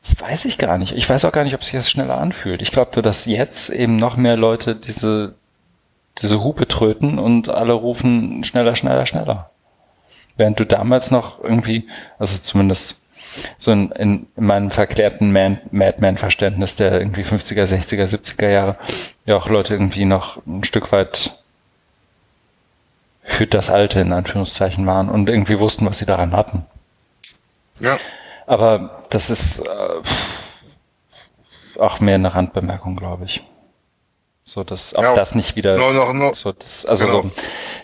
Das 0.02 0.20
weiß 0.20 0.44
ich 0.44 0.58
gar 0.58 0.78
nicht. 0.78 0.94
Ich 0.94 1.08
weiß 1.08 1.24
auch 1.24 1.32
gar 1.32 1.44
nicht, 1.44 1.54
ob 1.54 1.64
sich 1.64 1.74
das 1.74 1.90
schneller 1.90 2.18
anfühlt. 2.18 2.62
Ich 2.62 2.70
glaube 2.70 2.92
nur, 2.94 3.02
dass 3.02 3.26
jetzt 3.26 3.70
eben 3.70 3.96
noch 3.96 4.16
mehr 4.16 4.36
Leute 4.36 4.76
diese, 4.76 5.34
diese 6.20 6.42
Hupe 6.42 6.68
tröten 6.68 7.18
und 7.18 7.48
alle 7.48 7.72
rufen 7.72 8.44
schneller, 8.44 8.76
schneller, 8.76 9.06
schneller. 9.06 9.50
Während 10.36 10.60
du 10.60 10.64
damals 10.64 11.10
noch 11.10 11.42
irgendwie, 11.42 11.88
also 12.18 12.38
zumindest 12.38 13.02
so 13.58 13.72
in, 13.72 13.90
in, 13.92 14.26
in 14.36 14.44
meinem 14.44 14.70
verklärten 14.70 15.32
Madman-Verständnis 15.32 16.76
der 16.76 17.00
irgendwie 17.00 17.22
50er, 17.22 17.64
60er, 17.64 18.06
70er 18.06 18.48
Jahre, 18.48 18.76
ja 19.26 19.36
auch 19.36 19.48
Leute 19.48 19.74
irgendwie 19.74 20.04
noch 20.04 20.44
ein 20.46 20.64
Stück 20.64 20.92
weit 20.92 21.38
für 23.28 23.46
das 23.46 23.70
Alte 23.70 24.00
in 24.00 24.12
Anführungszeichen 24.12 24.86
waren 24.86 25.08
und 25.08 25.28
irgendwie 25.28 25.60
wussten, 25.60 25.86
was 25.86 25.98
sie 25.98 26.06
daran 26.06 26.32
hatten. 26.32 26.66
Ja. 27.78 27.96
Aber 28.46 29.02
das 29.10 29.30
ist 29.30 29.60
äh, 29.60 30.02
auch 31.78 32.00
mehr 32.00 32.16
eine 32.16 32.34
Randbemerkung, 32.34 32.96
glaube 32.96 33.26
ich. 33.26 33.42
So, 34.44 34.64
dass 34.64 34.96
ob 34.96 35.04
ja, 35.04 35.14
das 35.14 35.34
nicht 35.34 35.56
wieder 35.56 35.76
no, 35.76 35.92
no, 35.92 36.12
no. 36.14 36.32
so 36.32 36.50
das, 36.50 36.86
also 36.86 37.06
genau. 37.06 37.22
so 37.22 37.30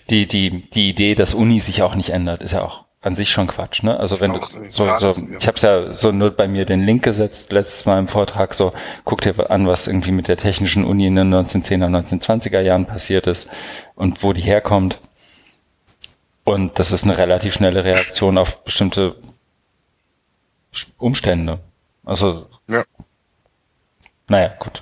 die 0.09 0.27
die 0.27 0.71
die 0.71 0.89
Idee, 0.89 1.15
dass 1.15 1.35
Uni 1.35 1.61
sich 1.61 1.83
auch 1.83 1.95
nicht 1.95 2.09
ändert, 2.09 2.43
ist 2.43 2.53
ja 2.53 2.63
auch 2.63 2.85
an 3.03 3.15
sich 3.15 3.31
schon 3.31 3.47
Quatsch, 3.47 3.83
ne? 3.83 4.01
Also 4.01 4.23
wenn 4.23 4.33
du 4.33 4.41
so, 4.41 4.89
so 4.97 5.11
ich 5.11 5.47
habe 5.47 5.57
es 5.57 5.63
ja 5.63 5.93
so 5.93 6.11
nur 6.11 6.31
bei 6.31 6.49
mir 6.49 6.65
den 6.65 6.87
Link 6.87 7.03
gesetzt 7.03 7.53
letztes 7.53 7.85
Mal 7.85 7.99
im 7.99 8.09
Vortrag 8.09 8.55
so 8.55 8.73
guck 9.05 9.21
dir 9.21 9.51
an, 9.51 9.69
was 9.69 9.87
irgendwie 9.87 10.13
mit 10.13 10.27
der 10.27 10.39
technischen 10.39 10.87
Uni 10.87 11.09
in 11.09 11.17
den 11.17 11.35
1910er 11.35 11.95
1920er 11.95 12.61
Jahren 12.61 12.87
passiert 12.87 13.27
ist 13.27 13.51
und 13.95 14.23
wo 14.23 14.33
die 14.33 14.41
herkommt. 14.41 15.01
Und 16.45 16.79
das 16.79 16.93
ist 16.93 17.05
eine 17.05 17.17
relativ 17.17 17.55
schnelle 17.55 17.85
Reaktion 17.85 18.39
auf 18.39 18.65
bestimmte 18.65 19.17
Umstände. 20.99 21.61
Also 22.05 22.49
ja. 22.69 22.85
Naja, 24.29 24.55
gut. 24.59 24.81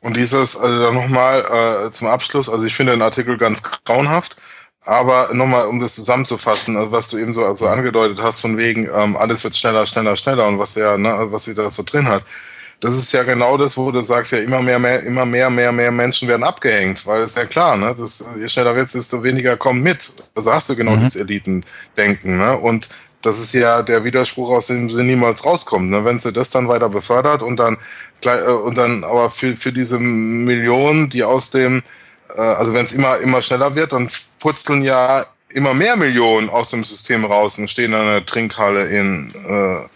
Und 0.00 0.16
dieses, 0.16 0.56
also 0.56 0.82
dann 0.82 0.94
nochmal 0.94 1.86
äh, 1.86 1.90
zum 1.92 2.08
Abschluss, 2.08 2.48
also 2.48 2.66
ich 2.66 2.74
finde 2.74 2.92
den 2.92 3.02
Artikel 3.02 3.38
ganz 3.38 3.62
grauenhaft, 3.62 4.36
aber 4.84 5.28
nochmal, 5.32 5.66
um 5.68 5.78
das 5.78 5.94
zusammenzufassen, 5.94 6.76
also 6.76 6.90
was 6.90 7.08
du 7.08 7.18
eben 7.18 7.34
so 7.34 7.44
also 7.44 7.68
angedeutet 7.68 8.20
hast, 8.20 8.40
von 8.40 8.56
wegen, 8.58 8.88
ähm, 8.92 9.16
alles 9.16 9.44
wird 9.44 9.54
schneller, 9.54 9.86
schneller, 9.86 10.16
schneller 10.16 10.48
und 10.48 10.58
was 10.58 10.74
ja, 10.74 10.96
ne, 10.98 11.28
was 11.30 11.44
sie 11.44 11.54
da 11.54 11.70
so 11.70 11.84
drin 11.84 12.08
hat. 12.08 12.24
Das 12.82 12.96
ist 12.96 13.12
ja 13.12 13.22
genau 13.22 13.56
das, 13.56 13.76
wo 13.76 13.92
du 13.92 14.00
sagst, 14.00 14.32
ja, 14.32 14.38
immer 14.38 14.60
mehr, 14.60 14.80
mehr, 14.80 15.04
immer 15.04 15.24
mehr, 15.24 15.48
mehr, 15.48 15.70
mehr 15.70 15.92
Menschen 15.92 16.26
werden 16.26 16.42
abgehängt, 16.42 17.06
weil 17.06 17.22
es 17.22 17.36
ja 17.36 17.44
klar, 17.44 17.76
ne, 17.76 17.94
das, 17.96 18.24
je 18.36 18.48
schneller 18.48 18.74
wird 18.74 18.92
desto 18.92 19.22
weniger 19.22 19.56
kommen 19.56 19.84
mit. 19.84 20.12
Also 20.34 20.52
hast 20.52 20.68
du 20.68 20.74
genau 20.74 20.96
mhm. 20.96 21.04
das 21.04 21.14
Elitendenken, 21.14 22.38
ne, 22.38 22.58
und 22.58 22.88
das 23.22 23.38
ist 23.38 23.52
ja 23.54 23.82
der 23.82 24.02
Widerspruch, 24.02 24.50
aus 24.50 24.66
dem 24.66 24.90
sie 24.90 25.04
niemals 25.04 25.44
rauskommt. 25.44 25.90
Ne? 25.90 26.04
Wenn 26.04 26.18
sie 26.18 26.32
das 26.32 26.50
dann 26.50 26.66
weiter 26.66 26.88
befördert 26.88 27.44
und 27.44 27.56
dann, 27.56 27.78
äh, 28.24 28.50
und 28.50 28.76
dann 28.76 29.04
aber 29.04 29.30
für, 29.30 29.56
für 29.56 29.72
diese 29.72 30.00
Millionen, 30.00 31.08
die 31.08 31.22
aus 31.22 31.50
dem, 31.50 31.84
äh, 32.36 32.40
also 32.40 32.74
wenn 32.74 32.84
es 32.84 32.92
immer, 32.92 33.18
immer 33.18 33.40
schneller 33.40 33.76
wird, 33.76 33.92
dann 33.92 34.10
purzeln 34.40 34.82
ja 34.82 35.24
immer 35.50 35.72
mehr 35.72 35.94
Millionen 35.96 36.50
aus 36.50 36.70
dem 36.70 36.82
System 36.82 37.24
raus 37.24 37.60
und 37.60 37.70
stehen 37.70 37.92
in 37.92 37.98
einer 38.00 38.26
Trinkhalle 38.26 38.86
in 38.86 39.32
äh, 39.46 39.86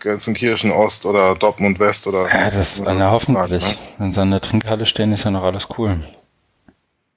Gelsenkirchen 0.00 0.72
Ost 0.72 1.06
oder 1.06 1.34
Dortmund 1.34 1.78
West 1.78 2.06
oder. 2.06 2.26
Ja, 2.28 2.50
das 2.50 2.80
na, 2.80 3.10
hoffentlich. 3.10 3.62
Sagen, 3.62 3.76
ne? 3.76 3.94
Wenn 3.98 4.12
sie 4.12 4.20
an 4.20 4.30
der 4.30 4.40
Trinkhalle 4.40 4.86
stehen, 4.86 5.12
ist 5.12 5.24
ja 5.24 5.30
noch 5.30 5.44
alles 5.44 5.68
cool. 5.78 6.02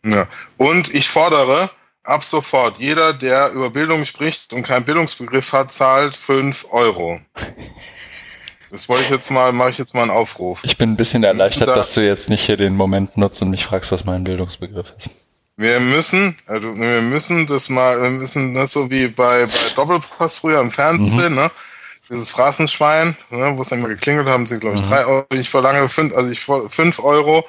Ja. 0.06 0.28
Und 0.58 0.94
ich 0.94 1.10
fordere, 1.10 1.72
ab 2.04 2.24
sofort, 2.24 2.78
jeder, 2.78 3.14
der 3.14 3.52
über 3.52 3.70
Bildung 3.70 4.06
spricht 4.06 4.54
und 4.54 4.64
keinen 4.64 4.86
Bildungsbegriff 4.86 5.54
hat, 5.54 5.72
zahlt 5.72 6.16
fünf 6.16 6.68
Euro. 6.72 7.20
Das 8.72 8.90
wollte 8.90 9.04
ich 9.04 9.10
jetzt 9.12 9.30
mal, 9.32 9.52
mache 9.52 9.70
ich 9.70 9.78
jetzt 9.78 9.94
mal 9.94 10.02
einen 10.02 10.12
Aufruf. 10.12 10.64
Ich 10.64 10.78
bin 10.78 10.92
ein 10.92 10.98
bisschen 10.98 11.24
erleichtert, 11.24 11.68
da, 11.68 11.76
dass 11.76 11.94
du 11.94 12.02
jetzt 12.02 12.30
nicht 12.30 12.46
hier 12.46 12.58
den 12.58 12.76
Moment 12.76 13.16
nutzt 13.18 13.42
und 13.42 13.52
mich 13.52 13.66
fragst, 13.66 13.92
was 13.92 14.04
mein 14.04 14.24
Bildungsbegriff 14.24 14.94
ist. 14.98 15.12
Wir 15.56 15.80
müssen, 15.80 16.36
also 16.48 16.76
wir 16.76 17.02
müssen 17.04 17.46
das 17.46 17.70
mal, 17.70 18.02
wir 18.02 18.10
müssen 18.10 18.56
das 18.56 18.72
so 18.72 18.90
wie 18.90 19.08
bei, 19.08 19.46
bei 19.46 19.70
Doppelpass 19.76 20.40
früher 20.40 20.60
im 20.60 20.72
Fernsehen, 20.72 21.34
mhm. 21.34 21.36
ne? 21.36 21.52
Dieses 22.14 22.30
Phrasenschwein, 22.30 23.18
ne, 23.32 23.54
wo 23.58 23.62
es 23.62 23.74
einmal 23.74 23.90
geklingelt 23.90 24.28
haben, 24.28 24.46
sind 24.46 24.62
glaube 24.62 24.76
ich 24.76 24.84
mhm. 24.84 24.88
drei 24.88 25.06
Euro. 25.06 25.26
Ich 25.34 25.50
verlange 25.50 25.90
fünf, 25.90 26.16
also 26.16 26.30
ich 26.30 26.40
fünf 26.40 27.00
Euro 27.00 27.44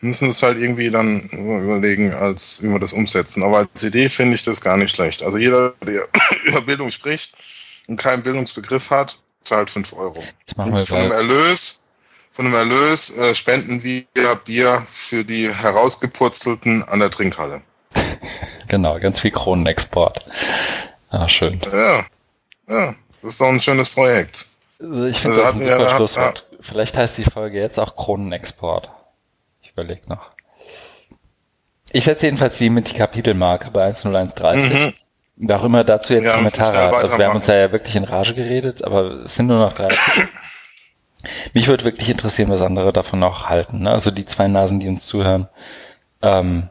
müssen 0.00 0.30
es 0.30 0.42
halt 0.42 0.58
irgendwie 0.58 0.90
dann 0.90 1.20
überlegen, 1.20 2.12
als 2.12 2.62
wie 2.62 2.68
wir 2.68 2.78
das 2.78 2.92
umsetzen. 2.92 3.42
Aber 3.42 3.58
als 3.58 3.82
Idee 3.82 4.08
finde 4.08 4.34
ich 4.34 4.42
das 4.42 4.60
gar 4.60 4.76
nicht 4.76 4.94
schlecht. 4.94 5.22
Also 5.22 5.38
jeder, 5.38 5.74
der 5.86 6.08
über 6.44 6.62
Bildung 6.62 6.90
spricht 6.90 7.34
und 7.86 7.98
keinen 7.98 8.22
Bildungsbegriff 8.22 8.90
hat, 8.90 9.18
zahlt 9.42 9.70
5 9.70 9.92
Euro. 9.92 10.22
Das 10.46 10.88
von 10.88 11.02
dem 11.02 11.12
Erlös, 11.12 11.84
von 12.30 12.46
dem 12.46 12.54
Erlös 12.54 13.16
äh, 13.16 13.34
spenden 13.34 13.82
wir 13.82 14.06
Bier 14.44 14.82
für 14.88 15.24
die 15.24 15.54
herausgepurzelten 15.54 16.82
an 16.84 17.00
der 17.00 17.10
Trinkhalle. 17.10 17.62
genau, 18.68 18.98
ganz 18.98 19.20
viel 19.20 19.30
Kronenexport. 19.30 20.22
Ah, 21.10 21.28
schön. 21.28 21.60
Ja, 21.72 22.04
ja, 22.68 22.94
das 23.22 23.32
ist 23.32 23.40
doch 23.40 23.48
ein 23.48 23.60
schönes 23.60 23.88
Projekt. 23.88 24.46
Also 24.80 25.04
ich 25.04 25.18
finde 25.18 25.44
also 25.44 25.58
das 25.58 25.68
ein 25.68 25.72
super 25.72 25.90
ja, 25.90 25.96
Schlusswort. 25.96 26.46
Vielleicht 26.60 26.96
heißt 26.96 27.18
die 27.18 27.24
Folge 27.24 27.58
jetzt 27.60 27.78
auch 27.78 27.94
Kronenexport 27.96 28.90
überlege 29.80 30.08
noch. 30.08 30.30
Ich 31.92 32.04
setze 32.04 32.26
jedenfalls 32.26 32.58
die 32.58 32.70
mit 32.70 32.88
die 32.88 32.94
Kapitelmarke 32.94 33.70
bei 33.70 33.92
10130. 33.92 34.72
Mhm. 34.72 34.94
Wer 35.36 35.58
auch 35.58 35.64
immer 35.64 35.84
dazu 35.84 36.12
jetzt 36.12 36.24
ja, 36.24 36.34
Kommentare 36.34 36.78
hat. 36.78 36.94
Also 36.94 37.18
wir 37.18 37.26
haben 37.26 37.36
uns 37.36 37.46
ja 37.46 37.72
wirklich 37.72 37.96
in 37.96 38.04
Rage 38.04 38.34
geredet, 38.34 38.84
aber 38.84 39.22
es 39.24 39.34
sind 39.36 39.46
nur 39.46 39.58
noch 39.58 39.72
drei. 39.72 39.88
Mich 41.54 41.66
würde 41.66 41.84
wirklich 41.84 42.10
interessieren, 42.10 42.50
was 42.50 42.62
andere 42.62 42.92
davon 42.92 43.18
noch 43.18 43.48
halten. 43.48 43.82
Ne? 43.82 43.90
Also 43.90 44.10
die 44.10 44.26
zwei 44.26 44.48
Nasen, 44.48 44.80
die 44.80 44.88
uns 44.88 45.06
zuhören. 45.06 45.48
Ähm, 46.22 46.68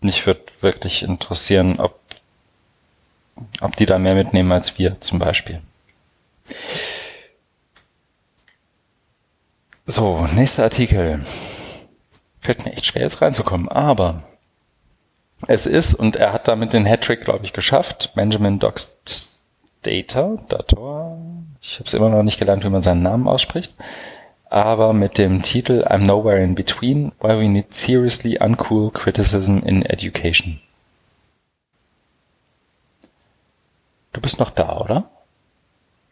mich 0.00 0.26
würde 0.26 0.42
wirklich 0.60 1.02
interessieren, 1.02 1.78
ob, 1.78 2.00
ob 3.60 3.76
die 3.76 3.86
da 3.86 3.98
mehr 3.98 4.14
mitnehmen 4.14 4.52
als 4.52 4.78
wir 4.78 5.00
zum 5.00 5.18
Beispiel. 5.18 5.60
So, 9.86 10.26
nächster 10.34 10.64
Artikel. 10.64 11.24
Fällt 12.40 12.64
mir 12.64 12.72
echt 12.72 12.86
schwer 12.86 13.02
jetzt 13.02 13.20
reinzukommen, 13.20 13.68
aber 13.68 14.22
es 15.48 15.66
ist, 15.66 15.94
und 15.94 16.16
er 16.16 16.32
hat 16.32 16.48
damit 16.48 16.72
den 16.72 16.86
Hattrick, 16.86 17.24
glaube 17.24 17.44
ich, 17.44 17.52
geschafft, 17.52 18.12
Benjamin 18.14 18.58
Dox 18.58 19.42
Data, 19.82 20.36
Dator, 20.48 21.18
ich 21.60 21.74
habe 21.74 21.86
es 21.86 21.94
immer 21.94 22.08
noch 22.08 22.22
nicht 22.22 22.38
gelernt, 22.38 22.64
wie 22.64 22.70
man 22.70 22.82
seinen 22.82 23.02
Namen 23.02 23.28
ausspricht, 23.28 23.74
aber 24.48 24.92
mit 24.92 25.18
dem 25.18 25.42
Titel 25.42 25.84
I'm 25.84 26.06
Nowhere 26.06 26.42
in 26.42 26.54
Between, 26.54 27.12
Why 27.20 27.40
We 27.40 27.48
Need 27.48 27.74
Seriously 27.74 28.38
Uncool 28.38 28.92
Criticism 28.92 29.58
in 29.58 29.84
Education. 29.84 30.60
Du 34.12 34.20
bist 34.20 34.38
noch 34.38 34.50
da, 34.50 34.78
oder? 34.78 35.10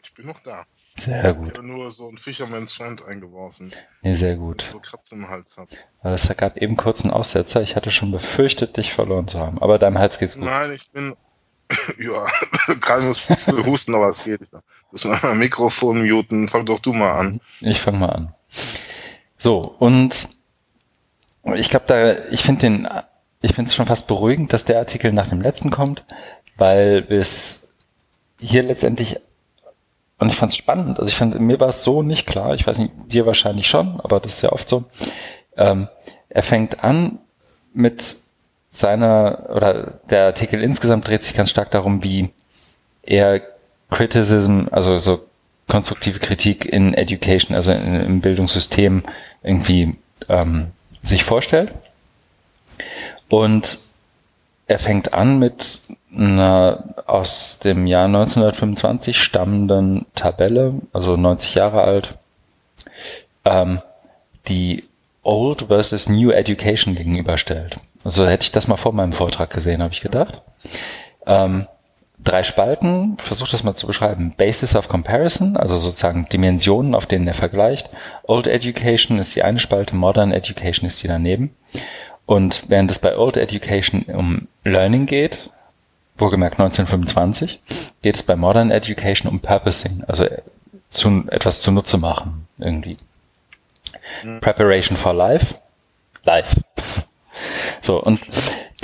Ich 0.02 0.14
bin 0.14 0.26
noch 0.26 0.40
da. 0.40 0.64
Sehr 0.96 1.32
gut. 1.34 1.48
Ich 1.48 1.54
habe 1.54 1.66
nur 1.66 1.90
so 1.90 2.08
ein 2.08 2.18
Fisherman's 2.18 2.72
Friend 2.72 3.02
eingeworfen. 3.06 3.72
Nee, 4.02 4.14
sehr 4.14 4.36
gut. 4.36 4.66
So 4.70 4.80
Kratz 4.80 5.12
im 5.12 5.28
Hals 5.28 5.56
hab. 5.56 5.68
Es 6.02 6.28
gab 6.36 6.56
eben 6.58 6.76
kurz 6.76 7.02
einen 7.02 7.12
Aussetzer. 7.12 7.62
Ich 7.62 7.76
hatte 7.76 7.90
schon 7.90 8.10
befürchtet, 8.10 8.76
dich 8.76 8.92
verloren 8.92 9.28
zu 9.28 9.38
haben. 9.38 9.62
Aber 9.62 9.78
deinem 9.78 9.98
Hals 9.98 10.18
geht's 10.18 10.36
gut. 10.36 10.44
Nein, 10.44 10.72
ich 10.72 10.90
bin, 10.90 11.14
ja, 11.98 12.26
gerade 12.80 13.02
muss 13.02 13.28
husten, 13.64 13.94
aber 13.94 14.08
es 14.10 14.24
geht. 14.24 14.42
Ich 14.42 14.50
muss 14.90 15.04
mal 15.04 15.34
Mikrofon 15.34 16.06
muten. 16.06 16.48
Fang 16.48 16.66
doch 16.66 16.80
du 16.80 16.92
mal 16.92 17.12
an. 17.12 17.40
Ich 17.60 17.80
fang 17.80 17.98
mal 17.98 18.10
an. 18.10 18.34
So, 19.38 19.74
und 19.78 20.28
ich 21.54 21.70
glaube 21.70 21.86
da, 21.86 22.28
ich 22.30 22.42
finde 22.42 22.60
den, 22.60 22.88
ich 23.40 23.54
finde 23.54 23.68
es 23.68 23.74
schon 23.74 23.86
fast 23.86 24.06
beruhigend, 24.06 24.52
dass 24.52 24.66
der 24.66 24.78
Artikel 24.78 25.12
nach 25.12 25.28
dem 25.28 25.40
letzten 25.40 25.70
kommt, 25.70 26.04
weil 26.56 27.06
es 27.08 27.69
hier 28.40 28.62
letztendlich 28.62 29.20
und 30.20 30.28
ich 30.28 30.36
fand 30.36 30.52
es 30.52 30.58
spannend. 30.58 31.00
Also 31.00 31.10
ich 31.10 31.16
fand, 31.16 31.40
mir 31.40 31.58
war 31.60 31.70
es 31.70 31.82
so 31.82 32.02
nicht 32.02 32.26
klar. 32.26 32.54
Ich 32.54 32.66
weiß 32.66 32.78
nicht, 32.78 32.92
dir 33.06 33.24
wahrscheinlich 33.24 33.66
schon, 33.68 34.00
aber 34.00 34.20
das 34.20 34.34
ist 34.34 34.42
ja 34.42 34.52
oft 34.52 34.68
so. 34.68 34.84
Ähm, 35.56 35.88
er 36.28 36.42
fängt 36.42 36.84
an 36.84 37.18
mit 37.72 38.16
seiner, 38.70 39.48
oder 39.54 40.00
der 40.10 40.26
Artikel 40.26 40.62
insgesamt 40.62 41.08
dreht 41.08 41.24
sich 41.24 41.34
ganz 41.34 41.48
stark 41.48 41.70
darum, 41.70 42.04
wie 42.04 42.30
er 43.02 43.40
Criticism, 43.90 44.66
also 44.70 44.98
so 44.98 45.24
konstruktive 45.68 46.18
Kritik 46.18 46.66
in 46.66 46.92
Education, 46.92 47.56
also 47.56 47.72
in, 47.72 47.94
im 47.94 48.20
Bildungssystem 48.20 49.02
irgendwie 49.42 49.96
ähm, 50.28 50.68
sich 51.02 51.24
vorstellt. 51.24 51.72
Und 53.30 53.78
er 54.66 54.78
fängt 54.78 55.14
an 55.14 55.38
mit 55.38 55.80
einer 56.14 56.84
aus 57.06 57.58
dem 57.58 57.86
Jahr 57.86 58.06
1925 58.06 59.22
stammenden 59.22 60.06
Tabelle, 60.14 60.74
also 60.92 61.16
90 61.16 61.54
Jahre 61.54 61.82
alt, 61.82 62.18
ähm, 63.44 63.80
die 64.48 64.84
Old 65.22 65.66
versus 65.68 66.08
New 66.08 66.30
Education 66.30 66.94
gegenüberstellt. 66.94 67.76
Also 68.04 68.26
hätte 68.26 68.44
ich 68.44 68.52
das 68.52 68.68
mal 68.68 68.76
vor 68.76 68.92
meinem 68.92 69.12
Vortrag 69.12 69.50
gesehen, 69.50 69.82
habe 69.82 69.92
ich 69.92 70.00
gedacht. 70.00 70.42
Ähm, 71.26 71.66
drei 72.18 72.42
Spalten, 72.42 73.16
versuche 73.18 73.50
das 73.50 73.62
mal 73.62 73.74
zu 73.74 73.86
beschreiben. 73.86 74.34
Basis 74.36 74.74
of 74.76 74.88
Comparison, 74.88 75.56
also 75.56 75.76
sozusagen 75.76 76.26
Dimensionen, 76.32 76.94
auf 76.94 77.06
denen 77.06 77.26
er 77.26 77.34
vergleicht. 77.34 77.90
Old 78.22 78.46
Education 78.46 79.18
ist 79.18 79.34
die 79.36 79.42
eine 79.42 79.58
Spalte, 79.58 79.94
Modern 79.94 80.32
Education 80.32 80.86
ist 80.86 81.02
die 81.02 81.08
daneben. 81.08 81.54
Und 82.26 82.62
während 82.68 82.90
es 82.90 82.98
bei 82.98 83.16
Old 83.16 83.36
Education 83.36 84.02
um 84.02 84.48
Learning 84.64 85.06
geht, 85.06 85.50
wohlgemerkt 86.20 86.58
1925, 86.58 87.60
geht 88.02 88.16
es 88.16 88.22
bei 88.22 88.36
Modern 88.36 88.70
Education 88.70 89.30
um 89.30 89.40
Purposing, 89.40 90.04
also 90.06 90.26
zu, 90.90 91.24
etwas 91.28 91.62
zunutze 91.62 91.98
machen 91.98 92.46
irgendwie. 92.58 92.96
Mhm. 94.22 94.40
Preparation 94.40 94.96
for 94.96 95.14
Life, 95.14 95.56
Life. 96.24 96.60
So, 97.80 98.02
und 98.02 98.20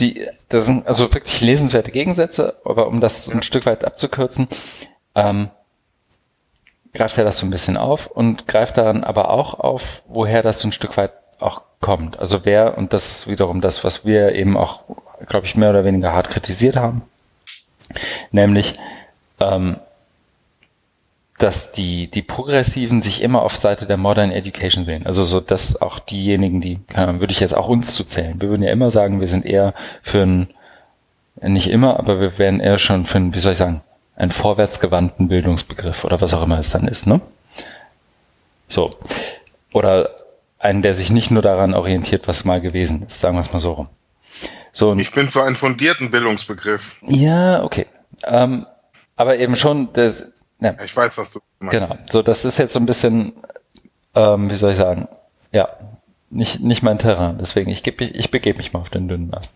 die, 0.00 0.26
das 0.48 0.64
sind 0.64 0.86
also 0.86 1.12
wirklich 1.12 1.42
lesenswerte 1.42 1.90
Gegensätze, 1.90 2.56
aber 2.64 2.88
um 2.88 3.02
das 3.02 3.28
ein 3.28 3.42
Stück 3.42 3.66
weit 3.66 3.84
abzukürzen, 3.84 4.48
ähm, 5.14 5.50
greift 6.94 7.18
er 7.18 7.24
das 7.24 7.38
so 7.38 7.46
ein 7.46 7.50
bisschen 7.50 7.76
auf 7.76 8.06
und 8.06 8.46
greift 8.46 8.78
daran 8.78 9.04
aber 9.04 9.30
auch 9.30 9.60
auf, 9.60 10.02
woher 10.08 10.42
das 10.42 10.60
so 10.60 10.68
ein 10.68 10.72
Stück 10.72 10.96
weit 10.96 11.12
auch 11.38 11.62
kommt. 11.80 12.18
Also 12.18 12.44
wer, 12.44 12.78
und 12.78 12.92
das 12.92 13.10
ist 13.10 13.28
wiederum 13.28 13.60
das, 13.60 13.84
was 13.84 14.04
wir 14.04 14.34
eben 14.34 14.56
auch, 14.56 14.84
glaube 15.28 15.46
ich, 15.46 15.56
mehr 15.56 15.70
oder 15.70 15.84
weniger 15.84 16.12
hart 16.12 16.30
kritisiert 16.30 16.76
haben, 16.76 17.02
nämlich, 18.30 18.74
ähm, 19.40 19.78
dass 21.38 21.72
die, 21.72 22.10
die 22.10 22.22
Progressiven 22.22 23.02
sich 23.02 23.22
immer 23.22 23.42
auf 23.42 23.56
Seite 23.56 23.86
der 23.86 23.98
Modern 23.98 24.30
Education 24.30 24.84
sehen. 24.84 25.06
Also 25.06 25.22
so, 25.22 25.40
dass 25.40 25.80
auch 25.82 25.98
diejenigen, 25.98 26.60
die, 26.60 26.78
würde 26.94 27.32
ich 27.32 27.40
jetzt 27.40 27.54
auch 27.54 27.68
uns 27.68 27.94
zu 27.94 28.04
zählen. 28.04 28.40
Wir 28.40 28.48
würden 28.48 28.62
ja 28.62 28.72
immer 28.72 28.90
sagen, 28.90 29.20
wir 29.20 29.28
sind 29.28 29.44
eher 29.44 29.74
für 30.02 30.22
ein, 30.22 30.48
nicht 31.42 31.68
immer, 31.68 31.98
aber 31.98 32.20
wir 32.20 32.38
wären 32.38 32.60
eher 32.60 32.78
schon 32.78 33.04
für 33.04 33.18
ein, 33.18 33.34
wie 33.34 33.38
soll 33.38 33.52
ich 33.52 33.58
sagen, 33.58 33.82
einen 34.16 34.30
vorwärtsgewandten 34.30 35.28
Bildungsbegriff 35.28 36.04
oder 36.04 36.20
was 36.22 36.32
auch 36.32 36.42
immer 36.42 36.58
es 36.58 36.70
dann 36.70 36.88
ist, 36.88 37.06
ne? 37.06 37.20
So. 38.66 38.90
Oder 39.74 40.08
einen, 40.58 40.80
der 40.80 40.94
sich 40.94 41.10
nicht 41.10 41.30
nur 41.30 41.42
daran 41.42 41.74
orientiert, 41.74 42.26
was 42.28 42.46
mal 42.46 42.62
gewesen 42.62 43.04
ist, 43.06 43.20
sagen 43.20 43.36
wir 43.36 43.42
es 43.42 43.52
mal 43.52 43.58
so 43.58 43.72
rum. 43.72 43.88
So, 44.76 44.94
ich 44.94 45.10
bin 45.10 45.26
für 45.26 45.42
einen 45.42 45.56
fundierten 45.56 46.10
Bildungsbegriff. 46.10 46.96
Ja, 47.00 47.64
okay. 47.64 47.86
Ähm, 48.24 48.66
aber 49.16 49.38
eben 49.38 49.56
schon, 49.56 49.90
das, 49.94 50.26
ja. 50.60 50.74
Ich 50.84 50.94
weiß, 50.94 51.16
was 51.16 51.30
du 51.30 51.40
meinst. 51.60 51.72
Genau. 51.72 52.02
So, 52.10 52.20
das 52.20 52.44
ist 52.44 52.58
jetzt 52.58 52.74
so 52.74 52.78
ein 52.78 52.84
bisschen, 52.84 53.32
ähm, 54.14 54.50
wie 54.50 54.54
soll 54.54 54.72
ich 54.72 54.76
sagen, 54.76 55.08
ja, 55.50 55.66
nicht, 56.28 56.60
nicht 56.60 56.82
mein 56.82 56.98
Terrain. 56.98 57.38
Deswegen, 57.38 57.70
ich, 57.70 57.82
geb, 57.82 58.02
ich 58.02 58.30
begebe 58.30 58.58
mich 58.58 58.74
mal 58.74 58.80
auf 58.80 58.90
den 58.90 59.08
dünnen 59.08 59.32
Ast. 59.32 59.54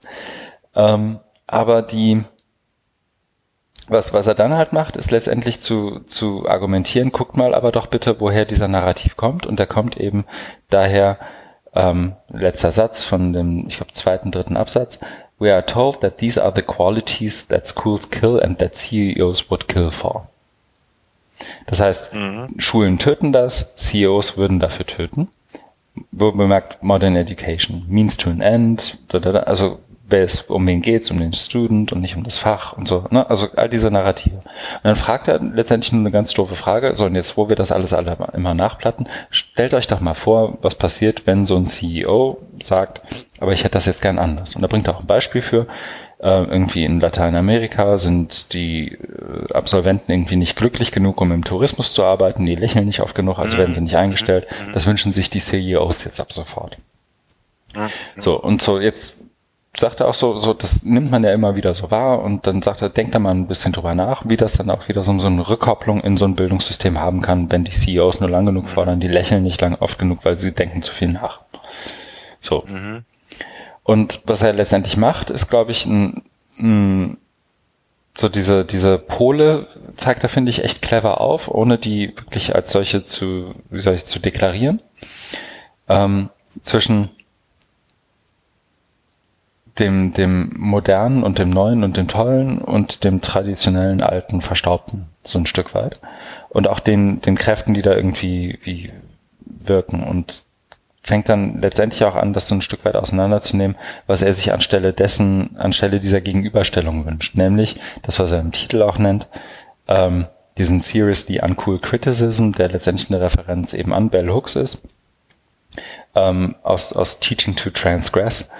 Ähm, 0.74 1.20
aber 1.46 1.82
die, 1.82 2.24
was, 3.88 4.14
was 4.14 4.26
er 4.26 4.34
dann 4.34 4.54
halt 4.54 4.72
macht, 4.72 4.96
ist 4.96 5.10
letztendlich 5.10 5.60
zu, 5.60 6.00
zu 6.06 6.48
argumentieren, 6.48 7.12
guckt 7.12 7.36
mal 7.36 7.54
aber 7.54 7.72
doch 7.72 7.88
bitte, 7.88 8.20
woher 8.20 8.46
dieser 8.46 8.68
Narrativ 8.68 9.18
kommt. 9.18 9.44
Und 9.44 9.58
der 9.58 9.66
kommt 9.66 9.98
eben 9.98 10.24
daher, 10.70 11.18
ähm, 11.74 12.14
letzter 12.28 12.72
Satz 12.72 13.04
von 13.04 13.32
dem, 13.32 13.66
ich 13.68 13.76
glaube, 13.76 13.92
zweiten, 13.92 14.30
dritten 14.30 14.56
Absatz. 14.56 14.98
We 15.38 15.52
are 15.52 15.64
told 15.64 16.00
that 16.00 16.18
these 16.18 16.42
are 16.42 16.52
the 16.54 16.62
qualities 16.62 17.46
that 17.48 17.66
schools 17.66 18.10
kill 18.10 18.40
and 18.42 18.58
that 18.58 18.76
CEOs 18.76 19.50
would 19.50 19.68
kill 19.68 19.90
for. 19.90 20.28
Das 21.66 21.80
heißt, 21.80 22.14
mhm. 22.14 22.48
Schulen 22.58 22.98
töten 22.98 23.32
das, 23.32 23.76
CEOs 23.76 24.36
würden 24.36 24.58
dafür 24.58 24.86
töten. 24.86 25.28
Wo 26.12 26.30
bemerkt 26.32 26.82
Modern 26.82 27.16
Education, 27.16 27.84
Means 27.88 28.16
to 28.16 28.30
an 28.30 28.40
End, 28.40 28.98
also 29.46 29.80
wer 30.10 30.24
es, 30.24 30.42
um 30.42 30.66
wen 30.66 30.82
geht's, 30.82 31.10
um 31.10 31.18
den 31.18 31.32
Student 31.32 31.92
und 31.92 32.00
nicht 32.00 32.16
um 32.16 32.24
das 32.24 32.38
Fach 32.38 32.72
und 32.72 32.86
so, 32.86 33.04
ne? 33.10 33.28
Also 33.28 33.48
all 33.56 33.68
diese 33.68 33.90
Narrative. 33.90 34.36
Und 34.36 34.44
dann 34.84 34.96
fragt 34.96 35.28
er 35.28 35.40
letztendlich 35.40 35.92
nur 35.92 36.00
eine 36.00 36.10
ganz 36.10 36.32
doofe 36.34 36.56
Frage, 36.56 36.94
so 36.94 37.06
und 37.06 37.14
jetzt, 37.14 37.36
wo 37.36 37.48
wir 37.48 37.56
das 37.56 37.72
alles 37.72 37.92
alle 37.92 38.16
immer 38.34 38.54
nachplatten, 38.54 39.06
stellt 39.30 39.74
euch 39.74 39.86
doch 39.86 40.00
mal 40.00 40.14
vor, 40.14 40.58
was 40.62 40.74
passiert, 40.74 41.26
wenn 41.26 41.44
so 41.44 41.56
ein 41.56 41.66
CEO 41.66 42.38
sagt, 42.62 43.00
aber 43.38 43.52
ich 43.52 43.64
hätte 43.64 43.74
das 43.74 43.86
jetzt 43.86 44.02
gern 44.02 44.18
anders. 44.18 44.54
Und 44.54 44.62
da 44.62 44.68
bringt 44.68 44.86
er 44.86 44.96
auch 44.96 45.00
ein 45.00 45.06
Beispiel 45.06 45.42
für, 45.42 45.66
äh, 46.18 46.44
irgendwie 46.44 46.84
in 46.84 47.00
Lateinamerika 47.00 47.96
sind 47.96 48.52
die 48.52 48.92
äh, 48.92 49.52
Absolventen 49.54 50.12
irgendwie 50.12 50.36
nicht 50.36 50.56
glücklich 50.56 50.92
genug, 50.92 51.20
um 51.20 51.32
im 51.32 51.44
Tourismus 51.44 51.94
zu 51.94 52.04
arbeiten, 52.04 52.44
die 52.44 52.56
lächeln 52.56 52.84
nicht 52.84 53.00
oft 53.00 53.14
genug, 53.14 53.38
also 53.38 53.56
werden 53.56 53.74
sie 53.74 53.80
nicht 53.80 53.96
eingestellt. 53.96 54.46
Das 54.74 54.86
wünschen 54.86 55.12
sich 55.12 55.30
die 55.30 55.40
CEOs 55.40 56.04
jetzt 56.04 56.20
ab 56.20 56.32
sofort. 56.32 56.76
So, 58.16 58.40
und 58.40 58.60
so 58.60 58.80
jetzt 58.80 59.19
sagt 59.76 60.00
er 60.00 60.08
auch 60.08 60.14
so, 60.14 60.38
so, 60.38 60.52
das 60.52 60.84
nimmt 60.84 61.10
man 61.10 61.22
ja 61.22 61.32
immer 61.32 61.54
wieder 61.54 61.74
so 61.74 61.90
wahr 61.90 62.22
und 62.22 62.46
dann 62.46 62.60
sagt 62.60 62.82
er, 62.82 62.88
denkt 62.88 63.14
da 63.14 63.18
mal 63.18 63.30
ein 63.30 63.46
bisschen 63.46 63.72
drüber 63.72 63.94
nach, 63.94 64.22
wie 64.26 64.36
das 64.36 64.54
dann 64.54 64.70
auch 64.70 64.88
wieder 64.88 65.04
so, 65.04 65.16
so 65.18 65.28
eine 65.28 65.48
Rückkopplung 65.48 66.00
in 66.00 66.16
so 66.16 66.24
ein 66.24 66.34
Bildungssystem 66.34 66.98
haben 66.98 67.20
kann, 67.22 67.50
wenn 67.52 67.64
die 67.64 67.70
CEOs 67.70 68.20
nur 68.20 68.30
lang 68.30 68.46
genug 68.46 68.68
fordern, 68.68 69.00
die 69.00 69.08
lächeln 69.08 69.42
nicht 69.42 69.60
lang 69.60 69.76
oft 69.76 69.98
genug, 69.98 70.24
weil 70.24 70.38
sie 70.38 70.52
denken 70.52 70.82
zu 70.82 70.92
viel 70.92 71.08
nach. 71.08 71.40
So. 72.40 72.64
Mhm. 72.66 73.04
Und 73.84 74.22
was 74.26 74.42
er 74.42 74.52
letztendlich 74.52 74.96
macht, 74.96 75.30
ist, 75.30 75.48
glaube 75.48 75.70
ich, 75.70 75.86
ein, 75.86 76.22
ein 76.58 77.16
so 78.16 78.28
diese, 78.28 78.64
diese 78.64 78.98
Pole 78.98 79.66
zeigt 79.96 80.22
er, 80.24 80.28
finde 80.28 80.50
ich, 80.50 80.64
echt 80.64 80.82
clever 80.82 81.20
auf, 81.20 81.48
ohne 81.48 81.78
die 81.78 82.08
wirklich 82.08 82.54
als 82.54 82.72
solche 82.72 83.04
zu, 83.04 83.54
wie 83.70 83.80
soll 83.80 83.94
ich, 83.94 84.04
zu 84.04 84.18
deklarieren. 84.18 84.82
Ähm, 85.88 86.28
zwischen 86.62 87.10
dem, 89.78 90.12
dem 90.12 90.52
modernen 90.56 91.22
und 91.22 91.38
dem 91.38 91.50
neuen 91.50 91.84
und 91.84 91.96
dem 91.96 92.08
tollen 92.08 92.58
und 92.58 93.04
dem 93.04 93.22
traditionellen 93.22 94.02
alten 94.02 94.40
verstaubten 94.40 95.06
so 95.22 95.38
ein 95.38 95.46
Stück 95.46 95.74
weit. 95.74 96.00
Und 96.48 96.68
auch 96.68 96.80
den 96.80 97.20
den 97.20 97.36
Kräften, 97.36 97.74
die 97.74 97.82
da 97.82 97.94
irgendwie 97.94 98.58
wie 98.62 98.90
wirken. 99.44 100.02
Und 100.02 100.42
fängt 101.02 101.28
dann 101.28 101.60
letztendlich 101.60 102.04
auch 102.04 102.14
an, 102.14 102.32
das 102.32 102.48
so 102.48 102.54
ein 102.54 102.62
Stück 102.62 102.84
weit 102.84 102.96
auseinanderzunehmen, 102.96 103.76
was 104.06 104.22
er 104.22 104.32
sich 104.32 104.52
anstelle 104.52 104.92
dessen, 104.92 105.56
anstelle 105.56 105.98
dieser 105.98 106.20
Gegenüberstellung 106.20 107.06
wünscht, 107.06 107.36
nämlich 107.36 107.80
das, 108.02 108.18
was 108.18 108.32
er 108.32 108.40
im 108.40 108.52
Titel 108.52 108.82
auch 108.82 108.98
nennt, 108.98 109.28
ähm, 109.88 110.26
diesen 110.58 110.80
Seriously 110.80 111.40
Uncool 111.40 111.78
Criticism, 111.78 112.52
der 112.52 112.68
letztendlich 112.68 113.10
eine 113.10 113.20
Referenz 113.20 113.72
eben 113.72 113.94
an 113.94 114.10
Bell 114.10 114.28
Hooks 114.28 114.56
ist, 114.56 114.82
ähm, 116.14 116.56
aus, 116.62 116.92
aus 116.92 117.18
Teaching 117.18 117.56
to 117.56 117.70
Transgress, 117.70 118.50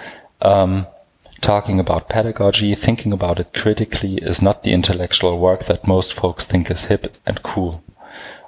ähm, 0.41 0.87
talking 1.41 1.79
about 1.79 2.07
pedagogy, 2.07 2.75
thinking 2.75 3.13
about 3.13 3.39
it 3.39 3.53
critically 3.53 4.17
is 4.17 4.41
not 4.41 4.63
the 4.63 4.71
intellectual 4.71 5.39
work 5.39 5.65
that 5.65 5.87
most 5.87 6.13
folks 6.13 6.45
think 6.45 6.69
is 6.69 6.85
hip 6.85 7.11
and 7.25 7.41
cool. 7.43 7.81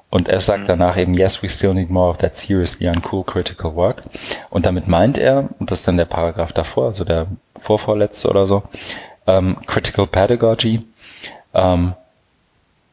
Und 0.09 0.27
er 0.27 0.41
sagt 0.41 0.63
mhm. 0.63 0.67
danach 0.67 0.95
eben, 0.95 1.15
yes, 1.15 1.41
we 1.41 1.49
still 1.49 1.73
need 1.73 1.89
more 1.89 2.09
of 2.11 2.19
that 2.19 2.37
seriously 2.37 2.87
uncool 2.87 3.23
critical 3.23 3.75
work. 3.75 4.01
Und 4.51 4.67
damit 4.67 4.87
meint 4.87 5.17
er, 5.17 5.49
und 5.57 5.71
das 5.71 5.79
ist 5.79 5.87
dann 5.87 5.97
der 5.97 6.05
Paragraph 6.05 6.53
davor, 6.53 6.85
also 6.85 7.03
der 7.03 7.25
vorvorletzte 7.55 8.29
oder 8.29 8.45
so, 8.45 8.61
ähm, 9.25 9.57
critical 9.65 10.05
pedagogy. 10.05 10.85
Ähm, 11.55 11.95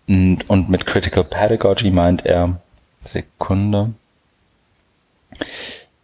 und 0.08 0.70
mit 0.70 0.86
critical 0.86 1.22
pedagogy 1.22 1.90
meint 1.90 2.24
er, 2.24 2.56
Sekunde, 3.04 3.92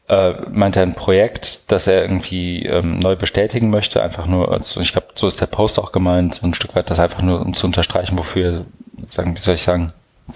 äh, 0.08 0.34
meint 0.50 0.76
er 0.76 0.82
ein 0.82 0.94
Projekt, 0.94 1.72
das 1.72 1.86
er 1.86 2.02
irgendwie 2.02 2.64
ähm, 2.64 2.98
neu 2.98 3.16
bestätigen 3.16 3.70
möchte, 3.70 4.02
einfach 4.02 4.26
nur, 4.26 4.52
also 4.52 4.80
ich 4.80 4.92
glaube, 4.92 5.08
so 5.14 5.26
ist 5.26 5.40
der 5.40 5.46
Post 5.46 5.78
auch 5.78 5.92
gemeint, 5.92 6.34
so 6.34 6.46
ein 6.46 6.54
Stück 6.54 6.74
weit 6.76 6.90
das 6.90 7.00
einfach 7.00 7.22
nur, 7.22 7.40
um 7.40 7.54
zu 7.54 7.66
unterstreichen, 7.66 8.18
wofür, 8.18 8.66
sagen, 9.08 9.34
wie 9.34 9.40
soll 9.40 9.54
ich 9.54 9.62
sagen, 9.62 9.92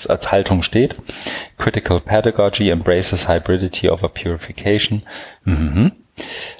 als 0.08 0.30
Haltung 0.30 0.62
steht. 0.62 1.00
Critical 1.58 2.00
Pedagogy 2.00 2.70
embraces 2.70 3.28
hybridity 3.28 3.90
over 3.90 4.08
purification. 4.08 5.02
Mhm. 5.44 5.92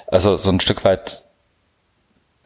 Also 0.07 0.37
so 0.37 0.49
ein 0.49 0.59
Stück 0.59 0.83
weit, 0.83 1.23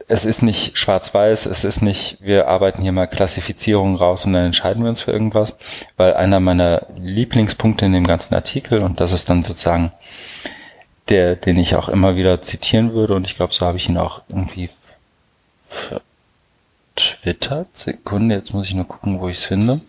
es 0.08 0.24
ist 0.24 0.42
nicht 0.42 0.78
schwarz-weiß, 0.78 1.46
es 1.46 1.64
ist 1.64 1.82
nicht, 1.82 2.18
wir 2.20 2.46
arbeiten 2.46 2.82
hier 2.82 2.92
mal 2.92 3.06
Klassifizierungen 3.06 3.96
raus 3.96 4.26
und 4.26 4.34
dann 4.34 4.46
entscheiden 4.46 4.84
wir 4.84 4.90
uns 4.90 5.02
für 5.02 5.10
irgendwas, 5.10 5.56
weil 5.96 6.14
einer 6.14 6.38
meiner 6.38 6.86
Lieblingspunkte 6.96 7.86
in 7.86 7.92
dem 7.92 8.06
ganzen 8.06 8.34
Artikel, 8.34 8.82
und 8.82 9.00
das 9.00 9.12
ist 9.12 9.28
dann 9.28 9.42
sozusagen 9.42 9.92
der, 11.08 11.36
den 11.36 11.58
ich 11.58 11.76
auch 11.76 11.88
immer 11.88 12.16
wieder 12.16 12.42
zitieren 12.42 12.92
würde 12.92 13.14
und 13.14 13.26
ich 13.26 13.36
glaube, 13.36 13.54
so 13.54 13.64
habe 13.64 13.78
ich 13.78 13.88
ihn 13.88 13.98
auch 13.98 14.22
irgendwie 14.28 14.70
Twitter. 16.96 17.66
Sekunde, 17.74 18.34
jetzt 18.34 18.52
muss 18.52 18.66
ich 18.66 18.74
nur 18.74 18.88
gucken, 18.88 19.20
wo 19.20 19.28
ich 19.28 19.38
es 19.38 19.44
finde. 19.44 19.80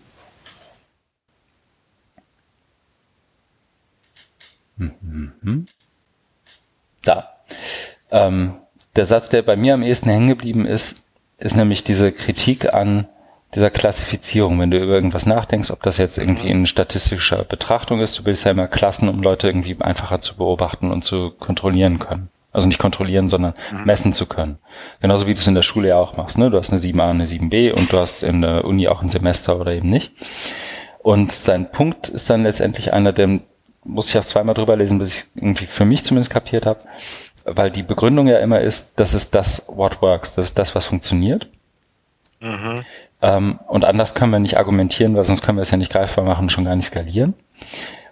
Mhm. 4.76 5.66
Da. 7.02 7.34
Ähm, 8.10 8.58
der 8.96 9.06
Satz, 9.06 9.28
der 9.28 9.42
bei 9.42 9.56
mir 9.56 9.74
am 9.74 9.82
ehesten 9.82 10.10
hängen 10.10 10.28
geblieben 10.28 10.66
ist, 10.66 11.02
ist 11.38 11.56
nämlich 11.56 11.84
diese 11.84 12.12
Kritik 12.12 12.72
an 12.72 13.08
dieser 13.54 13.70
Klassifizierung, 13.70 14.60
wenn 14.60 14.70
du 14.70 14.78
über 14.78 14.92
irgendwas 14.92 15.26
nachdenkst, 15.26 15.70
ob 15.70 15.82
das 15.82 15.96
jetzt 15.96 16.18
irgendwie 16.18 16.48
in 16.48 16.66
statistischer 16.66 17.44
Betrachtung 17.44 18.00
ist, 18.00 18.18
du 18.18 18.24
willst 18.26 18.44
ja 18.44 18.50
immer 18.50 18.68
Klassen, 18.68 19.08
um 19.08 19.22
Leute 19.22 19.46
irgendwie 19.46 19.76
einfacher 19.80 20.20
zu 20.20 20.36
beobachten 20.36 20.90
und 20.90 21.02
zu 21.02 21.30
kontrollieren 21.30 21.98
können. 21.98 22.28
Also 22.52 22.66
nicht 22.66 22.78
kontrollieren, 22.78 23.28
sondern 23.28 23.54
mhm. 23.72 23.84
messen 23.84 24.12
zu 24.12 24.26
können. 24.26 24.58
Genauso 25.00 25.26
wie 25.26 25.34
du 25.34 25.40
es 25.40 25.46
in 25.46 25.54
der 25.54 25.62
Schule 25.62 25.88
ja 25.88 25.96
auch 25.96 26.16
machst. 26.16 26.38
Ne? 26.38 26.50
Du 26.50 26.58
hast 26.58 26.72
eine 26.72 26.80
7a, 26.80 27.10
eine 27.10 27.26
7b 27.26 27.72
und 27.72 27.92
du 27.92 27.98
hast 27.98 28.22
in 28.22 28.42
der 28.42 28.64
Uni 28.64 28.88
auch 28.88 29.02
ein 29.02 29.08
Semester 29.08 29.58
oder 29.58 29.72
eben 29.72 29.88
nicht. 29.88 30.12
Und 30.98 31.30
sein 31.32 31.70
Punkt 31.70 32.08
ist 32.08 32.28
dann 32.28 32.42
letztendlich 32.42 32.92
einer, 32.92 33.12
der 33.12 33.40
muss 33.84 34.10
ich 34.10 34.18
auch 34.18 34.24
zweimal 34.24 34.54
drüber 34.54 34.76
lesen, 34.76 34.98
bis 34.98 35.30
ich 35.34 35.42
irgendwie 35.42 35.66
für 35.66 35.84
mich 35.84 36.04
zumindest 36.04 36.32
kapiert 36.32 36.66
habe, 36.66 36.80
weil 37.44 37.70
die 37.70 37.82
Begründung 37.82 38.26
ja 38.26 38.38
immer 38.38 38.60
ist, 38.60 38.98
das 39.00 39.14
ist 39.14 39.34
das 39.34 39.64
what 39.68 40.02
works, 40.02 40.34
das 40.34 40.46
ist 40.46 40.58
das, 40.58 40.74
was 40.74 40.86
funktioniert. 40.86 41.48
Mhm. 42.40 42.84
Ähm, 43.20 43.58
und 43.66 43.84
anders 43.84 44.14
können 44.14 44.32
wir 44.32 44.38
nicht 44.38 44.58
argumentieren, 44.58 45.16
weil 45.16 45.24
sonst 45.24 45.42
können 45.42 45.58
wir 45.58 45.62
es 45.62 45.70
ja 45.70 45.76
nicht 45.76 45.92
greifbar 45.92 46.24
machen 46.24 46.42
und 46.42 46.52
schon 46.52 46.64
gar 46.64 46.76
nicht 46.76 46.86
skalieren. 46.86 47.34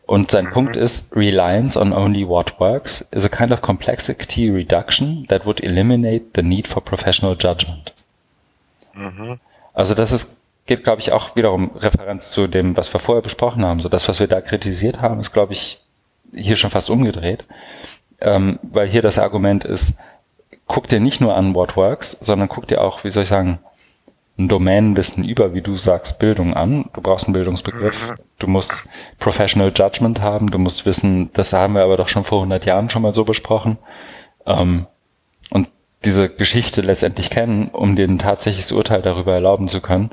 Und 0.06 0.30
sein 0.30 0.46
mhm. 0.46 0.52
Punkt 0.52 0.76
ist, 0.76 1.14
reliance 1.16 1.78
on 1.78 1.92
only 1.92 2.26
what 2.28 2.58
works 2.60 3.00
is 3.10 3.24
a 3.24 3.28
kind 3.28 3.52
of 3.52 3.60
complexity 3.60 4.50
reduction 4.50 5.26
that 5.28 5.44
would 5.46 5.62
eliminate 5.62 6.26
the 6.34 6.42
need 6.42 6.66
for 6.68 6.82
professional 6.82 7.36
judgment. 7.38 7.92
Mhm. 8.94 9.38
Also 9.74 9.94
das 9.94 10.12
ist, 10.12 10.40
geht, 10.66 10.84
glaube 10.84 11.00
ich, 11.00 11.12
auch 11.12 11.36
wiederum 11.36 11.72
Referenz 11.76 12.30
zu 12.30 12.46
dem, 12.46 12.76
was 12.76 12.92
wir 12.92 13.00
vorher 13.00 13.22
besprochen 13.22 13.64
haben. 13.64 13.80
So 13.80 13.88
das, 13.88 14.08
was 14.08 14.20
wir 14.20 14.26
da 14.26 14.40
kritisiert 14.40 15.02
haben, 15.02 15.20
ist, 15.20 15.32
glaube 15.32 15.52
ich, 15.52 15.82
hier 16.34 16.56
schon 16.56 16.70
fast 16.70 16.90
umgedreht. 16.90 17.46
ähm, 18.20 18.58
weil 18.62 18.88
hier 18.88 19.02
das 19.02 19.18
Argument 19.18 19.64
ist, 19.64 19.98
guck 20.66 20.88
dir 20.88 21.00
nicht 21.00 21.20
nur 21.20 21.36
an 21.36 21.54
What 21.54 21.76
Works, 21.76 22.12
sondern 22.12 22.48
guck 22.48 22.66
dir 22.66 22.80
auch, 22.80 23.04
wie 23.04 23.10
soll 23.10 23.24
ich 23.24 23.28
sagen, 23.28 23.58
ein 24.38 24.48
Domänenwissen 24.48 25.24
über, 25.24 25.54
wie 25.54 25.62
du 25.62 25.76
sagst, 25.76 26.18
Bildung 26.18 26.54
an. 26.54 26.90
Du 26.92 27.00
brauchst 27.00 27.26
einen 27.26 27.32
Bildungsbegriff. 27.32 28.10
Mhm. 28.10 28.16
Du 28.38 28.46
musst 28.48 28.84
Professional 29.18 29.72
Judgment 29.74 30.20
haben. 30.20 30.50
Du 30.50 30.58
musst 30.58 30.84
wissen, 30.84 31.32
das 31.32 31.52
haben 31.52 31.74
wir 31.74 31.82
aber 31.82 31.96
doch 31.96 32.08
schon 32.08 32.24
vor 32.24 32.38
100 32.38 32.66
Jahren 32.66 32.90
schon 32.90 33.02
mal 33.02 33.14
so 33.14 33.24
besprochen. 33.24 33.78
Ähm, 34.44 34.86
und 35.50 35.70
diese 36.04 36.28
Geschichte 36.28 36.82
letztendlich 36.82 37.30
kennen, 37.30 37.68
um 37.68 37.96
dir 37.96 38.06
ein 38.06 38.18
tatsächliches 38.18 38.72
Urteil 38.72 39.00
darüber 39.00 39.32
erlauben 39.32 39.68
zu 39.68 39.80
können, 39.80 40.10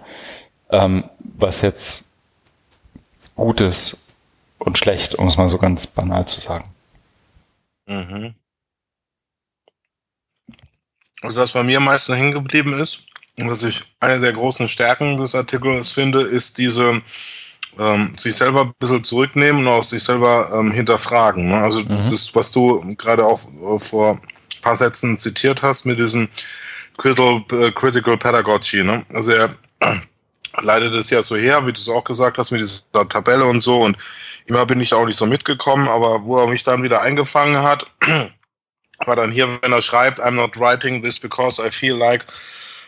ähm, 0.69 1.03
was 1.19 1.61
jetzt 1.61 2.11
gut 3.35 3.59
ist 3.59 4.15
und 4.57 4.77
schlecht, 4.77 5.15
um 5.15 5.27
es 5.27 5.37
mal 5.37 5.49
so 5.49 5.57
ganz 5.57 5.87
banal 5.87 6.25
zu 6.27 6.39
sagen. 6.39 6.73
Mhm. 7.87 8.35
Also 11.21 11.41
was 11.41 11.51
bei 11.51 11.63
mir 11.63 11.77
am 11.77 11.85
meisten 11.85 12.13
hängen 12.13 12.33
geblieben 12.33 12.73
ist, 12.77 13.03
was 13.37 13.63
ich 13.63 13.81
eine 13.99 14.19
der 14.19 14.33
großen 14.33 14.67
Stärken 14.67 15.17
des 15.17 15.35
Artikels 15.35 15.91
finde, 15.91 16.21
ist 16.21 16.57
diese 16.57 17.01
ähm, 17.79 18.13
sich 18.17 18.35
selber 18.35 18.61
ein 18.61 18.71
bisschen 18.77 19.03
zurücknehmen 19.03 19.65
und 19.65 19.67
auch 19.67 19.83
sich 19.83 20.03
selber 20.03 20.49
ähm, 20.53 20.71
hinterfragen. 20.71 21.49
Ne? 21.49 21.57
Also 21.57 21.81
mhm. 21.81 22.09
das, 22.11 22.33
was 22.35 22.51
du 22.51 22.81
gerade 22.95 23.25
auch 23.25 23.41
äh, 23.45 23.79
vor 23.79 24.11
ein 24.11 24.61
paar 24.61 24.75
Sätzen 24.75 25.17
zitiert 25.17 25.63
hast 25.63 25.85
mit 25.85 25.99
diesem 25.99 26.29
Critical, 26.97 27.43
äh, 27.51 27.71
Critical 27.71 28.17
Pedagogy. 28.17 28.83
Ne? 28.83 29.03
Also 29.13 29.31
er 29.31 29.49
äh, 29.79 29.95
leitet 30.61 30.93
es 30.93 31.09
ja 31.09 31.21
so 31.21 31.35
her, 31.35 31.65
wie 31.65 31.73
du 31.73 31.79
es 31.79 31.89
auch 31.89 32.03
gesagt 32.03 32.37
hast, 32.37 32.51
mit 32.51 32.61
dieser 32.61 33.09
Tabelle 33.09 33.45
und 33.45 33.61
so. 33.61 33.81
Und 33.81 33.97
immer 34.45 34.65
bin 34.65 34.79
ich 34.79 34.93
auch 34.93 35.05
nicht 35.05 35.17
so 35.17 35.25
mitgekommen, 35.25 35.87
aber 35.87 36.23
wo 36.23 36.37
er 36.37 36.47
mich 36.47 36.63
dann 36.63 36.83
wieder 36.83 37.01
eingefangen 37.01 37.63
hat, 37.63 37.87
war 39.05 39.15
dann 39.15 39.31
hier, 39.31 39.49
wenn 39.61 39.71
er 39.71 39.81
schreibt, 39.81 40.21
I'm 40.21 40.31
not 40.31 40.59
writing 40.59 41.01
this 41.01 41.19
because 41.19 41.59
I 41.65 41.71
feel 41.71 41.95
like 41.95 42.25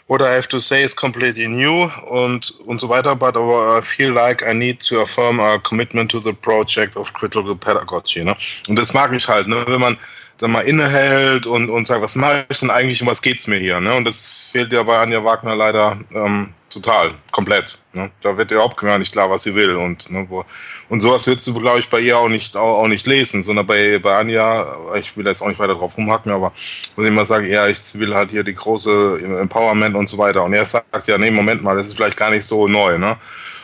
what 0.07 0.22
I 0.22 0.34
have 0.34 0.48
to 0.49 0.60
say 0.60 0.84
is 0.84 0.94
completely 0.94 1.48
new 1.48 1.90
und, 2.11 2.52
und 2.68 2.80
so 2.80 2.90
weiter, 2.90 3.15
but 3.15 3.36
I 3.36 3.82
feel 3.82 4.11
like 4.14 4.44
I 4.44 4.53
need 4.53 4.80
to 4.82 5.02
affirm 5.02 5.40
a 5.40 5.60
commitment 5.60 6.11
to 6.11 6.19
the 6.19 6.34
project 6.34 6.95
of 6.95 7.14
critical 7.14 7.56
pedagogy. 7.56 8.23
Ne? 8.23 8.36
Und 8.68 8.76
das 8.76 8.94
mag 8.94 9.11
ich 9.14 9.27
halt, 9.27 9.48
ne? 9.48 9.64
wenn 9.68 9.82
man 9.82 9.98
dann 10.40 10.52
mal 10.52 10.62
innehält 10.62 11.45
und, 11.45 11.70
und 11.70 11.88
sagt, 11.88 12.02
was 12.02 12.16
mache 12.16 12.45
ich 12.49 12.60
denn 12.60 12.70
eigentlich 12.70 13.02
und 13.02 13.07
was 13.07 13.22
geht's 13.22 13.48
mir 13.48 13.57
hier? 13.57 13.80
Ne? 13.80 13.94
Und 13.95 14.06
das 14.06 14.49
fehlt 14.52 14.72
ja 14.74 14.84
bei 14.84 14.98
Anja 14.98 15.24
Wagner 15.24 15.56
leider 15.56 15.98
ähm, 16.14 16.53
total, 16.70 17.12
komplett. 17.32 17.80
Ne? 17.94 18.12
Da 18.22 18.36
wird 18.38 18.52
überhaupt 18.52 18.78
gar 18.78 18.99
nicht 18.99 19.14
klar, 19.14 19.30
was 19.30 19.44
sie 19.44 19.56
will. 19.56 19.76
Und, 19.76 20.12
ne, 20.12 20.26
wo, 20.28 20.44
und 20.90 21.02
sowas 21.02 21.26
willst 21.26 21.48
du, 21.48 21.53
glaube 21.53 21.80
ich, 21.80 21.90
bei 21.90 22.02
ihr 22.02 22.18
auch 22.20 22.28
nicht, 22.28 22.57
auch, 22.57 22.84
auch, 22.84 22.88
nicht 22.88 23.07
lesen, 23.07 23.41
sondern 23.41 23.66
bei, 23.66 23.98
bei 23.99 24.18
Anja, 24.18 24.76
ich 24.99 25.16
will 25.16 25.26
jetzt 25.26 25.41
auch 25.41 25.48
nicht 25.48 25.60
weiter 25.60 25.76
drauf 25.76 25.98
rumhacken, 25.98 26.32
aber 26.32 26.52
muss 26.95 27.06
ich 27.06 27.14
mal 27.14 27.26
sagen, 27.26 27.48
ja, 27.49 27.68
ich 27.68 27.80
will 27.98 28.14
halt 28.14 28.32
hier 28.32 28.44
die 28.44 28.56
große 28.56 29.20
Empowerment 29.41 29.95
und 29.95 30.10
so 30.10 30.18
weiter. 30.18 30.44
Und 30.44 30.53
er 30.53 30.66
sagt 30.66 31.07
ja, 31.07 31.18
nee, 31.18 31.32
Moment 31.32 31.64
mal, 31.64 31.78
das 31.78 31.88
ist 31.88 31.95
vielleicht 31.95 32.18
gar 32.18 32.32
nicht 32.32 32.44
so 32.44 32.68
neu. 32.68 32.98
Ne? 32.98 33.18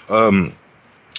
Ähm, 0.10 0.54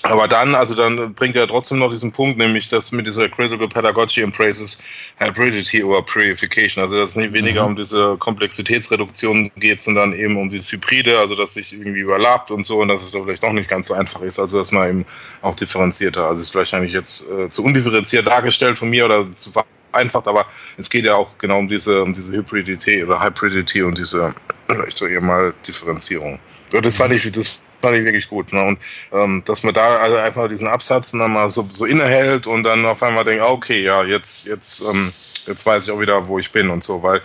aber 0.03 0.27
dann, 0.27 0.55
also 0.55 0.75
dann 0.75 1.15
bringt 1.15 1.37
er 1.37 1.47
trotzdem 1.47 1.79
noch 1.79 1.91
diesen 1.91 2.11
Punkt, 2.11 2.37
nämlich 2.37 2.69
dass 2.69 2.91
mit 2.91 3.07
dieser 3.07 3.29
Critical 3.29 3.69
Pedagogy 3.69 4.23
embraces 4.23 4.79
Hybridity 5.19 5.85
over 5.85 6.03
Purification. 6.03 6.83
Also 6.83 6.97
dass 6.97 7.11
es 7.11 7.17
nicht 7.17 7.33
weniger 7.33 7.63
mhm. 7.63 7.69
um 7.69 7.77
diese 7.77 8.17
Komplexitätsreduktion 8.17 9.53
geht, 9.57 9.83
sondern 9.83 10.13
eben 10.13 10.37
um 10.37 10.51
dieses 10.51 10.73
Hybride, 10.73 11.19
also 11.21 11.37
dass 11.37 11.55
sich 11.55 11.73
irgendwie 11.73 12.01
überlappt 12.01 12.51
und 12.51 12.67
so 12.67 12.81
und 12.81 12.89
dass 12.89 13.03
es 13.03 13.13
doch 13.13 13.25
vielleicht 13.25 13.45
auch 13.45 13.53
nicht 13.53 13.71
ganz 13.71 13.87
so 13.87 13.95
einfach 13.95 14.23
ist. 14.23 14.41
Also 14.41 14.59
dass 14.59 14.73
man 14.73 14.89
eben 14.89 15.07
auch 15.41 15.55
differenzierter. 15.55 16.25
Also 16.25 16.41
es 16.41 16.49
ist 16.49 16.55
wahrscheinlich 16.57 16.93
jetzt 16.93 17.31
äh, 17.31 17.49
zu 17.49 17.63
undifferenziert 17.63 18.27
dargestellt 18.27 18.79
von 18.79 18.91
mir 18.91 19.05
oder 19.05 19.31
zu 19.31 19.53
vereinfacht, 19.93 20.27
aber 20.27 20.47
es 20.77 20.91
geht 20.91 21.05
ja 21.05 21.15
auch 21.15 21.39
genau 21.39 21.59
um 21.59 21.69
diese, 21.69 22.03
um 22.03 22.13
diese 22.13 22.33
Hybridität 22.33 23.05
oder 23.05 23.23
Hybridity 23.23 23.83
und 23.83 23.97
diese, 23.99 24.35
vielleicht 24.69 24.97
so 24.97 25.07
eben 25.07 25.27
mal 25.27 25.55
Differenzierung. 25.65 26.41
Das 26.73 26.97
fand 26.97 27.13
ich, 27.15 27.31
das 27.31 27.61
fand 27.83 27.97
ich 27.97 28.05
wirklich 28.05 28.29
gut. 28.29 28.53
Ne? 28.53 28.63
Und 28.63 28.79
ähm, 29.13 29.43
dass 29.45 29.63
man 29.63 29.75
da 29.75 29.97
also 29.97 30.17
einfach 30.17 30.49
diesen 30.49 30.69
Absatz 30.69 31.11
dann 31.11 31.33
mal 31.33 31.51
so, 31.51 31.67
so 31.71 31.85
innehält 31.85 32.47
und 32.47 32.63
dann 32.63 32.87
auf 32.87 33.03
einmal 33.03 33.25
denkt, 33.25 33.43
okay, 33.45 33.83
ja, 33.83 34.05
jetzt, 34.05 34.47
jetzt, 34.47 34.83
ähm, 34.83 35.13
jetzt 35.47 35.67
weiß 35.67 35.85
ich 35.85 35.91
auch 35.91 36.01
wieder, 36.01 36.27
wo 36.29 36.39
ich 36.39 36.53
bin 36.53 36.71
und 36.71 36.83
so, 36.85 37.03
weil 37.03 37.21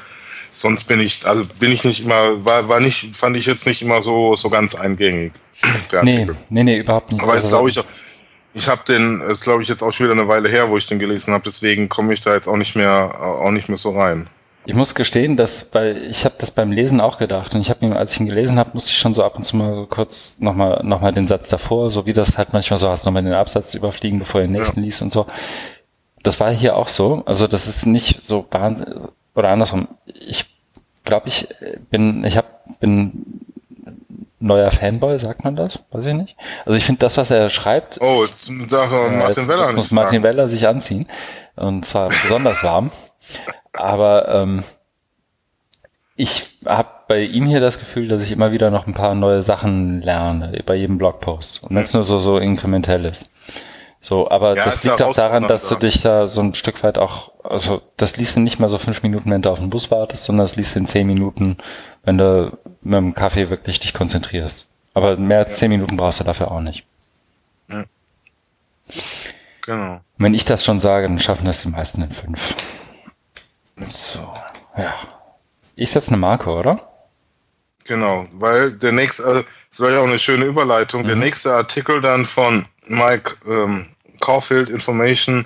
sonst 0.50 0.86
bin 0.86 1.00
ich, 1.00 1.26
also 1.26 1.46
bin 1.60 1.72
ich 1.72 1.84
nicht 1.84 2.04
immer, 2.04 2.44
war, 2.44 2.68
war 2.68 2.80
nicht, 2.80 3.16
fand 3.16 3.38
ich 3.38 3.46
jetzt 3.46 3.68
nicht 3.68 3.82
immer 3.82 4.02
so, 4.02 4.36
so 4.36 4.50
ganz 4.50 4.76
eingängig. 4.76 5.34
Der 5.92 6.04
nee, 6.04 6.28
nee, 6.50 6.64
nee, 6.64 6.80
überhaupt 6.80 7.12
nicht. 7.12 7.22
Aber 7.22 7.34
es 7.34 7.44
also, 7.44 7.58
glaube 7.58 7.70
ich 7.70 7.80
auch, 7.80 7.86
ich 8.54 8.68
habe 8.68 8.82
den, 8.88 9.22
es 9.22 9.42
glaube 9.42 9.62
ich 9.62 9.70
jetzt 9.70 9.84
auch 9.84 9.92
schon 9.92 10.06
wieder 10.06 10.20
eine 10.20 10.28
Weile 10.28 10.50
her, 10.50 10.70
wo 10.70 10.78
ich 10.78 10.88
den 10.88 11.00
gelesen 11.00 11.34
habe, 11.34 11.44
deswegen 11.44 11.90
komme 11.90 12.14
ich 12.14 12.22
da 12.22 12.34
jetzt 12.34 12.48
auch 12.48 12.58
nicht 12.58 12.76
mehr, 12.76 13.20
auch 13.22 13.52
nicht 13.52 13.70
mehr 13.70 13.78
so 13.78 13.92
rein. 13.92 14.30
Ich 14.68 14.76
muss 14.76 14.96
gestehen, 14.96 15.38
dass 15.38 15.74
weil 15.74 15.98
ich 16.10 16.26
habe 16.26 16.36
das 16.38 16.52
beim 16.52 16.74
Lesen 16.74 17.00
auch 17.00 17.18
gedacht 17.18 17.56
und 17.56 17.62
ich 17.62 17.70
habe 17.70 17.86
ihn, 17.86 17.94
als 17.94 18.14
ich 18.14 18.20
ihn 18.20 18.28
gelesen 18.28 18.60
habe, 18.60 18.72
musste 18.74 18.92
ich 18.92 18.98
schon 18.98 19.14
so 19.14 19.24
ab 19.24 19.38
und 19.38 19.44
zu 19.44 19.56
mal 19.56 19.74
so 19.74 19.86
kurz 19.86 20.38
nochmal 20.40 20.82
noch 20.84 21.00
mal 21.00 21.14
den 21.14 21.26
Satz 21.26 21.48
davor, 21.48 21.90
so 21.90 22.06
wie 22.06 22.14
das 22.14 22.38
halt 22.38 22.52
manchmal 22.52 22.78
so 22.78 22.90
hast, 22.90 23.06
nochmal 23.06 23.24
den 23.24 23.34
Absatz 23.34 23.74
überfliegen, 23.76 24.20
bevor 24.20 24.42
du 24.42 24.48
den 24.48 24.54
nächsten 24.54 24.82
ja. 24.82 24.86
liest 24.86 25.02
und 25.02 25.12
so. 25.12 25.26
Das 26.22 26.40
war 26.42 26.52
hier 26.52 26.76
auch 26.76 26.90
so. 26.90 27.24
Also 27.26 27.48
das 27.48 27.68
ist 27.68 27.86
nicht 27.86 28.22
so 28.22 28.46
wahnsinnig 28.52 28.96
oder 29.36 29.50
andersrum. 29.50 29.88
Ich 30.06 30.46
glaube, 31.06 31.30
ich 31.30 31.48
bin, 31.90 32.26
ich 32.26 32.36
habe 32.36 32.48
bin 32.82 33.42
neuer 34.40 34.72
Fanboy, 34.72 35.18
sagt 35.20 35.44
man 35.44 35.56
das? 35.56 35.80
Weiß 35.92 36.06
ich 36.06 36.14
nicht. 36.14 36.36
Also 36.66 36.78
ich 36.78 36.86
finde 36.86 37.00
das, 37.00 37.18
was 37.18 37.32
er 37.32 37.50
schreibt. 37.50 38.02
Oh, 38.02 38.24
jetzt 38.24 38.52
darf 38.70 38.92
äh, 38.92 39.10
Martin 39.10 39.48
Weller 39.48 39.72
muss 39.72 39.92
Martin 39.92 40.24
Weller 40.24 40.48
sich 40.48 40.68
anziehen 40.68 41.08
und 41.56 41.86
zwar 41.86 42.10
besonders 42.10 42.64
warm. 42.64 42.92
Aber 43.74 44.28
ähm, 44.30 44.64
ich 46.16 46.58
habe 46.66 46.90
bei 47.08 47.22
ihm 47.22 47.46
hier 47.46 47.60
das 47.60 47.80
Gefühl, 47.80 48.08
dass 48.08 48.24
ich 48.24 48.32
immer 48.32 48.52
wieder 48.52 48.70
noch 48.70 48.88
ein 48.88 48.94
paar 48.94 49.16
neue 49.16 49.42
Sachen 49.42 50.02
lerne 50.02 50.62
bei 50.66 50.76
jedem 50.76 50.98
Blogpost. 50.98 51.64
Und 51.64 51.76
wenn 51.76 51.84
es 51.84 51.94
nur 51.94 52.04
so, 52.04 52.20
so 52.20 52.38
inkrementell 52.38 53.06
ist. 53.06 53.32
So, 54.00 54.30
aber 54.30 54.56
ja, 54.56 54.66
das 54.66 54.84
liegt 54.84 55.02
auch 55.02 55.14
daran, 55.14 55.48
dass 55.48 55.70
du 55.70 55.76
dich 55.76 56.02
da 56.02 56.28
so 56.28 56.42
ein 56.42 56.54
Stück 56.54 56.84
weit 56.84 56.98
auch, 56.98 57.32
also 57.44 57.82
das 57.98 58.18
liest 58.18 58.36
du 58.36 58.40
nicht 58.42 58.60
mal 58.60 58.70
so 58.70 58.78
fünf 58.78 59.04
Minuten, 59.04 59.32
wenn 59.32 59.42
du 59.42 59.50
auf 59.50 59.60
den 59.60 59.70
Bus 59.70 59.92
wartest, 59.92 60.26
sondern 60.26 60.46
das 60.46 60.56
liest 60.56 60.76
du 60.76 60.80
in 60.80 60.88
zehn 60.88 61.08
Minuten, 61.08 61.58
wenn 62.04 62.18
du 62.18 62.58
mit 62.82 62.94
dem 62.94 63.14
Kaffee 63.14 63.50
wirklich 63.50 63.80
dich 63.80 63.94
konzentrierst. 63.94 64.68
Aber 64.94 65.18
mehr 65.18 65.40
als 65.40 65.58
zehn 65.58 65.70
Minuten 65.70 65.98
brauchst 65.98 66.20
du 66.20 66.24
dafür 66.24 66.52
auch 66.52 66.62
nicht. 66.62 66.86
Ja. 67.70 67.84
Genau. 69.66 70.00
Wenn 70.18 70.34
ich 70.34 70.46
das 70.46 70.64
schon 70.64 70.80
sage, 70.80 71.08
dann 71.08 71.20
schaffen 71.20 71.46
das 71.46 71.62
die 71.62 71.70
meisten 71.70 72.02
in 72.02 72.12
fünf. 72.12 72.56
So, 73.80 74.34
ja. 74.78 74.94
Ich 75.76 75.92
setze 75.92 76.10
eine 76.10 76.18
Marke, 76.18 76.50
oder? 76.50 76.82
Genau, 77.86 78.26
weil 78.34 78.72
der 78.72 78.92
nächste, 78.92 79.26
also 79.26 79.44
das 79.70 79.80
war 79.80 79.92
ja 79.92 80.00
auch 80.00 80.08
eine 80.08 80.20
schöne 80.20 80.46
Überleitung. 80.46 81.04
Mhm. 81.04 81.08
Der 81.08 81.16
nächste 81.16 81.54
Artikel 81.54 82.02
dann 82.02 82.26
von 82.26 82.66
Mike 82.88 83.36
ähm, 83.48 83.88
Caulfield 84.20 84.70
Information 84.70 85.46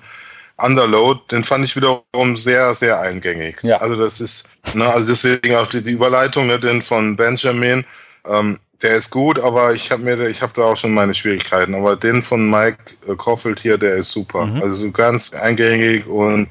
Underload, 0.58 1.22
den 1.32 1.44
fand 1.44 1.66
ich 1.66 1.76
wiederum 1.76 2.38
sehr, 2.38 2.74
sehr 2.76 3.00
eingängig. 3.00 3.58
Ja. 3.64 3.78
Also 3.78 3.96
das 3.96 4.22
ist, 4.22 4.48
ne, 4.74 4.88
also 4.88 5.08
deswegen 5.08 5.56
auch 5.56 5.68
die, 5.68 5.82
die 5.82 5.92
Überleitung, 5.92 6.48
ne, 6.48 6.60
den 6.60 6.82
von 6.82 7.16
Benjamin, 7.16 7.84
ähm, 8.26 8.60
der 8.82 8.96
ist 8.96 9.10
gut, 9.12 9.40
aber 9.40 9.74
ich 9.74 9.92
habe 9.92 10.04
mir, 10.04 10.28
ich 10.28 10.42
habe 10.42 10.54
da 10.56 10.64
auch 10.64 10.78
schon 10.78 10.94
meine 10.94 11.14
Schwierigkeiten. 11.14 11.76
Aber 11.76 11.96
den 11.96 12.24
von 12.24 12.50
Mike 12.50 12.78
äh, 13.08 13.16
Caulfield 13.16 13.60
hier, 13.60 13.78
der 13.78 13.96
ist 13.96 14.12
super. 14.12 14.46
Mhm. 14.46 14.62
Also 14.62 14.86
so 14.86 14.92
ganz 14.92 15.34
eingängig 15.34 16.08
und 16.08 16.48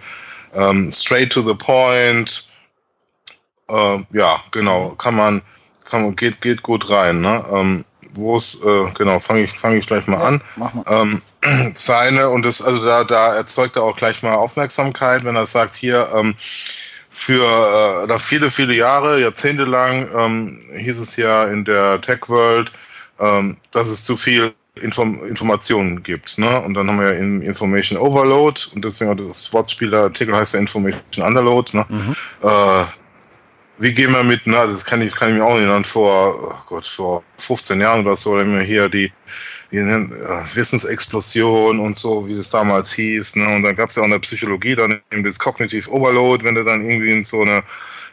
ähm, 0.55 0.91
straight 0.93 1.33
to 1.33 1.43
the 1.43 1.55
point. 1.55 2.49
Äh, 3.69 3.99
ja, 4.13 4.43
genau, 4.51 4.91
kann 4.91 5.15
man, 5.15 5.43
kann 5.85 6.03
man, 6.03 6.17
geht, 6.17 6.41
geht 6.41 6.63
gut 6.63 6.91
rein. 6.91 7.21
Ne? 7.21 7.45
Ähm, 7.53 7.85
Wo 8.15 8.37
es, 8.37 8.57
äh, 8.65 8.91
genau, 8.99 9.21
fange 9.21 9.43
ich, 9.43 9.53
fange 9.53 9.79
ich 9.79 9.87
gleich 9.87 10.07
mal 10.09 10.21
an. 10.21 10.43
Ähm, 10.87 11.21
seine, 11.75 12.29
und 12.31 12.45
das, 12.45 12.61
also 12.61 12.85
da, 12.85 13.05
da 13.05 13.35
erzeugt 13.35 13.77
er 13.77 13.85
auch 13.85 13.97
gleich 13.97 14.23
mal 14.23 14.35
Aufmerksamkeit, 14.35 15.25
wenn 15.25 15.37
er 15.37 15.47
sagt, 15.47 15.77
hier, 15.77 16.09
ähm, 16.15 16.35
für 17.21 18.07
äh, 18.09 18.19
viele, 18.19 18.51
viele 18.51 18.75
Jahre, 18.75 19.21
Jahrzehnte 19.21 19.65
lang 19.65 20.09
ähm, 20.17 20.61
hieß 20.77 20.99
es 21.01 21.17
ja 21.17 21.45
in 21.45 21.65
der 21.65 22.01
Tech 22.01 22.29
World, 22.29 22.73
ähm, 23.19 23.57
dass 23.73 23.89
es 23.89 24.05
zu 24.05 24.17
viel 24.17 24.55
Inform 24.77 25.23
Informationen 25.25 26.03
gibt. 26.03 26.39
Ne? 26.39 26.61
Und 26.61 26.75
dann 26.75 26.89
haben 26.89 27.01
wir 27.01 27.13
ja 27.13 27.19
Information 27.19 27.99
Overload 27.99 28.61
und 28.75 28.85
deswegen 28.85 29.17
das 29.17 29.53
Wortspielerartikel 29.53 30.35
heißt 30.35 30.55
ja 30.55 30.61
Information 30.61 31.27
Underload. 31.27 31.77
Ne? 31.77 31.87
Mhm. 31.89 32.17
Äh, 32.43 32.85
wie 33.79 33.95
gehen 33.95 34.13
wir 34.13 34.23
mit, 34.23 34.43
na, 34.45 34.67
das 34.67 34.85
kann 34.85 35.01
ich, 35.01 35.15
kann 35.15 35.31
ich 35.31 35.37
mir 35.37 35.45
auch 35.45 35.57
erinnern, 35.57 35.85
vor, 35.85 36.35
oh 36.35 36.55
Gott, 36.67 36.87
vor 36.87 37.25
15 37.39 37.81
Jahren 37.81 38.03
oder 38.03 38.15
so, 38.15 38.39
haben 38.39 38.55
wir 38.55 38.63
hier 38.63 38.91
die, 38.91 39.11
die 39.73 39.79
äh, 39.79 40.09
Wissensexplosion 40.55 41.81
und 41.81 41.99
so, 41.99 42.29
wie 42.29 42.35
es 42.35 42.51
damals 42.51 42.93
hieß. 42.93 43.37
Ne? 43.37 43.57
Und 43.57 43.63
dann 43.63 43.75
gab 43.75 43.89
es 43.89 43.97
ja 43.97 44.03
auch 44.03 44.07
in 44.07 44.13
der 44.13 44.19
Psychologie 44.19 44.77
dann 44.77 45.01
eben 45.11 45.25
das 45.25 45.39
Cognitive 45.39 45.91
Overload, 45.91 46.45
wenn 46.45 46.57
du 46.57 46.63
dann 46.63 46.83
irgendwie 46.83 47.11
in 47.11 47.25
so 47.25 47.41
eine 47.41 47.63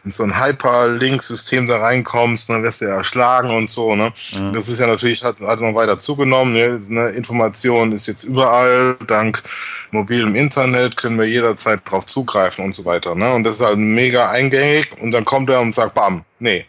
in 0.04 0.12
so 0.12 0.22
ein 0.22 0.40
Hyperlink-System 0.40 1.66
da 1.66 1.78
reinkommst, 1.78 2.48
dann 2.48 2.62
wirst 2.62 2.80
du 2.80 2.86
ja 2.86 2.96
erschlagen 2.96 3.50
und 3.50 3.70
so. 3.70 3.94
Ne? 3.94 4.12
Mhm. 4.38 4.52
Das 4.52 4.68
ist 4.68 4.80
ja 4.80 4.86
natürlich, 4.86 5.24
hat, 5.24 5.40
hat 5.40 5.60
noch 5.60 5.74
weiter 5.74 5.98
zugenommen. 5.98 6.52
Ne? 6.52 6.80
ne? 6.88 7.08
Information 7.10 7.92
ist 7.92 8.06
jetzt 8.06 8.24
überall. 8.24 8.96
Dank 9.06 9.42
mobilem 9.90 10.34
Internet 10.34 10.96
können 10.96 11.18
wir 11.18 11.26
jederzeit 11.26 11.80
drauf 11.84 12.06
zugreifen 12.06 12.64
und 12.64 12.74
so 12.74 12.84
weiter. 12.84 13.14
Ne? 13.14 13.32
Und 13.32 13.44
das 13.44 13.56
ist 13.56 13.66
halt 13.66 13.78
mega 13.78 14.30
eingängig. 14.30 14.90
Und 15.00 15.10
dann 15.10 15.24
kommt 15.24 15.50
er 15.50 15.60
und 15.60 15.74
sagt, 15.74 15.94
bam, 15.94 16.24
nee. 16.38 16.66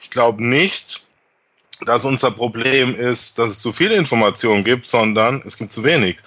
Ich 0.00 0.10
glaube 0.10 0.44
nicht, 0.44 1.04
dass 1.86 2.04
unser 2.04 2.30
Problem 2.30 2.94
ist, 2.94 3.38
dass 3.38 3.52
es 3.52 3.60
zu 3.60 3.72
viele 3.72 3.94
Informationen 3.94 4.64
gibt, 4.64 4.86
sondern 4.86 5.42
es 5.46 5.56
gibt 5.56 5.72
zu 5.72 5.84
wenig. 5.84 6.18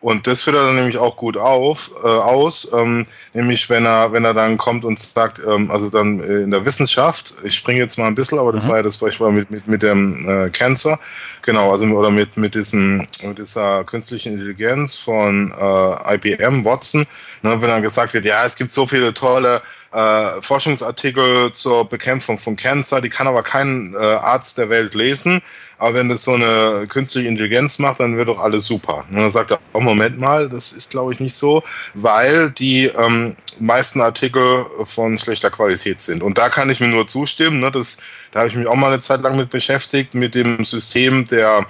Und 0.00 0.26
das 0.26 0.40
führt 0.42 0.56
er 0.56 0.64
dann 0.64 0.76
nämlich 0.76 0.96
auch 0.96 1.14
gut 1.14 1.36
auf, 1.36 1.90
äh, 2.02 2.06
aus, 2.06 2.66
ähm, 2.72 3.06
nämlich 3.34 3.68
wenn 3.68 3.84
er, 3.84 4.12
wenn 4.12 4.24
er 4.24 4.32
dann 4.32 4.56
kommt 4.56 4.86
und 4.86 4.98
sagt, 4.98 5.42
ähm, 5.46 5.70
also 5.70 5.90
dann 5.90 6.20
äh, 6.20 6.40
in 6.40 6.50
der 6.50 6.64
Wissenschaft, 6.64 7.34
ich 7.44 7.54
springe 7.54 7.80
jetzt 7.80 7.98
mal 7.98 8.06
ein 8.06 8.14
bisschen, 8.14 8.38
aber 8.38 8.50
das 8.50 8.64
mhm. 8.64 8.70
war 8.70 8.76
ja 8.78 8.82
das 8.82 8.96
Beispiel 8.96 9.30
mit, 9.30 9.50
mit, 9.50 9.68
mit 9.68 9.82
dem 9.82 10.26
äh, 10.26 10.48
Cancer, 10.48 10.98
genau, 11.42 11.70
also 11.70 11.84
oder 11.84 12.10
mit, 12.10 12.38
mit, 12.38 12.54
diesen, 12.54 13.06
mit 13.22 13.36
dieser 13.36 13.84
künstlichen 13.84 14.32
Intelligenz 14.32 14.96
von 14.96 15.52
äh, 15.52 16.14
IBM, 16.14 16.64
Watson, 16.64 17.06
ne, 17.42 17.60
wenn 17.60 17.68
dann 17.68 17.82
gesagt 17.82 18.14
wird, 18.14 18.24
ja, 18.24 18.42
es 18.46 18.56
gibt 18.56 18.72
so 18.72 18.86
viele 18.86 19.12
tolle 19.12 19.60
äh, 19.92 20.40
Forschungsartikel 20.40 21.52
zur 21.52 21.88
Bekämpfung 21.88 22.38
von 22.38 22.56
Cancer, 22.56 23.00
die 23.00 23.08
kann 23.08 23.26
aber 23.26 23.42
kein 23.42 23.94
äh, 23.94 23.98
Arzt 23.98 24.58
der 24.58 24.68
Welt 24.68 24.94
lesen. 24.94 25.42
Aber 25.78 25.94
wenn 25.94 26.08
das 26.08 26.24
so 26.24 26.34
eine 26.34 26.86
künstliche 26.88 27.28
Intelligenz 27.28 27.78
macht, 27.78 28.00
dann 28.00 28.16
wird 28.16 28.28
doch 28.28 28.38
alles 28.38 28.66
super. 28.66 29.04
Und 29.08 29.16
dann 29.16 29.30
sagt 29.30 29.50
er, 29.50 29.58
oh, 29.72 29.80
Moment 29.80 30.18
mal, 30.18 30.48
das 30.48 30.72
ist 30.72 30.90
glaube 30.90 31.12
ich 31.12 31.20
nicht 31.20 31.34
so, 31.34 31.62
weil 31.94 32.50
die 32.50 32.86
ähm, 32.86 33.36
meisten 33.58 34.00
Artikel 34.00 34.66
von 34.84 35.18
schlechter 35.18 35.50
Qualität 35.50 36.00
sind. 36.00 36.22
Und 36.22 36.38
da 36.38 36.48
kann 36.48 36.70
ich 36.70 36.80
mir 36.80 36.88
nur 36.88 37.06
zustimmen. 37.06 37.60
Ne? 37.60 37.70
Das, 37.70 37.98
da 38.30 38.40
habe 38.40 38.48
ich 38.48 38.56
mich 38.56 38.66
auch 38.66 38.76
mal 38.76 38.92
eine 38.92 39.00
Zeit 39.00 39.22
lang 39.22 39.36
mit 39.36 39.50
beschäftigt, 39.50 40.14
mit 40.14 40.34
dem 40.34 40.64
System 40.64 41.26
der 41.26 41.66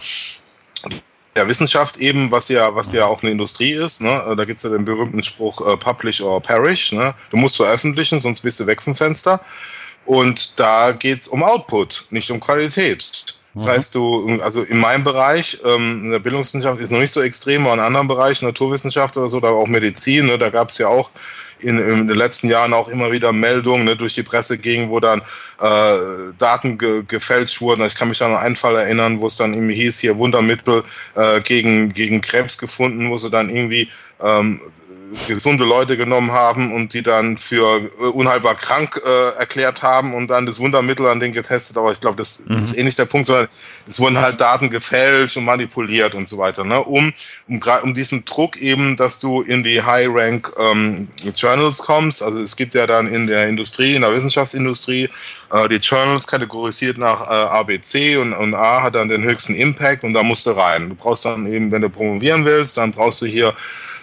der 1.36 1.46
Wissenschaft 1.46 1.96
eben, 1.98 2.30
was 2.30 2.48
ja, 2.48 2.74
was 2.74 2.92
ja 2.92 3.06
auch 3.06 3.22
eine 3.22 3.30
Industrie 3.30 3.72
ist. 3.72 4.00
Ne? 4.00 4.34
Da 4.36 4.44
gibt's 4.44 4.62
ja 4.62 4.70
den 4.70 4.84
berühmten 4.84 5.22
Spruch 5.22 5.66
äh, 5.66 5.76
Publish 5.76 6.20
or 6.20 6.40
Perish. 6.40 6.92
Ne? 6.92 7.14
Du 7.30 7.36
musst 7.36 7.56
veröffentlichen, 7.56 8.20
sonst 8.20 8.40
bist 8.40 8.58
du 8.60 8.66
weg 8.66 8.82
vom 8.82 8.96
Fenster. 8.96 9.40
Und 10.06 10.58
da 10.58 10.92
geht's 10.92 11.28
um 11.28 11.42
Output, 11.42 12.06
nicht 12.10 12.30
um 12.30 12.40
Qualität. 12.40 13.36
Das 13.54 13.64
mhm. 13.64 13.68
heißt, 13.68 13.94
du, 13.94 14.40
also 14.42 14.62
in 14.62 14.78
meinem 14.78 15.04
Bereich, 15.04 15.58
ähm, 15.64 16.04
in 16.04 16.10
der 16.10 16.18
Bildungswissenschaft 16.18 16.80
ist 16.80 16.90
noch 16.90 17.00
nicht 17.00 17.12
so 17.12 17.20
extrem, 17.20 17.64
aber 17.64 17.74
in 17.74 17.80
anderen 17.80 18.08
Bereichen, 18.08 18.44
Naturwissenschaft 18.46 19.16
oder 19.16 19.28
so, 19.28 19.40
da 19.40 19.48
auch 19.48 19.66
Medizin, 19.66 20.26
ne, 20.26 20.38
da 20.38 20.50
gab's 20.50 20.78
ja 20.78 20.88
auch 20.88 21.10
in, 21.62 21.78
in 21.78 22.08
den 22.08 22.16
letzten 22.16 22.48
Jahren 22.48 22.72
auch 22.72 22.88
immer 22.88 23.12
wieder 23.12 23.32
Meldungen 23.32 23.84
ne, 23.84 23.96
durch 23.96 24.14
die 24.14 24.22
Presse 24.22 24.58
gingen, 24.58 24.90
wo 24.90 25.00
dann 25.00 25.22
äh, 25.60 26.32
Daten 26.38 26.78
ge 26.78 27.02
gefälscht 27.06 27.60
wurden. 27.60 27.82
Ich 27.82 27.94
kann 27.94 28.08
mich 28.08 28.22
an 28.22 28.34
einen 28.34 28.56
Fall 28.56 28.76
erinnern, 28.76 29.20
wo 29.20 29.26
es 29.26 29.36
dann 29.36 29.54
irgendwie 29.54 29.74
hieß, 29.74 29.98
hier 29.98 30.18
Wundermittel 30.18 30.82
äh, 31.14 31.40
gegen, 31.40 31.92
gegen 31.92 32.20
Krebs 32.20 32.58
gefunden, 32.58 33.10
wo 33.10 33.16
sie 33.16 33.30
dann 33.30 33.50
irgendwie 33.50 33.88
ähm, 34.22 34.60
gesunde 35.26 35.64
Leute 35.64 35.96
genommen 35.96 36.32
haben 36.32 36.72
und 36.72 36.94
die 36.94 37.02
dann 37.02 37.36
für 37.36 37.78
äh, 37.78 38.04
unheilbar 38.04 38.54
krank 38.54 39.00
äh, 39.04 39.38
erklärt 39.38 39.82
haben 39.82 40.14
und 40.14 40.28
dann 40.28 40.46
das 40.46 40.60
Wundermittel 40.60 41.06
an 41.06 41.20
denen 41.20 41.34
getestet. 41.34 41.76
Aber 41.76 41.90
ich 41.90 42.00
glaube, 42.00 42.16
das, 42.16 42.42
mhm. 42.46 42.62
ist 42.62 42.76
eh 42.76 42.82
nicht 42.82 42.98
der 42.98 43.06
Punkt, 43.06 43.26
sondern 43.26 43.48
es 43.88 43.98
wurden 43.98 44.18
halt 44.18 44.40
Daten 44.40 44.70
gefälscht 44.70 45.36
und 45.36 45.44
manipuliert 45.44 46.14
und 46.14 46.28
so 46.28 46.38
weiter, 46.38 46.64
ne? 46.64 46.82
um, 46.82 47.12
um, 47.48 47.60
um 47.82 47.94
diesen 47.94 48.24
Druck 48.24 48.56
eben, 48.56 48.96
dass 48.96 49.18
du 49.18 49.42
in 49.42 49.64
die 49.64 49.82
High-Rank 49.82 50.52
ähm, 50.58 51.08
Journals 51.34 51.78
kommst. 51.78 52.22
Also 52.22 52.40
es 52.40 52.56
gibt 52.56 52.74
ja 52.74 52.86
dann 52.86 53.08
in 53.08 53.26
der 53.26 53.48
Industrie, 53.48 53.94
in 53.94 54.02
der 54.02 54.14
Wissenschaftsindustrie, 54.14 55.08
äh, 55.50 55.68
die 55.68 55.76
Journals 55.76 56.26
kategorisiert 56.26 56.98
nach 56.98 57.22
äh, 57.22 57.32
A, 57.32 57.62
B, 57.62 57.80
C 57.80 58.16
und, 58.16 58.32
und 58.32 58.54
A 58.54 58.82
hat 58.82 58.94
dann 58.94 59.08
den 59.08 59.24
höchsten 59.24 59.54
Impact 59.54 60.04
und 60.04 60.14
da 60.14 60.22
musst 60.22 60.46
du 60.46 60.50
rein. 60.50 60.88
Du 60.90 60.94
brauchst 60.94 61.24
dann 61.24 61.46
eben, 61.46 61.70
wenn 61.70 61.82
du 61.82 61.90
promovieren 61.90 62.44
willst, 62.44 62.76
dann 62.76 62.92
brauchst 62.92 63.22
du 63.22 63.26
hier 63.26 63.54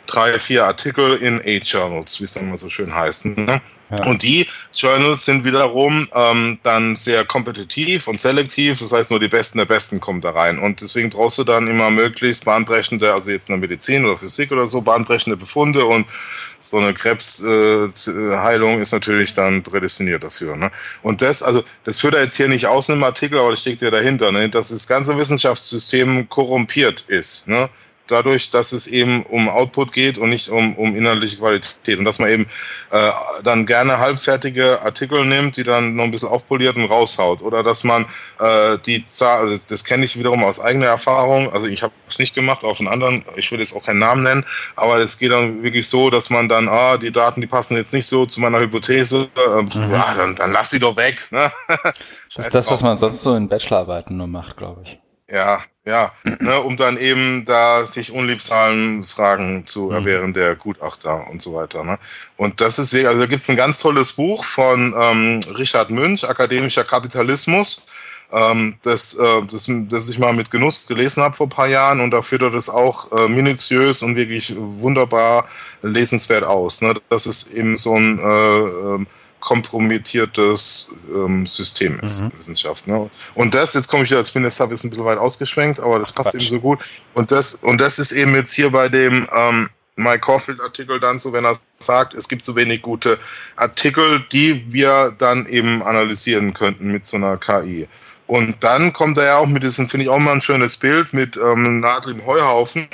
drei, 0.08 0.40
vier 0.40 0.66
Artikel 0.66 1.16
in 1.16 1.40
A-Journals, 1.42 2.20
wie 2.20 2.26
es 2.26 2.34
dann 2.34 2.50
mal 2.50 2.58
so 2.58 2.70
schön 2.70 2.94
heißt. 2.94 3.26
Ne? 3.26 3.62
Und 4.06 4.24
die 4.24 4.48
Journals 4.76 5.26
sind 5.26 5.46
wiederum 5.46 6.08
ähm, 6.14 6.60
dann 6.64 6.96
sehr 6.96 7.24
kompetitiv 7.26 8.08
und 8.08 8.20
selektiv, 8.20 8.80
das 8.80 8.92
heißt 8.92 9.12
nur 9.12 9.20
die 9.20 9.30
Besten 9.30 9.58
der 9.58 9.66
Besten 9.66 10.00
kommen 10.00 10.22
da 10.22 10.32
rein. 10.32 10.60
Und 10.60 10.82
deswegen 10.82 11.10
brauchst 11.10 11.38
du 11.38 11.44
dann 11.44 11.68
immer 11.68 11.90
möglichst 11.90 12.44
bahnbrechende, 12.44 13.14
also 13.14 13.32
jetzt 13.32 13.50
in 13.50 13.54
der 13.54 13.62
Medizin 13.62 14.06
oder 14.06 14.18
Physik 14.18 14.52
oder 14.52 14.68
so, 14.68 14.82
bahnbrechende 14.82 15.38
Befunde 15.38 15.86
und 15.86 16.06
so 16.60 16.78
eine 16.78 16.94
Krebsheilung 16.94 18.80
äh, 18.80 18.82
ist 18.82 18.92
natürlich 18.92 19.34
dann 19.34 19.64
prädestiniert 19.64 20.24
dafür. 20.24 20.56
Ne? 20.56 20.72
Und 21.04 21.22
das, 21.22 21.44
also 21.44 21.64
das 21.84 22.00
führt 22.00 22.16
er 22.16 22.24
jetzt 22.24 22.36
hier 22.36 22.48
nicht 22.48 22.66
aus 22.66 22.90
in 22.90 22.96
einem 22.96 23.04
Artikel, 23.04 23.38
aber 23.40 23.52
das 23.52 23.62
steckt 23.62 23.82
ja 23.82 23.92
dahinter, 23.92 24.32
ne? 24.32 24.50
dass 24.50 24.70
das 24.70 24.88
ganze 24.88 25.18
Wissenschaftssystem 25.18 26.28
korrumpiert 26.30 27.06
ist. 27.08 27.48
Ne? 27.48 27.70
Dadurch, 28.08 28.50
dass 28.50 28.72
es 28.72 28.88
eben 28.88 29.24
um 29.24 29.50
Output 29.50 29.92
geht 29.92 30.18
und 30.18 30.30
nicht 30.30 30.50
um, 30.50 30.76
um 30.76 30.96
inhaltliche 30.96 31.38
Qualität. 31.38 32.00
Und 32.00 32.06
dass 32.06 32.20
man 32.20 32.30
eben 32.30 32.48
äh, 32.92 33.12
dann 33.44 33.66
gerne 33.66 34.00
halbfertige 34.00 34.82
Artikel 34.82 35.26
nimmt, 35.26 35.58
die 35.58 35.64
dann 35.64 35.96
noch 35.96 36.06
ein 36.06 36.12
bisschen 36.12 36.30
aufpoliert 36.30 36.76
und 36.76 36.86
raushaut. 36.86 37.42
Oder 37.42 37.64
dass 37.64 37.84
man 37.84 38.06
äh, 38.40 38.78
die 38.86 39.06
Zahl, 39.06 39.50
das, 39.50 39.66
das 39.66 39.84
kenne 39.84 40.06
ich 40.06 40.18
wiederum 40.18 40.44
aus 40.44 40.60
eigener 40.60 40.88
Erfahrung, 40.88 41.52
also 41.54 41.68
ich 41.68 41.84
habe 41.84 41.94
es 42.08 42.20
nicht 42.20 42.36
gemacht, 42.36 42.64
auf 42.64 42.80
einen 42.80 42.90
anderen, 42.90 43.24
ich 43.36 43.52
würde 43.52 43.64
jetzt 43.64 43.76
auch 43.76 43.84
keinen 43.84 44.00
Namen 44.00 44.24
nennen, 44.24 44.46
aber 44.76 44.98
es 45.00 45.18
geht 45.18 45.32
dann 45.32 45.64
wirklich 45.64 45.88
so, 45.88 46.10
dass 46.10 46.30
man 46.30 46.50
dann, 46.50 46.68
ah, 46.70 46.98
die 46.98 47.12
Daten, 47.12 47.42
die 47.42 47.48
passen 47.48 47.76
jetzt 47.76 47.94
nicht 47.94 48.08
so 48.08 48.26
zu 48.26 48.40
meiner 48.40 48.60
Hypothese, 48.60 49.30
äh, 49.36 49.62
mhm. 49.62 49.92
ja, 49.92 50.14
dann, 50.16 50.36
dann 50.36 50.52
lass 50.52 50.70
die 50.70 50.80
doch 50.80 50.96
weg. 50.96 51.28
Ne? 51.32 51.52
das 52.36 52.46
ist 52.46 52.56
das, 52.56 52.72
was 52.72 52.82
man 52.82 52.98
sonst 52.98 53.24
so 53.24 53.36
in 53.36 53.48
Bachelorarbeiten 53.48 54.18
nur 54.18 54.28
macht, 54.28 54.58
glaube 54.58 54.82
ich. 54.84 55.00
Ja, 55.30 55.62
ja, 55.84 56.12
ne, 56.40 56.62
um 56.62 56.78
dann 56.78 56.98
eben 56.98 57.44
da 57.46 57.86
sich 57.86 58.12
unliebsalen 58.12 59.04
Fragen 59.04 59.66
zu 59.68 59.88
mhm. 59.88 59.94
erwehren 59.94 60.34
der 60.34 60.56
Gutachter 60.56 61.30
und 61.30 61.42
so 61.42 61.54
weiter. 61.54 61.84
Ne? 61.84 62.00
Und 62.38 62.62
das 62.62 62.80
ist, 62.80 62.94
also 62.94 63.20
da 63.20 63.26
gibt's 63.26 63.50
ein 63.50 63.56
ganz 63.56 63.80
tolles 63.80 64.14
Buch 64.14 64.44
von 64.44 64.94
ähm, 64.98 65.40
Richard 65.58 65.90
Münch, 65.90 66.28
Akademischer 66.28 66.84
Kapitalismus, 66.84 67.84
ähm, 68.32 68.76
das, 68.84 69.18
äh, 69.18 69.42
das, 69.50 69.70
das 69.90 70.10
ich 70.10 70.20
mal 70.20 70.34
mit 70.34 70.52
Genuss 70.52 70.86
gelesen 70.88 71.24
habe 71.24 71.36
vor 71.36 71.48
paar 71.48 71.68
Jahren 71.68 72.02
und 72.02 72.12
da 72.12 72.22
führt 72.22 72.42
er 72.42 72.52
das 72.52 72.70
auch 72.70 73.12
äh, 73.12 73.30
minutiös 73.30 74.04
und 74.04 74.16
wirklich 74.16 74.54
wunderbar 74.58 75.48
lesenswert 75.82 76.44
aus. 76.44 76.82
Ne? 76.82 76.96
Das 77.10 77.26
ist 77.26 77.54
eben 77.54 77.78
so 77.78 77.96
ein 77.96 78.20
äh, 78.20 78.24
ähm, 78.24 79.08
kompromittiertes 79.48 80.90
ähm, 81.16 81.46
System 81.46 82.02
ist, 82.02 82.22
mhm. 82.22 82.34
Wissenschaft. 82.38 82.86
Ne? 82.86 83.10
Und 83.34 83.56
das, 83.56 83.76
jetzt 83.76 83.88
komme 83.88 84.04
ich 84.04 84.10
wieder 84.10 84.20
als 84.20 84.36
Minister, 84.36 84.70
ist 84.70 84.84
ein 84.84 84.90
bisschen 84.90 85.06
weit 85.06 85.18
ausgeschwenkt, 85.18 85.80
aber 85.80 86.00
das 86.00 86.12
passt 86.12 86.32
Quatsch. 86.32 86.42
eben 86.42 86.50
so 86.50 86.60
gut. 86.60 86.80
Und 87.14 87.32
das, 87.32 87.56
und 87.56 87.78
das 87.78 87.98
ist 87.98 88.12
eben 88.12 88.36
jetzt 88.36 88.52
hier 88.52 88.72
bei 88.72 88.90
dem 88.90 89.26
ähm, 89.34 89.70
Mike 89.96 90.20
Caulfield-Artikel 90.20 91.00
dann 91.00 91.20
so, 91.20 91.32
wenn 91.32 91.46
er 91.46 91.58
sagt, 91.80 92.14
es 92.14 92.28
gibt 92.28 92.44
so 92.44 92.58
wenig 92.58 92.82
gute 92.82 93.20
Artikel, 93.56 94.26
die 94.34 94.66
wir 94.68 95.16
dann 95.18 95.46
eben 95.46 95.82
analysieren 95.82 96.54
könnten 96.54 96.92
mit 96.92 97.08
so 97.08 97.16
einer 97.16 97.38
KI. 97.38 97.88
Und 98.26 98.62
dann 98.66 98.92
kommt 98.92 99.18
er 99.18 99.26
ja 99.26 99.38
auch 99.38 99.48
mit 99.48 99.64
diesem, 99.64 99.88
finde 99.88 100.04
ich 100.04 100.10
auch 100.10 100.20
mal 100.20 100.34
ein 100.34 100.42
schönes 100.42 100.76
Bild, 100.76 101.14
mit 101.14 101.38
ähm, 101.38 101.80
Nadel 101.80 102.16
im 102.16 102.26
Heuhaufen. 102.26 102.90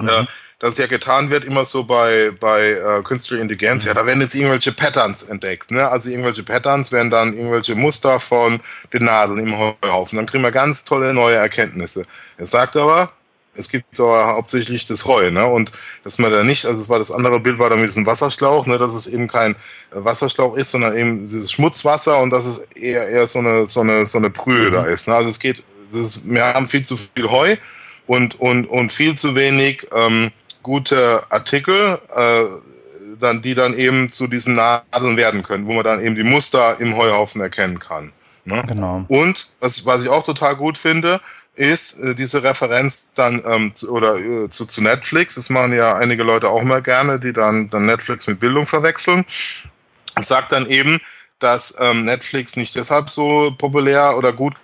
Mhm. 0.00 0.08
Äh, 0.08 0.26
das 0.58 0.76
ja 0.76 0.86
getan 0.86 1.30
wird, 1.30 1.44
immer 1.44 1.64
so 1.64 1.84
bei, 1.84 2.32
bei 2.38 2.72
äh, 2.72 3.02
künstlicher 3.02 3.42
Intelligenz, 3.42 3.84
ja, 3.84 3.94
da 3.94 4.04
werden 4.06 4.20
jetzt 4.20 4.34
irgendwelche 4.34 4.72
Patterns 4.72 5.22
entdeckt. 5.22 5.70
Ne? 5.70 5.88
Also 5.88 6.10
irgendwelche 6.10 6.42
Patterns 6.42 6.90
werden 6.90 7.10
dann 7.10 7.32
irgendwelche 7.32 7.76
Muster 7.76 8.18
von 8.18 8.60
den 8.92 9.04
Nadeln 9.04 9.38
im 9.38 9.56
Heuhaufen. 9.56 10.16
Dann 10.16 10.26
kriegen 10.26 10.42
wir 10.42 10.50
ganz 10.50 10.82
tolle 10.84 11.14
neue 11.14 11.36
Erkenntnisse. 11.36 12.04
Er 12.36 12.46
sagt 12.46 12.76
aber, 12.76 13.12
es 13.54 13.68
gibt 13.68 13.98
aber 13.98 14.34
hauptsächlich 14.34 14.84
das 14.84 15.04
Heu, 15.04 15.30
ne? 15.30 15.44
Und 15.46 15.72
dass 16.04 16.18
man 16.18 16.30
da 16.30 16.44
nicht, 16.44 16.64
also 16.64 16.80
es 16.80 16.88
war 16.88 16.98
das 16.98 17.10
andere 17.10 17.40
Bild 17.40 17.58
war 17.58 17.70
da 17.70 17.76
mit 17.76 17.90
diesem 17.90 18.06
Wasserschlauch, 18.06 18.66
ne, 18.66 18.78
dass 18.78 18.94
es 18.94 19.08
eben 19.08 19.26
kein 19.26 19.56
Wasserschlauch 19.90 20.56
ist, 20.56 20.70
sondern 20.70 20.96
eben 20.96 21.20
dieses 21.22 21.50
Schmutzwasser 21.50 22.20
und 22.20 22.30
dass 22.30 22.46
es 22.46 22.58
eher 22.76 23.08
eher 23.08 23.26
so 23.26 23.40
eine 23.40 23.66
so 23.66 23.80
eine 23.80 24.06
so 24.06 24.18
eine 24.18 24.30
Brühe 24.30 24.68
mhm. 24.68 24.74
da 24.74 24.84
ist. 24.84 25.08
Ne? 25.08 25.14
Also 25.14 25.28
es 25.28 25.40
geht, 25.40 25.64
ist, 25.92 26.22
wir 26.24 26.44
haben 26.44 26.68
viel 26.68 26.84
zu 26.84 26.96
viel 26.96 27.30
Heu 27.30 27.56
und 28.06 28.38
und 28.40 28.66
und 28.66 28.92
viel 28.92 29.16
zu 29.16 29.34
wenig 29.34 29.88
ähm, 29.92 30.30
gute 30.68 31.22
Artikel, 31.30 31.98
äh, 32.14 32.44
dann, 33.18 33.40
die 33.40 33.54
dann 33.54 33.72
eben 33.72 34.12
zu 34.12 34.26
diesen 34.26 34.54
Nadeln 34.54 35.16
werden 35.16 35.42
können, 35.42 35.66
wo 35.66 35.72
man 35.72 35.82
dann 35.82 35.98
eben 35.98 36.14
die 36.14 36.24
Muster 36.24 36.78
im 36.78 36.94
Heuhaufen 36.94 37.40
erkennen 37.40 37.80
kann. 37.80 38.12
Ne? 38.44 38.62
Genau. 38.68 39.04
Und 39.08 39.48
was, 39.60 39.86
was 39.86 40.02
ich 40.02 40.10
auch 40.10 40.22
total 40.22 40.56
gut 40.56 40.76
finde, 40.76 41.22
ist 41.54 41.98
äh, 42.00 42.14
diese 42.14 42.42
Referenz 42.42 43.08
dann 43.14 43.42
ähm, 43.46 43.74
zu, 43.74 43.90
oder 43.90 44.16
äh, 44.18 44.50
zu, 44.50 44.66
zu 44.66 44.82
Netflix. 44.82 45.36
Das 45.36 45.48
machen 45.48 45.72
ja 45.72 45.96
einige 45.96 46.22
Leute 46.22 46.50
auch 46.50 46.62
mal 46.62 46.82
gerne, 46.82 47.18
die 47.18 47.32
dann, 47.32 47.70
dann 47.70 47.86
Netflix 47.86 48.26
mit 48.26 48.38
Bildung 48.38 48.66
verwechseln. 48.66 49.24
Sagt 50.20 50.52
dann 50.52 50.66
eben, 50.66 51.00
dass 51.38 51.74
ähm, 51.80 52.04
Netflix 52.04 52.56
nicht 52.56 52.76
deshalb 52.76 53.08
so 53.08 53.54
populär 53.56 54.18
oder 54.18 54.34
gut 54.34 54.54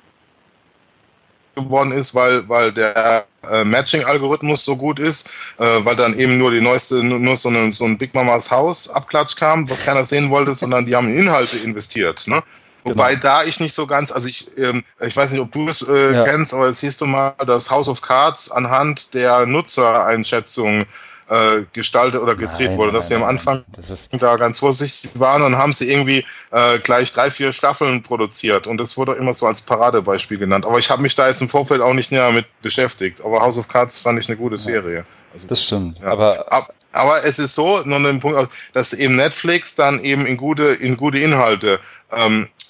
geworden 1.55 1.93
ist, 1.93 2.15
weil, 2.15 2.47
weil 2.47 2.73
der 2.73 3.27
äh, 3.51 3.65
Matching-Algorithmus 3.65 4.65
so 4.65 4.77
gut 4.77 4.99
ist, 4.99 5.29
äh, 5.59 5.85
weil 5.85 5.97
dann 5.97 6.19
eben 6.19 6.39
nur 6.39 6.51
die 6.51 6.61
neueste, 6.61 7.03
nur 7.03 7.37
so, 7.37 7.49
eine, 7.49 7.73
so 7.73 7.85
ein 7.85 7.99
Big 7.99 8.15
Mamas 8.15 8.51
Haus 8.51 8.89
Abklatsch 8.89 9.37
kam, 9.37 9.69
was 9.69 9.85
keiner 9.85 10.05
sehen 10.05 10.31
wollte, 10.31 10.55
sondern 10.55 10.87
die 10.87 10.95
haben 10.95 11.09
in 11.09 11.19
Inhalte 11.19 11.59
investiert. 11.59 12.27
Ne? 12.27 12.43
Wobei 12.85 13.11
genau. 13.11 13.23
da 13.23 13.45
ich 13.45 13.61
nicht 13.61 13.75
so 13.75 13.87
ganz, 13.87 14.13
also 14.13 14.29
ich, 14.29 14.47
ähm, 14.59 14.85
ich 15.01 15.17
weiß 15.17 15.31
nicht, 15.31 15.41
ob 15.41 15.51
du 15.53 15.69
es 15.69 15.81
äh, 15.83 16.13
ja. 16.13 16.25
kennst, 16.25 16.53
aber 16.53 16.67
es 16.67 16.81
hieß 16.81 16.99
du 16.99 17.07
mal, 17.07 17.35
dass 17.47 17.71
House 17.71 17.89
of 17.89 18.03
Cards 18.03 18.51
anhand 18.51 19.15
der 19.15 19.47
Nutzereinschätzung 19.47 20.85
äh, 21.29 21.63
gestaltet 21.73 22.21
oder 22.21 22.35
gedreht 22.35 22.71
nein, 22.71 22.79
wurde, 22.79 22.93
dass 22.93 23.11
nein, 23.11 23.19
sie 23.19 23.25
am 23.25 23.29
Anfang 23.29 23.65
da 24.13 24.37
ganz 24.37 24.59
vorsichtig 24.59 25.11
waren 25.15 25.43
und 25.43 25.57
haben 25.57 25.73
sie 25.73 25.91
irgendwie 25.91 26.25
äh, 26.51 26.79
gleich 26.79 27.13
drei, 27.13 27.31
vier 27.31 27.53
Staffeln 27.53 28.03
produziert 28.03 28.67
und 28.67 28.79
das 28.79 28.97
wurde 28.97 29.15
immer 29.15 29.35
so 29.35 29.47
als 29.47 29.63
Paradebeispiel 29.63 30.39
genannt. 30.39 30.65
Aber 30.65 30.79
ich 30.79 30.91
habe 30.91 31.03
mich 31.03 31.15
da 31.15 31.29
jetzt 31.29 31.41
im 31.43 31.49
Vorfeld 31.49 31.81
auch 31.81 31.95
nicht 31.95 32.13
näher 32.13 32.31
mit 32.33 32.47
beschäftigt. 32.63 33.21
Aber 33.25 33.41
House 33.41 33.59
of 33.59 33.69
Cards 33.69 33.99
fand 33.99 34.19
ich 34.19 34.29
eine 34.29 34.37
gute 34.37 34.59
Serie. 34.59 35.05
Also, 35.33 35.47
das 35.47 35.63
stimmt. 35.63 35.99
Ja. 36.01 36.09
Aber, 36.09 36.53
Ab, 36.53 36.73
aber 36.93 37.25
es 37.25 37.39
ist 37.39 37.55
so, 37.55 37.81
nur 37.85 37.99
den 38.01 38.21
Punkt, 38.21 38.49
dass 38.73 38.93
eben 38.93 39.17
Netflix 39.17 39.75
dann 39.75 40.01
eben 40.01 40.27
in 40.27 40.37
gute, 40.37 40.65
in 40.65 40.97
gute 40.97 41.19
Inhalte 41.19 41.81
ähm, 42.13 42.45
äh, 42.45 42.64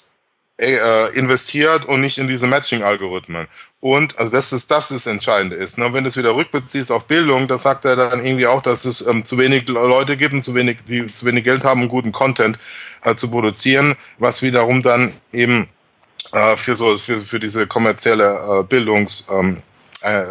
investiert 0.57 1.83
und 1.83 1.99
nicht 1.99 2.17
in 2.17 2.29
diese 2.29 2.47
Matching-Algorithmen. 2.47 3.47
Und 3.81 4.17
also 4.17 4.31
das 4.31 4.53
ist 4.53 4.71
das 4.71 4.89
ist 4.89 5.05
Entscheidende 5.05 5.55
ist. 5.55 5.77
Ne? 5.77 5.91
Wenn 5.93 6.05
du 6.05 6.07
es 6.07 6.17
wieder 6.17 6.33
rückbeziehst 6.33 6.91
auf 6.91 7.07
Bildung, 7.07 7.47
da 7.47 7.57
sagt 7.57 7.85
er 7.85 7.95
dann 7.95 8.25
irgendwie 8.25 8.47
auch, 8.47 8.61
dass 8.61 8.85
es 8.85 9.05
ähm, 9.05 9.25
zu 9.25 9.37
wenig 9.37 9.67
Leute 9.67 10.17
gibt 10.17 10.33
und 10.33 10.43
zu 10.43 10.55
wenig, 10.55 10.77
die 10.87 11.11
zu 11.13 11.25
wenig 11.25 11.43
Geld 11.43 11.63
haben, 11.63 11.83
um 11.83 11.89
guten 11.89 12.11
Content 12.11 12.57
äh, 13.03 13.15
zu 13.15 13.29
produzieren, 13.29 13.95
was 14.17 14.41
wiederum 14.41 14.81
dann 14.81 15.11
eben 15.33 15.67
äh, 16.31 16.55
für 16.55 16.75
so 16.75 16.97
für, 16.97 17.21
für 17.21 17.39
diese 17.39 17.67
kommerzielle 17.67 18.61
äh, 18.61 18.63
Bildungs 18.63 19.25
ähm, 19.29 19.61
äh, 20.01 20.23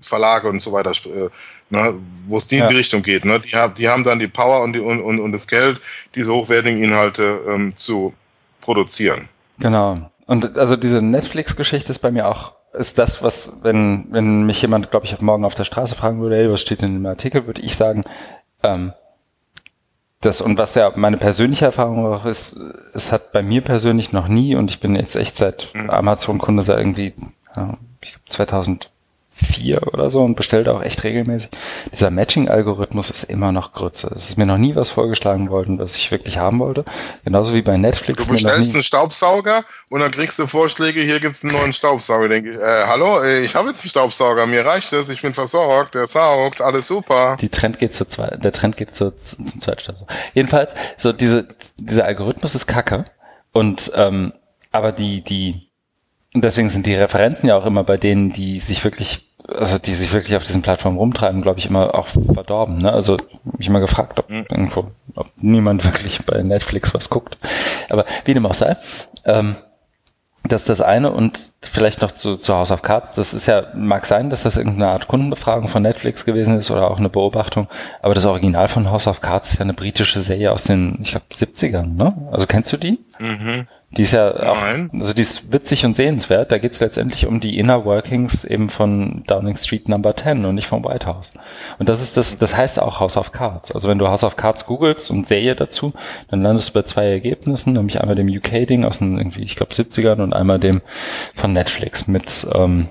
Verlage 0.00 0.48
und 0.48 0.60
so 0.60 0.72
weiter, 0.72 0.92
äh, 0.92 1.28
ne, 1.68 2.00
wo 2.26 2.36
es 2.36 2.46
die 2.46 2.56
ja. 2.56 2.64
in 2.64 2.70
die 2.70 2.76
Richtung 2.76 3.02
geht. 3.02 3.24
Ne? 3.24 3.40
Die, 3.40 3.54
haben, 3.54 3.74
die 3.74 3.88
haben 3.88 4.04
dann 4.04 4.18
die 4.18 4.28
Power 4.28 4.62
und, 4.62 4.72
die, 4.72 4.80
und, 4.80 5.00
und, 5.00 5.20
und 5.20 5.32
das 5.32 5.46
Geld, 5.46 5.80
diese 6.14 6.32
hochwertigen 6.32 6.82
Inhalte 6.82 7.40
ähm, 7.48 7.76
zu 7.76 8.14
produzieren. 8.60 9.28
Genau. 9.58 10.10
Und 10.26 10.58
also 10.58 10.76
diese 10.76 11.02
Netflix-Geschichte 11.02 11.90
ist 11.90 12.00
bei 12.00 12.10
mir 12.10 12.28
auch, 12.28 12.52
ist 12.72 12.98
das, 12.98 13.22
was, 13.22 13.52
wenn, 13.62 14.06
wenn 14.10 14.44
mich 14.44 14.60
jemand, 14.60 14.90
glaube 14.90 15.06
ich, 15.06 15.20
morgen 15.20 15.44
auf 15.44 15.54
der 15.54 15.64
Straße 15.64 15.94
fragen 15.94 16.20
würde, 16.20 16.36
hey, 16.36 16.50
was 16.50 16.60
steht 16.60 16.82
in 16.82 16.94
dem 16.94 17.06
Artikel, 17.06 17.46
würde 17.46 17.62
ich 17.62 17.76
sagen, 17.76 18.04
ähm, 18.62 18.92
das, 20.20 20.40
und 20.40 20.58
was 20.58 20.74
ja 20.74 20.90
meine 20.96 21.18
persönliche 21.18 21.66
Erfahrung 21.66 22.04
auch 22.06 22.24
ist, 22.24 22.58
es 22.94 23.12
hat 23.12 23.32
bei 23.32 23.42
mir 23.42 23.60
persönlich 23.60 24.12
noch 24.12 24.28
nie, 24.28 24.56
und 24.56 24.70
ich 24.70 24.80
bin 24.80 24.96
jetzt 24.96 25.14
echt 25.14 25.36
seit 25.36 25.68
mhm. 25.74 25.90
Amazon-Kunde 25.90 26.62
seit 26.62 26.78
irgendwie, 26.78 27.14
ja, 27.54 27.74
ich 28.02 28.12
glaube 28.12 28.24
2000, 28.28 28.90
vier 29.36 29.92
oder 29.92 30.08
so 30.08 30.22
und 30.22 30.34
bestellt 30.34 30.66
auch 30.66 30.82
echt 30.82 31.04
regelmäßig. 31.04 31.50
Dieser 31.92 32.10
Matching-Algorithmus 32.10 33.10
ist 33.10 33.24
immer 33.24 33.52
noch 33.52 33.72
Grütze. 33.72 34.10
Es 34.16 34.30
ist 34.30 34.38
mir 34.38 34.46
noch 34.46 34.56
nie 34.56 34.74
was 34.74 34.88
vorgeschlagen 34.88 35.50
worden, 35.50 35.78
was 35.78 35.94
ich 35.96 36.10
wirklich 36.10 36.38
haben 36.38 36.58
wollte. 36.58 36.84
Genauso 37.24 37.52
wie 37.52 37.60
bei 37.60 37.76
Netflix. 37.76 38.24
Du 38.24 38.32
bestellst 38.32 38.74
einen 38.74 38.82
Staubsauger 38.82 39.64
und 39.90 40.00
dann 40.00 40.10
kriegst 40.10 40.38
du 40.38 40.46
Vorschläge, 40.46 41.02
hier 41.02 41.20
gibt's 41.20 41.44
einen 41.44 41.52
neuen 41.52 41.74
Staubsauger. 41.74 42.28
Denke 42.28 42.52
ich, 42.52 42.56
äh, 42.56 42.84
hallo, 42.86 43.20
äh, 43.20 43.40
ich 43.40 43.54
habe 43.54 43.68
jetzt 43.68 43.82
einen 43.82 43.90
Staubsauger, 43.90 44.46
mir 44.46 44.64
reicht 44.64 44.92
es, 44.94 45.10
ich 45.10 45.20
bin 45.20 45.34
versorgt, 45.34 45.94
der 45.94 46.06
saugt, 46.06 46.62
alles 46.62 46.86
super. 46.86 47.36
Die 47.38 47.50
Trend 47.50 47.78
geht 47.78 47.94
zur 47.94 48.08
zwei, 48.08 48.28
der 48.28 48.52
Trend 48.52 48.78
geht 48.78 48.96
zur, 48.96 49.18
zum 49.18 49.60
zweiten 49.60 49.80
Staubsauger. 49.80 50.12
Jedenfalls, 50.32 50.72
so 50.96 51.12
diese, 51.12 51.46
dieser 51.78 52.06
Algorithmus 52.06 52.54
ist 52.54 52.66
kacke 52.66 53.04
und 53.52 53.92
ähm, 53.94 54.32
aber 54.72 54.92
die, 54.92 55.22
die, 55.22 55.68
und 56.34 56.42
deswegen 56.44 56.68
sind 56.68 56.86
die 56.86 56.94
Referenzen 56.94 57.48
ja 57.48 57.56
auch 57.56 57.66
immer 57.66 57.84
bei 57.84 57.96
denen, 57.96 58.30
die 58.30 58.60
sich 58.60 58.84
wirklich 58.84 59.25
also 59.48 59.78
die 59.78 59.94
sich 59.94 60.12
wirklich 60.12 60.36
auf 60.36 60.44
diesen 60.44 60.62
Plattformen 60.62 60.98
rumtreiben, 60.98 61.42
glaube 61.42 61.58
ich, 61.58 61.66
immer 61.66 61.94
auch 61.94 62.08
verdorben. 62.08 62.78
Ne? 62.78 62.92
Also 62.92 63.16
mich 63.56 63.68
immer 63.68 63.80
gefragt, 63.80 64.18
ob 64.18 64.30
mhm. 64.30 64.46
irgendwo, 64.50 64.90
ob 65.14 65.28
niemand 65.40 65.84
wirklich 65.84 66.24
bei 66.24 66.42
Netflix 66.42 66.94
was 66.94 67.10
guckt. 67.10 67.38
Aber 67.88 68.04
wie 68.24 68.34
dem 68.34 68.46
auch 68.46 68.54
sei, 68.54 68.76
ähm, 69.24 69.56
das 70.48 70.62
ist 70.62 70.68
das 70.68 70.80
eine 70.80 71.10
und 71.10 71.38
vielleicht 71.60 72.02
noch 72.02 72.12
zu, 72.12 72.36
zu 72.36 72.54
House 72.54 72.70
of 72.70 72.82
Cards. 72.82 73.14
Das 73.14 73.34
ist 73.34 73.46
ja, 73.46 73.64
mag 73.74 74.06
sein, 74.06 74.30
dass 74.30 74.42
das 74.42 74.56
irgendeine 74.56 74.88
Art 74.88 75.08
Kundenbefragung 75.08 75.68
von 75.68 75.82
Netflix 75.82 76.24
gewesen 76.24 76.56
ist 76.56 76.70
oder 76.70 76.90
auch 76.90 76.98
eine 76.98 77.08
Beobachtung. 77.08 77.68
Aber 78.02 78.14
das 78.14 78.24
Original 78.24 78.68
von 78.68 78.90
House 78.90 79.06
of 79.06 79.20
Cards 79.20 79.52
ist 79.52 79.58
ja 79.58 79.62
eine 79.62 79.74
britische 79.74 80.22
Serie 80.22 80.52
aus 80.52 80.64
den, 80.64 80.98
ich 81.02 81.10
glaube, 81.10 81.26
70ern, 81.32 81.96
ne? 81.96 82.14
Also 82.30 82.46
kennst 82.46 82.72
du 82.72 82.76
die? 82.76 83.00
Mhm. 83.18 83.66
Die 83.96 84.02
ist 84.02 84.12
ja 84.12 84.30
auch, 84.50 84.60
Nein. 84.60 84.90
also 84.92 85.14
die 85.14 85.22
ist 85.22 85.52
witzig 85.52 85.86
und 85.86 85.96
sehenswert. 85.96 86.52
Da 86.52 86.58
geht 86.58 86.72
es 86.72 86.80
letztendlich 86.80 87.26
um 87.26 87.40
die 87.40 87.58
Inner 87.58 87.84
Workings 87.84 88.44
eben 88.44 88.68
von 88.68 89.22
Downing 89.26 89.56
Street 89.56 89.88
Number 89.88 90.14
10 90.14 90.44
und 90.44 90.54
nicht 90.54 90.66
vom 90.66 90.84
White 90.84 91.06
House. 91.06 91.30
Und 91.78 91.88
das 91.88 92.02
ist 92.02 92.16
das, 92.16 92.36
das 92.38 92.54
heißt 92.54 92.78
auch 92.78 93.00
House 93.00 93.16
of 93.16 93.32
Cards. 93.32 93.72
Also 93.72 93.88
wenn 93.88 93.98
du 93.98 94.08
House 94.08 94.22
of 94.22 94.36
Cards 94.36 94.66
googelst 94.66 95.10
und 95.10 95.26
Serie 95.26 95.54
dazu, 95.54 95.92
dann 96.28 96.42
landest 96.42 96.68
du 96.68 96.72
bei 96.74 96.82
zwei 96.82 97.06
Ergebnissen, 97.06 97.72
nämlich 97.72 98.00
einmal 98.00 98.16
dem 98.16 98.28
UK-Ding 98.28 98.84
aus 98.84 98.98
den 98.98 99.16
irgendwie, 99.16 99.42
ich 99.42 99.56
glaube, 99.56 99.72
70ern 99.72 100.20
und 100.22 100.34
einmal 100.34 100.58
dem 100.58 100.82
von 101.34 101.54
Netflix 101.54 102.06
mit 102.06 102.46
ähm, 102.54 102.88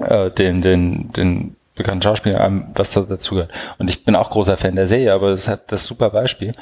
äh, 0.00 0.30
den, 0.30 0.62
den, 0.62 1.08
den 1.12 1.56
bekannten 1.76 2.02
Schauspieler, 2.02 2.50
was 2.74 2.92
da 2.92 3.02
dazu 3.02 3.36
gehört. 3.36 3.52
Und 3.78 3.88
ich 3.88 4.04
bin 4.04 4.16
auch 4.16 4.30
großer 4.30 4.56
Fan 4.56 4.74
der 4.74 4.88
Serie, 4.88 5.12
aber 5.12 5.28
es 5.28 5.48
hat 5.48 5.70
das 5.70 5.84
super 5.84 6.10
Beispiel. 6.10 6.52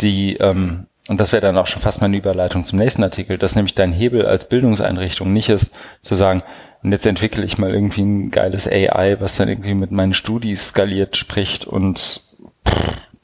Die 0.00 0.36
ähm, 0.36 0.86
und 1.08 1.18
das 1.18 1.32
wäre 1.32 1.40
dann 1.40 1.56
auch 1.56 1.66
schon 1.66 1.82
fast 1.82 2.00
meine 2.02 2.16
Überleitung 2.16 2.64
zum 2.64 2.78
nächsten 2.78 3.02
Artikel, 3.02 3.38
dass 3.38 3.56
nämlich 3.56 3.74
dein 3.74 3.92
Hebel 3.92 4.26
als 4.26 4.48
Bildungseinrichtung 4.48 5.32
nicht 5.32 5.48
ist, 5.48 5.74
zu 6.02 6.14
sagen, 6.14 6.42
und 6.82 6.92
jetzt 6.92 7.06
entwickle 7.06 7.44
ich 7.44 7.58
mal 7.58 7.74
irgendwie 7.74 8.02
ein 8.02 8.30
geiles 8.30 8.68
AI, 8.68 9.16
was 9.18 9.36
dann 9.36 9.48
irgendwie 9.48 9.74
mit 9.74 9.90
meinen 9.90 10.14
Studis 10.14 10.68
skaliert 10.68 11.16
spricht 11.16 11.64
und 11.64 12.22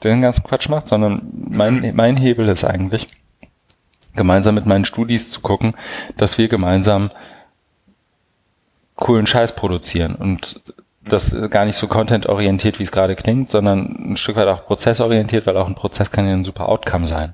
den 0.03 0.21
ganzen 0.21 0.43
Quatsch 0.43 0.67
macht, 0.67 0.87
sondern 0.87 1.21
mein, 1.31 1.93
mein 1.95 2.17
Hebel 2.17 2.49
ist 2.49 2.65
eigentlich, 2.65 3.07
gemeinsam 4.15 4.55
mit 4.55 4.65
meinen 4.65 4.85
Studis 4.85 5.29
zu 5.29 5.41
gucken, 5.41 5.75
dass 6.17 6.37
wir 6.37 6.47
gemeinsam 6.47 7.11
coolen 8.95 9.27
Scheiß 9.27 9.55
produzieren. 9.55 10.15
Und 10.15 10.61
das 11.07 11.49
gar 11.49 11.65
nicht 11.65 11.75
so 11.75 11.87
content-orientiert, 11.87 12.79
wie 12.79 12.83
es 12.83 12.91
gerade 12.91 13.15
klingt, 13.15 13.49
sondern 13.49 14.11
ein 14.11 14.17
Stück 14.17 14.35
weit 14.35 14.47
auch 14.47 14.65
prozessorientiert, 14.65 15.45
weil 15.45 15.57
auch 15.57 15.67
ein 15.67 15.75
Prozess 15.75 16.11
kann 16.11 16.27
ja 16.27 16.33
ein 16.33 16.45
super 16.45 16.69
Outcome 16.69 17.07
sein. 17.07 17.33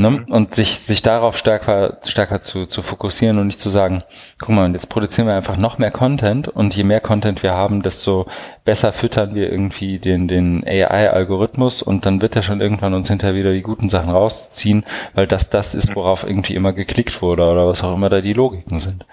Ne? 0.00 0.10
Mhm. 0.10 0.24
Und 0.28 0.54
sich, 0.54 0.78
sich 0.78 1.02
darauf 1.02 1.36
stärker, 1.36 1.98
stärker 2.06 2.40
zu, 2.40 2.66
zu 2.66 2.82
fokussieren 2.82 3.38
und 3.38 3.48
nicht 3.48 3.58
zu 3.58 3.68
sagen, 3.68 4.04
guck 4.38 4.50
mal, 4.50 4.72
jetzt 4.72 4.90
produzieren 4.90 5.26
wir 5.26 5.34
einfach 5.34 5.56
noch 5.56 5.78
mehr 5.78 5.90
Content 5.90 6.46
und 6.46 6.76
je 6.76 6.84
mehr 6.84 7.00
Content 7.00 7.42
wir 7.42 7.54
haben, 7.54 7.82
desto 7.82 8.26
besser 8.64 8.92
füttern 8.92 9.34
wir 9.34 9.50
irgendwie 9.50 9.98
den, 9.98 10.28
den 10.28 10.64
AI-Algorithmus 10.64 11.82
und 11.82 12.06
dann 12.06 12.22
wird 12.22 12.36
er 12.36 12.44
schon 12.44 12.60
irgendwann 12.60 12.94
uns 12.94 13.08
hinterher 13.08 13.34
wieder 13.34 13.52
die 13.52 13.62
guten 13.62 13.88
Sachen 13.88 14.10
rausziehen, 14.10 14.84
weil 15.14 15.26
das 15.26 15.50
das 15.50 15.74
ist, 15.74 15.96
worauf 15.96 16.22
irgendwie 16.22 16.54
immer 16.54 16.72
geklickt 16.72 17.20
wurde 17.20 17.42
oder 17.42 17.66
was 17.66 17.82
auch 17.82 17.92
immer 17.92 18.08
da 18.08 18.20
die 18.20 18.34
Logiken 18.34 18.78
sind. 18.78 19.04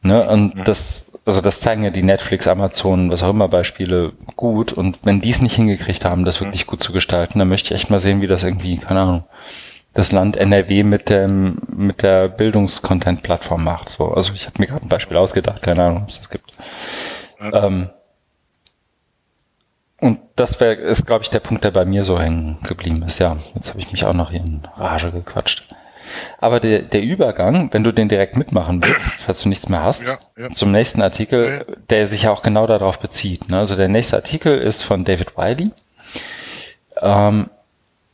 Ne? 0.00 0.26
Und 0.26 0.54
mhm. 0.54 0.64
das, 0.64 1.15
also 1.26 1.40
das 1.40 1.60
zeigen 1.60 1.82
ja 1.82 1.90
die 1.90 2.04
Netflix, 2.04 2.46
Amazon, 2.46 3.10
was 3.10 3.24
auch 3.24 3.30
immer 3.30 3.48
Beispiele 3.48 4.12
gut. 4.36 4.72
Und 4.72 4.98
wenn 5.02 5.20
die 5.20 5.30
es 5.30 5.42
nicht 5.42 5.56
hingekriegt 5.56 6.04
haben, 6.04 6.24
das 6.24 6.40
wirklich 6.40 6.66
gut 6.66 6.82
zu 6.82 6.92
gestalten, 6.92 7.40
dann 7.40 7.48
möchte 7.48 7.74
ich 7.74 7.80
echt 7.80 7.90
mal 7.90 7.98
sehen, 7.98 8.20
wie 8.20 8.28
das 8.28 8.44
irgendwie, 8.44 8.76
keine 8.76 9.00
Ahnung, 9.00 9.24
das 9.92 10.12
Land 10.12 10.36
NRW 10.36 10.84
mit 10.84 11.10
dem 11.10 11.58
mit 11.68 12.02
der 12.02 12.28
Bildungscontent-Plattform 12.28 13.64
macht. 13.64 13.88
So, 13.88 14.12
also 14.12 14.32
ich 14.34 14.46
habe 14.46 14.60
mir 14.60 14.66
gerade 14.66 14.86
ein 14.86 14.88
Beispiel 14.88 15.16
ausgedacht, 15.16 15.62
keine 15.62 15.84
Ahnung, 15.84 16.02
ob 16.04 16.10
es 16.10 16.18
das 16.18 16.30
gibt. 16.30 16.50
Ja. 17.40 17.64
Ähm, 17.64 17.90
und 19.98 20.20
das 20.36 20.60
wär, 20.60 20.78
ist, 20.78 21.06
glaube 21.06 21.24
ich, 21.24 21.30
der 21.30 21.40
Punkt, 21.40 21.64
der 21.64 21.70
bei 21.70 21.86
mir 21.86 22.04
so 22.04 22.20
hängen 22.20 22.58
geblieben 22.62 23.02
ist. 23.02 23.18
Ja, 23.18 23.36
jetzt 23.54 23.70
habe 23.70 23.80
ich 23.80 23.90
mich 23.90 24.04
auch 24.04 24.14
noch 24.14 24.30
hier 24.30 24.40
in 24.40 24.62
Rage 24.76 25.10
gequatscht. 25.10 25.74
Aber 26.38 26.60
der, 26.60 26.80
der 26.82 27.02
Übergang, 27.02 27.72
wenn 27.72 27.84
du 27.84 27.92
den 27.92 28.08
direkt 28.08 28.36
mitmachen 28.36 28.82
willst, 28.82 29.10
falls 29.18 29.42
du 29.42 29.48
nichts 29.48 29.68
mehr 29.68 29.82
hast, 29.82 30.08
ja, 30.08 30.18
ja. 30.36 30.50
zum 30.50 30.72
nächsten 30.72 31.02
Artikel, 31.02 31.66
der 31.90 32.06
sich 32.06 32.22
ja 32.22 32.30
auch 32.30 32.42
genau 32.42 32.66
darauf 32.66 32.98
bezieht. 32.98 33.48
Ne? 33.48 33.58
Also 33.58 33.76
der 33.76 33.88
nächste 33.88 34.16
Artikel 34.16 34.58
ist 34.58 34.82
von 34.82 35.04
David 35.04 35.36
Wiley. 35.36 35.70
Ähm, 37.00 37.50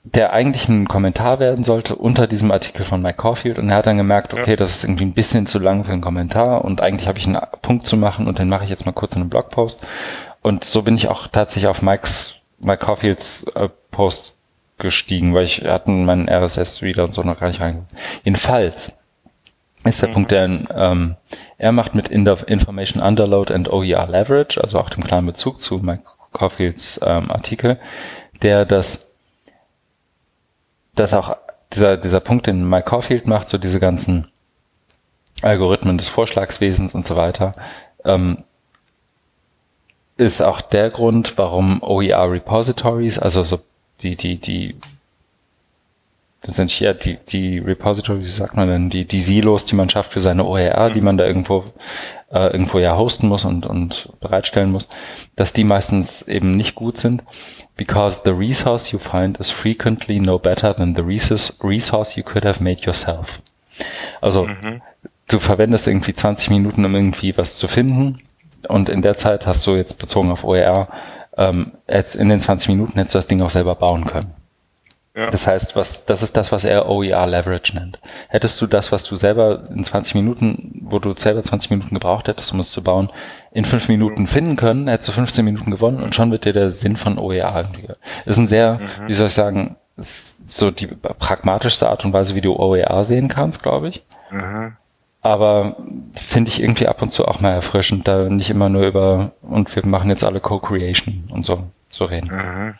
der 0.05 0.33
eigentlich 0.33 0.69
ein 0.69 0.89
Kommentar 0.89 1.39
werden 1.39 1.63
sollte 1.63 1.95
unter 1.95 2.27
diesem 2.27 2.51
Artikel 2.51 2.85
von 2.85 3.03
Mike 3.03 3.19
Caulfield 3.19 3.61
und 3.61 3.71
er 3.71 3.77
hat 3.77 3.87
dann 3.87 3.97
gemerkt, 3.97 4.35
okay, 4.35 4.57
das 4.57 4.75
ist 4.75 4.85
irgendwie 4.85 5.05
ein 5.05 5.13
bisschen 5.13 5.47
zu 5.47 5.61
lang 5.61 5.85
für 5.85 5.93
einen 5.93 6.01
Kommentar 6.01 6.65
und 6.65 6.81
eigentlich 6.81 7.07
habe 7.07 7.19
ich 7.19 7.27
einen 7.27 7.39
Punkt 7.63 7.87
zu 7.87 7.97
machen 7.97 8.27
und 8.27 8.39
den 8.39 8.49
mache 8.49 8.65
ich 8.65 8.71
jetzt 8.71 8.85
mal 8.85 8.93
kurz 8.93 9.15
in 9.15 9.23
einem 9.23 9.31
Blogpost 9.31 9.87
und 10.43 10.65
so 10.65 10.83
bin 10.83 10.97
ich 10.97 11.07
auch 11.07 11.29
tatsächlich 11.29 11.69
auf 11.69 11.83
Mikes, 11.83 12.35
Mike 12.59 12.85
Caulfields 12.85 13.45
äh, 13.55 13.69
Post 13.93 14.35
gestiegen, 14.83 15.35
weil 15.35 15.45
ich 15.45 15.65
hatten 15.65 16.05
meinen 16.05 16.29
RSS-Reader 16.29 17.05
und 17.05 17.15
so 17.15 17.23
noch 17.23 17.41
gar 17.41 17.49
nicht 17.49 17.61
reingeguckt. 17.61 17.95
Jedenfalls 18.25 18.93
ist 19.85 20.03
der 20.03 20.11
mhm. 20.11 20.15
Punkt, 20.15 20.31
der 20.31 20.45
ähm, 20.45 21.17
er 21.59 21.73
macht 21.73 21.95
mit 21.95 22.09
Information 22.09 23.03
Underload 23.03 23.53
and 23.53 23.73
OER 23.73 24.07
Leverage, 24.07 24.61
also 24.61 24.79
auch 24.79 24.91
dem 24.91 25.05
klaren 25.05 25.27
Bezug 25.27 25.61
zu 25.61 25.77
Mike 25.77 26.03
Caulfields 26.33 27.01
ähm, 27.05 27.31
Artikel, 27.31 27.79
der 28.43 28.65
das 28.65 29.13
dass 30.95 31.15
auch 31.15 31.37
dieser, 31.73 31.97
dieser 31.97 32.21
Punkt, 32.21 32.47
den 32.47 32.69
Mike 32.69 32.85
Caulfield 32.85 33.27
macht, 33.27 33.49
so 33.49 33.59
diese 33.59 33.81
ganzen 33.81 34.29
Algorithmen 35.41 35.99
des 35.99 36.09
Vorschlagswesens 36.09 36.95
und 36.95 37.07
so 37.07 37.17
weiter, 37.17 37.53
ähm, 38.05 38.45
ist 40.17 40.43
auch 40.43 40.61
der 40.61 40.91
Grund, 40.91 41.39
warum 41.39 41.83
OER 41.83 42.31
Repositories, 42.31 43.19
also 43.19 43.43
so 43.43 43.61
die, 44.01 44.17
die, 44.17 44.39
die, 44.39 44.75
das 46.41 46.57
sind 46.57 46.71
hier 46.71 46.95
die, 46.95 47.19
die 47.29 47.59
Repositories, 47.59 48.27
wie 48.27 48.33
sagt 48.33 48.57
man 48.57 48.69
denn, 48.69 48.91
die, 48.91 49.05
die 49.05 49.21
Silos, 49.21 49.65
die 49.65 49.77
man 49.77 49.89
schafft 49.89 50.13
für 50.13 50.21
seine 50.21 50.45
OER, 50.45 50.91
die 50.91 51.01
man 51.01 51.17
da 51.17 51.25
irgendwo, 51.25 51.65
äh, 52.33 52.49
irgendwo 52.49 52.79
ja 52.79 52.97
hosten 52.97 53.29
muss 53.29 53.45
und, 53.45 53.67
und 53.67 54.09
bereitstellen 54.21 54.73
muss, 54.73 54.89
dass 55.37 55.53
die 55.53 55.65
meistens 55.65 56.23
eben 56.23 56.57
nicht 56.57 56.75
gut 56.75 56.99
sind, 56.99 57.23
because 57.77 58.23
the 58.25 58.31
resource 58.31 58.91
you 58.91 58.99
find 58.99 59.39
is 59.39 59.51
frequently 59.51 60.19
no 60.19 60.39
better 60.39 60.75
than 60.75 60.95
the 60.95 61.03
resource 61.03 62.17
you 62.17 62.23
could 62.23 62.45
have 62.45 62.63
made 62.63 62.83
yourself. 62.83 63.43
Also, 64.21 64.45
mhm. 64.45 64.83
du 65.29 65.39
verwendest 65.39 65.87
irgendwie 65.87 66.13
20 66.13 66.51
Minuten, 66.51 66.85
um 66.85 66.95
irgendwie 66.95 67.37
was 67.37 67.57
zu 67.57 67.69
finden 67.69 68.21
und 68.69 68.89
in 68.89 69.03
der 69.03 69.17
Zeit 69.17 69.47
hast 69.47 69.67
du 69.67 69.77
jetzt 69.77 69.99
bezogen 69.99 70.31
auf 70.31 70.45
OER, 70.45 70.89
ähm, 71.37 71.73
jetzt 71.89 72.15
in 72.15 72.29
den 72.29 72.41
20 72.41 72.69
Minuten 72.69 72.95
hättest 72.95 73.15
du 73.15 73.19
das 73.19 73.27
Ding 73.27 73.41
auch 73.43 73.51
selber 73.51 73.75
bauen 73.75 74.05
können. 74.05 74.35
Ja. 75.15 75.31
Das 75.31 75.47
heißt, 75.47 75.77
was, 75.77 76.07
das 76.07 76.23
ist 76.23 76.39
das, 76.39 76.53
was 76.53 76.65
er 76.65 76.89
OER 76.89 77.27
Leverage 77.27 77.75
nennt. 77.77 78.01
Hättest 78.29 78.59
du 78.63 78.67
das, 78.67 78.93
was 78.93 79.05
du 79.05 79.15
selber 79.15 79.63
in 79.69 79.85
20 79.85 80.15
Minuten, 80.15 80.81
wo 80.83 80.99
du 80.99 81.13
selber 81.15 81.43
20 81.43 81.71
Minuten 81.71 81.95
gebraucht 81.95 82.29
hättest, 82.29 82.53
um 82.53 82.61
es 82.61 82.71
zu 82.71 82.83
bauen, 82.83 83.11
in 83.51 83.67
5 83.67 83.89
Minuten 83.89 84.27
finden 84.27 84.57
können, 84.57 84.89
hättest 84.89 85.09
du 85.09 85.13
15 85.13 85.45
Minuten 85.45 85.71
gewonnen 85.71 86.03
und 86.03 86.15
schon 86.15 86.31
wird 86.31 86.47
dir 86.47 86.55
der 86.55 86.71
Sinn 86.71 86.97
von 86.97 87.19
OER 87.19 87.55
irgendwie. 87.55 87.89
Das 87.89 87.99
ist 88.25 88.39
ein 88.39 88.47
sehr, 88.47 88.79
mhm. 88.79 89.09
wie 89.09 89.13
soll 89.13 89.27
ich 89.27 89.35
sagen, 89.35 89.77
so 89.99 90.71
die 90.71 90.87
pragmatischste 90.87 91.91
Art 91.91 92.07
und 92.07 92.15
Weise, 92.15 92.35
wie 92.35 92.41
du 92.41 92.57
OER 92.57 93.05
sehen 93.05 93.29
kannst, 93.29 93.63
glaube 93.63 93.89
ich. 93.89 94.07
Mhm. 94.31 94.77
Aber 95.23 95.77
finde 96.15 96.49
ich 96.51 96.61
irgendwie 96.61 96.89
ab 96.89 97.01
und 97.01 97.13
zu 97.13 97.27
auch 97.27 97.41
mal 97.41 97.53
erfrischend, 97.53 98.09
da 98.09 98.29
nicht 98.29 98.51
immer 98.51 98.69
nur 98.69 98.87
über 98.87 99.31
und 99.43 99.75
wir 99.75 99.87
machen 99.87 100.11
jetzt 100.11 100.25
alle 100.25 100.41
Co-Creation 100.41 101.31
und 101.31 101.45
so, 101.45 101.65
so 101.91 102.05
reden. 102.07 102.31
Mhm. 102.35 102.75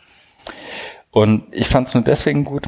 Und 1.11 1.43
ich 1.51 1.67
fand 1.67 1.87
es 1.87 1.93
nur 1.93 2.03
deswegen 2.03 2.43
gut, 2.43 2.65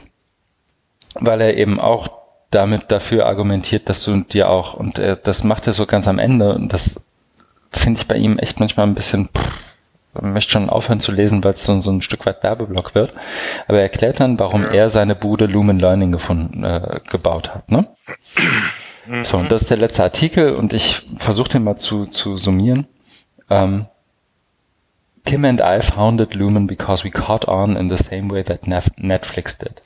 weil 1.16 1.42
er 1.42 1.58
eben 1.58 1.80
auch 1.80 2.10
damit 2.52 2.90
dafür 2.90 3.26
argumentiert, 3.26 3.90
dass 3.90 4.04
du 4.04 4.22
dir 4.22 4.50
auch, 4.50 4.76
und 4.76 4.98
er, 4.98 5.18
das 5.18 5.44
macht 5.44 5.68
er 5.68 5.74
so 5.74 5.86
ganz 5.86 6.08
am 6.08 6.20
Ende, 6.20 6.54
und 6.56 6.72
das 6.72 7.02
finde 7.70 8.00
ich 8.00 8.08
bei 8.08 8.16
ihm 8.16 8.38
echt 8.40 8.62
manchmal 8.62 8.88
ein 8.88 8.96
bisschen, 8.96 9.28
pff, 9.28 9.52
man 10.22 10.34
möchte 10.34 10.52
schon 10.52 10.70
aufhören 10.70 11.02
zu 11.02 11.12
lesen, 11.12 11.44
weil 11.44 11.52
es 11.54 11.66
so, 11.66 11.80
so 11.82 11.92
ein 11.92 12.02
Stück 12.02 12.26
weit 12.26 12.42
Werbeblock 12.44 12.96
wird. 12.96 13.14
Aber 13.68 13.78
er 13.78 13.84
erklärt 13.84 14.20
dann, 14.22 14.40
warum 14.40 14.64
ja. 14.64 14.70
er 14.70 14.90
seine 14.90 15.16
Bude 15.16 15.46
Lumen 15.46 15.80
Learning 15.80 16.12
gefunden, 16.14 16.64
äh, 16.64 17.02
gebaut 17.10 17.54
hat. 17.54 17.70
Ne? 17.70 17.88
So, 19.24 19.38
und 19.38 19.52
das 19.52 19.64
ist 19.64 19.72
der 19.72 19.78
letzte 19.78 20.04
Artikel 20.04 20.54
und 20.54 20.74
ich 20.74 21.02
versuche 21.18 21.50
den 21.50 21.64
mal 21.64 21.78
zu, 21.78 22.06
zu 22.06 22.38
summieren. 22.38 22.88
Um, 23.50 23.86
Kim 25.26 25.44
and 25.46 25.62
I 25.62 25.82
founded 25.82 26.36
Lumen 26.36 26.68
because 26.68 27.04
we 27.04 27.12
caught 27.12 27.48
on 27.48 27.76
in 27.76 27.90
the 27.90 27.98
same 27.98 28.32
way 28.32 28.44
that 28.44 28.68
Netflix 28.68 29.58
did. 29.58 29.82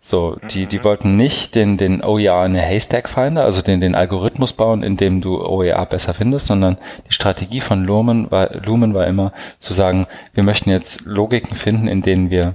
So, 0.00 0.36
die, 0.50 0.66
die 0.66 0.84
wollten 0.84 1.16
nicht 1.16 1.54
den, 1.54 1.78
den 1.78 2.04
OER 2.04 2.44
in 2.44 2.54
a 2.56 2.60
Haystack 2.60 3.08
Finder, 3.08 3.44
also 3.44 3.62
den, 3.62 3.80
den 3.80 3.94
Algorithmus 3.94 4.52
bauen, 4.52 4.82
in 4.82 4.98
dem 4.98 5.22
du 5.22 5.42
OER 5.42 5.86
besser 5.86 6.12
findest, 6.12 6.46
sondern 6.46 6.76
die 7.08 7.14
Strategie 7.14 7.62
von 7.62 7.84
Lumen 7.84 8.30
war, 8.30 8.54
Lumen 8.54 8.92
war 8.92 9.06
immer 9.06 9.32
zu 9.60 9.72
sagen, 9.72 10.06
wir 10.34 10.42
möchten 10.42 10.68
jetzt 10.68 11.06
Logiken 11.06 11.56
finden, 11.56 11.88
in 11.88 12.02
denen 12.02 12.28
wir 12.28 12.54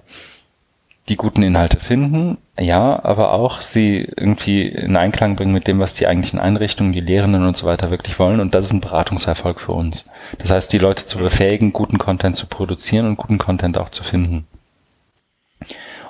die 1.10 1.18
guten 1.18 1.42
Inhalte 1.42 1.80
finden, 1.80 2.38
ja, 2.60 3.04
aber 3.04 3.34
auch 3.34 3.62
sie 3.62 4.08
irgendwie 4.16 4.68
in 4.68 4.96
Einklang 4.96 5.36
bringen 5.36 5.54
mit 5.54 5.68
dem, 5.68 5.80
was 5.80 5.94
die 5.94 6.08
eigentlichen 6.08 6.40
Einrichtungen, 6.40 6.94
die 6.94 7.02
Lehrenden 7.02 7.46
und 7.46 7.58
so 7.58 7.66
weiter 7.66 7.90
wirklich 7.90 8.20
wollen. 8.20 8.40
Und 8.40 8.54
das 8.54 8.66
ist 8.66 8.74
ein 8.74 8.82
Beratungserfolg 8.82 9.60
für 9.60 9.72
uns. 9.72 10.06
Das 10.38 10.52
heißt, 10.52 10.72
die 10.72 10.78
Leute 10.78 11.06
zu 11.06 11.18
befähigen, 11.18 11.74
guten 11.74 11.98
Content 11.98 12.36
zu 12.36 12.48
produzieren 12.48 13.08
und 13.08 13.18
guten 13.18 13.40
Content 13.40 13.78
auch 13.78 13.90
zu 13.90 14.04
finden. 14.04 14.48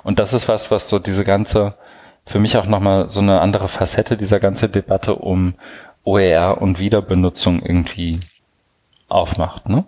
Und 0.02 0.18
das 0.18 0.32
ist 0.34 0.48
was, 0.48 0.70
was 0.70 0.88
so 0.88 0.98
diese 0.98 1.24
ganze, 1.24 1.74
für 2.26 2.38
mich 2.38 2.56
auch 2.56 2.66
nochmal 2.66 3.08
so 3.08 3.20
eine 3.20 3.40
andere 3.40 3.68
Facette 3.68 4.16
dieser 4.16 4.38
ganze 4.38 4.68
Debatte 4.68 5.14
um 5.14 5.54
OER 6.04 6.60
und 6.60 6.78
Wiederbenutzung 6.78 7.62
irgendwie 7.62 8.20
aufmacht, 9.08 9.68
ne? 9.68 9.84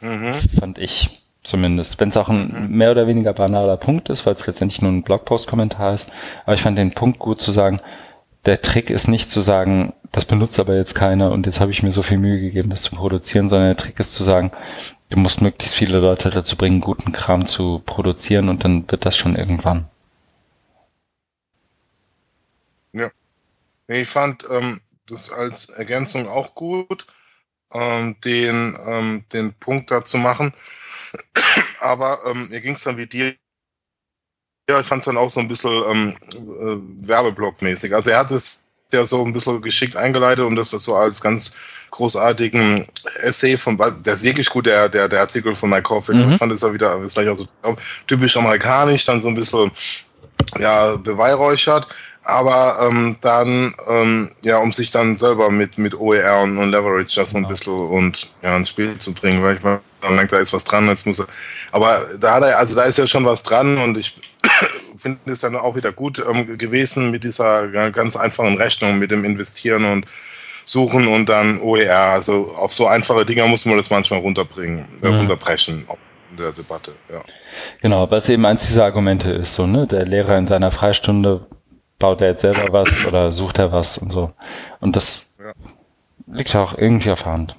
Mhm. 0.00 0.34
Fand 0.34 0.78
ich. 0.78 1.19
Zumindest, 1.50 1.98
wenn 1.98 2.10
es 2.10 2.16
auch 2.16 2.28
ein 2.28 2.68
mhm. 2.68 2.76
mehr 2.76 2.92
oder 2.92 3.08
weniger 3.08 3.32
banaler 3.32 3.76
Punkt 3.76 4.08
ist, 4.08 4.24
weil 4.24 4.34
es 4.34 4.46
letztendlich 4.46 4.82
nur 4.82 4.92
ein 4.92 5.02
Blogpost-Kommentar 5.02 5.94
ist. 5.94 6.12
Aber 6.44 6.54
ich 6.54 6.62
fand 6.62 6.78
den 6.78 6.92
Punkt 6.92 7.18
gut 7.18 7.40
zu 7.40 7.50
sagen, 7.50 7.80
der 8.44 8.62
Trick 8.62 8.88
ist 8.88 9.08
nicht 9.08 9.32
zu 9.32 9.40
sagen, 9.40 9.92
das 10.12 10.26
benutzt 10.26 10.60
aber 10.60 10.76
jetzt 10.76 10.94
keiner 10.94 11.32
und 11.32 11.46
jetzt 11.46 11.58
habe 11.58 11.72
ich 11.72 11.82
mir 11.82 11.90
so 11.90 12.02
viel 12.02 12.18
Mühe 12.18 12.40
gegeben, 12.40 12.70
das 12.70 12.82
zu 12.82 12.92
produzieren, 12.92 13.48
sondern 13.48 13.70
der 13.70 13.76
Trick 13.76 13.98
ist 13.98 14.14
zu 14.14 14.22
sagen, 14.22 14.52
du 15.08 15.18
musst 15.18 15.42
möglichst 15.42 15.74
viele 15.74 15.98
Leute 15.98 16.30
dazu 16.30 16.54
bringen, 16.54 16.80
guten 16.80 17.10
Kram 17.10 17.44
zu 17.44 17.82
produzieren 17.84 18.48
und 18.48 18.62
dann 18.62 18.88
wird 18.88 19.04
das 19.04 19.16
schon 19.16 19.34
irgendwann. 19.34 19.88
Ja. 22.92 23.10
Ich 23.88 24.08
fand 24.08 24.44
ähm, 24.48 24.78
das 25.06 25.32
als 25.32 25.68
Ergänzung 25.70 26.28
auch 26.28 26.54
gut, 26.54 27.08
ähm, 27.74 28.14
den, 28.24 28.78
ähm, 28.86 29.24
den 29.32 29.52
Punkt 29.54 29.90
dazu 29.90 30.16
machen, 30.16 30.54
aber 31.80 32.18
ähm, 32.26 32.48
mir 32.48 32.60
ging 32.60 32.74
es 32.74 32.82
dann 32.82 32.96
wie 32.96 33.06
dir. 33.06 33.34
Ja, 34.68 34.80
ich 34.80 34.86
fand 34.86 35.00
es 35.00 35.06
dann 35.06 35.16
auch 35.16 35.30
so 35.30 35.40
ein 35.40 35.48
bisschen 35.48 35.82
ähm, 35.88 36.16
äh, 36.32 37.06
Werbeblock-mäßig. 37.08 37.92
Also 37.94 38.10
er 38.10 38.18
hat 38.20 38.30
es 38.30 38.60
ja 38.92 39.04
so 39.04 39.24
ein 39.24 39.32
bisschen 39.32 39.60
geschickt 39.62 39.96
eingeleitet 39.96 40.44
und 40.44 40.56
das 40.56 40.72
ist 40.72 40.84
so 40.84 40.94
als 40.96 41.20
ganz 41.20 41.54
großartigen 41.90 42.86
Essay 43.22 43.56
von, 43.56 43.76
der 43.76 44.14
ist 44.14 44.22
wirklich 44.22 44.48
gut, 44.48 44.66
der, 44.66 44.88
der, 44.88 45.08
der 45.08 45.20
Artikel 45.20 45.54
von 45.56 45.70
Mike 45.70 45.82
Caulfield. 45.82 46.24
Mhm. 46.24 46.32
Ich 46.32 46.38
fand 46.38 46.52
es 46.52 46.62
auch 46.62 46.72
wieder, 46.72 47.00
das 47.00 47.16
war 47.16 47.24
ja 47.24 47.34
so 47.34 47.46
typisch 48.06 48.36
amerikanisch, 48.36 49.04
dann 49.04 49.20
so 49.20 49.28
ein 49.28 49.34
bisschen, 49.34 49.70
ja, 50.58 50.96
beweihräuchert 50.96 51.88
aber 52.22 52.78
ähm, 52.80 53.16
dann, 53.20 53.72
ähm, 53.88 54.30
ja, 54.42 54.58
um 54.58 54.72
sich 54.72 54.90
dann 54.90 55.16
selber 55.16 55.50
mit, 55.50 55.78
mit 55.78 55.94
OER 55.94 56.42
und, 56.42 56.58
und 56.58 56.70
Leverage 56.70 57.14
das 57.16 57.30
so 57.30 57.38
ein 57.38 57.42
genau. 57.44 57.48
bisschen 57.48 57.74
und 57.74 58.30
ja, 58.42 58.56
ins 58.56 58.68
Spiel 58.68 58.98
zu 58.98 59.12
bringen, 59.12 59.42
weil 59.42 59.56
ich 59.56 59.64
war, 59.64 59.80
dann 60.02 60.16
denkt, 60.16 60.32
da 60.32 60.38
ist 60.38 60.52
was 60.52 60.64
dran, 60.64 60.88
jetzt 60.88 61.06
muss 61.06 61.20
er. 61.20 61.26
Aber 61.72 62.06
da 62.18 62.34
hat 62.34 62.42
er, 62.44 62.58
also 62.58 62.74
da 62.74 62.82
ist 62.82 62.98
ja 62.98 63.06
schon 63.06 63.24
was 63.24 63.42
dran 63.42 63.78
und 63.78 63.96
ich 63.96 64.16
finde 64.98 65.30
es 65.30 65.40
dann 65.40 65.56
auch 65.56 65.76
wieder 65.76 65.92
gut 65.92 66.22
ähm, 66.26 66.58
gewesen 66.58 67.10
mit 67.10 67.24
dieser 67.24 67.68
ganz 67.90 68.16
einfachen 68.16 68.56
Rechnung, 68.56 68.98
mit 68.98 69.10
dem 69.10 69.24
Investieren 69.24 69.84
und 69.84 70.06
Suchen 70.64 71.08
und 71.08 71.28
dann 71.28 71.60
OER. 71.60 71.96
Also 71.96 72.54
auf 72.56 72.72
so 72.72 72.86
einfache 72.86 73.24
Dinger 73.24 73.46
muss 73.46 73.64
man 73.64 73.76
das 73.76 73.90
manchmal 73.90 74.20
runterbringen, 74.20 74.86
äh, 75.02 75.08
mhm. 75.08 75.18
runterbrechen 75.20 75.86
in 76.30 76.36
der 76.36 76.52
Debatte, 76.52 76.92
ja. 77.12 77.20
Genau, 77.82 78.10
weil 78.10 78.18
es 78.18 78.28
eben 78.28 78.44
eins 78.46 78.66
dieser 78.66 78.84
Argumente 78.84 79.30
ist, 79.30 79.54
so, 79.54 79.66
ne, 79.66 79.86
der 79.86 80.06
Lehrer 80.06 80.38
in 80.38 80.46
seiner 80.46 80.70
Freistunde 80.70 81.46
baut 81.98 82.20
er 82.20 82.28
jetzt 82.28 82.42
selber 82.42 82.72
was 82.72 83.04
oder 83.06 83.32
sucht 83.32 83.58
er 83.58 83.72
was 83.72 83.98
und 83.98 84.10
so. 84.10 84.32
Und 84.80 84.96
das 84.96 85.22
ja. 85.38 85.52
liegt 86.32 86.54
auch 86.56 86.76
irgendwie 86.78 87.10
auf 87.10 87.22
der 87.22 87.32
Hand. 87.32 87.56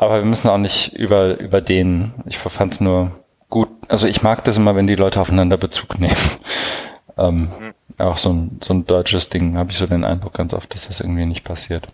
Aber 0.00 0.16
wir 0.16 0.24
müssen 0.24 0.48
auch 0.48 0.56
nicht 0.56 0.94
über, 0.94 1.38
über 1.38 1.60
den, 1.60 2.14
ich 2.24 2.38
fand 2.38 2.72
es 2.72 2.80
nur 2.80 3.22
gut, 3.50 3.68
also 3.88 4.08
ich 4.08 4.22
mag 4.22 4.42
das 4.44 4.56
immer, 4.56 4.74
wenn 4.74 4.86
die 4.86 4.94
Leute 4.94 5.20
aufeinander 5.20 5.58
Bezug 5.58 6.00
nehmen. 6.00 6.16
ähm, 7.18 7.36
mhm. 7.36 7.74
Auch 7.98 8.16
so 8.16 8.32
ein, 8.32 8.60
so 8.62 8.72
ein 8.72 8.86
deutsches 8.86 9.28
Ding, 9.28 9.58
habe 9.58 9.72
ich 9.72 9.76
so 9.76 9.86
den 9.86 10.04
Eindruck 10.04 10.32
ganz 10.32 10.54
oft, 10.54 10.72
dass 10.72 10.88
das 10.88 11.00
irgendwie 11.00 11.26
nicht 11.26 11.44
passiert. 11.44 11.86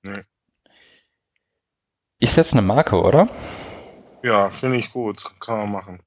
Mhm. 0.00 0.24
Ich 2.20 2.32
setze 2.32 2.56
eine 2.56 2.66
Marke, 2.66 3.02
oder? 3.02 3.28
Ja, 4.22 4.48
finde 4.48 4.78
ich 4.78 4.90
gut. 4.90 5.22
Kann 5.38 5.58
man 5.58 5.72
machen. 5.72 6.00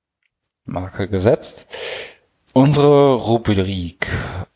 Marke 0.66 1.08
gesetzt. 1.08 1.68
Unsere 2.54 3.14
Rubrik, 3.14 4.08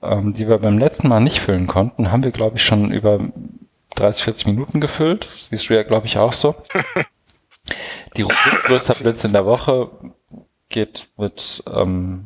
ähm, 0.01 0.33
die 0.33 0.47
wir 0.47 0.57
beim 0.57 0.79
letzten 0.79 1.07
Mal 1.07 1.19
nicht 1.19 1.39
füllen 1.39 1.67
konnten, 1.67 2.11
haben 2.11 2.23
wir, 2.23 2.31
glaube 2.31 2.55
ich, 2.55 2.63
schon 2.63 2.89
über 2.89 3.19
30, 3.95 4.23
40 4.23 4.47
Minuten 4.47 4.81
gefüllt. 4.81 5.27
Siehst 5.49 5.69
du 5.69 5.75
ja, 5.75 5.83
glaube 5.83 6.07
ich, 6.07 6.17
auch 6.17 6.33
so. 6.33 6.55
Die 8.17 8.21
Rubrik 8.21 8.63
größter 8.65 8.95
Blitz 8.95 9.23
in 9.23 9.33
der 9.33 9.45
Woche 9.45 9.89
geht 10.69 11.07
mit 11.17 11.63
ähm, 11.67 12.25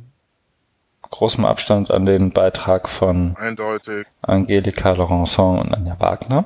großem 1.09 1.45
Abstand 1.45 1.91
an 1.91 2.05
den 2.05 2.31
Beitrag 2.31 2.89
von 2.89 3.35
Eindeutig. 3.37 4.05
Angelika 4.21 4.93
Laurençon 4.93 5.59
und 5.59 5.73
Anja 5.73 5.95
Wagner. 5.99 6.45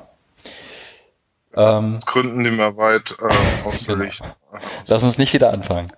Ähm, 1.54 1.96
Aus 1.96 2.06
Gründen 2.06 2.42
nicht 2.42 2.56
mehr 2.56 2.76
weit 2.76 3.14
äh, 3.20 3.66
ausführlich. 3.68 4.18
Genau. 4.18 4.62
Lass 4.86 5.04
uns 5.04 5.18
nicht 5.18 5.32
wieder 5.32 5.52
anfangen. 5.52 5.92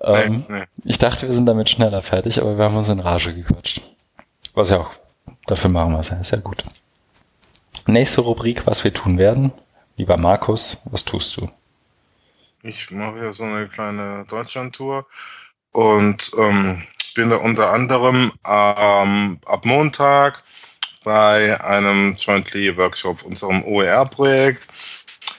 Ähm, 0.00 0.44
nee, 0.48 0.58
nee. 0.58 0.64
Ich 0.84 0.98
dachte, 0.98 1.26
wir 1.26 1.34
sind 1.34 1.46
damit 1.46 1.70
schneller 1.70 2.02
fertig, 2.02 2.40
aber 2.40 2.58
wir 2.58 2.64
haben 2.64 2.76
uns 2.76 2.88
in 2.88 3.00
Rage 3.00 3.34
gequatscht. 3.34 3.82
Was 4.54 4.70
ja 4.70 4.78
auch, 4.78 4.90
dafür 5.46 5.70
machen 5.70 5.92
wir 5.92 6.00
es 6.00 6.10
ja, 6.10 6.16
ist 6.16 6.30
ja 6.30 6.38
gut. 6.38 6.64
Nächste 7.86 8.22
Rubrik, 8.22 8.66
was 8.66 8.82
wir 8.82 8.92
tun 8.94 9.18
werden. 9.18 9.52
Lieber 9.96 10.16
Markus, 10.16 10.80
was 10.86 11.04
tust 11.04 11.36
du? 11.36 11.48
Ich 12.62 12.90
mache 12.90 13.18
ja 13.18 13.32
so 13.32 13.44
eine 13.44 13.68
kleine 13.68 14.24
Deutschland-Tour 14.28 15.06
und 15.72 16.30
ähm, 16.38 16.82
bin 17.14 17.28
da 17.28 17.36
unter 17.36 17.70
anderem 17.70 18.32
ähm, 18.48 19.38
ab 19.44 19.66
Montag 19.66 20.42
bei 21.04 21.60
einem 21.62 22.14
Jointly 22.14 22.76
Workshop, 22.76 23.22
unserem 23.22 23.62
OER-Projekt. 23.64 24.68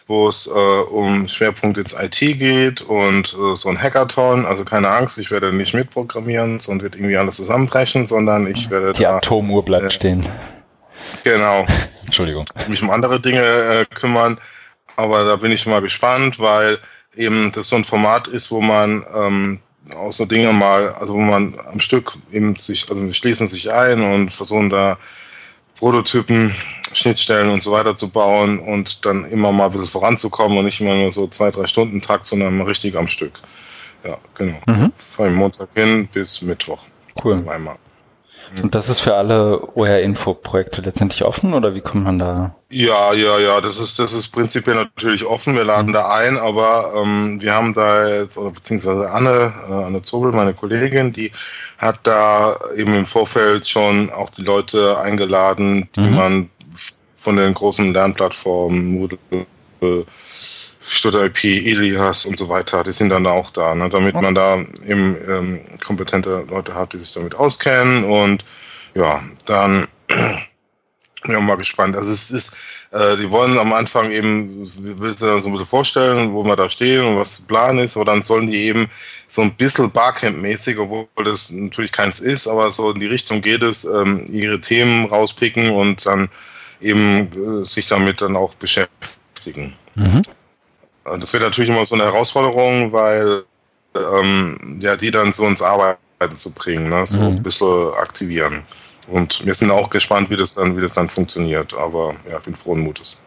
wo 0.07 0.27
es 0.27 0.45
äh, 0.45 0.51
um 0.51 1.27
Schwerpunkt 1.27 1.77
jetzt 1.77 1.99
IT 1.99 2.19
geht 2.19 2.81
und 2.81 3.33
äh, 3.33 3.55
so 3.55 3.69
ein 3.69 3.81
Hackathon. 3.81 4.45
Also 4.45 4.63
keine 4.63 4.89
Angst, 4.89 5.17
ich 5.17 5.31
werde 5.31 5.51
nicht 5.51 5.73
mitprogrammieren, 5.73 6.59
sondern 6.59 6.83
wird 6.83 6.95
irgendwie 6.95 7.17
alles 7.17 7.37
zusammenbrechen, 7.37 8.05
sondern 8.05 8.45
ich 8.45 8.69
werde. 8.69 8.93
Die 8.93 9.01
da, 9.01 9.17
Atomuhr 9.17 9.65
bleibt 9.65 9.85
äh, 9.85 9.89
stehen. 9.89 10.23
Genau. 11.23 11.65
Entschuldigung. 12.05 12.45
Mich 12.67 12.81
um 12.81 12.89
andere 12.89 13.19
Dinge 13.19 13.41
äh, 13.41 13.85
kümmern. 13.85 14.39
Aber 14.95 15.25
da 15.25 15.35
bin 15.35 15.51
ich 15.51 15.65
mal 15.65 15.81
gespannt, 15.81 16.39
weil 16.39 16.79
eben 17.15 17.51
das 17.51 17.67
so 17.67 17.75
ein 17.75 17.83
Format 17.83 18.27
ist, 18.27 18.51
wo 18.51 18.61
man 18.61 19.05
ähm, 19.13 19.59
auch 19.95 20.11
so 20.11 20.25
Dinge 20.25 20.53
mal, 20.53 20.93
also 20.93 21.13
wo 21.13 21.19
man 21.19 21.55
am 21.71 21.79
Stück 21.79 22.13
eben 22.31 22.55
sich, 22.55 22.89
also 22.89 23.03
wir 23.03 23.13
schließen 23.13 23.47
sich 23.47 23.71
ein 23.71 24.01
und 24.01 24.29
versuchen 24.29 24.69
da 24.69 24.97
Prototypen, 25.77 26.55
Schnittstellen 26.93 27.49
und 27.49 27.61
so 27.61 27.71
weiter 27.71 27.95
zu 27.95 28.09
bauen 28.09 28.59
und 28.59 29.05
dann 29.05 29.25
immer 29.25 29.51
mal 29.51 29.65
ein 29.65 29.71
bisschen 29.71 29.87
voranzukommen 29.87 30.57
und 30.57 30.65
nicht 30.65 30.79
immer 30.79 30.95
nur 30.95 31.11
so 31.11 31.27
zwei, 31.27 31.51
drei 31.51 31.67
Stunden 31.67 32.01
Takt, 32.01 32.25
sondern 32.25 32.57
mal 32.57 32.65
richtig 32.65 32.95
am 32.95 33.07
Stück. 33.07 33.41
Ja, 34.03 34.17
genau. 34.35 34.59
Mhm. 34.67 34.93
Von 34.97 35.33
Montag 35.33 35.69
hin 35.73 36.07
bis 36.07 36.41
Mittwoch. 36.41 36.83
Cool. 37.21 37.43
Einmal. 37.47 37.75
Und 38.61 38.75
das 38.75 38.89
ist 38.89 38.99
für 38.99 39.15
alle 39.15 39.61
OR-Info-Projekte 39.75 40.81
letztendlich 40.81 41.23
offen 41.23 41.53
oder 41.53 41.75
wie 41.75 41.81
kommt 41.81 42.03
man 42.03 42.19
da? 42.19 42.55
Ja, 42.69 43.13
ja, 43.13 43.39
ja, 43.39 43.61
das 43.61 43.79
ist, 43.79 43.99
das 43.99 44.13
ist 44.13 44.29
prinzipiell 44.29 44.75
natürlich 44.75 45.25
offen. 45.25 45.55
Wir 45.55 45.63
laden 45.63 45.89
mhm. 45.89 45.93
da 45.93 46.09
ein, 46.09 46.37
aber 46.37 46.91
ähm, 46.95 47.41
wir 47.41 47.53
haben 47.53 47.73
da 47.73 48.07
jetzt, 48.07 48.37
oder 48.37 48.51
beziehungsweise 48.51 49.09
Anne, 49.11 49.53
äh, 49.69 49.73
Anne 49.73 50.01
Zobel, 50.01 50.31
meine 50.31 50.53
Kollegin, 50.53 51.13
die 51.13 51.31
hat 51.77 51.99
da 52.03 52.55
eben 52.75 52.95
im 52.95 53.05
Vorfeld 53.05 53.67
schon 53.67 54.09
auch 54.09 54.29
die 54.29 54.43
Leute 54.43 54.99
eingeladen, 54.99 55.89
die 55.95 56.01
mhm. 56.01 56.15
man 56.15 56.49
von 57.13 57.37
den 57.37 57.53
großen 57.53 57.93
Lernplattformen, 57.93 58.91
Moodle, 58.91 59.17
Stutter 60.87 61.25
IP, 61.25 61.43
Elias 61.43 62.25
und 62.25 62.37
so 62.37 62.47
weiter, 62.49 62.83
die 62.83 62.91
sind 62.91 63.09
dann 63.09 63.25
auch 63.25 63.49
da, 63.49 63.73
ne, 63.73 63.89
damit 63.89 64.15
man 64.21 64.35
da 64.35 64.57
eben 64.85 65.17
ähm, 65.27 65.61
kompetente 65.83 66.45
Leute 66.49 66.75
hat, 66.75 66.93
die 66.93 66.99
sich 66.99 67.11
damit 67.11 67.33
auskennen 67.33 68.03
und 68.03 68.45
ja, 68.93 69.21
dann 69.45 69.87
ich 71.23 71.39
mal 71.39 71.57
gespannt. 71.57 71.95
Also 71.95 72.11
es 72.11 72.29
ist, 72.29 72.55
äh, 72.91 73.17
die 73.17 73.31
wollen 73.31 73.57
am 73.57 73.73
Anfang 73.73 74.11
eben, 74.11 74.71
willst 74.75 75.21
du 75.21 75.39
so 75.39 75.47
ein 75.47 75.51
bisschen 75.51 75.67
vorstellen, 75.67 76.33
wo 76.33 76.43
wir 76.43 76.55
da 76.55 76.69
stehen 76.69 77.05
und 77.05 77.17
was 77.17 77.41
Plan 77.41 77.79
ist, 77.79 77.95
aber 77.97 78.05
dann 78.05 78.21
sollen 78.21 78.47
die 78.47 78.65
eben 78.65 78.87
so 79.27 79.41
ein 79.41 79.55
bisschen 79.55 79.91
Barcamp-mäßig, 79.91 80.77
obwohl 80.77 81.07
das 81.23 81.49
natürlich 81.49 81.91
keins 81.91 82.19
ist, 82.19 82.47
aber 82.47 82.69
so 82.69 82.91
in 82.91 82.99
die 82.99 83.07
Richtung 83.07 83.41
geht 83.41 83.63
es, 83.63 83.85
ähm, 83.85 84.25
ihre 84.31 84.61
Themen 84.61 85.05
rauspicken 85.05 85.71
und 85.71 86.05
dann 86.05 86.29
eben 86.79 87.61
äh, 87.61 87.65
sich 87.65 87.87
damit 87.87 88.21
dann 88.21 88.35
auch 88.35 88.53
beschäftigen. 88.55 89.75
Mhm. 89.95 90.21
Das 91.05 91.31
wird 91.33 91.43
natürlich 91.43 91.69
immer 91.69 91.85
so 91.85 91.95
eine 91.95 92.05
Herausforderung, 92.05 92.91
weil 92.91 93.43
ähm, 93.95 94.79
ja, 94.81 94.95
die 94.95 95.11
dann 95.11 95.33
so 95.33 95.45
ins 95.45 95.61
Arbeiten 95.61 96.35
zu 96.35 96.51
bringen, 96.51 96.89
ne? 96.89 97.05
so 97.05 97.19
mhm. 97.19 97.25
ein 97.25 97.43
bisschen 97.43 97.93
aktivieren. 97.93 98.63
Und 99.07 99.45
wir 99.45 99.53
sind 99.53 99.71
auch 99.71 99.89
gespannt, 99.89 100.29
wie 100.29 100.37
das 100.37 100.53
dann, 100.53 100.75
wie 100.75 100.81
das 100.81 100.95
dann 100.95 101.09
funktioniert. 101.09 101.73
Aber 101.75 102.15
ja, 102.29 102.37
ich 102.37 102.43
bin 102.43 102.55
frohen 102.55 102.81
Mutes. 102.81 103.17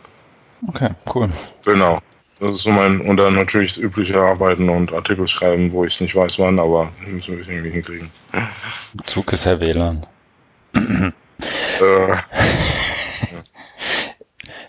Okay, 0.66 0.90
cool. 1.14 1.28
Genau. 1.64 2.00
Das 2.40 2.54
ist 2.54 2.62
so 2.62 2.70
mein, 2.70 3.00
und 3.00 3.16
dann 3.16 3.34
natürlich 3.34 3.74
das 3.74 3.82
übliche 3.82 4.18
Arbeiten 4.18 4.68
und 4.68 4.92
Artikel 4.92 5.26
schreiben, 5.26 5.72
wo 5.72 5.84
ich 5.84 6.00
nicht 6.00 6.14
weiß 6.14 6.38
wann, 6.38 6.58
aber 6.58 6.90
müssen 7.06 7.36
wir 7.36 7.48
irgendwie 7.48 7.70
hinkriegen. 7.70 8.10
Zug 9.04 9.32
ist 9.32 9.44
ja 9.44 9.58
WLAN. 9.58 10.06
äh, 10.74 11.10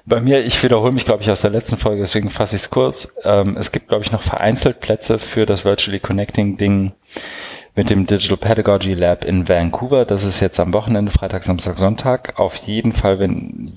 Bei 0.09 0.21
mir, 0.21 0.43
ich 0.43 0.61
wiederhole 0.63 0.91
mich, 0.91 1.05
glaube 1.05 1.21
ich, 1.21 1.29
aus 1.29 1.41
der 1.41 1.51
letzten 1.51 1.77
Folge, 1.77 2.01
deswegen 2.01 2.31
fasse 2.31 2.55
ich 2.55 2.63
es 2.63 2.69
kurz. 2.71 3.15
Ähm, 3.23 3.55
es 3.57 3.71
gibt, 3.71 3.89
glaube 3.89 4.03
ich, 4.03 4.11
noch 4.11 4.23
vereinzelt 4.23 4.79
Plätze 4.79 5.19
für 5.19 5.45
das 5.45 5.65
Virtually 5.65 5.99
Connecting 5.99 6.57
Ding 6.57 6.93
mit 7.75 7.91
dem 7.91 8.07
Digital 8.07 8.37
Pedagogy 8.37 8.95
Lab 8.95 9.23
in 9.23 9.47
Vancouver. 9.47 10.05
Das 10.05 10.23
ist 10.23 10.39
jetzt 10.39 10.59
am 10.59 10.73
Wochenende, 10.73 11.11
Freitag, 11.11 11.43
Samstag, 11.43 11.77
Sonntag. 11.77 12.39
Auf 12.39 12.55
jeden 12.55 12.93
Fall, 12.93 13.19
wenn, 13.19 13.71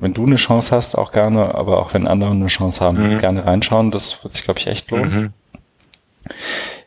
wenn 0.00 0.14
du 0.14 0.24
eine 0.24 0.36
Chance 0.36 0.74
hast, 0.74 0.96
auch 0.96 1.12
gerne, 1.12 1.54
aber 1.54 1.80
auch 1.80 1.92
wenn 1.92 2.06
andere 2.06 2.30
eine 2.30 2.46
Chance 2.46 2.82
haben, 2.82 3.16
mhm. 3.16 3.18
gerne 3.18 3.44
reinschauen. 3.44 3.90
Das 3.90 4.24
wird 4.24 4.32
sich, 4.32 4.44
glaube 4.44 4.60
ich, 4.60 4.68
echt 4.68 4.90
lohnen. 4.90 5.12
Mhm. 5.14 6.32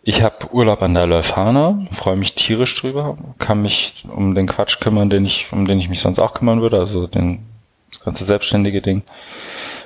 Ich 0.01 0.23
habe 0.23 0.51
Urlaub 0.51 0.81
an 0.81 0.95
der 0.95 1.05
Leuphana, 1.05 1.85
freue 1.91 2.15
mich 2.15 2.33
tierisch 2.33 2.73
drüber, 2.81 3.15
kann 3.37 3.61
mich 3.61 4.05
um 4.09 4.33
den 4.33 4.47
Quatsch 4.47 4.79
kümmern, 4.79 5.11
den 5.11 5.23
ich, 5.23 5.49
um 5.51 5.67
den 5.67 5.79
ich 5.79 5.87
mich 5.87 5.99
sonst 5.99 6.17
auch 6.17 6.33
kümmern 6.33 6.61
würde, 6.61 6.79
also 6.79 7.05
den 7.05 7.45
das 7.89 7.99
ganze 8.01 8.25
selbstständige 8.25 8.81
Ding. 8.81 9.03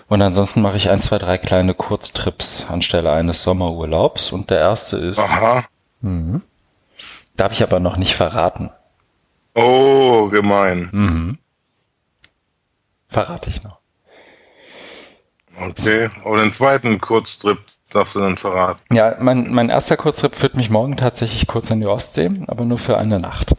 Und 0.08 0.22
ansonsten 0.22 0.62
mache 0.62 0.78
ich 0.78 0.90
ein, 0.90 1.00
zwei, 1.00 1.18
drei 1.18 1.38
kleine 1.38 1.74
Kurztrips 1.74 2.66
anstelle 2.70 3.14
eines 3.14 3.44
Sommerurlaubs. 3.44 4.32
Und 4.32 4.50
der 4.50 4.60
erste 4.60 4.98
ist. 4.98 5.20
Aha. 5.20 5.64
Mh, 6.02 6.42
darf 7.38 7.54
ich 7.54 7.64
aber 7.64 7.80
noch 7.80 7.98
nicht 7.98 8.16
verraten. 8.16 8.72
Oh, 9.56 10.28
gemein. 10.28 10.90
Mhm. 10.92 11.38
Verrate 13.08 13.50
ich 13.50 13.64
noch. 13.64 13.78
Okay, 15.60 16.10
aber 16.24 16.38
den 16.38 16.54
zweiten 16.54 17.00
Kurztrip 17.00 17.60
darfst 17.90 18.16
du 18.16 18.20
dann 18.20 18.38
verraten. 18.38 18.82
Ja, 18.94 19.18
mein, 19.20 19.54
mein 19.54 19.70
erster 19.70 19.98
Kurztrip 19.98 20.36
führt 20.36 20.56
mich 20.56 20.70
morgen 20.70 20.98
tatsächlich 20.98 21.46
kurz 21.48 21.70
in 21.70 21.82
die 21.82 21.88
Ostsee, 21.88 22.30
aber 22.48 22.64
nur 22.66 22.78
für 22.78 22.98
eine 22.98 23.20
Nacht. 23.20 23.54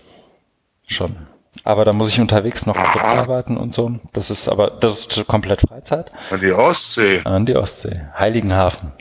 Schon. 0.87 1.17
Aber 1.65 1.85
da 1.85 1.93
muss 1.93 2.11
ich 2.11 2.21
unterwegs 2.21 2.67
noch 2.67 2.77
kurz 2.77 3.05
arbeiten 3.05 3.57
und 3.57 3.73
so. 3.73 3.99
Das 4.13 4.31
ist 4.31 4.49
aber, 4.49 4.71
das 4.71 5.07
ist 5.07 5.27
komplett 5.27 5.61
Freizeit. 5.61 6.11
An 6.31 6.41
die 6.41 6.53
Ostsee. 6.53 7.21
An 7.25 7.47
die 7.47 7.57
Ostsee. 7.57 8.09
Heiligenhafen. 8.19 8.93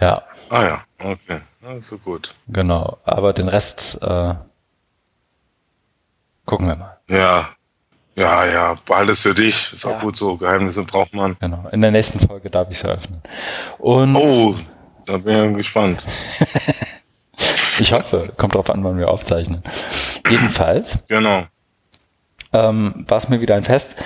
Ja. 0.00 0.22
Ah 0.48 0.64
ja, 0.64 0.84
okay. 1.02 1.40
Also 1.64 1.98
gut. 1.98 2.34
Genau. 2.48 2.98
Aber 3.04 3.32
den 3.32 3.48
Rest 3.48 3.98
äh, 4.02 4.34
gucken 6.44 6.68
wir 6.68 6.76
mal. 6.76 6.98
Ja. 7.08 7.48
Ja, 8.14 8.44
ja, 8.44 8.74
alles 8.90 9.22
für 9.22 9.34
dich. 9.34 9.72
Ist 9.72 9.84
ja. 9.84 9.96
auch 9.96 10.00
gut 10.00 10.16
so. 10.16 10.36
Geheimnisse 10.36 10.82
braucht 10.82 11.14
man. 11.14 11.36
Genau. 11.40 11.66
In 11.72 11.80
der 11.80 11.90
nächsten 11.90 12.20
Folge 12.20 12.50
darf 12.50 12.68
ich 12.70 12.76
es 12.76 12.84
eröffnen. 12.84 13.22
Und 13.78 14.16
oh, 14.16 14.54
da 15.06 15.16
bin 15.18 15.50
ich 15.50 15.56
gespannt. 15.56 16.04
Ich 17.78 17.92
hoffe, 17.92 18.32
kommt 18.36 18.54
drauf 18.54 18.70
an, 18.70 18.84
wann 18.84 18.98
wir 18.98 19.10
aufzeichnen. 19.10 19.62
Jedenfalls. 20.28 21.04
Genau. 21.08 21.44
Ähm, 22.52 23.04
war 23.08 23.16
es 23.16 23.28
mir 23.28 23.40
wieder 23.40 23.56
ein 23.56 23.64
Fest. 23.64 23.96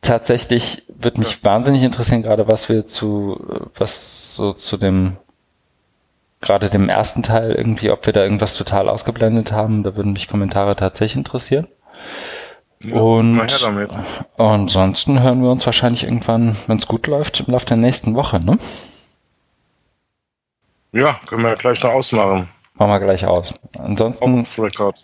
Tatsächlich 0.00 0.84
wird 0.88 1.18
mich 1.18 1.32
ja. 1.32 1.38
wahnsinnig 1.42 1.82
interessieren, 1.82 2.22
gerade 2.22 2.48
was 2.48 2.68
wir 2.68 2.86
zu, 2.86 3.70
was 3.76 4.34
so 4.34 4.52
zu 4.52 4.76
dem, 4.76 5.16
gerade 6.40 6.70
dem 6.70 6.88
ersten 6.88 7.22
Teil 7.22 7.52
irgendwie, 7.52 7.90
ob 7.90 8.06
wir 8.06 8.12
da 8.12 8.22
irgendwas 8.22 8.54
total 8.54 8.88
ausgeblendet 8.88 9.52
haben. 9.52 9.82
Da 9.82 9.96
würden 9.96 10.12
mich 10.12 10.28
Kommentare 10.28 10.74
tatsächlich 10.74 11.18
interessieren. 11.18 11.68
Ja, 12.82 12.98
und 12.98 13.38
ansonsten 14.38 15.22
hören 15.22 15.42
wir 15.42 15.50
uns 15.50 15.66
wahrscheinlich 15.66 16.04
irgendwann, 16.04 16.56
wenn 16.66 16.78
es 16.78 16.86
gut 16.86 17.06
läuft, 17.06 17.40
im 17.40 17.52
Laufe 17.52 17.66
der 17.66 17.76
nächsten 17.76 18.14
Woche, 18.14 18.40
ne? 18.40 18.56
Ja, 20.92 21.20
können 21.28 21.42
wir 21.42 21.54
gleich 21.54 21.82
noch 21.82 21.92
ausmachen. 21.92 22.48
Machen 22.74 22.90
wir 22.92 23.00
gleich 23.00 23.26
aus. 23.26 23.54
Ansonsten. 23.78 24.40
Off-Record. 24.40 24.98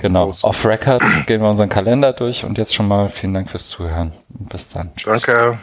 Genau. 0.00 0.30
Off-Record 0.42 1.02
gehen 1.26 1.42
wir 1.42 1.50
unseren 1.50 1.68
Kalender 1.68 2.12
durch 2.12 2.44
und 2.44 2.56
jetzt 2.56 2.74
schon 2.74 2.86
mal 2.86 3.10
vielen 3.10 3.34
Dank 3.34 3.50
fürs 3.50 3.68
Zuhören. 3.68 4.12
Bis 4.28 4.68
dann. 4.68 4.94
Tschüss. 4.94 5.22
Danke. 5.22 5.58